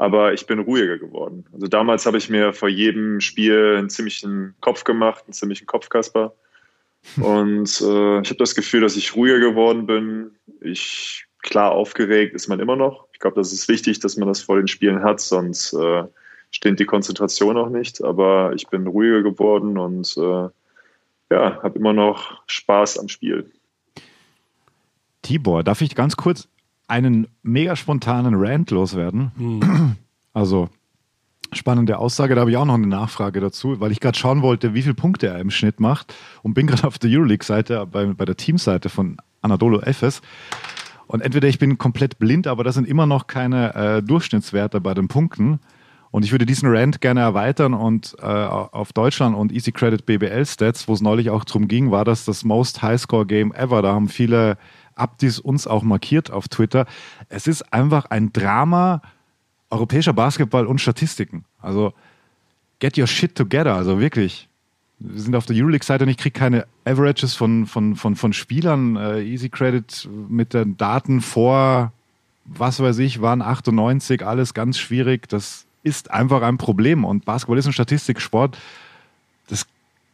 aber 0.00 0.32
ich 0.32 0.46
bin 0.46 0.60
ruhiger 0.60 0.96
geworden. 0.96 1.44
Also 1.52 1.66
damals 1.66 2.06
habe 2.06 2.16
ich 2.16 2.30
mir 2.30 2.54
vor 2.54 2.70
jedem 2.70 3.20
Spiel 3.20 3.76
einen 3.76 3.90
ziemlichen 3.90 4.54
Kopf 4.62 4.84
gemacht, 4.84 5.24
einen 5.26 5.34
ziemlichen 5.34 5.66
Kopfkasper. 5.66 6.32
Und 7.20 7.68
äh, 7.82 8.20
ich 8.22 8.30
habe 8.30 8.36
das 8.38 8.54
Gefühl, 8.54 8.80
dass 8.80 8.96
ich 8.96 9.14
ruhiger 9.14 9.40
geworden 9.40 9.84
bin. 9.84 10.30
Ich 10.62 11.26
klar 11.42 11.72
aufgeregt 11.72 12.34
ist 12.34 12.48
man 12.48 12.60
immer 12.60 12.76
noch. 12.76 13.08
Ich 13.12 13.18
glaube, 13.18 13.36
das 13.36 13.52
ist 13.52 13.68
wichtig, 13.68 14.00
dass 14.00 14.16
man 14.16 14.26
das 14.26 14.40
vor 14.40 14.56
den 14.56 14.68
Spielen 14.68 15.02
hat, 15.02 15.20
sonst 15.20 15.74
äh, 15.74 16.04
stimmt 16.50 16.80
die 16.80 16.86
Konzentration 16.86 17.58
auch 17.58 17.68
nicht. 17.68 18.02
Aber 18.02 18.54
ich 18.54 18.68
bin 18.68 18.86
ruhiger 18.86 19.22
geworden 19.22 19.76
und 19.76 20.16
äh, 20.16 20.48
ja, 21.30 21.62
habe 21.62 21.78
immer 21.78 21.92
noch 21.92 22.40
Spaß 22.46 22.98
am 22.98 23.08
Spiel. 23.08 23.50
Tibor, 25.20 25.62
darf 25.62 25.82
ich 25.82 25.94
ganz 25.94 26.16
kurz 26.16 26.48
einen 26.90 27.28
mega 27.42 27.76
spontanen 27.76 28.34
Rant 28.34 28.70
loswerden? 28.70 29.96
Also, 30.32 30.68
spannende 31.52 31.98
Aussage, 31.98 32.34
da 32.34 32.42
habe 32.42 32.50
ich 32.50 32.56
auch 32.56 32.64
noch 32.64 32.74
eine 32.74 32.86
Nachfrage 32.86 33.40
dazu, 33.40 33.80
weil 33.80 33.92
ich 33.92 34.00
gerade 34.00 34.18
schauen 34.18 34.42
wollte, 34.42 34.74
wie 34.74 34.82
viele 34.82 34.94
Punkte 34.94 35.28
er 35.28 35.38
im 35.38 35.50
Schnitt 35.50 35.80
macht 35.80 36.14
und 36.42 36.54
bin 36.54 36.66
gerade 36.68 36.86
auf 36.86 36.98
der 36.98 37.10
Euroleague-Seite, 37.10 37.86
bei, 37.86 38.06
bei 38.06 38.24
der 38.24 38.36
Teamseite 38.36 38.88
von 38.88 39.16
Anadolu 39.40 39.80
Efes. 39.80 40.20
Und 41.06 41.22
entweder 41.22 41.48
ich 41.48 41.58
bin 41.58 41.78
komplett 41.78 42.18
blind, 42.18 42.46
aber 42.46 42.62
das 42.62 42.76
sind 42.76 42.86
immer 42.86 43.06
noch 43.06 43.26
keine 43.26 43.74
äh, 43.74 44.02
Durchschnittswerte 44.02 44.80
bei 44.80 44.94
den 44.94 45.08
Punkten. 45.08 45.58
Und 46.12 46.24
ich 46.24 46.32
würde 46.32 46.46
diesen 46.46 46.68
Rant 46.68 47.00
gerne 47.00 47.20
erweitern 47.20 47.72
und 47.72 48.16
äh, 48.20 48.26
auf 48.26 48.92
Deutschland 48.92 49.36
und 49.36 49.52
Easy 49.52 49.70
Credit 49.70 50.04
BBL 50.06 50.44
Stats, 50.44 50.88
wo 50.88 50.92
es 50.92 51.00
neulich 51.00 51.30
auch 51.30 51.44
drum 51.44 51.68
ging, 51.68 51.92
war 51.92 52.04
das 52.04 52.24
das 52.24 52.44
Most 52.44 52.82
High 52.82 53.00
Score 53.00 53.26
Game 53.26 53.52
ever. 53.52 53.80
Da 53.82 53.92
haben 53.92 54.08
viele 54.08 54.56
Abdis 55.00 55.38
uns 55.38 55.66
auch 55.66 55.82
markiert 55.82 56.30
auf 56.30 56.48
Twitter. 56.48 56.86
Es 57.28 57.46
ist 57.46 57.72
einfach 57.72 58.06
ein 58.06 58.32
Drama 58.32 59.02
europäischer 59.70 60.12
Basketball 60.12 60.66
und 60.66 60.80
Statistiken. 60.80 61.44
Also 61.60 61.94
get 62.80 62.98
your 62.98 63.06
shit 63.06 63.34
together, 63.34 63.74
also 63.74 64.00
wirklich. 64.00 64.48
Wir 64.98 65.20
sind 65.20 65.34
auf 65.34 65.46
der 65.46 65.56
Euroleague-Seite 65.56 66.04
und 66.04 66.10
ich 66.10 66.18
kriege 66.18 66.38
keine 66.38 66.66
Averages 66.84 67.34
von, 67.34 67.66
von, 67.66 67.96
von, 67.96 68.16
von 68.16 68.32
Spielern. 68.32 68.96
Äh, 68.96 69.22
Easy 69.22 69.48
Credit 69.48 70.08
mit 70.28 70.52
den 70.52 70.76
Daten 70.76 71.22
vor, 71.22 71.92
was 72.44 72.80
weiß 72.80 72.98
ich, 72.98 73.22
waren 73.22 73.40
98, 73.40 74.26
alles 74.26 74.52
ganz 74.52 74.78
schwierig. 74.78 75.28
Das 75.28 75.64
ist 75.82 76.10
einfach 76.10 76.42
ein 76.42 76.58
Problem. 76.58 77.04
Und 77.04 77.24
Basketball 77.24 77.58
ist 77.58 77.66
ein 77.66 77.72
Statistiksport. 77.72 78.58
Das, 79.48 79.66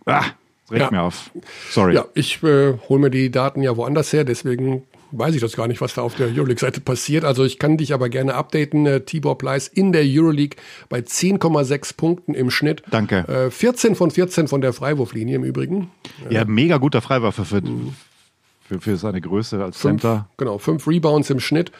ah, 0.04 0.24
regt 0.70 0.82
Ja. 0.82 0.90
mir 0.90 1.02
auf. 1.02 1.30
Sorry. 1.70 1.94
Ja, 1.94 2.04
ich 2.14 2.42
äh, 2.42 2.74
hole 2.88 3.00
mir 3.00 3.10
die 3.10 3.30
Daten 3.30 3.62
ja 3.62 3.76
woanders 3.76 4.12
her, 4.12 4.24
deswegen 4.24 4.82
weiß 5.12 5.34
ich 5.36 5.40
das 5.40 5.54
gar 5.56 5.68
nicht, 5.68 5.80
was 5.80 5.94
da 5.94 6.02
auf 6.02 6.16
der 6.16 6.26
Euroleague-Seite 6.26 6.80
passiert. 6.80 7.24
Also 7.24 7.44
ich 7.44 7.58
kann 7.60 7.76
dich 7.76 7.94
aber 7.94 8.08
gerne 8.08 8.34
updaten. 8.34 8.86
Äh, 8.86 9.00
Tibor 9.02 9.38
Pleiss 9.38 9.68
in 9.68 9.92
der 9.92 10.02
Euroleague 10.04 10.56
bei 10.88 10.98
10,6 10.98 11.96
Punkten 11.96 12.34
im 12.34 12.50
Schnitt. 12.50 12.82
Danke. 12.90 13.18
Äh, 13.28 13.50
14 13.50 13.94
von 13.94 14.10
14 14.10 14.48
von 14.48 14.60
der 14.60 14.72
Freiwurflinie 14.72 15.36
im 15.36 15.44
Übrigen. 15.44 15.90
Ja, 16.28 16.44
mega 16.44 16.78
guter 16.78 17.00
Freiwürfer 17.00 17.44
für, 17.44 17.62
für, 18.68 18.80
für 18.80 18.96
seine 18.96 19.20
Größe 19.20 19.62
als 19.62 19.78
Fünf, 19.78 20.02
Center. 20.02 20.28
genau, 20.36 20.58
fünf 20.58 20.86
Rebounds 20.88 21.30
im 21.30 21.38
Schnitt. 21.40 21.70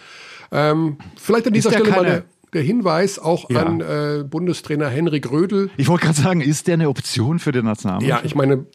Ähm, 0.53 0.99
vielleicht 1.17 1.49
an 1.49 1.53
dieser 1.53 1.71
Stelle 1.71 1.91
mal 1.91 1.95
keine- 1.97 2.09
der, 2.09 2.25
der 2.53 2.63
Hinweis 2.63 3.19
auch 3.19 3.51
Ja. 3.51 3.65
an 3.65 3.81
äh, 3.81 4.23
Bundestrainer 4.25 4.89
Henrik 4.89 5.31
Rödel. 5.33 5.69
Ich 5.77 5.89
wollte 5.89 6.05
gerade 6.07 6.19
sagen, 6.21 6.41
ist 6.41 6.69
der 6.69 6.75
eine 6.75 6.89
Option 6.89 7.41
für 7.41 7.51
den 7.51 7.65
Nationalmannschaft? 7.65 8.23
Ja, 8.23 8.27
ich 8.27 8.37
meine, 8.37 8.67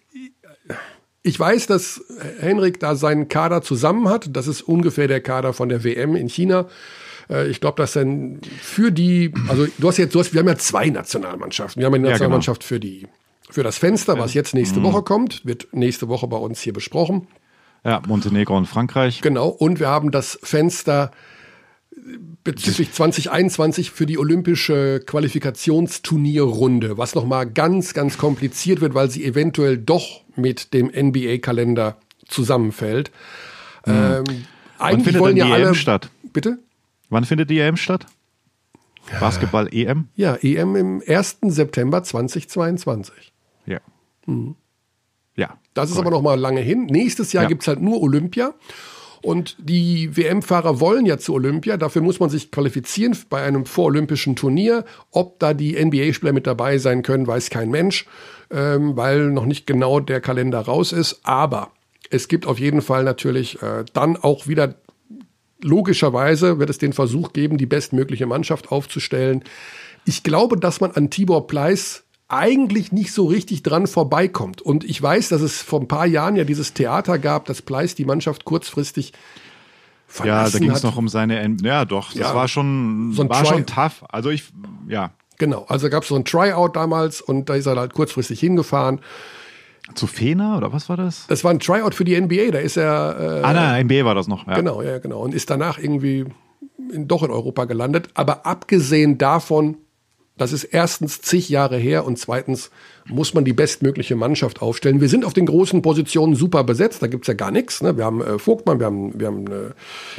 ich 1.24 1.40
weiß, 1.40 1.68
dass 1.68 2.02
Henrik 2.40 2.80
da 2.80 2.96
seinen 2.96 3.28
Kader 3.28 3.62
zusammen 3.62 4.10
hat. 4.10 4.36
Das 4.36 4.48
ist 4.48 4.62
ungefähr 4.62 5.08
der 5.08 5.22
Kader 5.22 5.54
von 5.54 5.70
der 5.70 5.84
WM 5.84 6.16
in 6.16 6.30
China. 6.30 6.68
Äh, 7.30 7.48
Ich 7.50 7.62
glaube, 7.62 7.82
dass 7.82 7.94
dann 7.94 8.40
für 8.62 8.92
die, 8.92 9.34
also 9.48 9.68
du 9.78 9.88
hast 9.88 9.98
jetzt, 9.98 10.16
du 10.16 10.20
hast, 10.20 10.34
wir 10.34 10.40
haben 10.40 10.48
ja 10.48 10.58
zwei 10.58 10.90
Nationalmannschaften. 10.90 11.80
Wir 11.80 11.86
haben 11.86 11.94
eine 11.94 12.04
Ja, 12.04 12.14
genau. 12.14 12.14
Nationalmannschaft 12.14 12.64
für 12.64 12.80
die, 12.80 13.08
für 13.50 13.64
das 13.64 13.78
Fenster, 13.78 14.18
was 14.18 14.34
jetzt 14.34 14.54
nächste 14.54 14.80
Mhm. 14.80 14.84
Woche 14.86 15.04
kommt, 15.04 15.46
wird 15.46 15.68
nächste 15.74 16.08
Woche 16.08 16.28
bei 16.28 16.38
uns 16.38 16.60
hier 16.62 16.74
besprochen. 16.74 17.28
Ja, 17.84 18.02
Montenegro 18.08 18.58
und 18.58 18.68
Frankreich. 18.68 19.22
Genau. 19.22 19.48
Und 19.50 19.80
wir 19.80 19.88
haben 19.90 20.12
das 20.12 20.40
Fenster 20.44 21.12
bezüglich 22.44 22.92
2021 22.92 23.92
für 23.92 24.06
die 24.06 24.18
olympische 24.18 25.00
Qualifikationsturnierrunde, 25.06 26.98
was 26.98 27.16
nochmal 27.16 27.50
ganz, 27.50 27.94
ganz 27.94 28.18
kompliziert 28.18 28.82
wird, 28.82 28.94
weil 28.94 29.10
sie 29.10 29.24
eventuell 29.26 29.78
doch 29.78 30.22
mit 30.36 30.74
dem 30.74 30.88
NBA-Kalender 30.88 31.98
zusammenfällt. 32.28 33.12
Ähm, 33.86 34.24
Wann 34.78 35.02
findet 35.02 35.22
wollen 35.22 35.36
denn 35.36 35.46
ja 35.48 35.56
die 35.56 35.62
alle. 35.62 35.68
EM 35.70 35.76
statt? 35.76 36.10
Bitte? 36.34 36.60
Wann 37.10 37.26
findet 37.26 37.50
die 37.50 37.60
EM 37.60 37.78
statt? 37.78 38.06
Basketball 39.20 39.68
EM? 39.74 40.08
Ja, 40.16 40.36
EM 40.36 40.76
im 40.76 41.04
1. 41.06 41.38
September 41.48 42.04
2022. 42.04 43.34
Ja. 43.66 43.80
Mhm. 44.26 44.56
Ja. 45.36 45.58
Das 45.74 45.90
ist 45.92 45.98
aber 45.98 46.12
noch 46.12 46.22
mal 46.22 46.40
lange 46.40 46.62
hin. 46.62 46.86
Nächstes 46.86 47.34
Jahr 47.34 47.44
Ja. 47.44 47.50
gibt's 47.50 47.68
halt 47.68 47.82
nur 47.82 48.02
Olympia. 48.02 48.54
Und 49.22 49.56
die 49.60 50.16
WM-Fahrer 50.16 50.80
wollen 50.80 51.06
ja 51.06 51.18
zu 51.18 51.34
Olympia. 51.34 51.78
Dafür 51.78 52.02
muss 52.02 52.20
man 52.20 52.30
sich 52.30 52.52
qualifizieren 52.52 53.18
bei 53.30 53.44
einem 53.44 53.66
vorolympischen 53.66 54.36
Turnier. 54.36 54.86
Ob 55.12 55.40
da 55.40 55.54
die 55.54 55.84
NBA-Spieler 55.84 56.34
mit 56.34 56.48
dabei 56.48 56.78
sein 56.78 57.04
können, 57.04 57.28
weiß 57.28 57.50
kein 57.50 57.70
Mensch, 57.70 58.06
ähm, 58.50 58.98
weil 58.98 59.30
noch 59.30 59.46
nicht 59.46 59.68
genau 59.68 60.00
der 60.00 60.22
Kalender 60.22 60.60
raus 60.60 60.92
ist. 60.92 61.22
Aber 61.24 61.72
es 62.10 62.28
gibt 62.28 62.48
auf 62.48 62.60
jeden 62.60 62.82
Fall 62.82 63.04
natürlich 63.04 63.62
äh, 63.62 63.86
dann 63.94 64.18
auch 64.18 64.48
wieder 64.48 64.76
logischerweise 65.64 66.60
wird 66.60 66.70
es 66.70 66.78
den 66.78 66.94
Versuch 66.94 67.34
geben, 67.34 67.58
die 67.58 67.66
bestmögliche 67.66 68.26
Mannschaft 68.26 68.72
aufzustellen. 68.72 69.44
Ich 70.06 70.24
glaube, 70.24 70.58
dass 70.58 70.82
man 70.82 70.92
an 70.92 71.10
Tibor 71.10 71.48
Pleiss 71.48 72.04
eigentlich 72.32 72.92
nicht 72.92 73.12
so 73.14 73.26
richtig 73.26 73.64
dran 73.64 73.88
vorbeikommt. 73.88 74.62
Und 74.62 74.84
ich 74.84 75.02
weiß, 75.02 75.30
dass 75.30 75.42
es 75.42 75.62
vor 75.62 75.80
ein 75.82 75.88
paar 75.88 76.06
Jahren 76.06 76.36
ja 76.36 76.44
dieses 76.44 76.74
Theater 76.74 77.20
gab, 77.20 77.46
dass 77.46 77.62
Pleiss 77.62 77.96
die 77.96 78.06
Mannschaft 78.06 78.46
kurzfristig 78.46 79.12
Ja, 79.14 79.18
verlassen 80.08 80.54
da 80.54 80.60
ging 80.60 80.72
es 80.72 80.84
noch 80.84 80.98
um 80.98 81.08
seine. 81.08 81.40
En 81.40 81.58
ja, 81.64 81.86
doch, 81.86 82.10
das 82.12 82.20
Ja. 82.20 82.36
war 82.36 82.48
schon, 82.48 83.12
So 83.14 83.22
ein 83.24 83.30
war 83.30 83.44
Try- 83.44 83.48
schon 83.48 83.66
tough. 83.66 84.04
Also 84.10 84.30
ich, 84.30 84.46
ja, 84.88 85.12
Genau, 85.38 85.66
also 85.68 85.90
gab 85.90 86.04
es 86.04 86.10
so 86.10 86.16
ein 86.16 86.24
Tryout 86.24 86.76
damals 86.76 87.20
und 87.20 87.50
da 87.50 87.56
ist 87.56 87.66
er 87.66 87.76
halt 87.76 87.94
kurzfristig 87.96 88.40
hingefahren. 88.40 89.00
zu 89.96 90.06
Fena 90.06 90.56
oder 90.58 90.72
was 90.72 90.88
war 90.88 90.98
das? 90.98 91.26
Das 91.28 91.44
war 91.44 91.50
ein 91.52 91.60
Tryout 91.60 91.96
für 91.96 92.04
die 92.06 92.16
NBA, 92.20 92.52
da 92.52 92.60
ist 92.60 92.78
er 92.78 93.42
äh, 93.42 93.44
ah, 93.44 93.52
nein, 93.52 93.88
NBA 93.88 94.06
war 94.06 94.14
das 94.14 94.28
noch. 94.28 94.46
Ja. 94.48 94.54
Genau, 94.54 94.82
ja, 94.84 95.00
genau. 95.00 95.20
Und 95.22 95.34
ist 95.34 95.50
danach 95.50 95.80
irgendwie 95.80 96.26
in, 96.94 97.08
doch 97.08 97.24
in 97.24 97.32
Europa 97.32 97.66
gelandet. 97.66 98.10
Aber 98.14 98.46
abgesehen 98.46 99.18
davon, 99.18 99.78
das 100.42 100.54
ist 100.54 100.64
erstens 100.64 101.22
zig 101.22 101.50
Jahre 101.50 101.78
her 101.78 102.04
und 102.04 102.18
zweitens 102.18 102.72
muss 103.06 103.34
man 103.36 103.46
die 103.46 103.54
bestmögliche 103.54 104.16
Mannschaft 104.16 104.62
aufstellen. 104.62 105.00
Wir 105.00 105.08
sind 105.08 105.24
auf 105.24 105.34
den 105.34 105.46
großen 105.46 105.84
Positionen 105.84 106.36
super 106.36 106.64
besetzt, 106.64 107.04
da 107.04 107.08
gibt's 107.08 107.28
ja 107.28 107.36
gar 107.36 107.52
nichts. 107.52 107.84
Ne? 107.84 107.96
Wir 107.96 108.06
haben 108.06 108.22
äh, 108.22 108.40
Vogtmann, 108.40 108.80
wir 108.80 108.88
haben, 108.88 109.20
wir 109.20 109.28
haben 109.28 109.48
äh, 109.48 109.72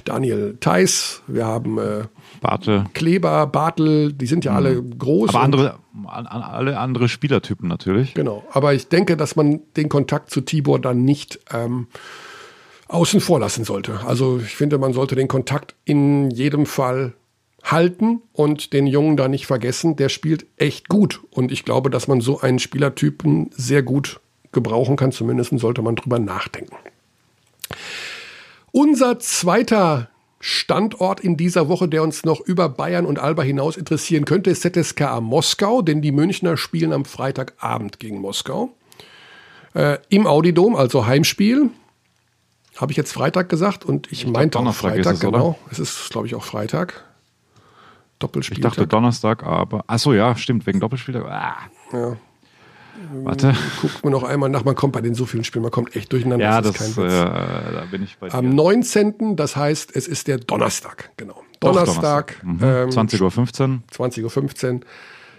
Daniel 0.04 0.56
Theiss, 0.60 1.22
wir 1.26 1.44
haben 1.44 1.78
äh, 1.78 2.04
Bartel. 2.40 2.84
Kleber, 2.94 3.48
Bartel, 3.48 4.12
die 4.12 4.26
sind 4.26 4.44
ja 4.44 4.54
alle 4.54 4.80
groß. 4.80 5.30
Aber 5.30 5.40
andere, 5.40 5.78
an, 6.06 6.26
an, 6.26 6.42
alle 6.42 6.78
andere 6.78 7.08
Spielertypen 7.08 7.68
natürlich. 7.68 8.14
Genau, 8.14 8.44
aber 8.52 8.74
ich 8.74 8.88
denke, 8.88 9.16
dass 9.16 9.34
man 9.34 9.60
den 9.76 9.88
Kontakt 9.88 10.30
zu 10.30 10.40
Tibor 10.40 10.78
dann 10.78 11.04
nicht 11.04 11.40
ähm, 11.52 11.88
außen 12.86 13.20
vor 13.20 13.40
lassen 13.40 13.64
sollte. 13.64 14.00
Also 14.06 14.38
ich 14.38 14.54
finde, 14.54 14.78
man 14.78 14.92
sollte 14.92 15.16
den 15.16 15.26
Kontakt 15.26 15.74
in 15.84 16.30
jedem 16.30 16.66
Fall 16.66 17.14
halten 17.62 18.22
und 18.32 18.72
den 18.72 18.86
Jungen 18.86 19.16
da 19.16 19.28
nicht 19.28 19.46
vergessen. 19.46 19.96
Der 19.96 20.08
spielt 20.08 20.46
echt 20.56 20.88
gut 20.88 21.20
und 21.30 21.52
ich 21.52 21.64
glaube, 21.64 21.90
dass 21.90 22.08
man 22.08 22.20
so 22.20 22.40
einen 22.40 22.58
Spielertypen 22.58 23.50
sehr 23.52 23.82
gut 23.82 24.20
gebrauchen 24.52 24.96
kann. 24.96 25.12
Zumindest 25.12 25.58
sollte 25.58 25.82
man 25.82 25.96
drüber 25.96 26.18
nachdenken. 26.18 26.76
Unser 28.72 29.18
zweiter 29.18 30.08
Standort 30.40 31.20
in 31.20 31.36
dieser 31.36 31.68
Woche, 31.68 31.88
der 31.88 32.02
uns 32.02 32.24
noch 32.24 32.40
über 32.40 32.68
Bayern 32.68 33.06
und 33.06 33.18
Alba 33.18 33.42
hinaus 33.42 33.76
interessieren 33.76 34.24
könnte, 34.24 34.50
ist 34.50 34.62
ZSKA 34.62 35.20
Moskau, 35.20 35.82
denn 35.82 36.02
die 36.02 36.10
Münchner 36.10 36.56
spielen 36.56 36.92
am 36.92 37.04
Freitagabend 37.04 38.00
gegen 38.00 38.20
Moskau. 38.20 38.74
Äh, 39.74 39.98
Im 40.08 40.26
Audidom, 40.26 40.74
also 40.74 41.06
Heimspiel. 41.06 41.70
Habe 42.76 42.90
ich 42.90 42.96
jetzt 42.96 43.12
Freitag 43.12 43.50
gesagt 43.50 43.84
und 43.84 44.10
ich, 44.10 44.26
meinte 44.26 44.58
auch 44.58 44.74
Freitag, 44.74 45.14
es, 45.14 45.20
genau. 45.20 45.58
Es 45.70 45.78
ist, 45.78 46.10
glaube 46.10 46.26
ich, 46.26 46.34
auch 46.34 46.44
Freitag. 46.44 47.04
Ich 48.22 48.28
Doppelspiel. 48.30 48.60
dachte 48.60 48.86
Donnerstag, 48.86 49.42
aber. 49.42 49.84
Ach 49.86 49.98
so, 49.98 50.12
ja, 50.14 50.36
stimmt, 50.36 50.66
wegen 50.66 50.80
Doppelspieltag. 50.80 51.24
Ah. 51.26 51.56
Ja. 51.92 52.16
Warte. 53.24 53.54
Guckt 53.80 54.04
mir 54.04 54.10
noch 54.10 54.22
einmal 54.22 54.48
nach, 54.50 54.64
man 54.64 54.74
kommt 54.74 54.92
bei 54.92 55.00
den 55.00 55.14
so 55.14 55.24
vielen 55.26 55.44
Spielen, 55.44 55.62
man 55.62 55.70
kommt 55.72 55.96
echt 55.96 56.12
durcheinander. 56.12 56.44
Ja, 56.44 56.58
ist 56.60 56.78
das, 56.78 56.94
kein 56.94 57.04
äh, 57.04 57.08
Witz. 57.08 57.12
da 57.74 57.84
bin 57.90 58.02
ich 58.02 58.18
bei 58.18 58.28
dir. 58.28 58.34
Am 58.34 58.54
19., 58.54 59.34
das 59.36 59.56
heißt, 59.56 59.96
es 59.96 60.06
ist 60.06 60.28
der 60.28 60.38
Donnerstag, 60.38 61.10
genau. 61.16 61.42
Doch, 61.60 61.72
Donnerstag, 61.72 62.36
Mhm. 62.44 62.58
ähm, 62.62 62.88
20.15 62.90 63.20
Uhr. 63.22 63.82
20.15 63.90 64.74
Uhr. 64.74 64.80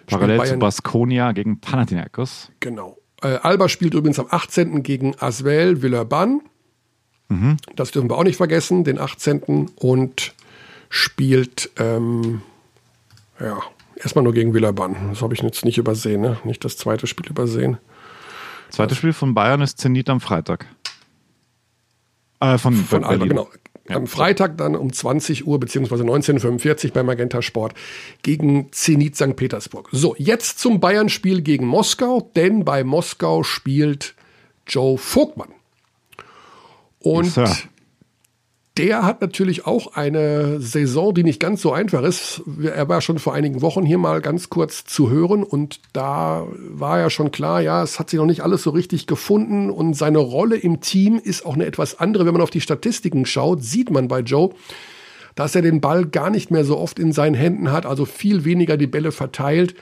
Parallel 0.07 0.37
Bayern- 0.39 0.53
zu 0.55 0.59
Baskonia 0.59 1.31
gegen 1.31 1.59
Panathinaikos. 1.61 2.51
Genau. 2.59 2.97
Äh, 3.21 3.37
Alba 3.41 3.69
spielt 3.69 3.93
übrigens 3.93 4.19
am 4.19 4.27
18. 4.29 4.83
gegen 4.83 5.15
Asvel 5.19 5.81
Villeurbanne. 5.81 6.41
Mhm. 7.29 7.57
Das 7.75 7.91
dürfen 7.91 8.09
wir 8.09 8.17
auch 8.17 8.23
nicht 8.25 8.35
vergessen, 8.37 8.83
den 8.83 8.99
18. 8.99 9.69
Und 9.75 10.33
spielt, 10.89 11.69
ähm, 11.77 12.41
ja, 13.39 13.61
erstmal 13.95 14.23
nur 14.23 14.33
gegen 14.33 14.53
Villeurbanne. 14.53 14.95
Das 15.09 15.21
habe 15.21 15.33
ich 15.33 15.41
jetzt 15.41 15.65
nicht 15.65 15.77
übersehen, 15.77 16.21
ne? 16.21 16.37
Nicht 16.43 16.63
das 16.63 16.77
zweite 16.77 17.07
Spiel 17.07 17.27
übersehen. 17.29 17.77
Zweites 18.69 18.97
Spiel 18.97 19.13
von 19.13 19.33
Bayern 19.33 19.61
ist 19.61 19.79
Zenit 19.79 20.09
am 20.09 20.19
Freitag. 20.19 20.65
Äh, 22.39 22.57
von, 22.57 22.73
Von 22.73 23.03
Alba, 23.03 23.25
genau. 23.25 23.47
Am 23.89 24.07
Freitag 24.07 24.57
dann 24.57 24.75
um 24.75 24.93
20 24.93 25.45
Uhr 25.45 25.59
beziehungsweise 25.59 26.03
19.45 26.03 26.85
Uhr 26.87 26.93
bei 26.93 27.03
Magenta 27.03 27.41
Sport 27.41 27.73
gegen 28.21 28.71
Zenit 28.71 29.15
St. 29.15 29.35
Petersburg. 29.35 29.89
So, 29.91 30.15
jetzt 30.17 30.59
zum 30.59 30.79
Bayern-Spiel 30.79 31.41
gegen 31.41 31.67
Moskau, 31.67 32.31
denn 32.35 32.63
bei 32.63 32.83
Moskau 32.85 33.43
spielt 33.43 34.15
Joe 34.67 34.97
Vogtmann. 34.97 35.49
Und 36.99 37.35
Yes. 37.35 37.67
Der 38.77 39.03
hat 39.03 39.21
natürlich 39.21 39.67
auch 39.67 39.93
eine 39.93 40.59
Saison, 40.59 41.13
die 41.13 41.23
nicht 41.23 41.39
ganz 41.39 41.61
so 41.61 41.71
einfach 41.71 42.01
ist. 42.01 42.41
Er 42.63 42.89
war 42.89 43.01
schon 43.01 43.19
vor 43.19 43.35
einigen 43.35 43.61
Wochen 43.61 43.85
hier 43.85 43.99
mal 43.99 44.19
ganz 44.19 44.49
kurz 44.49 44.83
zu 44.83 45.11
hören 45.11 45.43
und 45.43 45.79
da 45.93 46.47
war 46.57 46.97
ja 46.97 47.11
schon 47.11 47.29
klar, 47.29 47.61
ja, 47.61 47.83
es 47.83 47.99
hat 47.99 48.09
sich 48.09 48.17
noch 48.17 48.25
nicht 48.25 48.41
alles 48.41 48.63
so 48.63 48.71
richtig 48.71 49.05
gefunden 49.05 49.69
und 49.69 49.93
seine 49.93 50.17
Rolle 50.17 50.55
im 50.55 50.81
Team 50.81 51.21
ist 51.23 51.45
auch 51.45 51.53
eine 51.53 51.65
etwas 51.65 51.99
andere. 51.99 52.25
Wenn 52.25 52.33
man 52.33 52.41
auf 52.41 52.49
die 52.49 52.61
Statistiken 52.61 53.27
schaut, 53.27 53.63
sieht 53.63 53.91
man 53.91 54.07
bei 54.07 54.21
Joe, 54.21 54.49
dass 55.35 55.53
er 55.53 55.61
den 55.61 55.79
Ball 55.79 56.05
gar 56.05 56.31
nicht 56.31 56.49
mehr 56.49 56.65
so 56.65 56.79
oft 56.79 56.97
in 56.97 57.11
seinen 57.11 57.35
Händen 57.35 57.71
hat, 57.71 57.85
also 57.85 58.05
viel 58.05 58.43
weniger 58.43 58.77
die 58.77 58.87
Bälle 58.87 59.11
verteilt. 59.11 59.75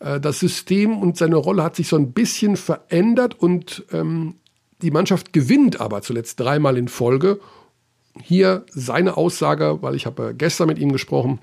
Äh, 0.00 0.18
das 0.18 0.40
System 0.40 0.98
und 0.98 1.16
seine 1.16 1.36
Rolle 1.36 1.62
hat 1.62 1.76
sich 1.76 1.86
so 1.86 1.94
ein 1.94 2.12
bisschen 2.12 2.56
verändert 2.56 3.38
und 3.38 3.84
ähm, 3.92 4.34
die 4.82 4.90
Mannschaft 4.90 5.32
gewinnt 5.32 5.80
aber 5.80 6.02
zuletzt 6.02 6.40
dreimal 6.40 6.76
in 6.76 6.88
Folge. 6.88 7.38
Hier 8.20 8.64
seine 8.68 9.16
Aussage, 9.16 9.78
weil 9.80 9.94
ich 9.94 10.06
habe 10.06 10.34
gestern 10.36 10.68
mit 10.68 10.78
ihm 10.78 10.92
gesprochen, 10.92 11.40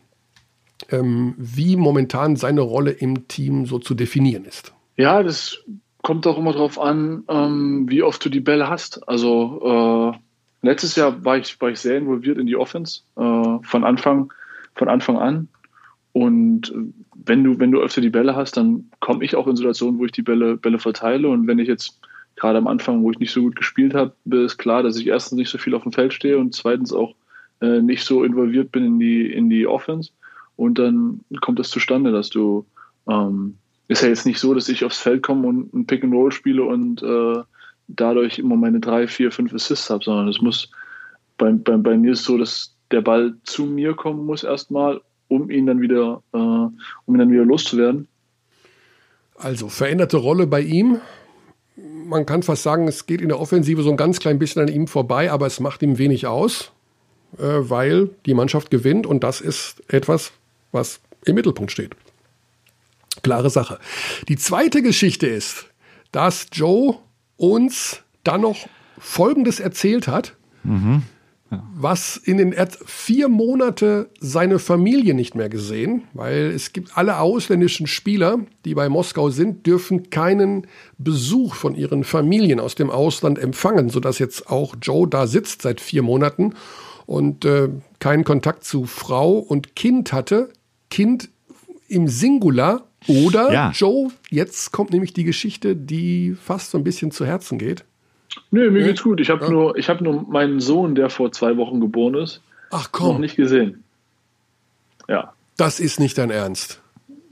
ähm, 0.89 1.33
wie 1.37 1.75
momentan 1.75 2.35
seine 2.35 2.61
Rolle 2.61 2.91
im 2.91 3.27
Team 3.27 3.65
so 3.65 3.79
zu 3.79 3.95
definieren 3.95 4.45
ist. 4.45 4.73
Ja, 4.97 5.23
das 5.23 5.63
kommt 6.01 6.27
auch 6.27 6.37
immer 6.37 6.53
darauf 6.53 6.79
an, 6.79 7.23
ähm, 7.27 7.85
wie 7.89 8.03
oft 8.03 8.23
du 8.23 8.29
die 8.29 8.39
Bälle 8.39 8.69
hast. 8.69 9.07
Also 9.07 10.13
äh, 10.13 10.65
letztes 10.67 10.95
Jahr 10.95 11.23
war 11.25 11.37
ich, 11.37 11.59
war 11.59 11.69
ich 11.69 11.79
sehr 11.79 11.97
involviert 11.97 12.37
in 12.37 12.47
die 12.47 12.55
Offense 12.55 13.01
äh, 13.15 13.57
von 13.63 13.83
Anfang 13.83 14.31
von 14.75 14.87
Anfang 14.87 15.17
an. 15.17 15.47
Und 16.13 16.73
wenn 17.13 17.43
du 17.43 17.59
wenn 17.59 17.71
du 17.71 17.81
öfter 17.81 18.01
die 18.01 18.09
Bälle 18.09 18.35
hast, 18.35 18.57
dann 18.57 18.89
komme 18.99 19.23
ich 19.23 19.35
auch 19.35 19.47
in 19.47 19.55
Situationen, 19.55 19.99
wo 19.99 20.05
ich 20.05 20.11
die 20.11 20.21
Bälle 20.21 20.57
Bälle 20.57 20.79
verteile. 20.79 21.29
Und 21.29 21.47
wenn 21.47 21.59
ich 21.59 21.67
jetzt 21.67 21.99
gerade 22.39 22.57
am 22.57 22.67
Anfang, 22.67 23.03
wo 23.03 23.11
ich 23.11 23.19
nicht 23.19 23.31
so 23.31 23.41
gut 23.41 23.55
gespielt 23.55 23.93
habe, 23.93 24.13
ist 24.31 24.57
klar, 24.57 24.83
dass 24.83 24.97
ich 24.97 25.07
erstens 25.07 25.37
nicht 25.37 25.49
so 25.49 25.57
viel 25.57 25.75
auf 25.75 25.83
dem 25.83 25.91
Feld 25.91 26.13
stehe 26.13 26.37
und 26.37 26.55
zweitens 26.55 26.93
auch 26.93 27.15
äh, 27.61 27.81
nicht 27.81 28.03
so 28.03 28.23
involviert 28.23 28.71
bin 28.71 28.85
in 28.85 28.99
die 28.99 29.31
in 29.31 29.49
die 29.49 29.67
Offense. 29.67 30.11
Und 30.55 30.77
dann 30.77 31.21
kommt 31.41 31.59
es 31.59 31.69
zustande, 31.69 32.11
dass 32.11 32.29
du, 32.29 32.65
ähm, 33.09 33.55
ist 33.87 34.01
ja 34.01 34.09
jetzt 34.09 34.25
nicht 34.25 34.39
so, 34.39 34.53
dass 34.53 34.67
ich 34.67 34.83
aufs 34.83 34.99
Feld 34.99 35.23
komme 35.23 35.47
und 35.47 35.73
ein 35.73 35.85
Pick 35.85 36.03
and 36.03 36.13
Roll 36.13 36.31
spiele 36.31 36.63
und 36.63 37.01
äh, 37.01 37.43
dadurch 37.87 38.39
immer 38.39 38.55
meine 38.55 38.79
drei, 38.79 39.07
vier, 39.07 39.31
fünf 39.31 39.53
Assists 39.53 39.89
habe, 39.89 40.03
sondern 40.03 40.27
es 40.27 40.41
muss, 40.41 40.69
bei, 41.37 41.51
bei, 41.51 41.77
bei 41.77 41.97
mir 41.97 42.11
ist 42.11 42.25
so, 42.25 42.37
dass 42.37 42.75
der 42.91 43.01
Ball 43.01 43.35
zu 43.43 43.65
mir 43.65 43.93
kommen 43.93 44.25
muss 44.25 44.43
erstmal, 44.43 45.01
um 45.27 45.49
ihn 45.49 45.65
dann 45.65 45.79
wieder, 45.79 46.21
äh, 46.33 46.37
um 46.37 46.73
ihn 47.07 47.19
dann 47.19 47.31
wieder 47.31 47.45
loszuwerden. 47.45 48.07
Also 49.35 49.69
veränderte 49.69 50.17
Rolle 50.17 50.45
bei 50.45 50.61
ihm. 50.61 50.99
Man 52.05 52.25
kann 52.25 52.43
fast 52.43 52.63
sagen, 52.63 52.87
es 52.87 53.05
geht 53.05 53.21
in 53.21 53.29
der 53.29 53.39
Offensive 53.39 53.83
so 53.83 53.91
ein 53.91 53.97
ganz 53.97 54.19
klein 54.19 54.39
bisschen 54.39 54.61
an 54.61 54.67
ihm 54.67 54.87
vorbei, 54.87 55.31
aber 55.31 55.45
es 55.45 55.59
macht 55.59 55.81
ihm 55.81 55.97
wenig 55.97 56.27
aus, 56.27 56.71
äh, 57.37 57.43
weil 57.43 58.09
die 58.25 58.33
Mannschaft 58.33 58.71
gewinnt 58.71 59.05
und 59.05 59.23
das 59.23 59.41
ist 59.41 59.83
etwas, 59.87 60.31
was 60.71 61.01
im 61.25 61.35
Mittelpunkt 61.35 61.71
steht. 61.71 61.95
Klare 63.21 63.49
Sache. 63.49 63.79
Die 64.27 64.37
zweite 64.37 64.81
Geschichte 64.81 65.27
ist, 65.27 65.65
dass 66.11 66.47
Joe 66.51 66.97
uns 67.37 68.01
dann 68.23 68.41
noch 68.41 68.67
Folgendes 68.97 69.59
erzählt 69.59 70.07
hat, 70.07 70.35
was 71.51 72.17
in 72.17 72.37
den 72.37 72.55
hat 72.55 72.77
vier 72.85 73.27
Monate 73.27 74.09
seine 74.19 74.59
Familie 74.59 75.13
nicht 75.13 75.33
mehr 75.33 75.49
gesehen, 75.49 76.03
weil 76.13 76.51
es 76.51 76.73
gibt 76.73 76.95
alle 76.97 77.19
ausländischen 77.19 77.87
Spieler, 77.87 78.39
die 78.65 78.75
bei 78.75 78.87
Moskau 78.89 79.29
sind, 79.29 79.65
dürfen 79.65 80.09
keinen 80.11 80.67
Besuch 80.97 81.55
von 81.55 81.75
ihren 81.75 82.03
Familien 82.03 82.59
aus 82.59 82.75
dem 82.75 82.89
Ausland 82.89 83.39
empfangen, 83.39 83.89
sodass 83.89 84.19
jetzt 84.19 84.49
auch 84.49 84.75
Joe 84.81 85.07
da 85.07 85.25
sitzt 85.25 85.63
seit 85.63 85.81
vier 85.81 86.03
Monaten 86.03 86.53
und 87.05 87.45
äh, 87.45 87.69
keinen 87.99 88.23
Kontakt 88.23 88.63
zu 88.63 88.85
Frau 88.85 89.39
und 89.39 89.75
Kind 89.75 90.13
hatte. 90.13 90.49
Kind 90.91 91.29
im 91.87 92.07
Singular 92.07 92.87
oder 93.07 93.51
Ja. 93.51 93.71
Joe, 93.71 94.09
jetzt 94.29 94.71
kommt 94.71 94.91
nämlich 94.91 95.13
die 95.13 95.23
Geschichte, 95.23 95.75
die 95.75 96.35
fast 96.39 96.71
so 96.71 96.77
ein 96.77 96.83
bisschen 96.83 97.11
zu 97.11 97.25
Herzen 97.25 97.57
geht. 97.57 97.85
Nö, 98.51 98.69
mir 98.71 98.81
Nee. 98.81 98.87
geht's 98.87 99.03
gut. 99.03 99.19
Ich 99.19 99.29
habe 99.29 99.49
nur, 99.51 99.77
ich 99.77 99.89
habe 99.89 100.03
nur 100.03 100.23
meinen 100.29 100.59
Sohn, 100.59 100.95
der 100.95 101.09
vor 101.09 101.31
zwei 101.31 101.57
Wochen 101.57 101.79
geboren 101.79 102.15
ist, 102.15 102.41
Ach 102.71 102.83
noch 102.85 102.91
komm, 102.91 103.21
nicht 103.21 103.35
gesehen. 103.35 103.83
Ja, 105.07 105.33
das 105.57 105.79
ist 105.79 105.99
nicht 105.99 106.17
dein 106.17 106.29
Ernst. 106.29 106.81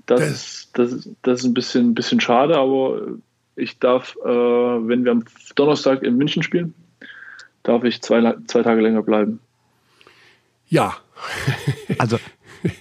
das, 0.08 0.20
Das- 0.20 0.30
ist, 0.30 0.70
das, 0.74 0.92
ist, 0.94 1.10
das 1.22 1.40
ist 1.40 1.46
ein 1.46 1.54
bisschen, 1.54 1.94
bisschen 1.96 2.20
schade, 2.20 2.58
aber 2.58 3.02
ich 3.56 3.78
darf, 3.80 4.16
äh, 4.24 4.28
wenn 4.28 5.04
wir 5.06 5.12
am 5.12 5.24
Donnerstag 5.56 6.04
in 6.04 6.18
München 6.18 6.44
spielen, 6.44 6.74
darf 7.64 7.84
ich 7.84 8.02
zwei, 8.02 8.36
zwei 8.48 8.64
Tage 8.64 8.82
länger 8.82 9.02
bleiben. 9.04 9.40
Ja, 10.68 10.96
Also 12.00 12.18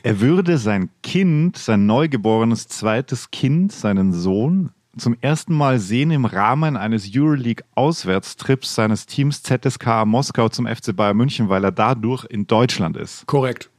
er 0.03 0.21
würde 0.21 0.59
sein 0.59 0.91
Kind, 1.03 1.57
sein 1.59 1.87
neugeborenes 1.87 2.69
zweites 2.69 3.31
Kind, 3.31 3.73
seinen 3.73 4.12
Sohn, 4.12 4.71
zum 4.99 5.16
ersten 5.20 5.55
Mal 5.55 5.78
sehen 5.78 6.11
im 6.11 6.24
Rahmen 6.24 6.76
eines 6.76 7.11
Euroleague-Auswärtstrips 7.14 8.74
seines 8.74 9.07
Teams 9.07 9.42
ZSK 9.42 10.05
Moskau 10.05 10.49
zum 10.49 10.66
FC 10.66 10.94
Bayern 10.94 11.16
München, 11.16 11.49
weil 11.49 11.64
er 11.64 11.72
dadurch 11.72 12.24
in 12.24 12.47
Deutschland 12.47 12.97
ist. 12.97 13.26
korrekt. 13.26 13.70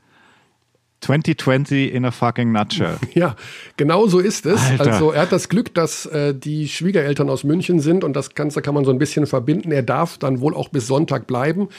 2020 1.02 1.94
in 1.94 2.06
a 2.06 2.12
fucking 2.12 2.52
nutshell. 2.52 2.98
Ja, 3.14 3.36
genau 3.78 4.08
so 4.08 4.20
ist 4.20 4.46
es. 4.48 4.60
Alter. 4.60 4.94
Also 4.94 5.12
er 5.12 5.22
hat 5.22 5.32
das 5.32 5.48
Glück, 5.48 5.74
dass 5.76 6.08
äh, 6.08 6.34
die 6.34 6.68
Schwiegereltern 6.68 7.30
aus 7.30 7.44
München 7.44 7.80
sind 7.80 8.04
und 8.04 8.14
das 8.16 8.34
Ganze 8.34 8.62
kann 8.64 8.74
man 8.74 8.84
so 8.84 8.92
ein 8.92 8.98
bisschen 8.98 9.28
verbinden. 9.28 9.72
Er 9.72 9.84
darf 9.84 10.18
dann 10.18 10.42
wohl 10.42 10.56
auch 10.56 10.70
bis 10.70 10.88
Sonntag 10.88 11.28
bleiben. 11.28 11.70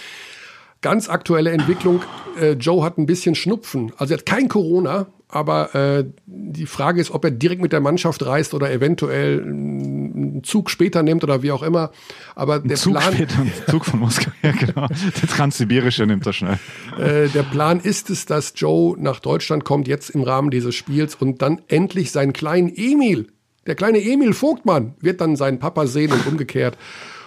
Ganz 0.82 1.08
aktuelle 1.08 1.50
Entwicklung, 1.50 2.02
äh, 2.40 2.52
Joe 2.52 2.84
hat 2.84 2.98
ein 2.98 3.06
bisschen 3.06 3.34
Schnupfen. 3.34 3.92
Also 3.96 4.14
er 4.14 4.18
hat 4.18 4.26
kein 4.26 4.48
Corona, 4.48 5.06
aber 5.28 5.74
äh, 5.74 6.04
die 6.26 6.66
Frage 6.66 7.00
ist, 7.00 7.10
ob 7.10 7.24
er 7.24 7.30
direkt 7.30 7.60
mit 7.60 7.72
der 7.72 7.80
Mannschaft 7.80 8.24
reist 8.24 8.54
oder 8.54 8.72
eventuell 8.72 9.42
einen 9.42 10.42
Zug 10.42 10.70
später 10.70 11.02
nimmt 11.02 11.22
oder 11.22 11.42
wie 11.42 11.52
auch 11.52 11.62
immer. 11.62 11.90
Aber 12.34 12.60
der 12.60 12.76
Zug 12.78 12.94
Plan, 12.94 13.12
später, 13.12 13.46
Zug 13.70 13.84
von 13.84 14.00
Moskau, 14.00 14.30
ja 14.42 14.52
genau. 14.52 14.86
Der 14.88 15.28
Transsibirische 15.28 16.06
nimmt 16.06 16.24
er 16.26 16.32
schnell. 16.32 16.58
Äh, 16.98 17.28
der 17.28 17.42
Plan 17.42 17.80
ist 17.80 18.08
es, 18.08 18.24
dass 18.24 18.54
Joe 18.56 18.96
nach 18.98 19.20
Deutschland 19.20 19.64
kommt, 19.64 19.86
jetzt 19.86 20.10
im 20.10 20.22
Rahmen 20.22 20.50
dieses 20.50 20.74
Spiels 20.74 21.14
und 21.14 21.42
dann 21.42 21.60
endlich 21.68 22.10
seinen 22.10 22.32
kleinen 22.32 22.72
Emil, 22.74 23.28
der 23.66 23.74
kleine 23.74 23.98
Emil 23.98 24.32
Vogtmann, 24.32 24.94
wird 25.00 25.20
dann 25.20 25.36
seinen 25.36 25.58
Papa 25.58 25.86
sehen 25.86 26.12
und 26.12 26.26
umgekehrt. 26.26 26.78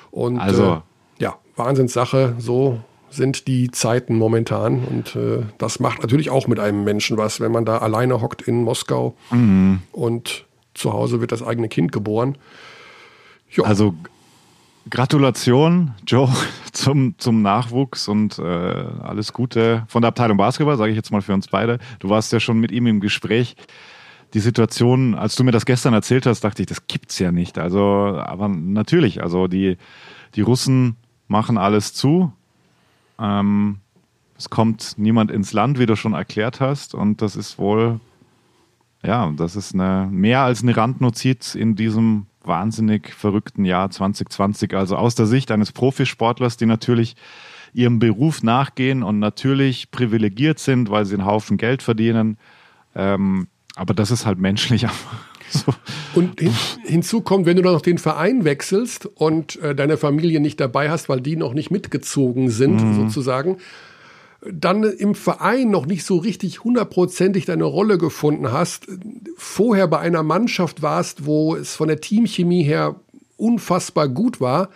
Und 0.09 0.39
Also. 0.39 0.81
äh, 1.19 1.23
ja, 1.23 1.35
Wahnsinnssache, 1.55 2.33
so 2.39 2.81
sind 3.11 3.47
die 3.47 3.69
Zeiten 3.71 4.17
momentan. 4.17 4.83
Und 4.83 5.15
äh, 5.15 5.43
das 5.57 5.79
macht 5.79 6.01
natürlich 6.01 6.29
auch 6.29 6.47
mit 6.47 6.59
einem 6.59 6.83
Menschen 6.83 7.17
was, 7.17 7.39
wenn 7.39 7.51
man 7.51 7.65
da 7.65 7.77
alleine 7.77 8.21
hockt 8.21 8.41
in 8.41 8.63
Moskau 8.63 9.15
und 9.91 10.45
zu 10.73 10.93
Hause 10.93 11.21
wird 11.21 11.31
das 11.31 11.43
eigene 11.43 11.69
Kind 11.69 11.91
geboren. 11.91 12.37
Ja, 13.51 13.65
Also 13.65 13.93
Gratulation, 14.89 15.91
Joe, 16.07 16.29
zum, 16.71 17.15
zum 17.17 17.41
Nachwuchs 17.41 18.07
und 18.07 18.39
äh, 18.39 18.41
alles 18.41 19.33
Gute 19.33 19.83
von 19.87 20.01
der 20.01 20.09
Abteilung 20.09 20.37
Basketball, 20.37 20.77
sage 20.77 20.91
ich 20.91 20.95
jetzt 20.95 21.11
mal 21.11 21.21
für 21.21 21.33
uns 21.33 21.47
beide. 21.47 21.79
Du 21.99 22.09
warst 22.09 22.31
ja 22.31 22.39
schon 22.39 22.59
mit 22.59 22.71
ihm 22.71 22.87
im 22.87 22.99
Gespräch. 22.99 23.55
Die 24.33 24.39
Situation, 24.39 25.13
als 25.13 25.35
du 25.35 25.43
mir 25.43 25.51
das 25.51 25.65
gestern 25.65 25.93
erzählt 25.93 26.25
hast, 26.25 26.41
dachte 26.41 26.61
ich, 26.61 26.67
das 26.67 26.87
gibt's 26.87 27.19
ja 27.19 27.33
nicht. 27.33 27.59
Also, 27.59 27.79
aber 27.79 28.47
natürlich, 28.47 29.21
also 29.21 29.47
die, 29.47 29.77
die 30.35 30.41
Russen 30.41 30.95
machen 31.27 31.57
alles 31.57 31.93
zu. 31.93 32.31
Ähm, 33.21 33.77
es 34.37 34.49
kommt 34.49 34.95
niemand 34.97 35.29
ins 35.29 35.53
Land, 35.53 35.77
wie 35.77 35.85
du 35.85 35.95
schon 35.95 36.13
erklärt 36.13 36.59
hast. 36.59 36.95
Und 36.95 37.21
das 37.21 37.35
ist 37.35 37.59
wohl, 37.59 37.99
ja, 39.03 39.31
das 39.37 39.55
ist 39.55 39.73
eine, 39.73 40.07
mehr 40.11 40.41
als 40.41 40.63
eine 40.63 40.75
Randnotiz 40.75 41.53
in 41.53 41.75
diesem 41.75 42.25
wahnsinnig 42.43 43.13
verrückten 43.13 43.65
Jahr 43.65 43.91
2020. 43.91 44.73
Also 44.73 44.95
aus 44.95 45.13
der 45.13 45.27
Sicht 45.27 45.51
eines 45.51 45.71
Profisportlers, 45.71 46.57
die 46.57 46.65
natürlich 46.65 47.15
ihrem 47.73 47.99
Beruf 47.99 48.41
nachgehen 48.41 49.03
und 49.03 49.19
natürlich 49.19 49.91
privilegiert 49.91 50.57
sind, 50.59 50.89
weil 50.89 51.05
sie 51.05 51.13
einen 51.13 51.25
Haufen 51.25 51.57
Geld 51.57 51.83
verdienen. 51.83 52.37
Ähm, 52.95 53.47
aber 53.75 53.93
das 53.93 54.11
ist 54.11 54.25
halt 54.25 54.39
menschlich 54.39 54.83
einfach 54.87 55.30
so. 55.65 55.73
Und 56.15 56.39
hin, 56.39 56.53
hinzu 56.83 57.21
kommt, 57.21 57.45
wenn 57.45 57.57
du 57.57 57.63
dann 57.63 57.73
noch 57.73 57.81
den 57.81 57.97
Verein 57.97 58.43
wechselst 58.45 59.05
und 59.05 59.61
äh, 59.61 59.75
deine 59.75 59.97
Familie 59.97 60.39
nicht 60.39 60.59
dabei 60.59 60.89
hast, 60.89 61.09
weil 61.09 61.21
die 61.21 61.35
noch 61.35 61.53
nicht 61.53 61.71
mitgezogen 61.71 62.49
sind, 62.49 62.79
sozusagen, 62.95 63.57
dann 64.51 64.83
im 64.83 65.13
Verein 65.13 65.69
noch 65.69 65.85
nicht 65.85 66.03
so 66.03 66.17
richtig 66.17 66.63
hundertprozentig 66.63 67.45
deine 67.45 67.65
Rolle 67.65 67.97
gefunden 67.97 68.51
hast, 68.51 68.87
vorher 69.37 69.87
bei 69.87 69.99
einer 69.99 70.23
Mannschaft 70.23 70.81
warst, 70.81 71.25
wo 71.25 71.55
es 71.55 71.75
von 71.75 71.87
der 71.87 72.01
Teamchemie 72.01 72.63
her 72.63 72.95
unfassbar 73.37 74.07
gut 74.07 74.39
war, 74.41 74.69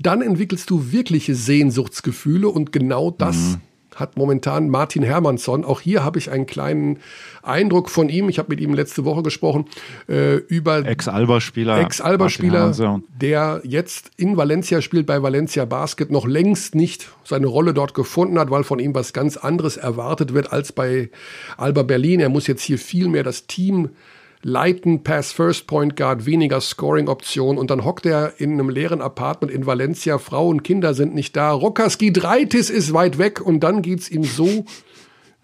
dann 0.00 0.22
entwickelst 0.22 0.70
du 0.70 0.92
wirkliche 0.92 1.34
Sehnsuchtsgefühle 1.34 2.48
und 2.48 2.72
genau 2.72 3.10
das 3.10 3.58
hat 3.96 4.16
momentan 4.16 4.68
Martin 4.68 5.02
Hermansson. 5.02 5.64
Auch 5.64 5.80
hier 5.80 6.04
habe 6.04 6.18
ich 6.18 6.30
einen 6.30 6.46
kleinen 6.46 6.98
Eindruck 7.42 7.90
von 7.90 8.08
ihm. 8.08 8.28
Ich 8.28 8.38
habe 8.38 8.48
mit 8.50 8.60
ihm 8.60 8.74
letzte 8.74 9.04
Woche 9.04 9.22
gesprochen 9.22 9.66
äh, 10.08 10.36
über 10.36 10.84
Ex-Alba-Spieler. 10.84 11.80
Ex-Alba-Spieler, 11.80 13.00
der 13.20 13.60
jetzt 13.64 14.10
in 14.16 14.36
Valencia 14.36 14.80
spielt, 14.80 15.06
bei 15.06 15.22
Valencia 15.22 15.64
Basket, 15.64 16.10
noch 16.10 16.26
längst 16.26 16.74
nicht 16.74 17.08
seine 17.24 17.46
Rolle 17.46 17.74
dort 17.74 17.94
gefunden 17.94 18.38
hat, 18.38 18.50
weil 18.50 18.64
von 18.64 18.78
ihm 18.78 18.94
was 18.94 19.12
ganz 19.12 19.36
anderes 19.36 19.76
erwartet 19.76 20.34
wird 20.34 20.52
als 20.52 20.72
bei 20.72 21.10
Alba 21.56 21.82
Berlin. 21.82 22.20
Er 22.20 22.28
muss 22.28 22.46
jetzt 22.46 22.62
hier 22.62 22.78
viel 22.78 23.08
mehr 23.08 23.22
das 23.22 23.46
Team 23.46 23.90
leiten, 24.42 25.02
Pass 25.02 25.32
First 25.32 25.66
Point 25.66 25.96
Guard, 25.96 26.26
weniger 26.26 26.60
Scoring-Option 26.60 27.58
und 27.58 27.70
dann 27.70 27.84
hockt 27.84 28.06
er 28.06 28.34
in 28.38 28.52
einem 28.52 28.70
leeren 28.70 29.00
Apartment 29.00 29.52
in 29.52 29.66
Valencia, 29.66 30.18
Frau 30.18 30.48
und 30.48 30.62
Kinder 30.62 30.94
sind 30.94 31.14
nicht 31.14 31.36
da, 31.36 31.52
Rockerski 31.52 32.12
Dreitis 32.12 32.70
ist 32.70 32.92
weit 32.92 33.18
weg 33.18 33.40
und 33.40 33.60
dann 33.60 33.82
geht's 33.82 34.10
ihm 34.10 34.24
so 34.24 34.64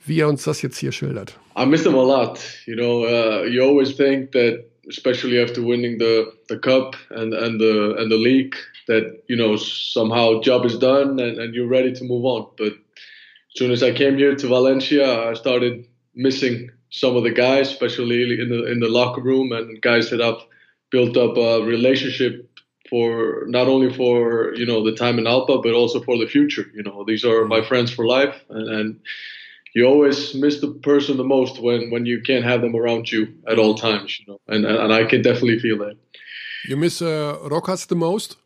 wie 0.09 0.21
er 0.21 0.29
uns 0.29 0.45
das 0.45 0.63
jetzt 0.63 0.79
hier 0.79 0.93
schildert. 0.93 1.37
I 1.57 1.67
miss 1.67 1.83
them 1.83 1.95
a 1.95 2.03
lot. 2.03 2.39
You 2.67 2.77
know, 2.77 3.05
uh, 3.05 3.45
you 3.45 3.63
always 3.63 3.95
think 3.97 4.33
that, 4.33 4.65
especially 4.89 5.41
after 5.41 5.61
winning 5.61 5.99
the, 5.99 6.33
the 6.49 6.57
cup 6.57 6.97
and, 7.11 7.35
and 7.35 7.61
the 7.61 7.95
and 7.99 8.11
the 8.11 8.17
league, 8.17 8.57
that 8.87 9.23
you 9.29 9.37
know 9.37 9.57
somehow 9.57 10.41
job 10.41 10.65
is 10.65 10.79
done 10.79 11.21
and, 11.21 11.39
and 11.39 11.55
you're 11.55 11.69
ready 11.69 11.93
to 11.93 12.05
move 12.05 12.25
on. 12.25 12.47
But 12.57 12.73
as 12.73 13.57
soon 13.57 13.71
as 13.71 13.83
I 13.83 13.93
came 13.93 14.17
here 14.17 14.35
to 14.35 14.47
Valencia, 14.47 15.31
I 15.31 15.35
started 15.35 15.85
missing 16.15 16.71
some 16.91 17.17
of 17.17 17.23
the 17.23 17.31
guys, 17.31 17.71
especially 17.71 18.41
in 18.41 18.49
the 18.49 18.71
in 18.71 18.81
the 18.81 18.89
locker 18.89 19.21
room 19.21 19.53
and 19.53 19.81
guys 19.81 20.11
that 20.11 20.21
I've 20.21 20.43
built 20.91 21.17
up 21.17 21.37
a 21.37 21.63
relationship 21.65 22.49
for 22.89 23.45
not 23.47 23.69
only 23.69 23.93
for 23.93 24.55
you 24.55 24.67
know 24.67 24.85
the 24.85 24.97
time 24.97 25.19
in 25.19 25.25
Alpa, 25.25 25.63
but 25.63 25.73
also 25.73 26.03
for 26.03 26.17
the 26.19 26.27
future. 26.27 26.67
You 26.75 26.83
know, 26.83 27.05
these 27.07 27.25
are 27.25 27.45
my 27.45 27.63
friends 27.63 27.93
for 27.93 28.07
life, 28.07 28.35
and, 28.49 28.69
and 28.69 29.01
you 29.75 29.85
always 29.87 30.35
miss 30.35 30.61
the 30.61 30.73
person 30.73 31.17
the 31.17 31.25
most 31.25 31.61
when 31.61 31.91
when 31.91 32.07
you 32.07 32.23
can't 32.23 32.45
have 32.45 32.63
them 32.63 32.75
around 32.75 33.11
you 33.13 33.29
at 33.47 33.59
all 33.59 33.75
times. 33.75 34.19
You 34.19 34.27
know, 34.33 34.41
and 34.49 34.65
and 34.65 34.93
I 34.93 35.05
can 35.05 35.23
definitely 35.23 35.59
feel 35.59 35.79
that. 35.79 35.97
You 36.69 36.77
miss 36.77 37.03
uh, 37.03 37.39
Rokas 37.43 37.87
the 37.87 37.97
most? 37.97 38.37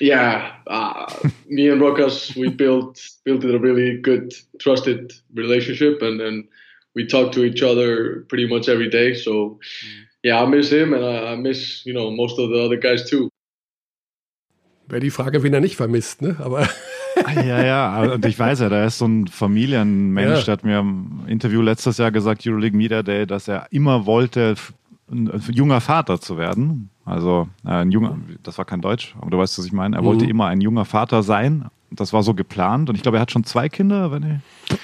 Yeah, 0.00 0.54
uh, 0.66 1.12
me 1.46 1.68
and 1.68 1.80
Rokas, 1.80 2.36
we 2.36 2.48
built 2.64 3.00
built 3.24 3.44
a 3.44 3.58
really 3.58 3.98
good, 3.98 4.32
trusted 4.58 5.12
relationship, 5.34 6.02
and 6.02 6.20
and 6.20 6.48
we 6.98 7.06
talk 7.06 7.32
to 7.32 7.44
each 7.44 7.62
other 7.62 8.24
pretty 8.28 8.46
much 8.46 8.68
every 8.68 8.90
day. 8.90 9.14
So, 9.14 9.58
yeah, 10.24 10.42
I 10.42 10.46
miss 10.46 10.70
him, 10.70 10.92
and 10.92 11.04
I, 11.04 11.32
I 11.32 11.36
miss 11.36 11.84
you 11.86 11.92
know 11.94 12.10
most 12.10 12.38
of 12.38 12.50
the 12.50 12.58
other 12.60 12.76
guys 12.76 13.08
too. 13.08 13.28
Wäre 14.88 15.00
die 15.00 15.10
Frage, 15.10 15.42
wen 15.42 15.54
er 15.54 15.60
nicht 15.60 15.76
vermisst, 15.76 16.22
ne? 16.22 16.36
Aber 16.40 16.68
Ja, 17.34 17.64
ja, 17.64 18.12
und 18.12 18.24
ich 18.26 18.38
weiß 18.38 18.60
ja, 18.60 18.68
da 18.68 18.84
ist 18.84 18.98
so 18.98 19.06
ein 19.06 19.26
Familienmensch, 19.26 20.38
Ja. 20.38 20.44
der 20.44 20.52
hat 20.52 20.64
mir 20.64 20.78
im 20.78 21.22
Interview 21.26 21.60
letztes 21.62 21.98
Jahr 21.98 22.12
gesagt, 22.12 22.46
Euroleague 22.46 22.76
Media 22.76 23.02
Day, 23.02 23.26
dass 23.26 23.48
er 23.48 23.66
immer 23.70 24.06
wollte, 24.06 24.54
ein 25.10 25.30
junger 25.50 25.80
Vater 25.80 26.20
zu 26.20 26.36
werden. 26.38 26.90
Also 27.04 27.48
äh, 27.64 27.70
ein 27.70 27.90
junger, 27.90 28.18
das 28.42 28.56
war 28.58 28.64
kein 28.66 28.80
Deutsch, 28.82 29.14
aber 29.20 29.30
du 29.30 29.38
weißt, 29.38 29.58
was 29.58 29.66
ich 29.66 29.72
meine. 29.72 29.96
Er 29.96 30.04
wollte 30.04 30.26
immer 30.26 30.46
ein 30.46 30.60
junger 30.60 30.84
Vater 30.84 31.22
sein. 31.22 31.64
Das 31.90 32.12
war 32.12 32.22
so 32.22 32.34
geplant 32.34 32.88
und 32.90 32.94
ich 32.96 33.02
glaube, 33.02 33.16
er 33.18 33.22
hat 33.22 33.32
schon 33.32 33.44
zwei 33.44 33.68
Kinder, 33.68 34.12
wenn 34.12 34.22
ich. 34.70 34.78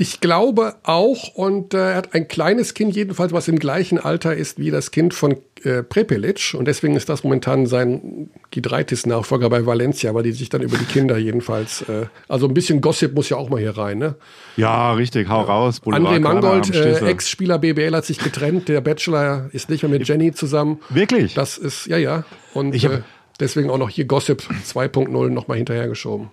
Ich 0.00 0.20
glaube 0.20 0.76
auch, 0.82 1.34
und 1.34 1.74
äh, 1.74 1.90
er 1.90 1.94
hat 1.96 2.14
ein 2.14 2.26
kleines 2.26 2.72
Kind 2.72 2.96
jedenfalls, 2.96 3.32
was 3.32 3.48
im 3.48 3.58
gleichen 3.58 3.98
Alter 3.98 4.34
ist 4.34 4.58
wie 4.58 4.70
das 4.70 4.90
Kind 4.90 5.12
von 5.12 5.36
äh, 5.62 5.82
Prepelic. 5.82 6.54
Und 6.56 6.64
deswegen 6.66 6.96
ist 6.96 7.10
das 7.10 7.22
momentan 7.22 7.66
sein 7.66 8.30
Gidreitis-Nachfolger 8.50 9.50
bei 9.50 9.66
Valencia, 9.66 10.14
weil 10.14 10.22
die 10.22 10.32
sich 10.32 10.48
dann 10.48 10.62
über 10.62 10.78
die 10.78 10.86
Kinder 10.86 11.18
jedenfalls. 11.18 11.82
Äh, 11.82 12.06
also 12.28 12.48
ein 12.48 12.54
bisschen 12.54 12.80
Gossip 12.80 13.14
muss 13.14 13.28
ja 13.28 13.36
auch 13.36 13.50
mal 13.50 13.60
hier 13.60 13.76
rein, 13.76 13.98
ne? 13.98 14.14
Ja, 14.56 14.94
richtig, 14.94 15.28
hau 15.28 15.42
raus. 15.42 15.82
André 15.82 16.00
Boulevard 16.00 16.20
Mangold, 16.22 16.72
Körner 16.72 16.98
am 16.98 17.06
äh. 17.06 17.10
Ex-Spieler 17.10 17.58
BBL, 17.58 17.94
hat 17.94 18.06
sich 18.06 18.18
getrennt. 18.18 18.68
Der 18.68 18.80
Bachelor 18.80 19.50
ist 19.52 19.68
nicht 19.68 19.82
mehr 19.82 19.90
mit 19.90 20.08
Jenny 20.08 20.32
zusammen. 20.32 20.80
Wirklich? 20.88 21.34
Das 21.34 21.58
ist, 21.58 21.86
ja, 21.86 21.98
ja. 21.98 22.24
Und 22.54 22.74
Ich 22.74 22.86
hab- 22.86 22.92
äh, 22.92 23.02
deswegen 23.38 23.68
auch 23.68 23.78
noch 23.78 23.90
hier 23.90 24.06
Gossip 24.06 24.42
2.0 24.66 25.28
nochmal 25.28 25.58
hinterhergeschoben. 25.58 26.30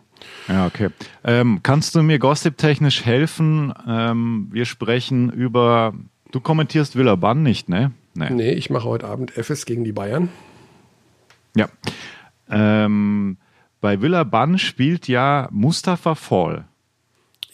Ja, 0.48 0.66
okay. 0.66 0.90
Ähm, 1.24 1.60
kannst 1.64 1.96
du 1.96 2.04
mir 2.04 2.20
gossip-technisch 2.20 3.06
helfen? 3.06 3.74
Ähm, 3.88 4.48
wir 4.52 4.66
sprechen 4.66 5.32
über. 5.32 5.94
Du 6.32 6.40
kommentierst 6.40 6.96
Villeurbanne 6.96 7.42
nicht, 7.42 7.70
ne? 7.70 7.92
Nee. 8.14 8.30
Nee, 8.32 8.52
ich 8.52 8.70
mache 8.70 8.86
heute 8.86 9.08
Abend 9.08 9.32
FS 9.32 9.66
gegen 9.66 9.84
die 9.84 9.92
Bayern. 9.94 10.30
Ja. 11.56 11.70
Ähm, 12.50 13.38
bei 13.82 14.02
Villeurbanne 14.02 14.60
spielt 14.60 15.08
ja 15.08 15.48
Mustafa 15.52 16.16
Fall. 16.16 16.66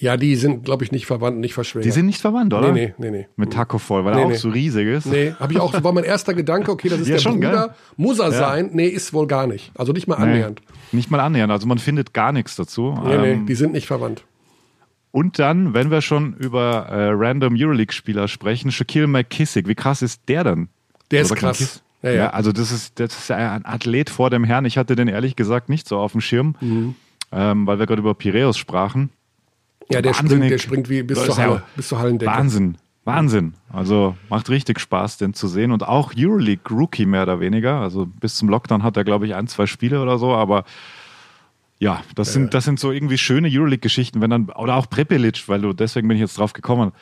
Ja, 0.03 0.17
die 0.17 0.35
sind, 0.35 0.65
glaube 0.65 0.84
ich, 0.84 0.91
nicht 0.91 1.05
verwandt, 1.05 1.39
nicht 1.39 1.53
verschwägert. 1.53 1.85
Die 1.85 1.91
sind 1.91 2.07
nicht 2.07 2.19
verwandt, 2.19 2.53
oder? 2.53 2.73
Nee, 2.73 2.93
nee, 2.97 3.09
nee, 3.09 3.17
nee. 3.19 3.27
Mit 3.38 3.53
Taco 3.53 3.77
Fall, 3.77 4.03
weil 4.03 4.15
Nee, 4.15 4.21
er 4.21 4.25
auch 4.25 4.30
nee. 4.31 4.35
so 4.35 4.49
riesig 4.49 4.85
ist. 4.88 5.05
Nee, 5.05 5.34
habe 5.39 5.53
ich 5.53 5.59
auch, 5.59 5.81
war 5.81 5.93
mein 5.93 6.03
erster 6.03 6.34
Gedanke, 6.34 6.71
okay, 6.71 6.89
das 6.89 6.99
ist 6.99 7.07
Ja, 7.07 7.13
der 7.15 7.21
schon, 7.21 7.35
Bruder. 7.39 7.51
gell? 7.67 7.75
Muss 7.95 8.19
er 8.19 8.25
Ja. 8.25 8.31
sein? 8.31 8.71
Nee, 8.73 8.88
ist 8.88 9.13
wohl 9.13 9.27
gar 9.27 9.47
nicht. 9.47 9.71
Also 9.75 9.93
nicht 9.93 10.07
mal 10.07 10.17
Nee, 10.17 10.23
annähernd. 10.25 10.61
Nicht 10.91 11.09
mal 11.09 11.21
annähernd. 11.21 11.51
Also 11.53 11.67
man 11.67 11.77
findet 11.77 12.13
gar 12.13 12.34
nichts 12.34 12.57
dazu. 12.57 12.99
Nee, 13.05 13.17
nee, 13.17 13.31
Ähm, 13.31 13.45
die 13.45 13.55
sind 13.55 13.71
nicht 13.71 13.88
verwandt. 13.88 14.25
und 15.11 15.39
dann, 15.39 15.73
wenn 15.73 15.89
wir 15.89 16.01
schon 16.01 16.34
über 16.34 16.88
äh, 16.89 17.09
random 17.13 17.55
Euroleague-Spieler 17.57 18.27
sprechen, 18.27 18.71
Shaquille 18.71 19.07
McKissick. 19.07 19.67
Wie 19.69 19.75
krass 19.75 20.01
ist 20.01 20.21
der 20.27 20.43
denn? 20.43 20.67
Der 21.11 21.21
ist 21.21 21.34
krass. 21.35 21.81
Ja, 22.01 22.09
Ja, 22.09 22.15
ja. 22.17 22.30
also 22.31 22.51
das 22.51 22.73
ist, 22.73 22.99
das 22.99 23.17
ist 23.17 23.31
ein 23.31 23.65
Athlet 23.65 24.09
vor 24.09 24.30
dem 24.30 24.43
Herrn. 24.43 24.65
Ich 24.65 24.77
hatte 24.77 24.97
den 24.97 25.07
ehrlich 25.07 25.38
gesagt 25.38 25.69
nicht 25.69 25.88
so 25.88 25.97
auf 25.99 26.11
dem 26.11 26.19
Schirm, 26.19 26.55
Mhm. 26.59 26.95
ähm, 27.31 27.65
weil 27.67 27.80
wir 27.80 27.85
gerade 27.85 28.01
über 28.01 28.13
Piräus 28.15 28.57
sprachen. 28.57 29.09
Ja, 29.93 30.01
der 30.01 30.13
springt, 30.13 30.31
Wahnsinnig. 30.31 30.49
der 30.49 30.57
springt 30.57 30.89
wie 30.89 31.03
bis 31.03 31.23
zur 31.23 31.37
Halle, 31.37 31.63
bis 31.75 31.87
zur 31.87 31.99
Hallendecke. 31.99 32.31
Wahnsinn. 32.31 32.77
Wahnsinn. 33.05 33.53
Also 33.71 34.15
macht 34.29 34.49
richtig 34.49 34.79
Spaß, 34.79 35.17
den 35.17 35.33
zu 35.33 35.47
sehen. 35.47 35.71
Und 35.71 35.83
auch 35.83 36.13
Euroleague 36.17 36.73
Rookie 36.73 37.05
mehr 37.05 37.23
oder 37.23 37.39
weniger. 37.39 37.81
Also 37.81 38.05
bis 38.05 38.35
zum 38.35 38.49
Lockdown 38.49 38.83
hat 38.83 38.95
er, 38.95 39.03
glaube 39.03 39.25
ich, 39.25 39.35
ein, 39.35 39.47
zwei 39.47 39.65
Spiele 39.65 40.01
oder 40.01 40.17
so, 40.17 40.33
aber 40.33 40.63
ja, 41.79 42.01
das 42.15 42.31
sind, 42.31 42.53
das 42.53 42.63
sind 42.63 42.79
so 42.79 42.91
irgendwie 42.91 43.17
schöne 43.17 43.49
Euroleague-Geschichten, 43.51 44.21
wenn 44.21 44.29
dann, 44.29 44.49
oder 44.51 44.75
auch 44.75 44.89
Prepelic, 44.89 45.49
weil 45.49 45.59
du, 45.61 45.73
deswegen 45.73 46.07
bin 46.07 46.15
ich 46.15 46.21
jetzt 46.21 46.37
drauf 46.37 46.53
gekommen, 46.53 46.93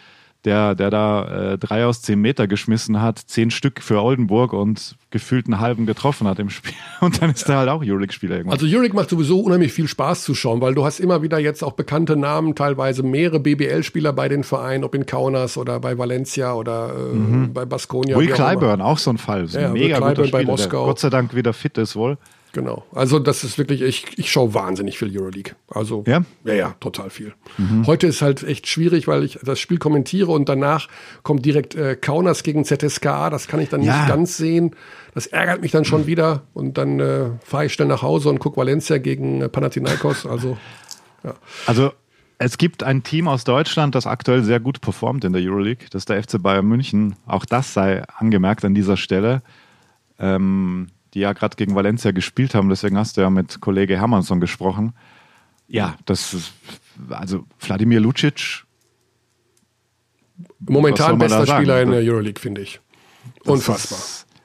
der, 0.45 0.73
der 0.73 0.89
da 0.89 1.53
äh, 1.53 1.57
drei 1.57 1.85
aus 1.85 2.01
zehn 2.01 2.19
Meter 2.19 2.47
geschmissen 2.47 3.01
hat, 3.01 3.19
zehn 3.19 3.51
Stück 3.51 3.81
für 3.81 4.01
Oldenburg 4.01 4.53
und 4.53 4.95
gefühlt 5.11 5.45
einen 5.45 5.59
halben 5.59 5.85
getroffen 5.85 6.27
hat 6.27 6.39
im 6.39 6.49
Spiel. 6.49 6.73
Und 7.01 7.21
dann 7.21 7.31
ist 7.31 7.47
er 7.49 7.57
halt 7.57 7.69
auch 7.69 7.81
Euroleague-Spieler 7.83 8.37
irgendwann. 8.37 8.53
Also 8.53 8.65
Jurek 8.65 8.93
macht 8.93 9.09
sowieso 9.09 9.41
unheimlich 9.41 9.73
viel 9.73 9.87
Spaß 9.87 10.23
zu 10.23 10.33
schauen, 10.33 10.61
weil 10.61 10.73
du 10.73 10.85
hast 10.85 10.99
immer 10.99 11.21
wieder 11.21 11.37
jetzt 11.37 11.63
auch 11.63 11.73
bekannte 11.73 12.15
Namen, 12.15 12.55
teilweise 12.55 13.03
mehrere 13.03 13.39
BBL-Spieler 13.39 14.13
bei 14.13 14.29
den 14.29 14.43
Vereinen, 14.43 14.83
ob 14.83 14.95
in 14.95 15.05
Kaunas 15.05 15.57
oder 15.57 15.79
bei 15.79 15.97
Valencia 15.97 16.53
oder 16.53 16.93
äh, 16.95 17.47
bei 17.47 17.65
Baskonia. 17.65 18.17
Will 18.17 18.27
wie 18.27 18.33
auch. 18.33 18.37
Clyburn, 18.37 18.81
auch 18.81 18.97
so 18.97 19.11
ein 19.11 19.17
Fall. 19.17 19.47
So 19.47 19.59
Ja, 19.59 19.67
ein 19.67 19.73
Will 19.73 19.81
mega 19.83 19.99
guter 19.99 20.13
Clyburn 20.13 20.31
bei 20.31 20.39
Spieler, 20.39 20.51
Moskau. 20.51 20.77
der 20.77 20.85
Gott 20.87 20.99
sei 20.99 21.09
Dank 21.09 21.35
wieder 21.35 21.53
fit 21.53 21.77
ist 21.77 21.95
wohl. 21.95 22.17
Genau. 22.53 22.85
Also 22.93 23.19
das 23.19 23.45
ist 23.45 23.57
wirklich, 23.57 23.81
ich, 23.81 24.17
ich 24.17 24.29
schaue 24.29 24.53
wahnsinnig 24.53 24.97
viel 24.97 25.17
Euroleague. 25.17 25.55
Also 25.69 26.03
Ja? 26.05 26.23
ja, 26.43 26.53
ja, 26.53 26.75
total 26.81 27.09
viel. 27.09 27.33
Heute 27.85 28.07
ist 28.07 28.21
halt 28.21 28.43
echt 28.43 28.67
schwierig, 28.67 29.07
weil 29.07 29.23
ich 29.23 29.39
das 29.41 29.59
Spiel 29.59 29.77
kommentiere 29.77 30.31
und 30.31 30.49
danach 30.49 30.89
kommt 31.23 31.45
direkt 31.45 31.75
äh, 31.75 31.95
Kaunas 31.95 32.43
gegen 32.43 32.65
ZSKA. 32.65 33.29
Das 33.29 33.47
kann 33.47 33.61
ich 33.61 33.69
dann 33.69 33.81
Ja. 33.81 33.99
nicht 33.99 34.07
ganz 34.09 34.35
sehen. 34.35 34.75
Das 35.13 35.27
ärgert 35.27 35.61
mich 35.61 35.71
dann 35.71 35.85
schon 35.85 36.07
wieder 36.07 36.43
und 36.53 36.77
dann 36.77 36.99
äh, 36.99 37.29
fahre 37.43 37.65
ich 37.67 37.73
schnell 37.73 37.87
nach 37.87 38.01
Hause 38.01 38.29
und 38.29 38.39
gucke 38.39 38.57
Valencia 38.57 38.97
gegen 38.97 39.41
äh, 39.41 39.47
Panathinaikos. 39.49 40.25
Also 40.25 40.57
Also 41.65 41.91
es 42.37 42.57
gibt 42.57 42.83
ein 42.83 43.03
Team 43.03 43.27
aus 43.27 43.43
Deutschland, 43.43 43.93
das 43.95 44.07
aktuell 44.07 44.43
sehr 44.43 44.59
gut 44.59 44.81
performt 44.81 45.23
in 45.23 45.31
der 45.33 45.41
Euroleague. 45.41 45.85
Das 45.91 46.01
ist 46.01 46.09
der 46.09 46.21
FC 46.21 46.41
Bayern 46.41 46.65
München. 46.65 47.15
Auch 47.27 47.45
das 47.45 47.73
sei 47.73 48.03
angemerkt 48.17 48.65
an 48.65 48.73
dieser 48.73 48.97
Stelle. 48.97 49.41
Ähm, 50.19 50.87
die 51.13 51.19
ja 51.19 51.33
gerade 51.33 51.55
gegen 51.55 51.75
Valencia 51.75 52.11
gespielt 52.11 52.55
haben. 52.55 52.69
Deswegen 52.69 52.97
hast 52.97 53.17
du 53.17 53.21
ja 53.21 53.29
mit 53.29 53.59
Kollege 53.61 53.97
Hermansson 53.99 54.39
gesprochen. 54.39 54.93
Ja, 55.67 55.95
das 56.05 56.33
ist, 56.33 56.53
also 57.09 57.45
Wladimir 57.59 57.99
Lucic. 57.99 58.63
Momentan 60.59 61.17
bester 61.17 61.45
sagen? 61.45 61.61
Spieler 61.63 61.81
in 61.81 61.91
der 61.91 62.01
Euroleague, 62.01 62.39
finde 62.39 62.61
ich. 62.61 62.79
Unfassbar. 63.45 63.99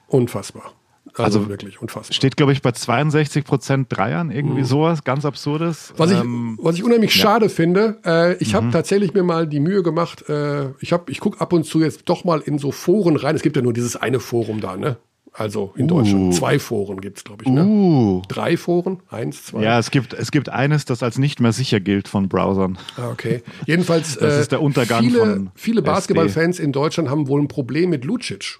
Unfassbar. 0.08 0.72
Also, 1.14 1.38
Also 1.38 1.48
wirklich 1.48 1.80
unfassbar. 1.80 2.12
Steht, 2.14 2.36
glaube 2.36 2.52
ich, 2.52 2.60
bei 2.60 2.72
62 2.72 3.44
Prozent 3.44 3.86
Dreiern, 3.90 4.30
irgendwie 4.30 4.64
sowas, 4.64 5.02
ganz 5.02 5.24
absurdes. 5.24 5.94
Was 5.96 6.10
ich, 6.10 6.18
Ähm, 6.18 6.58
was 6.60 6.76
ich 6.76 6.84
unheimlich 6.84 7.14
schade 7.14 7.48
finde, 7.48 8.00
äh, 8.04 8.34
ich 8.36 8.52
Mhm. 8.52 8.56
habe 8.56 8.70
tatsächlich 8.70 9.14
mir 9.14 9.22
mal 9.22 9.46
die 9.46 9.60
Mühe 9.60 9.82
gemacht, 9.82 10.28
äh, 10.28 10.70
ich, 10.80 10.92
hab- 10.92 11.08
ich 11.08 11.20
gucke 11.20 11.40
ab 11.40 11.54
und 11.54 11.64
zu 11.64 11.80
jetzt 11.80 12.02
doch 12.06 12.24
mal 12.24 12.40
in 12.40 12.58
so 12.58 12.70
Foren 12.70 13.16
rein. 13.16 13.34
Es 13.34 13.42
gibt 13.42 13.56
ja 13.56 13.62
nur 13.62 13.72
dieses 13.72 13.96
eine 13.96 14.20
Forum 14.20 14.60
da, 14.60 14.76
ne? 14.76 14.98
Also 15.38 15.74
in 15.76 15.86
Deutschland. 15.86 16.34
Zwei 16.34 16.58
Foren 16.58 17.00
gibt's 17.00 17.22
glaube 17.22 17.44
ich, 17.44 17.50
ne? 17.50 17.64
uh, 17.64 18.22
Drei 18.28 18.56
Foren? 18.56 19.00
Eins, 19.10 19.44
zwei? 19.46 19.62
ja, 19.62 19.78
es 19.78 19.90
gibt, 19.90 20.14
es 20.14 20.30
gibt 20.30 20.48
eines, 20.48 20.86
das 20.86 21.02
als 21.02 21.18
nicht 21.18 21.40
mehr 21.40 21.52
sicher 21.52 21.78
gilt 21.78 22.08
von 22.08 22.28
Browsern. 22.28 22.78
Ah, 22.96 23.10
okay. 23.10 23.42
Jedenfalls, 23.66 24.16
Das 24.18 24.34
äh, 24.36 24.40
ist 24.40 24.52
der 24.52 24.62
Untergang 24.62 25.02
viele, 25.04 25.18
von 25.18 25.50
viele. 25.54 25.82
Basketballfans 25.82 26.58
in 26.58 26.72
Deutschland 26.72 27.10
haben 27.10 27.28
wohl 27.28 27.40
ein 27.42 27.48
Problem 27.48 27.90
mit 27.90 28.04
Lucic. 28.06 28.58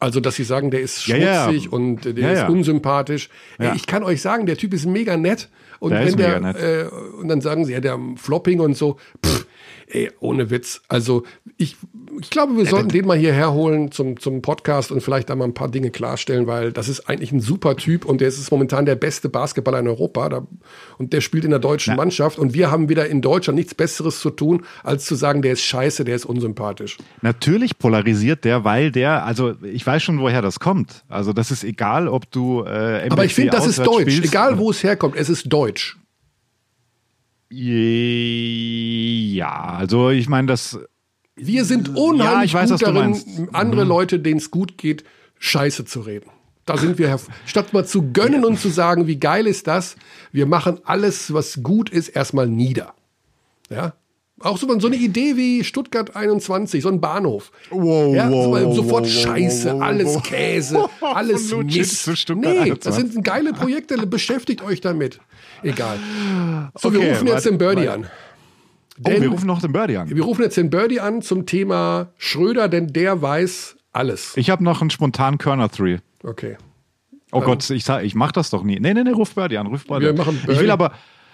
Also, 0.00 0.20
dass 0.20 0.34
sie 0.34 0.44
sagen, 0.44 0.70
der 0.72 0.80
ist 0.80 1.06
Ja, 1.06 1.16
ja. 1.16 1.44
schmutzig 1.44 1.72
und 1.72 2.04
äh, 2.04 2.12
der 2.12 2.24
Ja, 2.24 2.32
ist 2.32 2.38
ja. 2.40 2.48
unsympathisch. 2.48 3.30
Ja. 3.60 3.74
Ich 3.74 3.86
kann 3.86 4.02
euch 4.02 4.20
sagen, 4.20 4.44
der 4.46 4.56
Typ 4.56 4.74
ist 4.74 4.84
mega 4.86 5.16
nett. 5.16 5.48
Und 5.78 5.90
Der 5.90 6.00
wenn 6.00 6.08
ist 6.08 6.18
der, 6.18 6.40
nett. 6.40 6.56
Äh, 6.56 6.86
und 7.20 7.28
dann 7.28 7.40
sagen 7.40 7.64
sie, 7.64 7.72
ja, 7.72 7.80
der 7.80 7.98
Flopping 8.16 8.60
und 8.60 8.76
so, 8.76 8.96
pff, 9.24 9.46
ey, 9.86 10.10
ohne 10.20 10.50
Witz. 10.50 10.82
Also, 10.88 11.22
ich, 11.56 11.76
ich 12.20 12.30
glaube, 12.30 12.56
wir 12.56 12.66
sollten 12.66 12.88
den 12.88 13.06
mal 13.06 13.16
hierher 13.16 13.52
holen 13.52 13.90
zum, 13.92 14.18
zum 14.18 14.42
Podcast 14.42 14.92
und 14.92 15.02
vielleicht 15.02 15.30
da 15.30 15.36
mal 15.36 15.44
ein 15.44 15.54
paar 15.54 15.70
Dinge 15.70 15.90
klarstellen, 15.90 16.46
weil 16.46 16.72
das 16.72 16.88
ist 16.88 17.08
eigentlich 17.08 17.32
ein 17.32 17.40
super 17.40 17.76
Typ 17.76 18.04
und 18.04 18.20
der 18.20 18.28
ist 18.28 18.50
momentan 18.50 18.86
der 18.86 18.96
beste 18.96 19.28
Basketballer 19.28 19.80
in 19.80 19.88
Europa. 19.88 20.28
Da, 20.28 20.46
und 20.98 21.12
der 21.12 21.20
spielt 21.20 21.44
in 21.44 21.50
der 21.50 21.58
deutschen 21.58 21.92
Ja. 21.92 21.96
Mannschaft. 21.96 22.38
Und 22.38 22.54
wir 22.54 22.70
haben 22.70 22.88
wieder 22.88 23.06
in 23.08 23.22
Deutschland 23.22 23.58
nichts 23.58 23.74
Besseres 23.74 24.20
zu 24.20 24.30
tun, 24.30 24.64
als 24.82 25.04
zu 25.04 25.14
sagen, 25.14 25.42
der 25.42 25.52
ist 25.52 25.62
scheiße, 25.62 26.04
der 26.04 26.16
ist 26.16 26.24
unsympathisch. 26.24 26.98
Natürlich 27.22 27.78
polarisiert 27.78 28.44
der, 28.44 28.64
weil 28.64 28.90
der, 28.90 29.24
also 29.24 29.54
ich 29.62 29.86
weiß 29.86 30.02
schon, 30.02 30.20
woher 30.20 30.42
das 30.42 30.60
kommt. 30.60 31.04
Also 31.08 31.32
das 31.32 31.50
ist 31.50 31.64
egal, 31.64 32.08
ob 32.08 32.30
du 32.30 32.62
äh, 32.64 33.08
Aber 33.10 33.24
ich 33.24 33.34
finde, 33.34 33.50
das 33.50 33.66
ist 33.66 33.78
deutsch. 33.78 34.12
spielst. 34.12 34.24
Egal, 34.32 34.58
wo 34.58 34.70
es 34.70 34.82
herkommt, 34.82 35.16
es 35.16 35.28
ist 35.28 35.52
deutsch. 35.52 35.98
Ja, 37.50 39.44
also 39.78 40.10
ich 40.10 40.28
meine, 40.28 40.48
das 40.48 40.78
Wir 41.36 41.64
sind 41.64 41.96
unheimlich 41.96 42.50
ich 42.50 42.54
weiß, 42.54 42.70
gut 42.70 42.82
darin, 42.82 42.94
meinst. 42.94 43.38
Mhm. 43.38 43.48
andere 43.52 43.84
Leute, 43.84 44.20
denen 44.20 44.38
es 44.38 44.50
gut 44.50 44.78
geht, 44.78 45.04
Scheiße 45.38 45.84
zu 45.84 46.00
reden. 46.00 46.30
Da 46.66 46.78
sind 46.78 46.98
wir, 46.98 47.18
statt 47.44 47.72
mal 47.72 47.84
zu 47.84 48.12
gönnen 48.12 48.44
und 48.44 48.58
zu 48.58 48.70
sagen, 48.70 49.06
wie 49.06 49.16
geil 49.16 49.46
ist 49.46 49.66
das, 49.66 49.96
wir 50.32 50.46
machen 50.46 50.80
alles, 50.84 51.34
was 51.34 51.62
gut 51.62 51.90
ist, 51.90 52.08
erstmal 52.08 52.46
nieder. 52.46 52.94
Ja? 53.68 53.94
Auch 54.40 54.58
so, 54.58 54.80
so 54.80 54.86
eine 54.88 54.96
Idee 54.96 55.36
wie 55.36 55.62
Stuttgart 55.62 56.16
21, 56.16 56.82
so 56.82 56.88
ein 56.88 57.00
Bahnhof. 57.00 57.52
Wow, 57.70 58.14
ja, 58.14 58.30
wow, 58.30 58.58
so, 58.74 58.82
sofort 58.82 59.04
wow, 59.04 59.10
Scheiße, 59.10 59.74
wow, 59.74 59.82
alles. 59.82 60.22
Käse, 60.22 60.88
alles 61.00 61.54
Mist. 61.54 62.08
Nee, 62.34 62.70
das 62.70 62.96
21. 62.96 63.12
sind 63.12 63.24
geile 63.24 63.52
Projekte, 63.52 63.96
beschäftigt 64.06 64.62
euch 64.62 64.80
damit. 64.80 65.20
Egal. 65.62 65.98
So, 66.74 66.92
wir 66.92 66.98
Okay, 66.98 67.10
rufen 67.10 67.26
jetzt 67.26 67.34
warte, 67.34 67.48
den 67.50 67.58
Birdie 67.58 67.86
warte. 67.86 67.92
an. 67.92 68.10
Oh, 68.98 69.02
Denn- 69.02 69.22
wir 69.22 69.28
rufen 69.30 69.46
noch 69.46 69.60
den 69.60 69.72
Birdie 69.72 69.96
an. 69.96 70.08
Wir 70.08 70.22
rufen 70.22 70.42
jetzt 70.42 70.56
den 70.56 70.70
Birdie 70.70 71.00
an 71.00 71.20
zum 71.22 71.46
Thema 71.46 72.12
Schröder, 72.16 72.68
denn 72.68 72.92
der 72.92 73.20
weiß 73.20 73.76
alles. 73.92 74.36
Ich 74.36 74.50
habe 74.50 74.62
noch 74.62 74.80
einen 74.80 74.90
spontanen 74.90 75.38
Körner 75.38 75.68
3. 75.68 76.00
Okay. 76.22 76.56
Oh 77.32 77.40
Gott, 77.40 77.68
ich, 77.70 77.88
ich 77.88 78.14
mach 78.14 78.30
das 78.30 78.50
doch 78.50 78.62
nie. 78.62 78.78
Nee, 78.78 78.94
nee, 78.94 79.02
nee, 79.02 79.10
ruf 79.10 79.34
Birdie 79.34 79.58
an, 79.58 79.66
ruf 79.66 79.84
Birdie 79.86 80.04
Wir 80.04 80.10
an. 80.10 80.16
machen 80.16 80.36
Ich 80.40 80.46
Birdie. 80.46 80.60
will 80.60 80.70
aber, 80.70 80.92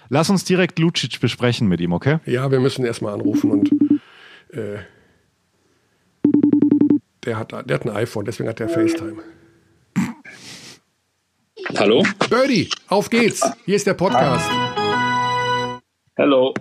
lass 0.09 0.31
uns 0.31 0.43
direkt 0.43 0.79
Lucic 0.79 1.19
besprechen 1.19 1.67
mit 1.67 1.79
ihm, 1.79 1.93
okay? 1.93 2.17
Ja, 2.25 2.49
wir 2.49 2.59
müssen 2.59 2.83
erstmal 2.83 3.13
anrufen 3.13 3.51
und 3.51 3.71
äh, 4.49 4.79
der, 7.25 7.37
hat, 7.37 7.51
der 7.51 7.75
hat 7.75 7.85
ein 7.85 7.89
iPhone, 7.91 8.25
deswegen 8.25 8.49
hat 8.49 8.57
der 8.57 8.69
FaceTime. 8.69 9.21
Hallo? 11.77 12.03
Birdie, 12.29 12.69
auf 12.87 13.09
geht's. 13.11 13.47
Hier 13.65 13.75
ist 13.75 13.85
der 13.85 13.93
Podcast. 13.93 14.49
Hallo. 16.17 16.53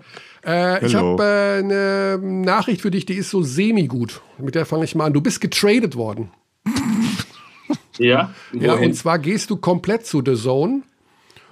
Äh, 0.44 0.86
ich 0.86 0.94
habe 0.94 1.22
äh, 1.22 1.58
eine 1.58 2.18
Nachricht 2.22 2.80
für 2.80 2.90
dich, 2.90 3.06
die 3.06 3.14
ist 3.14 3.30
so 3.30 3.42
semi-gut. 3.42 4.22
Mit 4.38 4.54
der 4.54 4.66
fange 4.66 4.84
ich 4.84 4.94
mal 4.94 5.06
an. 5.06 5.12
Du 5.12 5.20
bist 5.20 5.40
getradet 5.40 5.96
worden. 5.96 6.30
Ja? 7.98 8.34
Ja, 8.54 8.72
Wohin? 8.72 8.88
und 8.88 8.94
zwar 8.94 9.18
gehst 9.18 9.50
du 9.50 9.56
komplett 9.58 10.06
zu 10.06 10.22
The 10.24 10.34
Zone. 10.34 10.82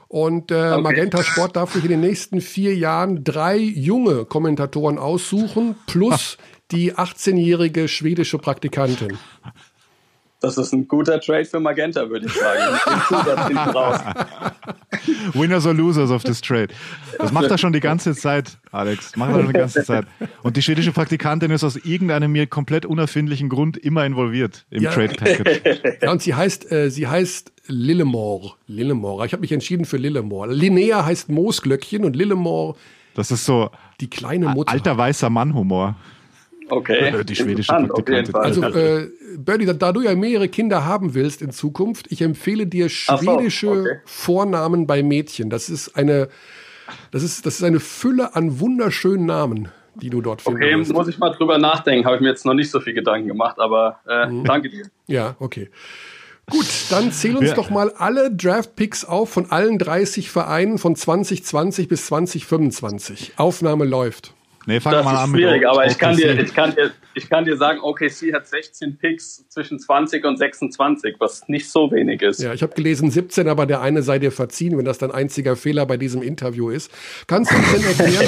Und 0.09 0.51
äh, 0.51 0.79
Magenta 0.79 1.23
Sport 1.23 1.57
darf 1.57 1.75
sich 1.75 1.85
in 1.85 1.91
den 1.91 2.01
nächsten 2.01 2.41
vier 2.41 2.75
Jahren 2.75 3.23
drei 3.23 3.59
junge 3.59 4.25
Kommentatoren 4.25 4.99
aussuchen, 4.99 5.77
plus 5.87 6.39
die 6.71 6.95
18-jährige 6.95 7.89
schwedische 7.89 8.39
Praktikantin. 8.39 9.19
Das 10.41 10.57
ist 10.57 10.73
ein 10.73 10.87
guter 10.87 11.21
Trade 11.21 11.45
für 11.45 11.59
Magenta, 11.59 12.09
würde 12.09 12.27
ich 12.27 12.33
sagen. 12.33 12.79
Winners 15.35 15.67
or 15.67 15.75
Losers 15.75 16.11
of 16.11 16.23
this 16.23 16.41
trade. 16.41 16.69
Das 17.19 17.33
macht 17.33 17.51
er 17.51 17.59
schon 17.59 17.73
die 17.73 17.81
ganze 17.81 18.15
Zeit, 18.15 18.59
Alex. 18.71 19.17
Macht 19.17 19.31
er 19.33 19.39
schon 19.39 19.47
die 19.49 19.53
ganze 19.59 19.85
Zeit. 19.85 20.07
Und 20.43 20.57
die 20.57 20.63
schwedische 20.63 20.93
Praktikantin 20.93 21.51
ist 21.51 21.65
aus 21.65 21.77
irgendeinem 21.77 22.33
mir 22.33 22.47
komplett 22.47 22.87
unerfindlichen 22.87 23.49
Grund 23.49 23.77
immer 23.77 24.07
involviert 24.07 24.65
im 24.71 24.83
Ja. 24.85 24.91
Trade 24.93 25.15
Package. 25.15 25.99
Ja, 26.03 26.13
und 26.13 26.23
sie 26.23 26.35
heißt, 26.35 26.71
äh, 26.71 26.91
sie 26.91 27.07
heißt 27.09 27.53
Lillemore. 27.67 28.53
Lillemore. 28.67 29.27
Ich 29.27 29.33
habe 29.33 29.41
mich 29.41 29.53
entschieden 29.53 29.85
für 29.85 29.97
Lillemore. 29.97 30.53
Linnea 30.53 31.05
heißt 31.05 31.29
Moosglöckchen 31.31 32.05
und 32.05 32.15
Lillemore 32.15 32.77
Das 33.15 33.31
ist 33.31 33.45
so 33.45 33.71
die 34.01 34.09
kleine 34.09 34.49
Mutter. 34.51 34.71
alter 34.73 34.97
weißer 34.97 35.31
Mann-Humor. 35.31 35.97
Okay. 36.71 37.25
Die 37.25 37.35
schwedische. 37.37 37.73
Fall. 37.73 37.91
Also, 38.35 38.63
äh, 38.63 39.09
Birdie, 39.37 39.67
da, 39.67 39.73
da 39.73 39.93
du 39.93 40.01
ja 40.03 40.15
mehrere 40.15 40.49
Kinder 40.49 40.85
haben 40.85 41.15
willst 41.15 41.43
in 41.43 41.51
Zukunft, 41.51 42.07
ich 42.11 42.21
empfehle 42.23 42.67
dir 42.67 42.85
so, 42.85 43.17
schwedische 43.19 43.69
okay. 43.71 43.97
Vornamen 44.05 44.87
bei 44.87 45.03
Mädchen. 45.03 45.51
Das 45.51 45.69
ist 45.69 45.97
eine, 45.97 46.29
das 47.11 47.23
ist, 47.23 47.47
das 47.47 47.55
ist 47.57 47.65
eine 47.65 47.81
Fülle 47.81 48.35
an 48.35 48.61
wunderschönen 48.61 49.27
Namen, 49.27 49.69
die 49.97 50.11
du 50.11 50.21
dort 50.21 50.43
finden 50.43 50.63
Okay, 50.63 50.77
wirst. 50.79 50.93
muss 50.93 51.09
ich 51.09 51.19
mal 51.19 51.31
drüber 51.31 51.59
nachdenken. 51.59 52.05
Habe 52.07 52.17
ich 52.17 52.23
mir 52.23 52.29
jetzt 52.29 52.45
noch 52.47 52.55
nicht 52.55 52.71
so 52.71 52.81
viel 52.81 52.95
Gedanken 52.95 53.29
gemacht, 53.29 53.59
aber 53.59 54.01
äh, 54.09 54.27
Mhm. 54.27 54.45
danke 54.45 54.69
dir. 54.69 54.85
Ja, 55.07 55.37
okay. 55.41 55.71
Gut, 56.51 56.67
dann 56.89 57.13
zähl 57.13 57.37
uns 57.37 57.49
Wir- 57.49 57.55
doch 57.55 57.69
mal 57.69 57.93
alle 57.99 58.31
Draft-Picks 58.35 59.05
auf 59.05 59.29
von 59.31 59.51
allen 59.51 59.79
30 59.79 60.31
Vereinen 60.31 60.79
von 60.79 60.97
2020 60.97 61.89
bis 61.89 62.07
2025. 62.07 63.33
Aufnahme 63.37 63.85
läuft. 63.85 64.33
Nee, 64.69 64.81
fangen 64.81 64.97
wir 64.97 64.99
Das 64.99 65.05
mal 65.07 65.15
ist 65.15 65.21
an 65.21 65.31
mit 65.31 65.41
schwierig, 65.41 65.67
aber 65.67 65.87
ich 65.87 65.99
kann, 65.99 66.15
dir, 66.15 66.33
OKC. 66.33 66.43
ich, 66.43 66.55
kann 66.55 66.75
dir, 66.75 66.91
ich 67.15 67.31
kann 67.31 67.45
dir 67.47 67.57
sagen, 67.57 67.81
OKC 67.81 68.35
hat 68.35 68.47
16 68.47 68.99
Picks 68.99 69.49
zwischen 69.49 69.79
20 69.79 70.23
und 70.27 70.37
26, 70.37 71.15
was 71.19 71.49
nicht 71.49 71.71
so 71.71 71.91
wenig 71.91 72.21
ist. 72.21 72.43
Ja, 72.43 72.53
ich 72.53 72.63
habe 72.63 72.75
gelesen 72.75 73.11
17, 73.11 73.49
aber 73.49 73.65
der 73.65 73.81
eine 73.81 74.03
sei 74.03 74.19
dir 74.19 74.31
verziehen, 74.31 74.77
wenn 74.77 74.85
das 74.85 74.99
dein 74.99 75.11
einziger 75.11 75.57
Fehler 75.57 75.87
bei 75.87 75.97
diesem 75.97 76.21
Interview 76.21 76.69
ist. 76.69 76.91
Kannst 77.27 77.51
du 77.51 77.57
uns 77.57 77.73
denn 77.73 77.83
erklären? 77.83 78.27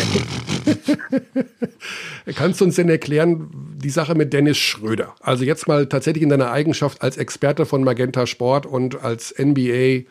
kannst 2.34 2.62
du 2.62 2.64
uns 2.64 2.76
denn 2.76 2.88
erklären 2.88 3.50
die 3.76 3.90
Sache 3.90 4.14
mit 4.14 4.32
Dennis 4.32 4.56
Schröder? 4.56 5.14
Also 5.20 5.44
jetzt 5.44 5.68
mal 5.68 5.88
tatsächlich 5.90 6.22
in 6.22 6.30
deiner 6.30 6.50
Eigenschaft 6.50 7.02
als 7.02 7.18
Experte 7.18 7.66
von 7.66 7.84
Magenta 7.84 8.26
Sport 8.26 8.64
und 8.64 9.04
als 9.04 9.34
NBA 9.38 10.04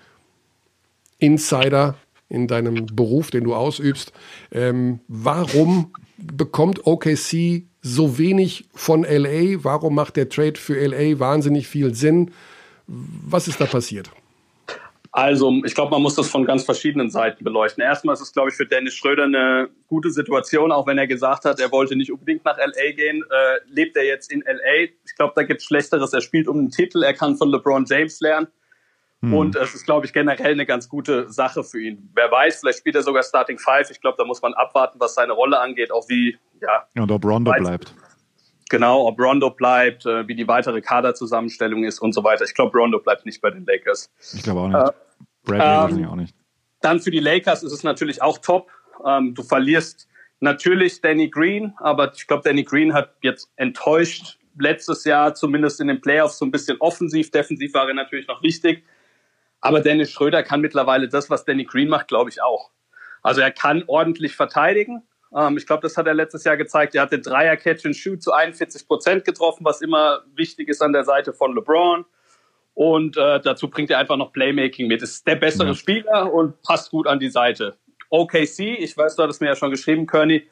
Insider 1.17 1.95
in 2.29 2.47
deinem 2.47 2.85
Beruf, 2.85 3.31
den 3.31 3.45
du 3.45 3.55
ausübst. 3.55 4.13
Ähm, 4.51 4.99
warum 5.07 5.91
bekommt 6.21 6.85
OKC 6.85 7.63
so 7.81 8.17
wenig 8.17 8.67
von 8.73 9.03
LA? 9.03 9.63
Warum 9.63 9.95
macht 9.95 10.17
der 10.17 10.29
Trade 10.29 10.59
für 10.59 10.75
LA 10.75 11.19
wahnsinnig 11.19 11.67
viel 11.67 11.93
Sinn? 11.93 12.31
Was 12.87 13.47
ist 13.47 13.61
da 13.61 13.65
passiert? 13.65 14.09
Also, 15.11 15.51
ich 15.65 15.73
glaube, 15.73 15.91
man 15.91 16.03
muss 16.03 16.15
das 16.15 16.29
von 16.29 16.45
ganz 16.45 16.63
verschiedenen 16.63 17.09
Seiten 17.09 17.43
beleuchten. 17.43 17.83
Erstmal 17.83 18.13
ist 18.13 18.21
es, 18.21 18.31
glaube 18.31 18.49
ich, 18.49 18.55
für 18.55 18.67
Dennis 18.67 18.93
Schröder 18.93 19.23
eine 19.23 19.69
gute 19.87 20.11
Situation, 20.11 20.71
auch 20.71 20.85
wenn 20.85 20.99
er 20.99 21.07
gesagt 21.07 21.45
hat, 21.45 21.59
er 21.59 21.71
wollte 21.71 21.95
nicht 21.95 22.11
unbedingt 22.11 22.45
nach 22.45 22.57
LA 22.57 22.91
gehen. 22.95 23.23
Äh, 23.23 23.71
lebt 23.73 23.95
er 23.97 24.05
jetzt 24.05 24.31
in 24.31 24.41
LA? 24.41 24.89
Ich 25.05 25.15
glaube, 25.17 25.33
da 25.35 25.43
gibt 25.43 25.61
es 25.61 25.65
Schlechteres. 25.65 26.13
Er 26.13 26.21
spielt 26.21 26.47
um 26.47 26.57
den 26.57 26.69
Titel, 26.69 27.01
er 27.01 27.13
kann 27.13 27.35
von 27.37 27.49
LeBron 27.49 27.85
James 27.89 28.19
lernen. 28.19 28.47
Und 29.21 29.57
es 29.57 29.75
ist, 29.75 29.85
glaube 29.85 30.05
ich, 30.05 30.13
generell 30.13 30.53
eine 30.53 30.65
ganz 30.65 30.87
gute 30.87 31.29
Sache 31.29 31.63
für 31.65 31.81
ihn. 31.81 32.09
Wer 32.15 32.31
weiß, 32.31 32.61
vielleicht 32.61 32.79
spielt 32.79 32.95
er 32.95 33.03
sogar 33.03 33.21
Starting 33.21 33.59
Five. 33.59 33.91
Ich 33.91 33.99
glaube, 33.99 34.15
da 34.17 34.23
muss 34.23 34.41
man 34.41 34.53
abwarten, 34.53 34.97
was 34.99 35.13
seine 35.13 35.33
Rolle 35.33 35.59
angeht, 35.59 35.91
auch 35.91 36.07
wie, 36.07 36.37
ja, 36.61 36.87
Und 37.01 37.11
ob 37.11 37.25
Rondo 37.25 37.51
Weiß- 37.51 37.59
bleibt. 37.59 37.93
genau, 38.69 39.05
ob 39.07 39.19
Rondo 39.19 39.49
bleibt, 39.49 40.05
äh, 40.05 40.25
wie 40.29 40.35
die 40.35 40.47
weitere 40.47 40.79
Kaderzusammenstellung 40.79 41.83
ist 41.83 41.99
und 41.99 42.13
so 42.13 42.23
weiter. 42.23 42.45
Ich 42.45 42.53
glaube, 42.53 42.77
Rondo 42.77 42.99
bleibt 42.99 43.25
nicht 43.25 43.41
bei 43.41 43.49
den 43.49 43.65
Lakers. 43.65 44.09
Ich 44.33 44.41
glaube 44.41 44.61
auch 44.61 44.67
nicht. 44.69 44.77
Äh, 44.77 44.91
Bradley 45.43 45.65
ähm, 45.65 45.69
wahrscheinlich 45.81 46.07
auch 46.07 46.15
nicht. 46.15 46.35
Dann 46.81 47.01
für 47.01 47.11
die 47.11 47.19
Lakers 47.19 47.63
ist 47.63 47.73
es 47.73 47.83
natürlich 47.83 48.21
auch 48.21 48.37
top. 48.37 48.71
Ähm, 49.05 49.35
du 49.35 49.43
verlierst 49.43 50.07
natürlich 50.39 51.01
Danny 51.01 51.29
Green, 51.29 51.73
aber 51.79 52.13
ich 52.13 52.25
glaube, 52.25 52.43
Danny 52.43 52.63
Green 52.63 52.93
hat 52.93 53.15
jetzt 53.21 53.51
enttäuscht 53.57 54.37
letztes 54.57 55.03
Jahr, 55.03 55.33
zumindest 55.35 55.81
in 55.81 55.87
den 55.87 55.99
Playoffs, 55.99 56.37
so 56.37 56.45
ein 56.45 56.51
bisschen 56.51 56.77
offensiv. 56.79 57.31
Defensiv 57.31 57.73
war 57.73 57.85
er 57.87 57.93
natürlich 57.93 58.27
noch 58.27 58.41
wichtig. 58.43 58.85
Aber 59.61 59.81
Dennis 59.81 60.11
Schröder 60.11 60.43
kann 60.43 60.61
mittlerweile 60.61 61.09
das, 61.09 61.29
was 61.29 61.45
Danny 61.45 61.65
Green 61.65 61.89
macht, 61.89 62.07
glaube 62.07 62.29
ich 62.29 62.41
auch. 62.41 62.71
Also 63.21 63.41
er 63.41 63.51
kann 63.51 63.83
ordentlich 63.87 64.35
verteidigen. 64.35 65.03
Ähm, 65.35 65.57
ich 65.57 65.67
glaube, 65.67 65.81
das 65.81 65.97
hat 65.97 66.07
er 66.07 66.13
letztes 66.13 66.43
Jahr 66.43 66.57
gezeigt. 66.57 66.95
Er 66.95 67.03
hat 67.03 67.11
den 67.11 67.21
Dreier 67.21 67.57
Catch 67.57 67.85
and 67.85 67.95
Shoot 67.95 68.23
zu 68.23 68.31
41 68.31 68.87
Prozent 68.87 69.25
getroffen, 69.25 69.65
was 69.65 69.81
immer 69.81 70.21
wichtig 70.35 70.69
ist 70.69 70.81
an 70.81 70.93
der 70.93 71.03
Seite 71.03 71.33
von 71.33 71.53
LeBron. 71.53 72.05
Und 72.73 73.17
äh, 73.17 73.41
dazu 73.41 73.69
bringt 73.69 73.89
er 73.89 73.97
einfach 73.99 74.15
noch 74.15 74.31
Playmaking 74.31 74.87
mit. 74.87 75.01
Ist 75.01 75.27
der 75.27 75.35
bessere 75.35 75.69
Ja. 75.69 75.73
Spieler 75.73 76.33
und 76.33 76.61
passt 76.61 76.91
gut 76.91 77.07
an 77.07 77.19
die 77.19 77.29
Seite. 77.29 77.75
OKC, 78.09 78.59
ich 78.79 78.97
weiß, 78.97 79.15
du 79.15 79.23
hattest 79.23 79.41
mir 79.41 79.47
ja 79.47 79.55
schon 79.55 79.71
geschrieben, 79.71 80.07
Kearney. 80.07 80.49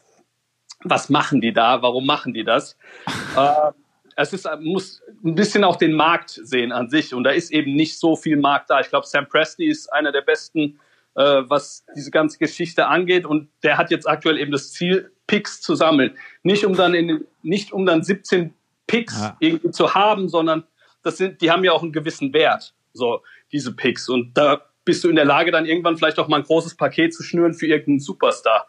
Was 0.84 1.10
machen 1.10 1.42
die 1.42 1.54
da? 1.54 1.82
Warum 1.82 2.06
machen 2.06 2.34
die 2.34 2.44
das? 2.44 2.78
äh, 3.38 3.72
es 4.19 4.34
ist, 4.34 4.45
man 4.45 4.64
muss 4.64 5.02
ein 5.23 5.35
bisschen 5.35 5.64
auch 5.64 5.76
den 5.76 5.94
Markt 5.94 6.31
sehen 6.31 6.72
an 6.72 6.89
sich. 6.89 7.14
Und 7.14 7.23
da 7.23 7.30
ist 7.30 7.52
eben 7.52 7.73
nicht 7.76 7.99
so 7.99 8.15
viel 8.15 8.35
Markt 8.38 8.69
da. 8.69 8.80
Ich 8.81 8.89
glaube, 8.89 9.06
Sam 9.06 9.27
Presti 9.27 9.65
ist 9.68 9.94
einer 9.94 10.11
der 10.11 10.22
besten, 10.22 10.80
äh, 11.15 11.22
was 11.48 11.85
diese 11.95 12.10
ganze 12.11 12.39
Geschichte 12.39 12.88
angeht. 12.88 13.26
Und 13.26 13.48
der 13.64 13.77
hat 13.77 13.91
jetzt 13.91 14.07
aktuell 14.10 14.38
eben 14.39 14.52
das 14.52 14.72
Ziel, 14.72 15.11
Picks 15.27 15.61
zu 15.61 15.76
sammeln. 15.76 16.18
Nicht 16.41 16.65
um 16.65 16.76
dann 16.76 16.94
in, 16.95 17.26
nicht 17.44 17.72
um 17.73 17.85
dann 17.85 18.03
17 18.03 18.53
Picks 18.88 19.19
Ja. 19.22 19.38
irgendwie 19.39 19.72
zu 19.72 19.94
haben, 19.94 20.30
sondern 20.30 20.64
das 21.03 21.18
sind, 21.18 21.41
die 21.41 21.52
haben 21.52 21.64
ja 21.64 21.72
auch 21.73 21.84
einen 21.84 21.91
gewissen 21.91 22.34
Wert, 22.34 22.73
so 22.94 23.22
diese 23.52 23.73
Picks. 23.76 24.10
Und 24.10 24.35
da 24.38 24.61
bist 24.84 25.03
du 25.03 25.10
in 25.10 25.15
der 25.15 25.26
Lage, 25.26 25.52
dann 25.52 25.65
irgendwann 25.65 25.95
vielleicht 25.98 26.18
auch 26.18 26.27
mal 26.27 26.38
ein 26.38 26.44
großes 26.44 26.76
Paket 26.76 27.14
zu 27.14 27.22
schnüren 27.23 27.53
für 27.53 27.68
irgendeinen 27.68 27.99
Superstar. 27.99 28.68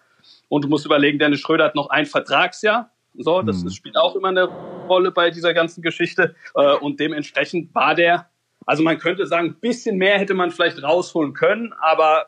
Und 0.48 0.64
du 0.64 0.68
musst 0.68 0.84
überlegen, 0.84 1.18
Dennis 1.18 1.40
Schröder 1.40 1.64
hat 1.64 1.74
noch 1.74 1.88
ein 1.90 2.04
Vertragsjahr. 2.06 2.90
So, 3.16 3.40
das 3.42 3.62
Mhm. 3.64 3.70
spielt 3.70 3.96
auch 3.96 4.14
immer 4.16 4.28
eine 4.28 4.48
Rolle 4.88 5.12
bei 5.12 5.30
dieser 5.30 5.54
ganzen 5.54 5.82
Geschichte. 5.82 6.34
Äh, 6.54 6.74
Und 6.76 6.98
dementsprechend 6.98 7.74
war 7.74 7.94
der, 7.94 8.28
also 8.66 8.82
man 8.82 8.98
könnte 8.98 9.26
sagen, 9.26 9.48
ein 9.50 9.60
bisschen 9.60 9.96
mehr 9.96 10.18
hätte 10.18 10.34
man 10.34 10.50
vielleicht 10.50 10.82
rausholen 10.82 11.32
können, 11.34 11.72
aber 11.80 12.26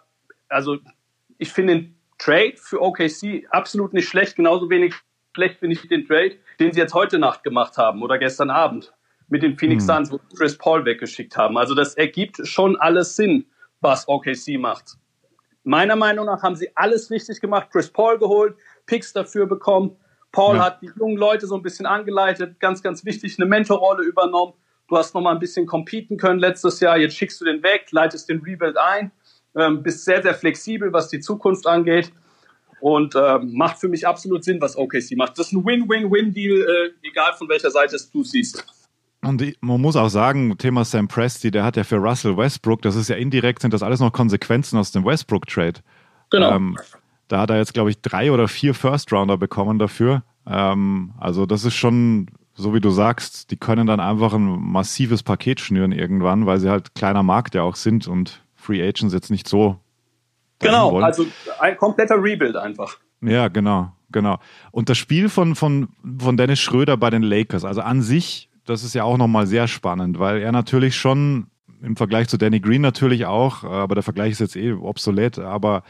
also 0.49 0.79
ich 1.39 1.53
finde 1.53 1.75
den 1.75 1.97
Trade 2.19 2.55
für 2.57 2.81
OKC 2.81 3.47
absolut 3.51 3.93
nicht 3.95 4.09
schlecht, 4.09 4.37
genauso 4.37 4.69
wenig 4.71 4.95
schlecht 5.35 5.59
finde 5.61 5.75
ich 5.77 5.89
den 5.89 6.07
Trade, 6.07 6.37
den 6.59 6.73
sie 6.73 6.81
jetzt 6.81 6.95
heute 6.95 7.19
Nacht 7.19 7.43
gemacht 7.43 7.77
haben 7.79 8.03
oder 8.03 8.19
gestern 8.19 8.51
Abend 8.51 8.93
mit 9.29 9.43
den 9.43 9.57
Phoenix 9.57 9.87
Suns, 9.87 10.11
wo 10.11 10.19
Chris 10.37 10.59
Paul 10.59 10.85
weggeschickt 10.85 11.37
haben. 11.37 11.57
Also 11.57 11.75
das 11.75 11.95
ergibt 11.95 12.47
schon 12.47 12.77
alles 12.77 13.17
Sinn, 13.17 13.47
was 13.81 14.09
OKC 14.09 14.59
macht. 14.59 14.97
meiner 15.63 15.97
Meinung 15.97 16.27
nach 16.27 16.43
haben 16.43 16.57
sie 16.57 16.77
alles 16.77 17.11
richtig 17.11 17.41
gemacht. 17.41 17.69
Chris 17.71 17.91
Paul 17.91 18.19
geholt, 18.19 18.57
Picks 18.87 19.13
dafür 19.13 19.47
bekommen. 19.47 19.97
Paul 20.33 20.57
Ja. 20.57 20.65
hat 20.67 20.83
die 20.83 20.91
jungen 20.99 21.17
Leute 21.17 21.47
so 21.47 21.57
ein 21.57 21.63
bisschen 21.63 21.87
angeleitet, 21.87 22.61
ganz, 22.61 22.83
ganz 22.83 23.05
wichtig, 23.05 23.37
eine 23.39 23.49
Mentorrolle 23.49 24.05
übernommen. 24.05 24.53
Du 24.89 24.97
hast 24.97 25.15
noch 25.15 25.21
mal 25.21 25.33
ein 25.33 25.39
bisschen 25.39 25.67
competen 25.67 26.17
können 26.17 26.39
letztes 26.41 26.81
Jahr. 26.81 26.99
Jetzt 26.99 27.17
schickst 27.17 27.41
du 27.41 27.45
den 27.45 27.63
weg, 27.63 27.87
leitest 27.91 28.29
den 28.29 28.41
Rebuild 28.41 28.77
ein, 28.77 29.11
ähm, 29.57 29.83
bist 29.83 30.05
sehr, 30.05 30.23
sehr 30.23 30.35
flexibel, 30.35 30.93
was 30.93 31.09
die 31.09 31.21
Zukunft 31.21 31.67
angeht. 31.67 32.13
Und 32.81 33.15
ähm, 33.15 33.53
macht 33.53 33.79
für 33.79 33.89
mich 33.89 34.07
absolut 34.07 34.43
Sinn, 34.43 34.61
was 34.61 34.77
OKC 34.77 35.15
macht. 35.17 35.39
Das 35.39 35.49
ist 35.49 35.53
ein 35.53 35.65
Win-Win-Win-Deal, 35.67 36.61
äh, 37.03 37.07
egal 37.09 37.35
von 37.35 37.49
welcher 37.49 37.71
Seite 37.71 37.97
es 37.97 38.11
du 38.11 38.25
siehst. 38.25 38.65
Und 39.23 39.39
die- 39.41 39.55
man 39.61 39.81
muss 39.83 39.97
auch 39.97 40.09
sagen, 40.09 40.57
Thema 40.57 40.85
Sam 40.87 41.07
Presti, 41.07 41.51
der 41.51 41.63
hat 41.63 41.77
ja 41.77 41.85
für 41.85 41.97
Russell 41.97 42.37
Westbrook, 42.39 42.81
das 42.81 42.97
ist 42.97 43.09
ja 43.09 43.17
indirekt, 43.17 43.61
sind 43.61 43.75
das 43.75 43.83
alles 43.83 44.01
noch 44.01 44.13
Konsequenzen 44.13 44.79
aus 44.79 44.93
dem 44.93 45.05
Westbrook-Trade. 45.05 45.81
Genau. 46.31 46.53
Ähm, 46.53 46.79
da 47.31 47.41
hat 47.43 47.51
er 47.51 47.59
jetzt, 47.59 47.75
glaube 47.75 47.91
ich, 47.91 48.01
drei 48.01 48.33
oder 48.33 48.49
vier 48.49 48.75
First-Rounder 48.75 49.39
bekommen 49.39 49.79
dafür. 49.79 50.25
Ähm, 50.47 51.13
also 51.19 51.47
das 51.47 51.65
ist 51.65 51.75
schon, 51.75 52.27
so 52.55 52.75
wie 52.75 52.81
du 52.81 52.91
sagst, 52.91 53.53
die 53.53 53.57
können 53.57 53.87
dann 53.87 54.01
einfach 54.01 54.35
ein 54.35 54.45
massives 54.45 55.23
Paket 55.23 55.61
schnüren 55.61 55.93
irgendwann, 55.93 56.47
weil 56.47 56.59
sie 56.59 56.69
halt 56.69 56.95
kleiner 56.97 57.23
Markt 57.23 57.55
ja 57.55 57.63
auch 57.63 57.77
sind 57.77 58.09
und 58.09 58.43
Free 58.57 58.83
Agents 58.83 59.15
jetzt 59.15 59.31
nicht 59.31 59.47
so 59.47 59.79
Genau, 60.59 60.93
wollen. 60.93 61.05
also 61.05 61.25
ein 61.61 61.77
kompletter 61.77 62.23
Rebuild 62.23 62.57
einfach. 62.57 62.99
Ja, 63.23 63.47
genau, 63.49 63.93
genau. 64.11 64.39
Und 64.73 64.89
das 64.89 64.99
Spiel 64.99 65.29
von, 65.29 65.55
von, 65.55 65.89
von 66.19 66.37
Dennis 66.37 66.59
Schröder 66.59 66.97
bei 66.97 67.11
den 67.11 67.23
Lakers, 67.23 67.65
also 67.65 67.81
an 67.81 68.03
sich, 68.03 68.51
das 68.67 68.83
ist 68.83 68.95
ja 68.95 69.05
auch 69.05 69.17
nochmal 69.17 69.47
sehr 69.47 69.69
spannend, 69.69 70.19
weil 70.19 70.43
er 70.43 70.53
natürlich 70.53 70.97
schon 70.97 71.47
im 71.81 71.97
Vergleich 71.97 72.29
zu 72.29 72.37
Danny 72.37 72.61
Green 72.61 72.83
natürlich 72.83 73.25
auch, 73.25 73.65
aber 73.65 73.95
der 73.95 74.03
Vergleich 74.03 74.33
ist 74.33 74.41
jetzt 74.41 74.57
eh 74.57 74.73
obsolet, 74.73 75.39
aber 75.39 75.83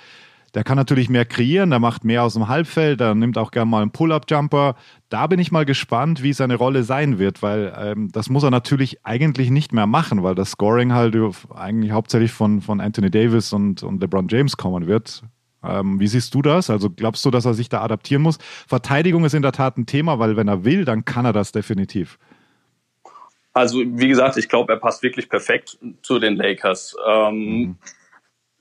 der 0.54 0.64
kann 0.64 0.76
natürlich 0.76 1.08
mehr 1.08 1.24
kreieren, 1.24 1.70
der 1.70 1.78
macht 1.78 2.04
mehr 2.04 2.24
aus 2.24 2.34
dem 2.34 2.48
Halbfeld, 2.48 3.00
der 3.00 3.14
nimmt 3.14 3.38
auch 3.38 3.50
gerne 3.50 3.70
mal 3.70 3.82
einen 3.82 3.92
Pull-Up-Jumper. 3.92 4.74
Da 5.08 5.26
bin 5.26 5.38
ich 5.38 5.52
mal 5.52 5.64
gespannt, 5.64 6.22
wie 6.22 6.32
seine 6.32 6.56
Rolle 6.56 6.82
sein 6.82 7.18
wird, 7.18 7.42
weil 7.42 7.72
ähm, 7.78 8.10
das 8.12 8.30
muss 8.30 8.42
er 8.42 8.50
natürlich 8.50 9.04
eigentlich 9.04 9.50
nicht 9.50 9.72
mehr 9.72 9.86
machen, 9.86 10.22
weil 10.22 10.34
das 10.34 10.52
Scoring 10.52 10.92
halt 10.92 11.16
eigentlich 11.54 11.92
hauptsächlich 11.92 12.32
von, 12.32 12.60
von 12.60 12.80
Anthony 12.80 13.10
Davis 13.10 13.52
und, 13.52 13.82
und 13.82 14.00
LeBron 14.00 14.28
James 14.28 14.56
kommen 14.56 14.86
wird. 14.86 15.22
Ähm, 15.62 16.00
wie 16.00 16.06
siehst 16.06 16.34
du 16.34 16.42
das? 16.42 16.70
Also 16.70 16.90
glaubst 16.90 17.24
du, 17.24 17.30
dass 17.30 17.44
er 17.44 17.54
sich 17.54 17.68
da 17.68 17.82
adaptieren 17.82 18.22
muss? 18.22 18.38
Verteidigung 18.66 19.24
ist 19.24 19.34
in 19.34 19.42
der 19.42 19.52
Tat 19.52 19.76
ein 19.76 19.86
Thema, 19.86 20.18
weil 20.18 20.36
wenn 20.36 20.48
er 20.48 20.64
will, 20.64 20.84
dann 20.84 21.04
kann 21.04 21.24
er 21.24 21.32
das 21.32 21.52
definitiv. 21.52 22.18
Also, 23.52 23.80
wie 23.80 24.08
gesagt, 24.08 24.36
ich 24.36 24.48
glaube, 24.48 24.72
er 24.72 24.78
passt 24.78 25.02
wirklich 25.02 25.28
perfekt 25.28 25.76
zu 26.02 26.18
den 26.18 26.36
Lakers. 26.36 26.96
Ähm, 27.06 27.76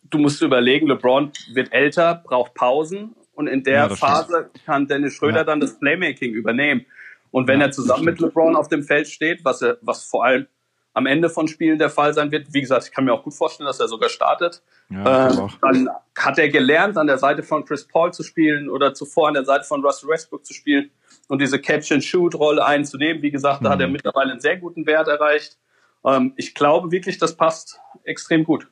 Du 0.09 0.17
musst 0.17 0.41
überlegen, 0.41 0.87
LeBron 0.87 1.31
wird 1.53 1.71
älter, 1.71 2.21
braucht 2.25 2.53
Pausen 2.53 3.15
und 3.33 3.47
in 3.47 3.63
der 3.63 3.73
Ja, 3.73 3.87
das 3.87 3.97
stimmt. 3.97 4.11
Phase 4.11 4.49
kann 4.65 4.87
Dennis 4.87 5.13
Schröder 5.13 5.37
Ja. 5.39 5.43
dann 5.43 5.59
das 5.59 5.77
Playmaking 5.79 6.33
übernehmen. 6.33 6.85
Und 7.31 7.47
wenn 7.47 7.59
Ja, 7.59 7.67
er 7.67 7.71
zusammen 7.71 8.05
mit 8.05 8.19
LeBron 8.19 8.55
auf 8.55 8.67
dem 8.69 8.83
Feld 8.83 9.07
steht, 9.07 9.45
was, 9.45 9.61
er, 9.61 9.77
was 9.81 10.03
vor 10.05 10.25
allem 10.25 10.47
am 10.93 11.05
Ende 11.05 11.29
von 11.29 11.47
Spielen 11.47 11.77
der 11.77 11.89
Fall 11.91 12.13
sein 12.13 12.31
wird, 12.31 12.51
wie 12.53 12.61
gesagt, 12.61 12.85
ich 12.85 12.91
kann 12.91 13.05
mir 13.05 13.13
auch 13.13 13.23
gut 13.23 13.35
vorstellen, 13.35 13.67
dass 13.67 13.79
er 13.79 13.87
sogar 13.87 14.09
startet. 14.09 14.63
Äh, 14.89 15.35
dann 15.61 15.89
hat 16.17 16.39
er 16.39 16.49
gelernt, 16.49 16.97
an 16.97 17.05
der 17.05 17.19
Seite 17.19 17.43
von 17.43 17.63
Chris 17.63 17.87
Paul 17.87 18.11
zu 18.11 18.23
spielen 18.23 18.69
oder 18.69 18.95
zuvor 18.95 19.27
an 19.27 19.35
der 19.35 19.45
Seite 19.45 19.63
von 19.65 19.85
Russell 19.85 20.09
Westbrook 20.09 20.43
zu 20.43 20.53
spielen 20.55 20.89
und 21.27 21.39
diese 21.39 21.59
Catch-and-Shoot-Rolle 21.59 22.65
einzunehmen. 22.65 23.21
Wie 23.21 23.29
gesagt, 23.29 23.63
da 23.63 23.69
hat 23.69 23.79
er 23.79 23.87
Mhm. 23.87 23.93
mittlerweile 23.93 24.31
einen 24.31 24.41
sehr 24.41 24.57
guten 24.57 24.87
Wert 24.87 25.07
erreicht. 25.07 25.57
Ähm, 26.03 26.33
ich 26.37 26.55
glaube 26.55 26.91
wirklich, 26.91 27.19
das 27.19 27.37
passt 27.37 27.79
extrem 28.03 28.43
gut. 28.43 28.67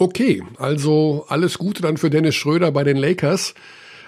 Okay, 0.00 0.42
also 0.56 1.26
alles 1.28 1.58
Gute 1.58 1.82
dann 1.82 1.98
für 1.98 2.08
Dennis 2.08 2.34
Schröder 2.34 2.72
bei 2.72 2.84
den 2.84 2.96
Lakers. 2.96 3.54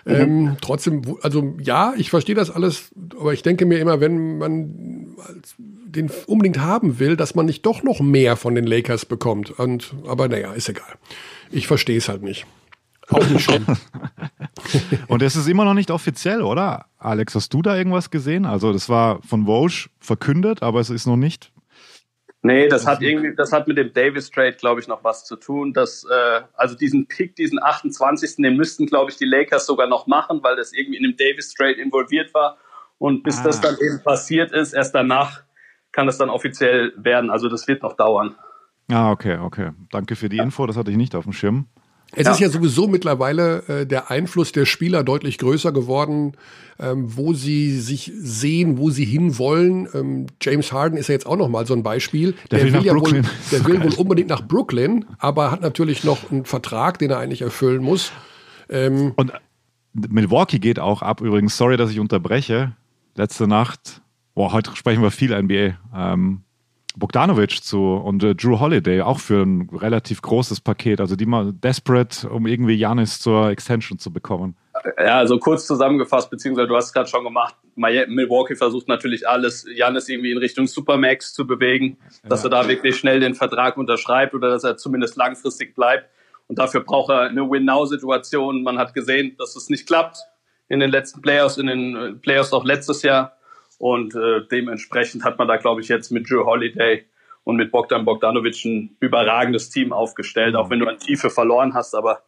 Ähm, 0.06 0.56
trotzdem, 0.62 1.19
also 1.20 1.55
ja, 1.60 1.93
ich 1.98 2.09
verstehe 2.09 2.35
das 2.35 2.51
alles, 2.51 2.90
aber 3.20 3.35
ich 3.35 3.43
denke 3.43 3.66
mir 3.66 3.78
immer, 3.78 4.01
wenn 4.01 4.39
man 4.39 5.14
den 5.59 6.10
unbedingt 6.27 6.60
haben 6.60 6.98
will, 6.98 7.14
dass 7.14 7.35
man 7.35 7.44
nicht 7.44 7.66
doch 7.66 7.82
noch 7.82 8.01
mehr 8.01 8.36
von 8.36 8.55
den 8.55 8.66
Lakers 8.66 9.05
bekommt. 9.05 9.51
Und, 9.51 9.93
aber 10.06 10.28
naja, 10.28 10.55
ist 10.55 10.70
egal. 10.70 10.94
Ich 11.51 11.66
verstehe 11.66 11.98
es 11.98 12.09
halt 12.09 12.23
nicht. 12.23 12.47
Auch 13.10 13.28
nicht 13.28 13.44
schlimm. 13.44 13.66
Und 15.09 15.20
es 15.20 15.36
ist 15.36 15.47
immer 15.47 15.66
noch 15.66 15.74
nicht 15.74 15.90
offiziell, 15.90 16.40
oder? 16.40 16.86
Alex, 16.97 17.35
hast 17.35 17.52
du 17.52 17.60
da 17.60 17.77
irgendwas 17.77 18.10
gesehen? 18.10 18.47
Also 18.47 18.73
das 18.73 18.89
war 18.89 19.20
von 19.20 19.47
Woj 19.47 19.90
verkündet, 20.01 20.62
aber 20.62 20.81
es 20.81 20.89
ist 20.89 21.06
noch 21.06 21.19
nicht. 21.19 21.52
Nee, 22.44 22.66
das 22.69 22.86
hat 22.86 23.01
irgendwie, 23.02 23.35
das 23.36 23.52
hat 23.52 23.69
mit 23.69 23.78
dem 23.78 23.93
Davis 23.93 24.31
Trade, 24.31 24.55
glaube 24.55 24.81
ich, 24.81 24.89
noch 24.89 25.05
was 25.05 25.24
zu 25.24 25.36
tun. 25.36 25.73
Dass, 25.73 26.05
äh, 26.05 26.40
also 26.55 26.74
diesen 26.77 27.06
Pick, 27.06 27.36
diesen 27.36 27.62
28. 27.62 28.36
Den 28.36 28.56
müssten, 28.56 28.86
glaube 28.86 29.12
ich, 29.12 29.16
die 29.16 29.24
Lakers 29.27 29.64
sogar 29.64 29.86
noch 29.86 30.09
machen, 30.09 30.43
weil 30.43 30.56
das 30.56 30.73
irgendwie 30.73 30.97
in 30.98 31.05
dem 31.05 31.16
Davis 31.16 31.55
Trade 31.55 31.81
involviert 31.81 32.35
war. 32.35 32.59
Und 32.98 33.23
bis 33.23 33.39
Ah. 33.39 33.44
das 33.44 33.60
dann 33.60 33.77
eben 33.81 34.02
passiert 34.02 34.51
ist, 34.52 34.73
erst 34.73 34.94
danach 34.94 35.43
kann 35.93 36.06
das 36.06 36.19
dann 36.19 36.31
offiziell 36.31 36.93
werden. 36.97 37.31
Also 37.31 37.48
das 37.48 37.69
wird 37.69 37.82
noch 37.82 37.94
dauern. 37.94 38.35
Ah, 38.90 39.10
okay, 39.12 39.39
okay. 39.39 39.70
Danke 39.90 40.16
für 40.16 40.28
die 40.28 40.39
Info, 40.39 40.66
das 40.66 40.77
hatte 40.77 40.90
ich 40.90 40.97
nicht 40.97 41.14
auf 41.14 41.24
dem 41.24 41.32
Schirm. 41.32 41.69
Es 42.14 42.26
Ja. 42.26 42.32
ist 42.32 42.40
ja 42.40 42.48
sowieso 42.51 42.89
mittlerweile 42.89 43.62
äh, 43.68 43.86
der 43.86 44.10
Einfluss 44.10 44.52
der 44.52 44.66
Spieler 44.66 45.02
deutlich 45.02 45.39
größer 45.39 45.72
geworden, 45.72 46.32
ähm, 46.78 47.16
wo 47.16 47.32
sie 47.32 47.78
sich 47.80 48.12
sehen, 48.16 48.76
wo 48.78 48.90
sie 48.90 49.05
hinwollen. 49.05 49.89
Ähm, 49.94 50.26
James 50.43 50.72
Harden 50.72 50.98
ist 50.98 51.09
ja 51.09 51.14
jetzt 51.14 51.26
auch 51.26 51.36
noch 51.36 51.48
mal 51.48 51.66
so 51.66 51.72
ein 51.74 51.82
Beispiel. 51.82 52.34
Der 52.51 52.64
will 52.64 52.70
nach 52.72 52.82
ja 52.84 52.93
Brooklyn. 52.93 53.24
wohl, 53.24 53.30
der 53.51 53.64
will 53.66 53.82
wohl 53.84 53.94
unbedingt 53.94 54.28
nach 54.28 54.47
Brooklyn, 54.47 55.05
aber 55.18 55.51
hat 55.51 55.62
natürlich 55.62 56.05
noch 56.05 56.30
einen 56.30 56.44
Vertrag, 56.44 56.98
den 56.98 57.10
er 57.10 57.18
eigentlich 57.18 57.43
erfüllen 57.43 57.82
muss. 57.82 58.12
Ähm, 58.68 59.12
Und 59.16 59.32
Milwaukee 59.94 60.59
geht 60.59 60.78
auch 60.78 61.02
ab 61.02 61.20
übrigens. 61.20 61.56
Sorry, 61.56 61.76
dass 61.76 61.90
ich 61.90 61.98
unterbreche. 62.01 62.72
Letzte 63.14 63.47
Nacht, 63.47 64.01
boah, 64.34 64.52
heute 64.52 64.74
sprechen 64.74 65.02
wir 65.02 65.10
viel 65.10 65.30
NBA. 65.34 65.76
Ähm, 65.94 66.40
Bogdanovic 66.97 67.62
zu 67.62 67.94
und 67.94 68.23
äh, 68.23 68.35
Drew 68.35 68.60
Holiday 68.60 69.02
auch 69.02 69.19
für 69.19 69.43
ein 69.43 69.69
relativ 69.73 70.23
großes 70.23 70.60
Paket. 70.60 71.01
Also 71.01 71.16
die 71.16 71.27
mal 71.27 71.52
desperate, 71.52 72.28
um 72.28 72.47
irgendwie 72.47 72.74
Janis 72.74 73.20
zur 73.20 73.51
Extension 73.51 73.98
zu 73.98 74.12
bekommen. 74.12 74.56
Ja, 74.98 75.19
also 75.19 75.39
kurz 75.39 75.66
zusammengefasst, 75.66 76.31
beziehungsweise 76.31 76.69
du 76.69 76.77
hast 76.77 76.86
es 76.86 76.93
gerade 76.93 77.09
schon 77.09 77.24
gemacht. 77.24 77.55
Milwaukee 77.77 78.56
versucht 78.56 78.89
natürlich 78.89 79.28
alles, 79.28 79.66
Janis 79.74 80.09
irgendwie 80.09 80.32
in 80.32 80.39
Richtung 80.39 80.66
Supermax 80.66 81.32
zu 81.35 81.47
bewegen, 81.47 81.98
dass 82.24 82.44
er 82.44 82.51
da 82.51 82.69
wirklich 82.69 82.97
schnell 82.97 83.20
den 83.20 83.35
Vertrag 83.35 83.77
unterschreibt 83.77 84.35
oder 84.35 84.51
dass 84.51 84.64
er 84.64 84.77
zumindest 84.77 85.16
langfristig 85.16 85.74
bleibt. 85.74 86.09
Und 86.48 86.59
dafür 86.59 86.81
braucht 86.81 87.10
er 87.10 87.20
eine 87.23 87.48
Win-Now-Situation. 87.48 88.62
Man 88.62 88.78
hat 88.78 88.94
gesehen, 88.94 89.36
dass 89.39 89.56
es 89.56 89.70
nicht 89.70 89.86
klappt 89.86 90.19
in 90.69 90.81
den 90.81 90.90
letzten 90.90 91.23
Playoffs, 91.23 91.59
in 91.59 91.66
den 91.66 91.97
äh, 91.97 92.12
Playoffs 92.12 92.52
auch 92.52 92.64
letztes 92.64 93.02
Jahr. 93.02 93.36
Und 93.83 94.15
äh, 94.15 94.47
dementsprechend 94.49 95.25
hat 95.25 95.39
man 95.39 95.49
da, 95.49 95.57
glaube 95.57 95.81
ich, 95.81 95.89
jetzt 95.89 96.13
mit 96.13 96.31
Drew 96.31 96.45
Holiday 96.45 97.05
und 97.43 97.57
mit 97.57 97.73
Bogdan 97.73 98.05
Bogdanovic 98.05 98.65
ein 98.65 98.97
überragendes 99.01 99.71
Team 99.71 99.93
aufgestellt, 99.93 100.55
auch 100.55 100.71
wenn 100.71 100.79
du 100.79 100.87
an 100.87 100.99
Tiefe 100.99 101.31
verloren 101.31 101.75
hast, 101.75 101.97
aber 101.97 102.23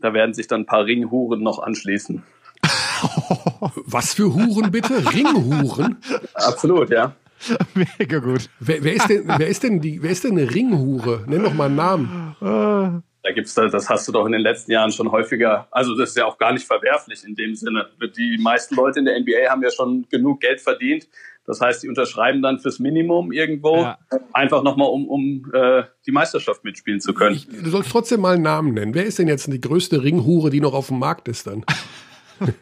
da 0.00 0.12
werden 0.12 0.34
sich 0.34 0.48
dann 0.48 0.60
ein 0.60 0.66
paar 0.66 0.84
Ringhuren 0.84 1.42
noch 1.42 1.60
anschließen. 1.60 2.22
was 3.86 4.12
für 4.12 4.34
Huren 4.34 4.70
bitte? 4.70 5.02
Ringhuren? 5.14 5.96
Absolut, 6.34 6.90
ja. 6.90 7.16
Mega 7.74 8.18
gut. 8.18 8.50
Wer, 8.60 8.84
wer 8.84 8.92
ist 8.92 9.08
denn, 9.08 9.24
wer 9.26 9.48
ist 9.48 9.62
denn 9.62 9.80
die, 9.80 10.02
wer 10.02 10.10
ist 10.10 10.24
denn 10.24 10.32
eine 10.32 10.54
Ringhure? 10.54 11.24
Nenn 11.26 11.42
doch 11.42 11.54
mal 11.54 11.70
einen 11.70 11.76
Namen. 11.76 13.02
Da 13.24 13.30
gibt's 13.32 13.54
da, 13.54 13.68
das 13.68 13.88
hast 13.88 14.08
du 14.08 14.12
doch 14.12 14.26
in 14.26 14.32
den 14.32 14.40
letzten 14.40 14.72
Jahren 14.72 14.90
schon 14.90 15.12
häufiger. 15.12 15.68
Also 15.70 15.96
das 15.96 16.10
ist 16.10 16.16
ja 16.16 16.26
auch 16.26 16.38
gar 16.38 16.52
nicht 16.52 16.66
verwerflich 16.66 17.24
in 17.24 17.36
dem 17.36 17.54
Sinne. 17.54 17.88
Die 18.16 18.36
meisten 18.40 18.74
Leute 18.74 18.98
in 18.98 19.04
der 19.04 19.18
NBA 19.20 19.48
haben 19.48 19.62
ja 19.62 19.70
schon 19.70 20.06
genug 20.10 20.40
Geld 20.40 20.60
verdient. 20.60 21.06
Das 21.44 21.60
heißt, 21.60 21.82
die 21.82 21.88
unterschreiben 21.88 22.42
dann 22.42 22.58
fürs 22.58 22.78
Minimum 22.78 23.32
irgendwo, 23.32 23.76
Ja. 23.82 23.98
einfach 24.32 24.62
nochmal, 24.62 24.88
um, 24.88 25.08
um 25.08 25.50
äh, 25.52 25.82
die 26.06 26.12
Meisterschaft 26.12 26.64
mitspielen 26.64 27.00
zu 27.00 27.14
können. 27.14 27.34
Ich, 27.36 27.48
du 27.48 27.68
sollst 27.70 27.90
trotzdem 27.90 28.20
mal 28.20 28.34
einen 28.34 28.42
Namen 28.42 28.74
nennen. 28.74 28.94
Wer 28.94 29.04
ist 29.04 29.18
denn 29.18 29.28
jetzt 29.28 29.52
die 29.52 29.60
größte 29.60 30.02
Ringhure, 30.02 30.50
die 30.50 30.60
noch 30.60 30.74
auf 30.74 30.88
dem 30.88 30.98
Markt 30.98 31.28
ist 31.28 31.46
dann? 31.46 31.64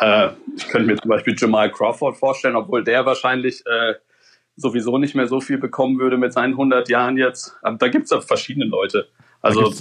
Äh, 0.00 0.28
ich 0.56 0.68
könnte 0.68 0.86
mir 0.86 0.96
zum 0.96 1.08
Beispiel 1.08 1.34
Jamal 1.36 1.72
Crawford 1.72 2.16
vorstellen, 2.16 2.54
obwohl 2.54 2.84
der 2.84 3.04
wahrscheinlich 3.04 3.64
äh, 3.66 3.94
sowieso 4.58 4.98
nicht 4.98 5.14
mehr 5.14 5.26
so 5.26 5.40
viel 5.40 5.58
bekommen 5.58 5.98
würde 5.98 6.18
mit 6.18 6.32
seinen 6.32 6.52
100 6.52 6.88
Jahren 6.88 7.16
jetzt. 7.16 7.56
Aber 7.62 7.76
da 7.76 7.88
gibt's 7.88 8.10
ja 8.10 8.20
verschiedene 8.20 8.66
Leute. 8.66 9.08
Also 9.40 9.72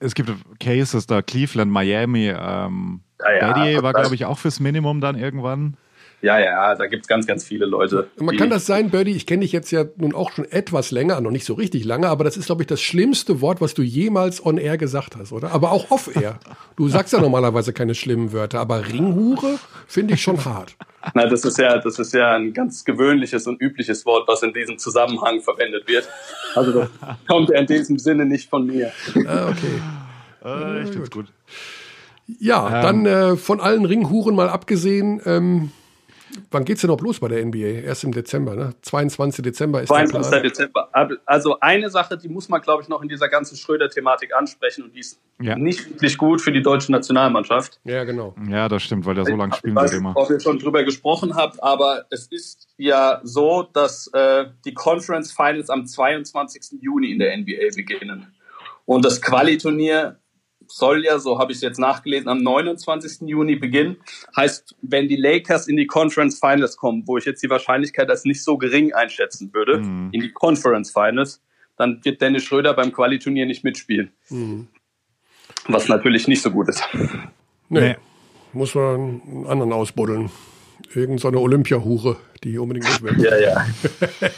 es 0.00 0.14
gibt 0.14 0.32
Cases 0.58 1.06
da, 1.06 1.22
Cleveland, 1.22 1.70
Miami, 1.70 2.28
ähm, 2.28 3.00
Ja, 3.20 3.32
ja, 3.32 3.52
Battier 3.52 3.82
war, 3.82 3.92
glaube 3.92 4.14
ich, 4.14 4.24
auch 4.24 4.38
fürs 4.38 4.58
Minimum 4.58 5.00
dann 5.00 5.16
irgendwann. 5.16 5.76
Ja, 6.22 6.38
ja, 6.38 6.76
da 6.76 6.86
gibt's 6.86 7.08
ganz, 7.08 7.26
ganz 7.26 7.42
viele 7.42 7.66
Leute. 7.66 8.08
Man 8.20 8.36
kann 8.36 8.48
das 8.48 8.64
sein, 8.64 8.90
Birdie, 8.90 9.10
ich 9.10 9.26
kenne 9.26 9.40
dich 9.40 9.50
jetzt 9.50 9.72
ja 9.72 9.84
nun 9.96 10.14
auch 10.14 10.30
schon 10.30 10.44
etwas 10.44 10.92
länger, 10.92 11.20
noch 11.20 11.32
nicht 11.32 11.44
so 11.44 11.54
richtig 11.54 11.84
lange, 11.84 12.08
aber 12.08 12.22
das 12.22 12.36
ist, 12.36 12.46
glaube 12.46 12.62
ich, 12.62 12.68
das 12.68 12.80
schlimmste 12.80 13.40
Wort, 13.40 13.60
was 13.60 13.74
du 13.74 13.82
jemals 13.82 14.44
on 14.44 14.56
air 14.56 14.78
gesagt 14.78 15.16
hast, 15.16 15.32
oder? 15.32 15.50
Aber 15.50 15.72
auch 15.72 15.90
off 15.90 16.14
air. 16.14 16.38
Du 16.76 16.88
sagst 16.88 17.12
ja 17.12 17.20
normalerweise 17.20 17.72
keine 17.72 17.96
schlimmen 17.96 18.32
Wörter, 18.32 18.60
aber 18.60 18.86
Ringhure 18.86 19.58
finde 19.88 20.14
ich 20.14 20.22
schon 20.22 20.44
hart. 20.44 20.76
Na, 21.14 21.26
das 21.26 21.44
ist 21.44 21.58
ja, 21.58 21.78
das 21.78 21.98
ist 21.98 22.14
ja 22.14 22.36
ein 22.36 22.52
ganz 22.52 22.84
gewöhnliches 22.84 23.48
und 23.48 23.60
übliches 23.60 24.06
Wort, 24.06 24.28
was 24.28 24.44
in 24.44 24.52
diesem 24.52 24.78
Zusammenhang 24.78 25.40
verwendet 25.40 25.88
wird. 25.88 26.08
Also 26.54 26.72
das 26.72 26.88
kommt 27.26 27.50
ja 27.50 27.58
in 27.58 27.66
diesem 27.66 27.98
Sinne 27.98 28.26
nicht 28.26 28.48
von 28.48 28.64
mir. 28.64 28.92
Ah, 29.26 29.48
okay. 29.48 29.82
Äh, 30.44 30.84
ich 30.84 30.90
find's 30.90 31.10
gut. 31.10 31.26
Ja, 32.38 32.80
dann 32.80 33.06
äh, 33.06 33.36
von 33.36 33.60
allen 33.60 33.84
Ringhuren 33.84 34.36
mal 34.36 34.48
abgesehen, 34.48 35.20
ähm, 35.26 35.72
wann 36.50 36.64
geht's 36.64 36.80
denn 36.80 36.88
noch 36.90 37.00
los 37.00 37.20
bei 37.20 37.28
der 37.28 37.44
NBA? 37.44 37.58
Erst 37.84 38.04
im 38.04 38.12
Dezember, 38.12 38.54
ne? 38.54 38.74
22. 38.82 39.42
Dezember 39.44 39.82
ist 39.82 39.90
der 39.90 39.96
22. 40.06 40.30
Plan. 40.30 40.42
Dezember. 40.42 40.88
Also 41.26 41.58
eine 41.60 41.90
Sache, 41.90 42.16
die 42.16 42.28
muss 42.28 42.48
man, 42.48 42.60
glaube 42.60 42.82
ich, 42.82 42.88
noch 42.88 43.02
in 43.02 43.08
dieser 43.08 43.28
ganzen 43.28 43.56
Schröder-Thematik 43.56 44.34
ansprechen 44.34 44.84
und 44.84 44.94
die 44.94 45.00
ist 45.00 45.18
Ja. 45.40 45.56
nicht 45.56 45.88
wirklich 45.90 46.16
gut 46.18 46.40
für 46.40 46.52
die 46.52 46.62
deutsche 46.62 46.92
Nationalmannschaft. 46.92 47.80
Ja, 47.84 48.04
genau. 48.04 48.34
Ja, 48.48 48.68
das 48.68 48.82
stimmt, 48.82 49.04
weil 49.06 49.14
der 49.14 49.24
so 49.24 49.34
lange 49.36 49.52
Ich 49.52 49.58
spielen 49.58 49.74
weiß 49.74 49.92
wird 49.92 50.02
nicht, 50.02 50.10
immer. 50.12 50.16
ob 50.20 50.30
ihr 50.30 50.40
schon 50.40 50.58
drüber 50.58 50.84
gesprochen 50.84 51.34
habt, 51.34 51.62
aber 51.62 52.04
es 52.10 52.26
ist 52.28 52.68
ja 52.76 53.20
so, 53.24 53.62
dass 53.72 54.08
äh, 54.12 54.46
die 54.64 54.74
Conference 54.74 55.32
Finals 55.32 55.68
am 55.70 55.86
22. 55.86 56.80
Juni 56.80 57.12
in 57.12 57.18
der 57.18 57.36
NBA 57.36 57.74
beginnen. 57.76 58.32
Und 58.84 59.04
das 59.04 59.22
Quali-Turnier 59.22 60.16
soll 60.74 61.04
ja, 61.04 61.18
so 61.18 61.38
habe 61.38 61.52
ich 61.52 61.56
es 61.58 61.62
jetzt 61.62 61.78
nachgelesen, 61.78 62.28
am 62.28 62.38
29. 62.42 63.28
Juni 63.28 63.56
beginnen. 63.56 63.96
Heißt, 64.36 64.74
wenn 64.82 65.08
die 65.08 65.16
Lakers 65.16 65.68
in 65.68 65.76
die 65.76 65.86
Conference 65.86 66.38
Finals 66.38 66.76
kommen, 66.76 67.02
wo 67.06 67.18
ich 67.18 67.24
jetzt 67.24 67.42
die 67.42 67.50
Wahrscheinlichkeit 67.50 68.08
als 68.10 68.24
nicht 68.24 68.42
so 68.42 68.56
gering 68.58 68.92
einschätzen 68.92 69.50
würde, 69.52 69.78
Mhm. 69.78 70.10
in 70.12 70.20
die 70.22 70.32
Conference 70.32 70.90
Finals, 70.90 71.42
dann 71.76 72.00
wird 72.04 72.20
Dennis 72.20 72.44
Schröder 72.44 72.74
beim 72.74 72.92
Quali-Turnier 72.92 73.46
nicht 73.46 73.64
mitspielen. 73.64 74.12
Was 75.68 75.88
natürlich 75.88 76.28
nicht 76.28 76.42
so 76.42 76.50
gut 76.50 76.68
ist. 76.68 76.82
Nee, 77.68 77.80
Nee. 77.80 77.96
muss 78.52 78.74
man 78.74 79.20
einen 79.26 79.46
anderen 79.46 79.72
ausbuddeln. 79.72 80.30
Irgend 80.94 81.20
so 81.20 81.28
eine 81.28 81.38
Olympiahure, 81.38 82.16
die 82.44 82.58
unbedingt 82.58 82.86
mit 83.02 83.16
will. 83.18 83.24
Ja, 83.24 83.38
ja. 83.38 83.66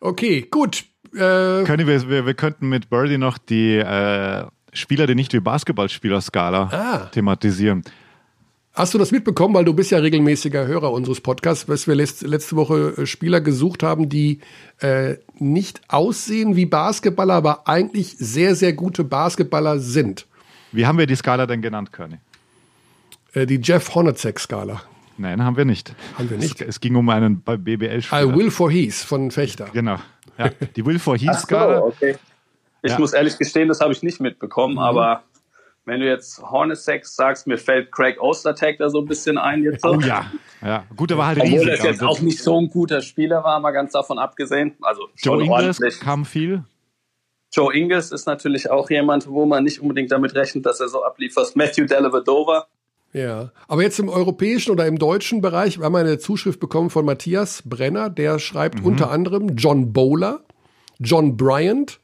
Okay, 0.00 0.46
gut. 0.50 0.84
Äh, 1.14 1.62
Können 1.64 1.86
wir, 1.86 2.08
wir, 2.08 2.26
wir 2.26 2.34
könnten 2.34 2.68
mit 2.68 2.90
Birdie 2.90 3.18
noch 3.18 3.38
die 3.38 3.76
äh, 3.76 4.44
Spieler, 4.72 5.06
die 5.06 5.14
nicht 5.14 5.32
wie 5.32 5.40
Basketballspieler-Skala 5.40 6.68
Ah. 6.72 6.98
thematisieren. 7.12 7.82
Hast 8.74 8.94
du 8.94 8.98
das 8.98 9.10
mitbekommen, 9.12 9.54
weil 9.54 9.66
du 9.66 9.74
bist 9.74 9.90
ja 9.90 9.98
regelmäßiger 9.98 10.66
Hörer 10.66 10.92
unseres 10.92 11.20
Podcasts, 11.20 11.66
dass 11.66 11.86
wir 11.86 11.94
letzt, 11.94 12.22
letzte 12.22 12.56
Woche 12.56 12.94
äh, 12.96 13.06
Spieler 13.06 13.42
gesucht 13.42 13.82
haben, 13.82 14.08
die 14.08 14.40
äh, 14.80 15.16
nicht 15.38 15.82
aussehen 15.88 16.56
wie 16.56 16.64
Basketballer, 16.64 17.34
aber 17.34 17.68
eigentlich 17.68 18.16
sehr, 18.16 18.54
sehr 18.54 18.72
gute 18.72 19.04
Basketballer 19.04 19.78
sind. 19.78 20.26
Wie 20.72 20.86
haben 20.86 20.96
wir 20.96 21.06
die 21.06 21.16
Skala 21.16 21.46
denn 21.46 21.60
genannt, 21.60 21.92
Körny? 21.92 22.16
Äh, 23.34 23.44
die 23.44 23.60
Jeff 23.62 23.94
Hornacek-Skala. 23.94 24.80
Nein, 25.18 25.44
haben 25.44 25.58
wir 25.58 25.66
nicht. 25.66 25.94
Haben 26.16 26.30
wir 26.30 26.38
nicht? 26.38 26.62
Es, 26.62 26.68
es 26.68 26.80
ging 26.80 26.96
um 26.96 27.06
einen 27.10 27.42
I 27.46 27.58
BBL-Spieler. 27.58 28.34
Will 28.34 28.50
for 28.50 28.70
Heath 28.70 28.94
von 28.94 29.30
Fechter. 29.30 29.68
Genau. 29.74 29.98
Ja, 30.38 30.48
die 30.48 30.86
Will 30.86 30.98
for 30.98 31.16
Ach 31.16 31.20
so, 31.20 31.26
Heath-Skala. 31.26 31.78
okay. 31.80 32.16
Ich 32.82 32.92
Ja. 32.92 32.98
muss 32.98 33.12
ehrlich 33.12 33.38
gestehen, 33.38 33.68
das 33.68 33.80
habe 33.80 33.92
ich 33.92 34.02
nicht 34.02 34.20
mitbekommen, 34.20 34.78
aber 34.78 35.22
wenn 35.84 36.00
du 36.00 36.06
jetzt 36.06 36.40
Hornacek 36.42 37.04
sagst, 37.06 37.46
mir 37.46 37.58
fällt 37.58 37.90
Craig 37.92 38.20
Ostertag 38.20 38.78
da 38.78 38.88
so 38.88 39.00
ein 39.00 39.06
bisschen 39.06 39.38
ein 39.38 39.62
jetzt. 39.62 39.84
Oh 39.84 39.98
ja. 40.00 40.30
ja. 40.60 40.84
Gut, 40.96 41.16
war 41.16 41.26
halt 41.28 41.38
Obwohl 41.38 41.50
riesig. 41.58 41.68
das 41.70 41.82
jetzt 41.84 42.02
also. 42.02 42.06
auch 42.06 42.20
nicht 42.20 42.40
so 42.42 42.58
ein 42.60 42.68
guter 42.68 43.00
Spieler 43.02 43.42
war, 43.44 43.58
mal 43.60 43.72
ganz 43.72 43.92
davon 43.92 44.18
abgesehen. 44.18 44.76
Also 44.82 45.02
schon 45.16 45.38
Joe 45.40 45.44
Ingles 45.44 45.80
ordentlich. 45.80 46.00
kam 46.00 46.24
viel. 46.24 46.64
Joe 47.52 47.74
Ingles 47.76 48.12
ist 48.12 48.26
natürlich 48.26 48.70
auch 48.70 48.88
jemand, 48.90 49.28
wo 49.28 49.44
man 49.44 49.64
nicht 49.64 49.80
unbedingt 49.82 50.10
damit 50.12 50.34
rechnet, 50.34 50.64
dass 50.66 50.80
er 50.80 50.88
so 50.88 51.04
abliefert. 51.04 51.54
Matthew 51.54 51.84
Dellavedova. 51.86 52.66
Ja, 53.12 53.50
aber 53.68 53.82
jetzt 53.82 53.98
im 53.98 54.08
europäischen 54.08 54.70
oder 54.70 54.86
im 54.86 54.98
deutschen 54.98 55.42
Bereich, 55.42 55.78
wir 55.78 55.84
haben 55.84 55.96
eine 55.96 56.18
Zuschrift 56.18 56.60
bekommen 56.60 56.88
von 56.88 57.04
Matthias 57.04 57.62
Brenner, 57.66 58.08
der 58.08 58.38
schreibt 58.38 58.78
Mhm. 58.80 58.86
unter 58.86 59.10
anderem 59.10 59.56
John 59.56 59.92
Bowler, 59.92 60.40
John 60.98 61.36
Bryant, 61.36 62.00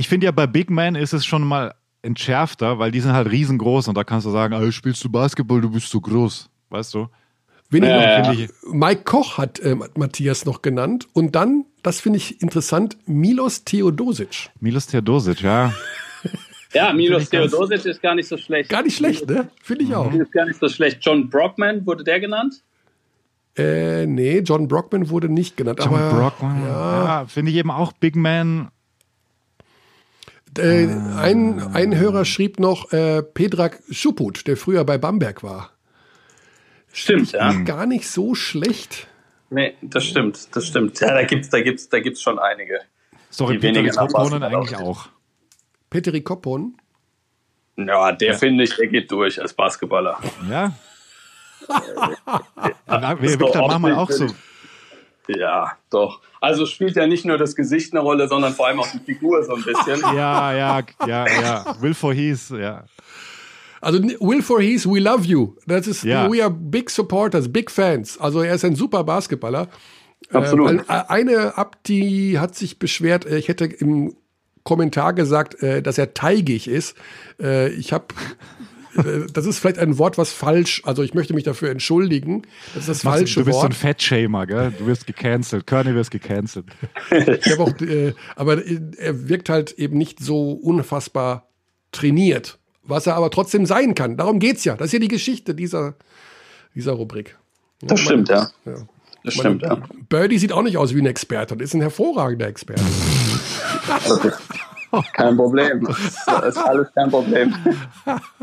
Ich 0.00 0.08
finde 0.08 0.24
ja, 0.24 0.30
bei 0.30 0.46
Big 0.46 0.70
Man 0.70 0.94
ist 0.94 1.12
es 1.12 1.26
schon 1.26 1.46
mal 1.46 1.74
entschärfter, 2.00 2.78
weil 2.78 2.90
die 2.90 3.00
sind 3.00 3.12
halt 3.12 3.30
riesengroß 3.30 3.88
und 3.88 3.98
da 3.98 4.02
kannst 4.02 4.24
du 4.24 4.30
sagen, 4.30 4.54
ah, 4.54 4.72
spielst 4.72 5.04
du 5.04 5.10
Basketball, 5.10 5.60
du 5.60 5.70
bist 5.70 5.90
so 5.90 6.00
groß. 6.00 6.48
Weißt 6.70 6.94
du? 6.94 7.08
Wen 7.68 7.84
Ja, 7.84 8.00
ja. 8.00 8.24
Finde 8.24 8.44
ich. 8.44 8.50
Mike 8.72 9.02
Koch 9.04 9.36
hat 9.36 9.60
äh, 9.60 9.76
Matthias 9.96 10.46
noch 10.46 10.62
genannt 10.62 11.06
und 11.12 11.36
dann, 11.36 11.66
das 11.82 12.00
finde 12.00 12.16
ich 12.16 12.40
interessant, 12.40 12.96
Milos 13.04 13.64
Theodosic. 13.64 14.48
Milos 14.58 14.86
Theodosic, 14.86 15.42
ja. 15.42 15.72
Ja, 16.72 16.92
Milos 16.94 17.28
Theodosic 17.28 17.84
ist 17.84 18.00
gar 18.00 18.14
nicht 18.14 18.28
so 18.28 18.38
schlecht. 18.38 18.70
Gar 18.70 18.84
nicht 18.84 18.96
schlecht, 18.96 19.28
ne? 19.28 19.48
Finde 19.60 19.84
ich 19.84 19.94
auch. 19.94 20.10
Ist 20.14 20.32
gar 20.32 20.46
nicht 20.46 20.60
so 20.60 20.68
schlecht. 20.68 20.98
John 21.02 21.28
Brockman, 21.28 21.84
wurde 21.84 22.04
der 22.04 22.20
genannt? 22.20 22.62
Äh, 23.58 24.06
nee, 24.06 24.38
John 24.38 24.68
Brockman 24.68 25.10
wurde 25.10 25.28
nicht 25.28 25.56
genannt. 25.56 25.80
John 25.82 25.92
aber, 25.92 26.16
Brockman. 26.16 26.62
Ja, 26.64 27.26
finde 27.26 27.50
ich 27.50 27.58
eben 27.58 27.72
auch 27.72 27.92
Big 27.92 28.14
Man. 28.14 28.70
Äh, 30.58 30.88
ein, 31.16 31.74
ein 31.74 31.96
Hörer 31.96 32.24
schrieb 32.24 32.58
noch 32.58 32.92
äh, 32.92 33.22
Pedrak 33.22 33.82
Schuput, 33.90 34.46
der 34.46 34.56
früher 34.56 34.84
bei 34.84 34.98
Bamberg 34.98 35.42
war. 35.42 35.70
Stimmt, 36.92 37.32
ja. 37.32 37.52
Gar 37.62 37.86
nicht 37.86 38.08
so 38.08 38.34
schlecht. 38.34 39.06
Nee, 39.50 39.74
das 39.80 40.04
stimmt, 40.04 40.48
das 40.54 40.66
stimmt. 40.66 41.00
Ja, 41.00 41.14
da 41.14 41.22
gibt's, 41.22 41.50
da 41.50 41.60
gibt's, 41.60 41.88
da 41.88 42.00
gibt's 42.00 42.22
schon 42.22 42.38
einige. 42.38 42.80
Sorry, 43.30 43.56
Die 43.56 43.62
weniger 43.62 43.90
Peter 43.90 44.02
nach 44.02 44.08
Kopponen 44.08 44.40
Basketball 44.40 44.60
eigentlich 44.60 44.76
auch. 44.76 45.08
Peteri 45.88 46.20
Koppon. 46.20 46.76
Ja, 47.76 48.12
der 48.12 48.34
finde 48.34 48.64
ich, 48.64 48.76
der 48.76 48.88
geht 48.88 49.10
durch 49.10 49.40
als 49.40 49.54
Basketballer. 49.54 50.18
Ja. 50.48 50.72
ja 52.88 53.14
doch 53.14 53.22
Victor, 53.22 53.68
machen 53.68 53.82
wir 53.82 53.98
auch 53.98 54.10
so. 54.10 54.26
Ja, 55.38 55.72
doch. 55.90 56.20
Also 56.40 56.66
spielt 56.66 56.96
ja 56.96 57.06
nicht 57.06 57.24
nur 57.24 57.38
das 57.38 57.54
Gesicht 57.54 57.92
eine 57.92 58.00
Rolle, 58.00 58.28
sondern 58.28 58.52
vor 58.52 58.66
allem 58.66 58.80
auch 58.80 58.88
die 58.92 58.98
Figur 58.98 59.42
so 59.44 59.54
ein 59.54 59.62
bisschen. 59.62 60.00
Ja, 60.14 60.52
ja, 60.52 60.82
ja, 61.06 61.26
ja. 61.26 61.76
Will 61.80 61.94
for 61.94 62.14
Heath, 62.14 62.50
ja. 62.50 62.84
Also 63.80 64.02
Will 64.02 64.42
for 64.42 64.60
Heath, 64.60 64.86
we 64.86 65.00
love 65.00 65.24
you. 65.24 65.54
Das 65.66 65.86
ist, 65.86 66.02
Ja. 66.04 66.30
we 66.30 66.42
are 66.42 66.50
big 66.50 66.90
supporters, 66.90 67.50
big 67.50 67.70
fans. 67.70 68.18
Also 68.18 68.42
er 68.42 68.54
ist 68.54 68.64
ein 68.64 68.76
super 68.76 69.04
Basketballer. 69.04 69.68
Absolut. 70.32 70.82
Äh, 70.88 71.02
eine 71.08 71.56
Abdi 71.56 72.36
hat 72.38 72.54
sich 72.54 72.78
beschwert, 72.78 73.24
äh, 73.26 73.38
ich 73.38 73.48
hätte 73.48 73.64
im 73.64 74.14
Kommentar 74.64 75.14
gesagt, 75.14 75.62
äh, 75.62 75.82
dass 75.82 75.96
er 75.96 76.12
teigig 76.12 76.68
ist. 76.68 76.94
Äh, 77.40 77.70
ich 77.70 77.92
habe, 77.94 78.06
das 79.32 79.46
ist 79.46 79.58
vielleicht 79.58 79.78
ein 79.78 79.98
Wort, 79.98 80.18
was 80.18 80.32
falsch, 80.32 80.82
also 80.84 81.02
ich 81.02 81.14
möchte 81.14 81.34
mich 81.34 81.44
dafür 81.44 81.70
entschuldigen. 81.70 82.42
Das 82.74 82.82
ist 82.82 82.88
das 82.88 83.02
falsche 83.02 83.40
du 83.40 83.44
bist 83.46 83.58
so 83.58 83.64
ein 83.64 83.70
Wort. 83.70 83.74
Fettshamer, 83.74 84.46
gell? 84.46 84.72
Du 84.78 84.86
wirst 84.86 85.06
gecancelt. 85.06 85.66
Körny 85.66 85.94
wirst 85.94 86.10
gecancelt. 86.10 86.66
Auch, 87.58 87.80
äh, 87.80 88.14
aber 88.36 88.62
er 88.64 89.28
wirkt 89.28 89.48
halt 89.48 89.72
eben 89.72 89.96
nicht 89.98 90.20
so 90.20 90.52
unfassbar 90.52 91.48
trainiert, 91.92 92.58
was 92.82 93.06
er 93.06 93.16
aber 93.16 93.30
trotzdem 93.30 93.66
sein 93.66 93.94
kann. 93.94 94.16
Darum 94.16 94.38
geht's 94.38 94.64
ja. 94.64 94.76
Das 94.76 94.86
ist 94.86 94.92
ja 94.92 94.98
die 94.98 95.08
Geschichte 95.08 95.54
dieser, 95.54 95.94
dieser 96.74 96.92
Rubrik. 96.92 97.36
Das 97.82 98.00
stimmt, 98.00 98.28
ja. 98.28 98.50
Ja. 98.64 98.74
Das 99.24 99.34
stimmt, 99.34 99.62
ja. 99.62 99.82
Birdie 100.08 100.38
sieht 100.38 100.52
auch 100.52 100.62
nicht 100.62 100.76
aus 100.76 100.94
wie 100.94 101.00
ein 101.00 101.06
Experte 101.06 101.54
und 101.54 101.60
ist 101.60 101.74
ein 101.74 101.80
hervorragender 101.80 102.46
Experte. 102.46 102.82
Kein 105.12 105.36
Problem. 105.36 105.84
Das 105.84 105.98
ist 106.48 106.58
alles 106.58 106.88
kein 106.94 107.10
Problem. 107.10 107.54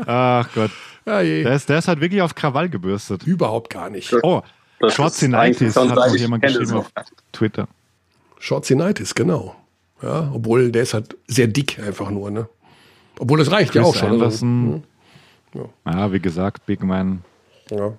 Ach 0.06 0.48
Gott. 0.54 0.70
Ja. 1.06 1.22
Der 1.22 1.54
ist, 1.54 1.68
der 1.68 1.78
ist 1.78 1.88
halt 1.88 2.00
wirklich 2.00 2.22
auf 2.22 2.34
Krawall 2.34 2.68
gebürstet. 2.68 3.22
Überhaupt 3.24 3.70
gar 3.70 3.88
nicht. 3.90 4.12
Oh, 4.22 4.42
schon 4.88 5.04
hat 5.06 5.22
noch 5.22 6.16
jemand 6.16 6.42
geschrieben 6.42 6.72
auf 6.74 6.90
Twitter. 7.32 7.68
Shortsinitis, 8.38 9.14
genau. 9.14 9.56
Ja, 10.02 10.30
obwohl 10.32 10.70
der 10.70 10.82
ist 10.82 10.94
halt 10.94 11.16
sehr 11.26 11.48
dick 11.48 11.80
einfach 11.80 12.10
nur, 12.10 12.30
ne? 12.30 12.48
Obwohl 13.18 13.38
das 13.38 13.50
reicht 13.50 13.74
ja 13.74 13.82
auch 13.82 13.92
Chris 13.92 14.00
schon. 14.00 14.22
Also, 14.22 14.46
Anderson. 14.46 14.84
Ja, 15.84 16.12
wie 16.12 16.20
gesagt, 16.20 16.66
Big 16.66 16.82
Man. 16.84 17.24
ja. 17.70 17.92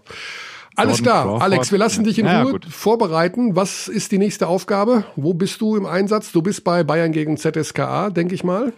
Alles 0.79 0.99
Jordan 0.99 1.03
klar, 1.03 1.23
Crawford. 1.23 1.41
Alex, 1.43 1.71
wir 1.71 1.79
lassen 1.79 2.03
dich 2.03 2.19
in 2.19 2.25
Ja, 2.25 2.33
ja, 2.33 2.41
Ruhe 2.43 2.51
gut. 2.53 2.65
vorbereiten. 2.65 3.55
Was 3.55 3.87
ist 3.87 4.11
die 4.11 4.17
nächste 4.17 4.47
Aufgabe? 4.47 5.03
Wo 5.15 5.33
bist 5.33 5.61
du 5.61 5.75
im 5.75 5.85
Einsatz? 5.85 6.31
Du 6.31 6.41
bist 6.41 6.63
bei 6.63 6.83
Bayern 6.83 7.11
gegen 7.11 7.37
ZSKA, 7.37 8.09
denke 8.09 8.35
ich 8.35 8.43
mal. 8.43 8.73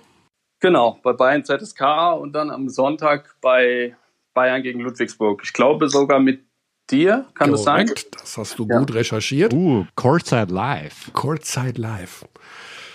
Genau, 0.59 0.99
bei 1.03 1.13
Bayern 1.13 1.43
ZSK 1.43 1.81
und 2.19 2.33
dann 2.33 2.51
am 2.51 2.69
Sonntag 2.69 3.35
bei 3.41 3.95
Bayern 4.33 4.61
gegen 4.61 4.79
Ludwigsburg. 4.79 5.41
Ich 5.43 5.53
glaube 5.53 5.89
sogar 5.89 6.19
mit 6.19 6.45
dir, 6.89 7.25
kann 7.33 7.51
das 7.51 7.63
sein? 7.63 7.89
Das 8.11 8.37
hast 8.37 8.59
du 8.59 8.67
gut 8.67 8.93
recherchiert. 8.93 9.53
Uh, 9.53 9.85
Courtside 9.95 10.53
Live. 10.53 11.11
Courtside 11.13 11.79
Live. 11.81 12.25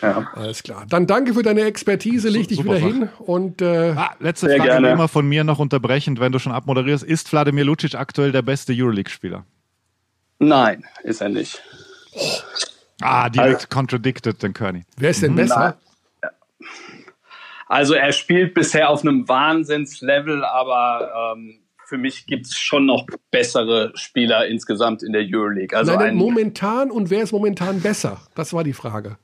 Ja. 0.03 0.27
Alles 0.35 0.63
klar. 0.63 0.85
Dann 0.89 1.07
danke 1.07 1.33
für 1.35 1.43
deine 1.43 1.63
Expertise, 1.63 2.29
leg 2.29 2.49
dich 2.49 2.59
super 2.59 2.77
wieder 2.77 2.81
Sache. 2.81 2.93
hin 2.93 3.09
und 3.19 3.63
äh, 3.63 3.95
Ah, 3.97 4.15
letzte 4.21 4.49
Frage 4.49 4.63
gerne. 4.63 4.89
wie 4.89 4.93
immer 4.93 5.09
von 5.09 5.27
mir 5.27 5.43
noch 5.45 5.59
unterbrechend, 5.59 6.21
wenn 6.21 6.33
du 6.33 6.39
schon 6.39 6.53
abmoderierst. 6.53 7.03
Ist 7.05 7.31
Wladimir 7.33 7.65
Lucic 7.65 7.95
aktuell 7.95 8.33
der 8.33 8.43
beste 8.43 8.73
Euroleague-Spieler? 8.75 9.45
Nein, 10.39 10.85
ist 11.03 11.21
er 11.23 11.31
nicht. 11.31 11.63
Ah, 13.01 13.29
direkt 13.31 13.71
contradicted 13.71 14.43
den 14.43 14.53
Kearney. 14.53 14.85
wer 14.99 15.11
ist 15.11 15.23
denn 15.23 15.35
besser? 15.35 15.77
Also 17.69 17.95
er 17.95 18.13
spielt 18.13 18.55
bisher 18.55 18.91
auf 18.91 19.03
einem 19.03 19.29
Wahnsinnslevel, 19.29 20.45
aber 20.45 21.35
ähm, 21.37 21.59
für 21.85 21.99
mich 21.99 22.27
gibt 22.27 22.47
es 22.47 22.57
schon 22.57 22.87
noch 22.87 23.07
bessere 23.31 23.93
Spieler 23.97 24.47
insgesamt 24.47 25.03
in 25.03 25.13
der 25.13 25.23
Euroleague. 25.23 25.77
Also 25.77 25.93
Nein, 25.93 26.01
nein, 26.01 26.09
ein 26.11 26.17
momentan 26.17 26.91
und 26.91 27.11
wer 27.11 27.23
ist 27.23 27.33
momentan 27.33 27.81
besser? 27.81 28.21
Das 28.35 28.53
war 28.53 28.63
die 28.63 28.73
Frage. 28.73 29.19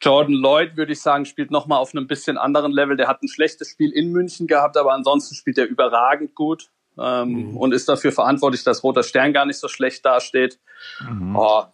Jordan 0.00 0.34
Lloyd, 0.34 0.76
würde 0.76 0.92
ich 0.92 1.00
sagen, 1.00 1.26
spielt 1.26 1.50
nochmal 1.50 1.78
auf 1.78 1.94
einem 1.94 2.06
bisschen 2.06 2.38
anderen 2.38 2.72
Level. 2.72 2.96
Der 2.96 3.08
hat 3.08 3.22
ein 3.22 3.28
schlechtes 3.28 3.68
Spiel 3.68 3.90
in 3.90 4.12
München 4.12 4.46
gehabt, 4.46 4.76
aber 4.76 4.92
ansonsten 4.92 5.34
spielt 5.34 5.58
er 5.58 5.66
überragend 5.66 6.34
gut 6.34 6.70
ähm, 6.98 7.56
und 7.56 7.72
ist 7.72 7.88
dafür 7.88 8.12
verantwortlich, 8.12 8.64
dass 8.64 8.82
Roter 8.82 9.02
Stern 9.02 9.32
gar 9.32 9.46
nicht 9.46 9.58
so 9.58 9.68
schlecht 9.68 10.04
dasteht. 10.04 10.58
Oh, 11.34 11.64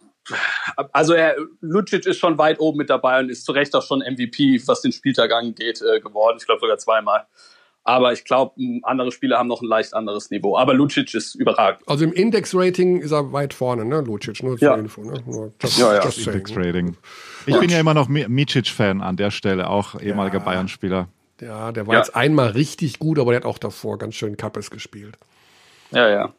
also 0.91 1.13
er, 1.13 1.37
Lucic 1.61 2.05
ist 2.05 2.17
schon 2.17 2.37
weit 2.37 2.59
oben 2.59 2.77
mit 2.77 2.89
dabei 2.89 3.19
und 3.19 3.29
ist 3.29 3.45
zu 3.45 3.53
Recht 3.53 3.73
auch 3.75 3.83
schon 3.83 3.99
MVP, 3.99 4.61
was 4.65 4.81
den 4.81 4.91
Spieltag 4.91 5.31
angeht, 5.31 5.81
äh, 5.81 5.99
geworden. 6.01 6.37
Ich 6.39 6.45
glaube 6.45 6.59
sogar 6.59 6.77
zweimal. 6.77 7.25
Aber 7.87 8.11
ich 8.11 8.25
glaube, 8.25 8.53
andere 8.83 9.13
Spieler 9.13 9.37
haben 9.37 9.47
noch 9.47 9.61
ein 9.61 9.67
leicht 9.67 9.93
anderes 9.93 10.29
Niveau. 10.29 10.57
Aber 10.57 10.73
Lucic 10.73 11.13
ist 11.13 11.35
überragend. 11.35 11.81
Also 11.87 12.03
im 12.03 12.11
Index-Rating 12.11 12.99
ist 12.99 13.11
er 13.11 13.31
weit 13.31 13.53
vorne, 13.53 13.85
ne, 13.85 14.01
Lucic? 14.01 14.43
Nur 14.43 14.57
zur 14.57 14.67
Ja. 14.67 14.75
Info, 14.75 15.01
ne? 15.03 15.23
Nur 15.25 15.53
just, 15.61 15.79
Ja, 15.79 15.93
ja. 15.95 16.03
just 16.03 16.17
saying. 16.21 16.33
Index 16.37 16.51
Trading. 16.51 16.97
Ich 17.45 17.57
bin 17.57 17.69
ja 17.69 17.79
immer 17.79 17.93
noch 17.93 18.09
Mi- 18.09 18.27
Micic-Fan 18.27 19.01
an 19.01 19.15
der 19.15 19.31
Stelle, 19.31 19.69
auch 19.69 19.99
ehemaliger 20.01 20.41
Bayern-Spieler. 20.41 21.07
Ja, 21.39 21.71
der 21.71 21.87
war 21.87 21.93
Ja. 21.93 21.99
jetzt 22.01 22.13
einmal 22.13 22.49
richtig 22.49 22.99
gut, 22.99 23.19
aber 23.19 23.31
der 23.31 23.39
hat 23.39 23.45
auch 23.45 23.57
davor 23.57 23.97
ganz 23.97 24.15
schön 24.15 24.35
Kappes 24.35 24.69
gespielt. 24.69 25.17
Ja, 25.91 26.09
ja. 26.09 26.33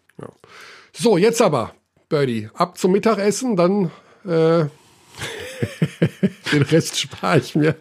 So, 0.92 1.16
jetzt 1.16 1.40
aber, 1.40 1.72
Birdie, 2.10 2.50
ab 2.52 2.76
zum 2.76 2.92
Mittagessen, 2.92 3.56
dann 3.56 3.90
äh, 4.26 4.66
den 6.52 6.62
Rest 6.62 6.98
spare 6.98 7.38
ich 7.38 7.54
mir. 7.54 7.76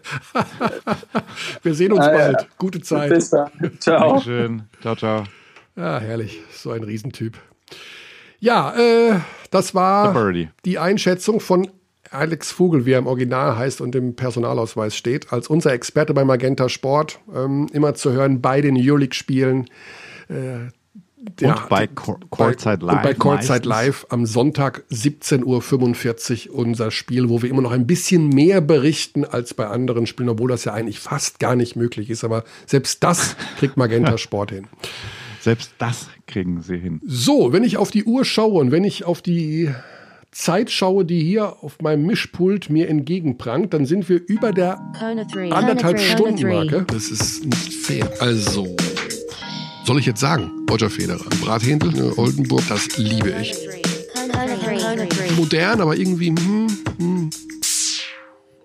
Wir 1.62 1.74
sehen 1.74 1.92
uns 1.92 2.04
Ah, 2.04 2.12
ja. 2.12 2.32
bald. 2.32 2.48
Gute 2.58 2.80
Zeit. 2.80 3.10
Bis 3.10 3.30
dann. 3.30 3.50
Ciao. 3.80 4.20
Schön. 4.20 4.62
Ciao, 4.80 4.96
ciao. 4.96 5.24
Ja, 5.76 5.98
herrlich. 5.98 6.40
So 6.52 6.70
ein 6.72 6.82
Riesentyp. 6.82 7.38
Ja, 8.40 8.74
äh, 8.76 9.20
das 9.50 9.74
war 9.74 10.32
die 10.64 10.78
Einschätzung 10.78 11.40
von 11.40 11.68
Alex 12.10 12.50
Vogel, 12.52 12.86
wie 12.86 12.92
er 12.92 12.98
im 12.98 13.06
Original 13.06 13.56
heißt 13.58 13.80
und 13.80 13.94
im 13.94 14.16
Personalausweis 14.16 14.96
steht, 14.96 15.32
als 15.32 15.48
unser 15.48 15.72
Experte 15.72 16.14
bei 16.14 16.24
Magenta 16.24 16.68
Sport. 16.68 17.20
Ähm, 17.34 17.66
immer 17.72 17.94
zu 17.94 18.12
hören 18.12 18.40
bei 18.40 18.60
den 18.60 18.76
Euroleague-Spielen. 18.76 19.68
Äh, 20.28 20.70
der 21.20 21.56
Und 21.56 21.68
bei 21.68 21.86
Courtside 21.86 22.84
Live 22.84 22.96
Und 22.96 23.02
bei 23.02 23.14
Courtside. 23.14 23.68
Live 23.68 24.06
am 24.08 24.26
Sonntag 24.26 24.84
17.45 24.90 26.50
Uhr 26.50 26.54
unser 26.56 26.90
Spiel, 26.90 27.28
wo 27.28 27.42
wir 27.42 27.50
immer 27.50 27.62
noch 27.62 27.72
ein 27.72 27.86
bisschen 27.86 28.28
mehr 28.28 28.60
berichten 28.60 29.24
als 29.24 29.54
bei 29.54 29.66
anderen 29.66 30.06
Spielen, 30.06 30.28
obwohl 30.28 30.48
das 30.48 30.64
ja 30.64 30.74
eigentlich 30.74 31.00
fast 31.00 31.38
gar 31.38 31.56
nicht 31.56 31.76
möglich 31.76 32.10
ist. 32.10 32.24
Aber 32.24 32.44
selbst 32.66 33.02
das 33.02 33.36
kriegt 33.58 33.76
Magenta 33.76 34.18
Sport 34.18 34.52
hin. 34.52 34.66
Selbst 35.40 35.72
das 35.78 36.08
kriegen 36.26 36.62
sie 36.62 36.76
hin. 36.78 37.00
So, 37.04 37.52
wenn 37.52 37.64
ich 37.64 37.76
auf 37.76 37.90
die 37.90 38.04
Uhr 38.04 38.24
schaue 38.24 38.60
und 38.60 38.70
wenn 38.70 38.84
ich 38.84 39.04
auf 39.04 39.22
die 39.22 39.72
Zeit 40.30 40.70
schaue, 40.70 41.04
die 41.04 41.20
hier 41.20 41.62
auf 41.62 41.80
meinem 41.80 42.06
Mischpult 42.06 42.70
mir 42.70 42.88
entgegenprangt, 42.88 43.72
dann 43.72 43.86
sind 43.86 44.08
wir 44.08 44.20
über 44.26 44.52
der 44.52 44.78
Kona 44.98 45.24
3. 45.24 45.52
anderthalb 45.52 45.98
Stunden 46.00 46.48
Marke. 46.48 46.84
Das 46.88 47.10
ist 47.10 47.44
nicht 47.46 47.72
fair. 47.72 48.10
Also, 48.20 48.76
soll 49.88 49.98
ich 49.98 50.06
jetzt 50.06 50.20
sagen, 50.20 50.66
Roger 50.70 50.90
Federer, 50.90 51.24
Brathändel, 51.42 51.90
ne, 51.92 52.12
Oldenburg, 52.18 52.62
das 52.68 52.96
liebe 52.98 53.30
ich. 53.40 53.54
Kona 54.14 55.06
3. 55.06 55.32
Modern, 55.34 55.80
aber 55.80 55.96
irgendwie, 55.96 56.28
hm, 56.28 56.66
hm. 56.98 57.30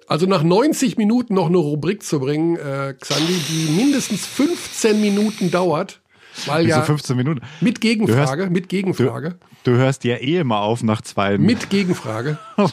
Also 0.05 0.25
nach 0.25 0.43
90 0.43 0.97
Minuten 0.97 1.33
noch 1.33 1.47
eine 1.47 1.57
Rubrik 1.57 2.03
zu 2.03 2.19
bringen, 2.19 2.57
äh, 2.57 2.93
Xandi, 2.99 3.33
die 3.49 3.71
mindestens 3.71 4.25
15 4.25 4.99
Minuten 4.99 5.49
dauert, 5.49 6.01
weil 6.45 6.65
Wieso 6.65 6.79
ja 6.79 6.83
15 6.83 7.15
Minuten? 7.15 7.39
mit 7.61 7.79
Gegenfrage, 7.79 8.17
Du 8.35 8.41
hörst- 8.43 8.51
mit 8.51 8.67
Gegenfrage, 8.67 9.35
Du 9.63 9.71
hörst 9.71 10.03
ja 10.03 10.17
eh 10.17 10.39
immer 10.39 10.59
auf 10.59 10.83
nach 10.83 11.01
zwei. 11.01 11.37
mit 11.37 11.69
Gegenfrage. 11.69 12.37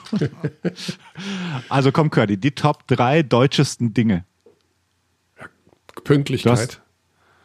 Also 1.68 1.92
komm, 1.92 2.10
Curdy, 2.10 2.36
die 2.36 2.50
Top 2.50 2.88
3 2.88 3.22
deutschesten 3.22 3.94
Dinge. 3.94 4.24
Du 5.94 6.02
Pünktlichkeit, 6.02 6.80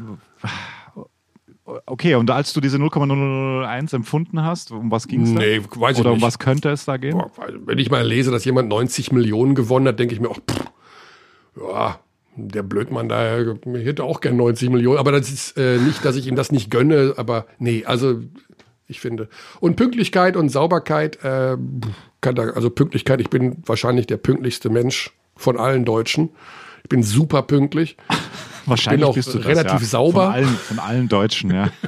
Okay, 1.86 2.16
und 2.16 2.30
als 2.30 2.52
du 2.54 2.60
diese 2.60 2.78
0,001 2.78 3.92
empfunden 3.92 4.42
hast, 4.42 4.72
um 4.72 4.90
was 4.90 5.06
ging 5.06 5.22
es 5.22 5.32
da? 5.34 5.40
Nee, 5.40 5.60
weiß 5.76 5.96
ich 5.96 6.00
Oder 6.00 6.10
um 6.10 6.16
nicht. 6.16 6.26
was 6.26 6.38
könnte 6.38 6.70
es 6.70 6.84
da 6.86 6.96
gehen? 6.96 7.18
Boah, 7.18 7.30
wenn 7.66 7.78
ich 7.78 7.90
mal 7.90 8.06
lese, 8.06 8.30
dass 8.30 8.44
jemand 8.44 8.68
90 8.68 9.12
Millionen 9.12 9.54
gewonnen 9.54 9.88
hat, 9.88 9.98
denke 9.98 10.14
ich 10.14 10.20
mir 10.20 10.28
auch, 10.28 10.38
pff, 10.38 10.64
ja, 11.56 11.98
der 12.36 12.62
Blödmann 12.62 13.08
da 13.08 13.38
ich 13.38 13.86
hätte 13.86 14.04
auch 14.04 14.20
gern 14.20 14.36
90 14.36 14.70
Millionen. 14.70 14.98
Aber 14.98 15.12
das 15.12 15.30
ist 15.30 15.56
äh, 15.58 15.78
nicht, 15.78 16.04
dass 16.04 16.16
ich 16.16 16.26
ihm 16.26 16.36
das 16.36 16.52
nicht 16.52 16.70
gönne, 16.70 17.14
aber 17.16 17.46
nee, 17.58 17.84
also 17.84 18.20
ich 18.86 19.00
finde. 19.00 19.28
Und 19.60 19.76
Pünktlichkeit 19.76 20.36
und 20.36 20.48
Sauberkeit, 20.48 21.22
äh, 21.24 21.56
kann 22.20 22.34
da, 22.34 22.42
also 22.50 22.70
Pünktlichkeit, 22.70 23.20
ich 23.20 23.30
bin 23.30 23.62
wahrscheinlich 23.66 24.06
der 24.06 24.16
pünktlichste 24.16 24.70
Mensch 24.70 25.10
von 25.36 25.58
allen 25.58 25.84
Deutschen. 25.84 26.30
Ich 26.82 26.88
bin 26.88 27.02
super 27.02 27.42
pünktlich. 27.42 27.96
Wahrscheinlich 28.66 29.04
auch 29.04 29.14
bist 29.14 29.34
du 29.34 29.38
das, 29.38 29.46
relativ 29.46 29.80
ja. 29.80 29.86
sauber. 29.86 30.26
Von 30.26 30.34
allen, 30.34 30.46
von 30.46 30.78
allen 30.78 31.08
Deutschen, 31.08 31.50
ja. 31.50 31.70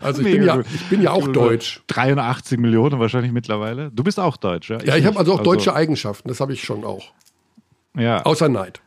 Also 0.00 0.22
ich 0.22 0.38
Mega 0.38 0.56
bin, 0.56 0.64
ja, 0.64 0.70
ich 0.74 0.84
bin 0.88 1.02
ja 1.02 1.10
auch 1.10 1.26
deutsch. 1.26 1.82
83 1.88 2.58
Millionen 2.60 3.00
wahrscheinlich 3.00 3.32
mittlerweile. 3.32 3.90
Du 3.90 4.04
bist 4.04 4.20
auch 4.20 4.36
deutsch, 4.36 4.70
ja? 4.70 4.78
Ja, 4.84 4.96
ich 4.96 5.04
habe 5.04 5.18
also 5.18 5.34
auch 5.34 5.42
deutsche 5.42 5.74
Eigenschaften, 5.74 6.28
das 6.28 6.40
habe 6.40 6.52
ich 6.52 6.62
schon 6.62 6.84
auch. 6.84 7.12
Ja, 7.96 8.22
Außer 8.22 8.48
Neid. 8.48 8.80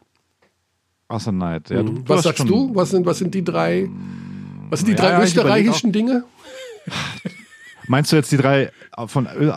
außer 1.08 1.32
Neid. 1.32 1.70
Ja, 1.70 1.84
du, 1.84 2.04
Was 2.08 2.18
hast 2.18 2.24
sagst 2.38 2.50
du? 2.50 2.74
Was 2.76 2.90
sind, 2.92 3.06
was 3.06 3.18
sind 3.20 3.36
die 3.36 3.44
drei, 3.44 3.90
was 4.70 4.80
sind 4.80 4.90
die 4.90 4.96
drei 4.96 5.12
ja, 5.12 5.22
österreichischen 5.22 5.92
Dinge? 5.92 6.24
Meinst 7.88 8.12
du 8.12 8.16
jetzt 8.16 8.32
die 8.32 8.38
drei 8.38 8.72
äh, 8.98 9.08
von 9.08 9.26
äh, 9.26 9.52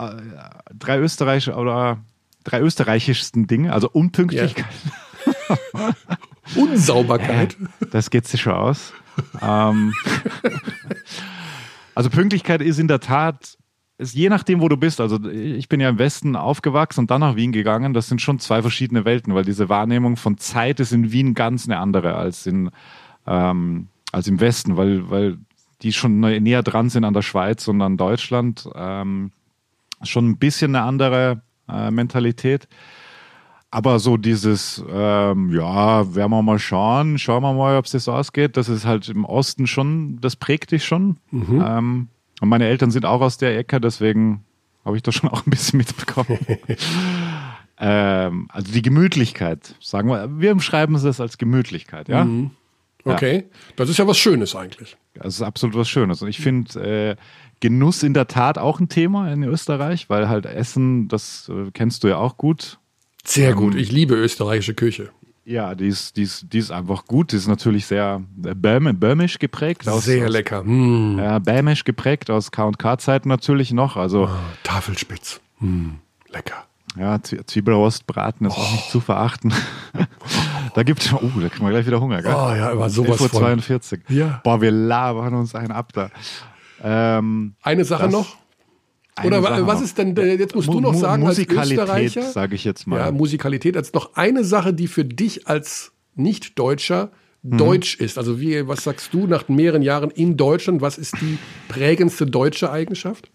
drei 0.77 0.99
Österreich 0.99 1.49
oder 1.49 1.99
drei 2.43 2.59
österreichischsten 2.61 3.47
Dinge? 3.47 3.71
Also 3.73 3.89
Unpünktlichkeit, 3.89 4.65
Unsauberkeit. 6.55 7.55
das 7.91 8.09
geht 8.09 8.27
sich 8.27 8.41
schon 8.41 8.53
aus. 8.53 8.93
ähm, 9.41 9.93
also 11.95 12.09
Pünktlichkeit 12.09 12.61
ist 12.61 12.79
in 12.79 12.87
der 12.87 12.99
Tat, 12.99 13.56
ist 13.97 14.13
je 14.13 14.29
nachdem, 14.29 14.61
wo 14.61 14.69
du 14.69 14.77
bist. 14.77 15.01
Also 15.01 15.23
ich 15.29 15.69
bin 15.69 15.79
ja 15.79 15.89
im 15.89 15.97
Westen 15.97 16.35
aufgewachsen 16.35 17.01
und 17.01 17.11
dann 17.11 17.21
nach 17.21 17.35
Wien 17.35 17.51
gegangen. 17.51 17.93
Das 17.93 18.07
sind 18.07 18.21
schon 18.21 18.39
zwei 18.39 18.61
verschiedene 18.61 19.05
Welten, 19.05 19.33
weil 19.33 19.43
diese 19.45 19.69
Wahrnehmung 19.69 20.17
von 20.17 20.37
Zeit 20.37 20.79
ist 20.79 20.91
in 20.93 21.11
Wien 21.11 21.33
ganz 21.33 21.67
eine 21.67 21.79
andere 21.79 22.15
als 22.15 22.45
in 22.45 22.69
ähm, 23.25 23.87
als 24.11 24.27
im 24.27 24.39
Westen, 24.39 24.77
weil, 24.77 25.09
weil 25.09 25.37
die 25.81 25.91
schon 25.93 26.23
nä- 26.23 26.39
näher 26.39 26.63
dran 26.63 26.89
sind 26.89 27.03
an 27.03 27.13
der 27.13 27.23
Schweiz 27.23 27.67
und 27.67 27.81
an 27.81 27.97
Deutschland. 27.97 28.69
Ähm, 28.75 29.31
schon 30.03 30.29
ein 30.29 30.37
bisschen 30.37 30.75
eine 30.75 30.85
andere 30.85 31.41
äh, 31.67 31.91
Mentalität. 31.91 32.67
Aber 33.69 33.99
so 33.99 34.15
dieses, 34.15 34.81
ähm, 34.89 35.51
ja, 35.53 36.15
werden 36.15 36.31
wir 36.31 36.41
mal 36.41 36.57
schauen, 36.57 37.17
schauen 37.19 37.43
wir 37.43 37.53
mal, 37.53 37.77
ob 37.77 37.85
es 37.85 37.91
das 37.91 38.07
ausgeht. 38.07 38.55
Das 38.55 38.69
ist 38.69 38.85
halt 38.85 39.09
im 39.09 39.25
Osten 39.25 39.67
schon, 39.67 40.19
das 40.21 40.37
prägt 40.37 40.71
dich 40.71 40.85
schon. 40.85 41.17
Ähm, 41.61 42.07
und 42.41 42.49
meine 42.49 42.67
Eltern 42.67 42.91
sind 42.91 43.05
auch 43.05 43.21
aus 43.21 43.37
der 43.37 43.57
Ecke, 43.57 43.81
deswegen 43.81 44.43
habe 44.85 44.95
ich 44.95 45.03
da 45.03 45.11
schon 45.11 45.29
auch 45.29 45.45
ein 45.45 45.49
bisschen 45.49 45.77
mitbekommen. 45.77 46.39
ähm, 47.79 48.47
also 48.51 48.71
die 48.71 48.81
Gemütlichkeit, 48.81 49.75
sagen 49.81 50.09
wir, 50.09 50.39
wir 50.39 50.55
beschreiben 50.55 50.95
es 50.95 51.03
das 51.03 51.19
als 51.19 51.37
Gemütlichkeit, 51.37 52.09
ja. 52.09 52.27
Okay. 53.03 53.45
Das 53.75 53.89
ist 53.89 53.97
ja 53.97 54.07
was 54.07 54.17
Schönes 54.17 54.55
eigentlich. 54.55 54.97
Das 55.13 55.35
ist 55.35 55.41
absolut 55.41 55.75
was 55.75 55.89
Schönes. 55.89 56.21
Und 56.21 56.27
ich 56.27 56.39
finde 56.39 56.79
äh, 56.81 57.15
Genuss 57.59 58.03
in 58.03 58.13
der 58.13 58.27
Tat 58.27 58.57
auch 58.57 58.79
ein 58.79 58.89
Thema 58.89 59.31
in 59.31 59.43
Österreich, 59.43 60.09
weil 60.09 60.29
halt 60.29 60.45
Essen, 60.45 61.07
das 61.07 61.49
äh, 61.49 61.71
kennst 61.73 62.03
du 62.03 62.09
ja 62.09 62.17
auch 62.17 62.37
gut. 62.37 62.79
Sehr 63.23 63.53
gut. 63.53 63.75
Ich 63.75 63.91
liebe 63.91 64.15
österreichische 64.15 64.73
Küche. 64.73 65.09
Ja, 65.49 65.75
die 65.75 65.87
ist, 65.87 66.17
die 66.17 66.23
ist, 66.23 66.51
die 66.51 66.57
ist 66.57 66.71
einfach 66.71 67.05
gut. 67.05 67.31
Die 67.31 67.37
ist 67.37 67.47
natürlich 67.47 67.85
sehr 67.85 68.21
äh, 68.43 68.53
böhmisch 68.53 69.39
geprägt. 69.39 69.87
Aus, 69.87 70.03
Sehr 70.03 70.29
lecker. 70.29 70.61
Mm. 70.61 71.19
Ja, 71.19 71.39
bämisch 71.39 71.85
geprägt 71.85 72.29
aus 72.29 72.51
K&K-Zeiten 72.51 73.29
natürlich 73.29 73.71
noch. 73.71 73.95
Also 73.95 74.25
Ah, 74.25 74.39
Tafelspitz. 74.63 75.39
Mm. 75.61 75.91
Lecker. 76.27 76.65
ja, 76.97 77.15
Zwie- 77.15 77.45
Zwiebelrostbraten 77.47 78.47
ist 78.47 78.57
auch 78.57 78.71
nicht 78.73 78.89
zu 78.91 78.99
verachten. 78.99 79.53
da 80.75 80.83
gibt's, 80.83 81.13
oh, 81.13 81.19
da 81.39 81.47
kriegen 81.47 81.63
wir 81.65 81.71
gleich 81.71 81.85
wieder 81.87 82.01
Hunger, 82.01 82.21
gell? 82.21 82.33
Oh 82.35 82.53
ja, 82.53 82.71
aber 82.71 82.89
sowas 82.89 83.17
11.42 83.21 84.01
von. 84.05 84.15
Ja. 84.17 84.41
Boah, 84.43 84.59
wir 84.61 84.71
labern 84.71 85.33
uns 85.33 85.55
einen 85.55 85.71
ab 85.71 85.93
da. 85.93 86.09
Ähm, 86.83 87.55
Eine 87.61 87.85
Sache 87.85 88.03
Das- 88.03 88.11
noch? 88.11 88.35
Eine 89.17 89.27
Oder 89.27 89.41
Sache 89.41 89.67
was 89.67 89.81
ist 89.81 89.97
denn, 89.97 90.15
äh, 90.17 90.35
jetzt 90.35 90.55
musst 90.55 90.67
du 90.67 90.79
noch 90.79 90.93
sagen, 90.93 91.25
als 91.25 91.39
Österreicher. 91.39 92.23
sage 92.23 92.55
ich 92.55 92.63
jetzt 92.63 92.87
mal. 92.87 92.99
Ja, 92.99 93.11
Musikalität 93.11 93.75
als 93.77 93.93
noch 93.93 94.15
eine 94.15 94.43
Sache, 94.43 94.73
die 94.73 94.87
für 94.87 95.05
dich 95.05 95.47
als 95.47 95.91
Nicht-Deutscher 96.15 97.11
Mhm. 97.43 97.57
deutsch 97.57 97.95
ist. 97.95 98.17
Also 98.17 98.41
wie, 98.41 98.67
was 98.67 98.83
sagst 98.83 99.13
du 99.13 99.27
nach 99.27 99.47
mehreren 99.47 99.81
Jahren 99.81 100.09
in 100.11 100.37
Deutschland? 100.37 100.81
Was 100.81 100.97
ist 100.97 101.15
die 101.21 101.37
prägendste 101.69 102.25
deutsche 102.25 102.71
Eigenschaft? 102.71 103.29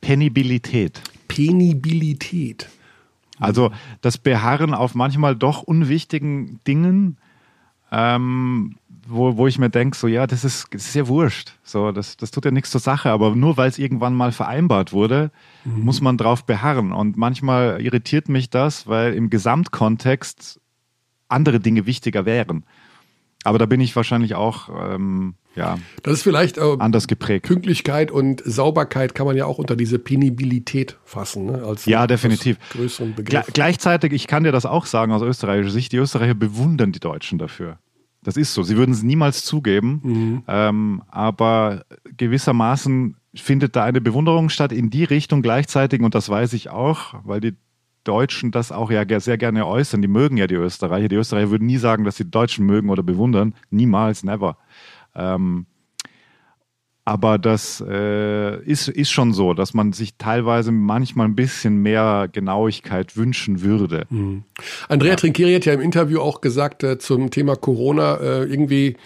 Penibilität. 0.00 1.00
Penibilität. 1.28 2.68
Also 3.38 3.72
das 4.00 4.18
Beharren 4.18 4.74
auf 4.74 4.94
manchmal 4.94 5.34
doch 5.36 5.62
unwichtigen 5.62 6.60
Dingen, 6.66 7.16
ähm, 7.90 8.76
wo, 9.06 9.36
wo 9.36 9.46
ich 9.46 9.58
mir 9.58 9.70
denke, 9.70 9.96
so 9.96 10.06
ja, 10.06 10.26
das 10.26 10.44
ist, 10.44 10.66
das 10.72 10.86
ist 10.86 10.94
ja 10.94 11.08
wurscht. 11.08 11.52
So, 11.64 11.92
das, 11.92 12.16
das 12.16 12.30
tut 12.30 12.44
ja 12.44 12.50
nichts 12.50 12.70
zur 12.70 12.80
Sache, 12.80 13.10
aber 13.10 13.34
nur 13.34 13.56
weil 13.56 13.68
es 13.68 13.78
irgendwann 13.78 14.14
mal 14.14 14.32
vereinbart 14.32 14.92
wurde, 14.92 15.30
muss 15.64 16.00
man 16.00 16.16
drauf 16.16 16.44
beharren. 16.44 16.92
Und 16.92 17.16
manchmal 17.16 17.80
irritiert 17.80 18.28
mich 18.28 18.50
das, 18.50 18.86
weil 18.86 19.14
im 19.14 19.30
Gesamtkontext 19.30 20.60
andere 21.28 21.60
Dinge 21.60 21.86
wichtiger 21.86 22.26
wären. 22.26 22.64
Aber 23.44 23.58
da 23.58 23.66
bin 23.66 23.80
ich 23.80 23.96
wahrscheinlich 23.96 24.34
auch 24.36 24.68
ähm, 24.68 25.34
ja, 25.54 25.78
Das 26.02 26.14
ist 26.14 26.22
vielleicht 26.22 26.58
äh, 26.58 26.76
anders 26.78 27.06
geprägt. 27.06 27.46
Pünktlichkeit 27.46 28.10
und 28.10 28.42
Sauberkeit 28.44 29.14
kann 29.14 29.26
man 29.26 29.36
ja 29.36 29.44
auch 29.46 29.58
unter 29.58 29.76
diese 29.76 29.98
Penibilität 29.98 30.98
fassen. 31.04 31.46
Ne? 31.46 31.62
Als 31.64 31.84
Ja, 31.84 32.06
definitiv. 32.06 32.58
größeren 32.70 33.14
Gle 33.14 33.24
Begriff. 33.24 33.46
gleichzeitig, 33.52 34.12
ich 34.12 34.26
kann 34.26 34.44
dir 34.44 34.52
das 34.52 34.64
auch 34.64 34.86
sagen 34.86 35.12
aus 35.12 35.22
österreichischer 35.22 35.72
Sicht, 35.72 35.92
die 35.92 35.98
Österreicher 35.98 36.34
bewundern 36.34 36.92
die 36.92 37.00
Deutschen 37.00 37.38
dafür. 37.38 37.78
Das 38.24 38.36
ist 38.36 38.54
so. 38.54 38.62
Sie 38.62 38.76
würden 38.76 38.92
es 38.92 39.02
niemals 39.02 39.44
zugeben, 39.44 40.42
ähm, 40.46 41.02
aber 41.08 41.84
gewissermaßen 42.16 43.16
findet 43.34 43.74
da 43.76 43.84
eine 43.84 44.00
Bewunderung 44.00 44.48
statt 44.48 44.72
in 44.72 44.90
die 44.90 45.04
Richtung 45.04 45.42
gleichzeitig, 45.42 46.02
und 46.02 46.14
das 46.14 46.28
weiß 46.28 46.52
ich 46.52 46.70
auch, 46.70 47.14
weil 47.24 47.40
die 47.40 47.54
Deutschen 48.04 48.50
das 48.50 48.72
auch 48.72 48.90
ja 48.90 49.04
sehr 49.20 49.38
gerne 49.38 49.66
äußern. 49.66 50.02
Die 50.02 50.08
mögen 50.08 50.36
ja 50.36 50.46
die 50.46 50.56
Österreicher. 50.56 51.08
Die 51.08 51.16
Österreicher 51.16 51.50
würden 51.50 51.66
nie 51.66 51.78
sagen, 51.78 52.04
dass 52.04 52.16
sie 52.16 52.24
die 52.24 52.30
Deutschen 52.30 52.66
mögen 52.66 52.90
oder 52.90 53.02
bewundern. 53.02 53.54
Niemals, 53.70 54.24
never. 54.24 54.56
Ähm, 55.14 55.66
aber 57.04 57.38
das 57.38 57.82
äh, 57.86 58.62
ist, 58.62 58.88
ist 58.88 59.10
schon 59.10 59.32
so, 59.32 59.54
dass 59.54 59.74
man 59.74 59.92
sich 59.92 60.16
teilweise 60.18 60.70
manchmal 60.70 61.26
ein 61.26 61.34
bisschen 61.34 61.76
mehr 61.76 62.28
Genauigkeit 62.30 63.16
wünschen 63.16 63.62
würde. 63.62 64.06
Andrea 64.88 65.16
Trinkieri 65.16 65.54
hat 65.54 65.64
ja 65.64 65.72
im 65.72 65.80
Interview 65.80 66.20
auch 66.20 66.40
gesagt 66.40 66.84
äh, 66.84 66.98
zum 66.98 67.30
Thema 67.30 67.56
Corona, 67.56 68.16
äh, 68.16 68.44
irgendwie 68.44 68.96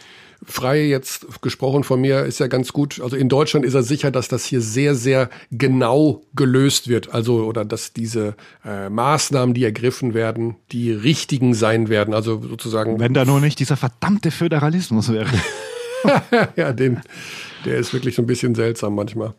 frei 0.44 0.85
jetzt 0.85 1.40
gesprochen 1.40 1.85
von 1.85 2.01
mir, 2.01 2.24
ist 2.24 2.40
ja 2.40 2.47
ganz 2.47 2.73
gut. 2.73 3.01
Also 3.01 3.16
in 3.16 3.28
Deutschland 3.28 3.64
ist 3.64 3.74
er 3.74 3.82
sicher, 3.82 4.10
dass 4.10 4.28
das 4.28 4.44
hier 4.44 4.60
sehr, 4.60 4.94
sehr 4.94 5.31
genau 5.51 6.23
gelöst 6.35 6.89
wird. 6.89 7.14
Also, 7.14 7.44
oder 7.44 7.64
dass 7.64 7.93
diese 7.93 8.36
äh, 8.64 8.90
Maßnahmen, 8.90 9.55
die 9.55 9.64
ergriffen 9.64 10.14
werden, 10.14 10.56
die 10.73 10.93
richtigen 10.93 11.55
sein 11.55 11.89
werden. 11.89 12.14
Also 12.14 12.43
sozusagen, 12.43 13.01
Wenn 13.01 13.14
da 13.14 13.24
nur 13.24 13.40
nicht 13.40 13.59
dieser 13.59 13.77
verdammte 13.77 14.31
Föderalismus 14.31 15.10
wäre. 15.10 15.31
ja, 16.56 16.73
den, 16.73 17.01
der 17.64 17.76
ist 17.76 17.92
wirklich 17.92 18.14
so 18.14 18.22
ein 18.22 18.26
bisschen 18.26 18.54
seltsam 18.54 18.94
manchmal. 18.94 19.34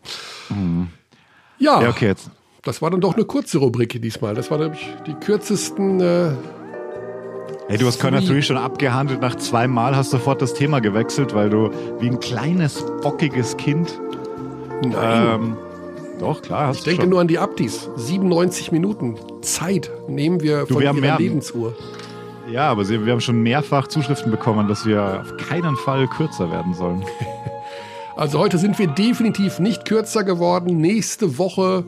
Ja, 1.60 1.82
Ja, 1.82 1.90
okay, 1.90 2.08
jetzt. 2.08 2.30
das 2.64 2.82
war 2.82 2.90
dann 2.92 3.02
doch 3.02 3.16
eine 3.16 3.26
kurze 3.26 3.58
Rubrik 3.60 4.02
diesmal. 4.02 4.34
Das 4.36 4.50
war 4.52 4.58
nämlich 4.58 4.88
die 5.06 5.14
kürzesten 5.14 6.00
äh, 6.02 6.32
Hey, 7.70 7.78
du 7.78 7.86
hast 7.86 8.00
Kölner 8.00 8.22
3 8.22 8.42
schon 8.42 8.58
abgehandelt. 8.58 9.20
Nach 9.20 9.36
zweimal 9.36 9.94
hast 9.96 10.14
du 10.14 10.18
sofort 10.18 10.42
das 10.42 10.54
Thema 10.54 10.80
gewechselt, 10.80 11.36
weil 11.36 11.50
du 11.50 11.70
wie 12.00 12.08
ein 12.08 12.20
kleines, 12.22 12.86
bockiges 13.02 13.58
Kind. 13.58 14.00
Nein. 14.84 14.96
Ähm, 15.42 15.58
doch, 16.20 16.42
klar, 16.42 16.68
hast 16.68 16.78
Ich 16.78 16.84
du 16.84 16.90
denke 16.92 17.02
schon. 17.04 17.10
nur 17.10 17.20
an 17.20 17.28
die 17.28 17.38
Abdis. 17.40 17.90
97 17.98 18.72
Minuten 18.72 19.16
Zeit 19.42 19.92
nehmen 20.08 20.42
wir 20.42 20.66
von 20.66 20.80
wir 20.80 20.94
ihrer 20.94 21.18
Lebensuhr. 21.20 21.76
Ja, 22.50 22.70
aber 22.70 22.88
wir 22.88 23.12
haben 23.12 23.20
schon 23.20 23.44
mehrfach 23.44 23.88
Zuschriften 23.88 24.32
bekommen, 24.32 24.70
dass 24.70 24.86
wir 24.86 25.20
auf 25.22 25.36
keinen 25.50 25.76
Fall 25.76 26.08
kürzer 26.08 26.50
werden 26.50 26.74
sollen. 26.74 27.04
Also 28.18 28.40
heute 28.40 28.58
sind 28.58 28.80
wir 28.80 28.88
definitiv 28.88 29.60
nicht 29.60 29.86
kürzer 29.86 30.24
geworden. 30.24 30.78
Nächste 30.82 31.38
Woche 31.38 31.84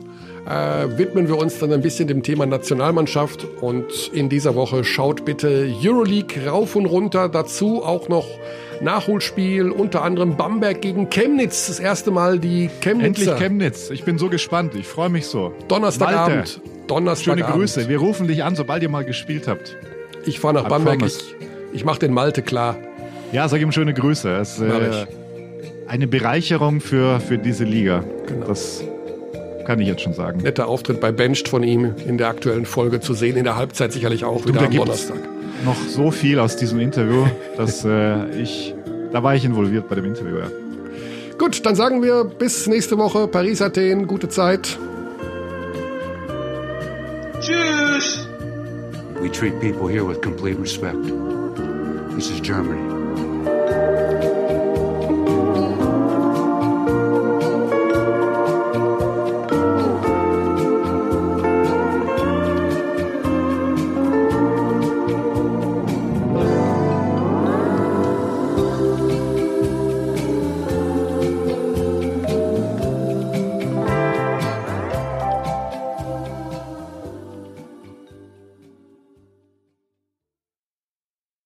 äh, 0.48 0.96
widmen 0.96 1.26
wir 1.26 1.36
uns 1.36 1.58
dann 1.58 1.72
ein 1.72 1.82
bisschen 1.82 2.06
dem 2.06 2.22
Thema 2.22 2.46
Nationalmannschaft. 2.46 3.44
Und 3.60 4.12
in 4.12 4.28
dieser 4.28 4.54
Woche 4.54 4.84
schaut 4.84 5.24
bitte 5.24 5.68
Euroleague 5.82 6.46
rauf 6.48 6.76
und 6.76 6.86
runter. 6.86 7.28
Dazu 7.28 7.82
auch 7.84 8.08
noch 8.08 8.26
Nachholspiel, 8.80 9.72
unter 9.72 10.02
anderem 10.02 10.36
Bamberg 10.36 10.80
gegen 10.80 11.10
Chemnitz. 11.10 11.66
Das 11.66 11.80
erste 11.80 12.12
Mal 12.12 12.38
die 12.38 12.70
Chemnitzer. 12.80 13.06
Endlich 13.06 13.36
Chemnitz. 13.36 13.90
Ich 13.90 14.04
bin 14.04 14.16
so 14.16 14.28
gespannt. 14.28 14.76
Ich 14.76 14.86
freue 14.86 15.08
mich 15.08 15.26
so. 15.26 15.52
Donnerstagabend. 15.66 16.36
Malte, 16.36 16.50
Schöne 16.52 16.86
Donnerstagabend. 16.86 17.56
Grüße. 17.56 17.88
Wir 17.88 17.98
rufen 17.98 18.28
dich 18.28 18.44
an, 18.44 18.54
sobald 18.54 18.84
ihr 18.84 18.88
mal 18.88 19.04
gespielt 19.04 19.48
habt. 19.48 19.76
Ich 20.24 20.38
fahre 20.38 20.54
nach 20.54 20.66
I 20.66 20.68
Bamberg. 20.68 20.98
promise. 21.00 21.22
Ich, 21.72 21.78
ich 21.78 21.84
mache 21.84 21.98
den 21.98 22.12
Malte 22.14 22.42
klar. 22.42 22.76
Ja, 23.32 23.48
sag 23.48 23.60
ihm 23.60 23.72
schöne 23.72 23.94
Grüße. 23.94 24.42
Mach 24.60 24.80
äh, 24.80 25.06
eine 25.90 26.06
Bereicherung 26.06 26.80
für, 26.80 27.18
für 27.18 27.36
diese 27.36 27.64
Liga. 27.64 28.04
Genau. 28.28 28.46
Das 28.46 28.82
kann 29.66 29.80
ich 29.80 29.88
jetzt 29.88 30.02
schon 30.02 30.12
sagen. 30.12 30.40
netter 30.40 30.68
Auftritt 30.68 31.00
bei 31.00 31.10
Benched 31.10 31.48
von 31.48 31.64
ihm 31.64 31.94
in 32.06 32.16
der 32.16 32.28
aktuellen 32.28 32.64
Folge 32.64 33.00
zu 33.00 33.12
sehen. 33.12 33.36
In 33.36 33.42
der 33.42 33.56
Halbzeit 33.56 33.92
sicherlich 33.92 34.24
auch 34.24 34.46
wieder 34.46 34.60
da 34.60 34.66
am 34.66 34.72
Donnerstag. 34.72 35.18
Noch 35.64 35.76
so 35.88 36.12
viel 36.12 36.38
aus 36.38 36.56
diesem 36.56 36.78
Interview, 36.78 37.26
dass 37.56 37.84
äh, 37.84 38.30
ich, 38.40 38.72
da 39.12 39.22
war 39.24 39.34
ich 39.34 39.44
involviert 39.44 39.88
bei 39.88 39.96
dem 39.96 40.04
Interview. 40.04 40.38
Ja. 40.38 40.50
Gut, 41.38 41.66
dann 41.66 41.74
sagen 41.74 42.02
wir 42.02 42.24
bis 42.24 42.68
nächste 42.68 42.96
Woche. 42.96 43.26
Paris, 43.26 43.60
Athen, 43.60 44.06
gute 44.06 44.28
Zeit. 44.28 44.78
We 49.20 49.30
treat 49.30 49.60
people 49.60 49.88
here 49.88 50.06
with 50.06 50.20
complete 50.22 50.58
respect. 50.60 50.96
This 52.14 52.30
is 52.30 52.40
Germany. 52.40 52.99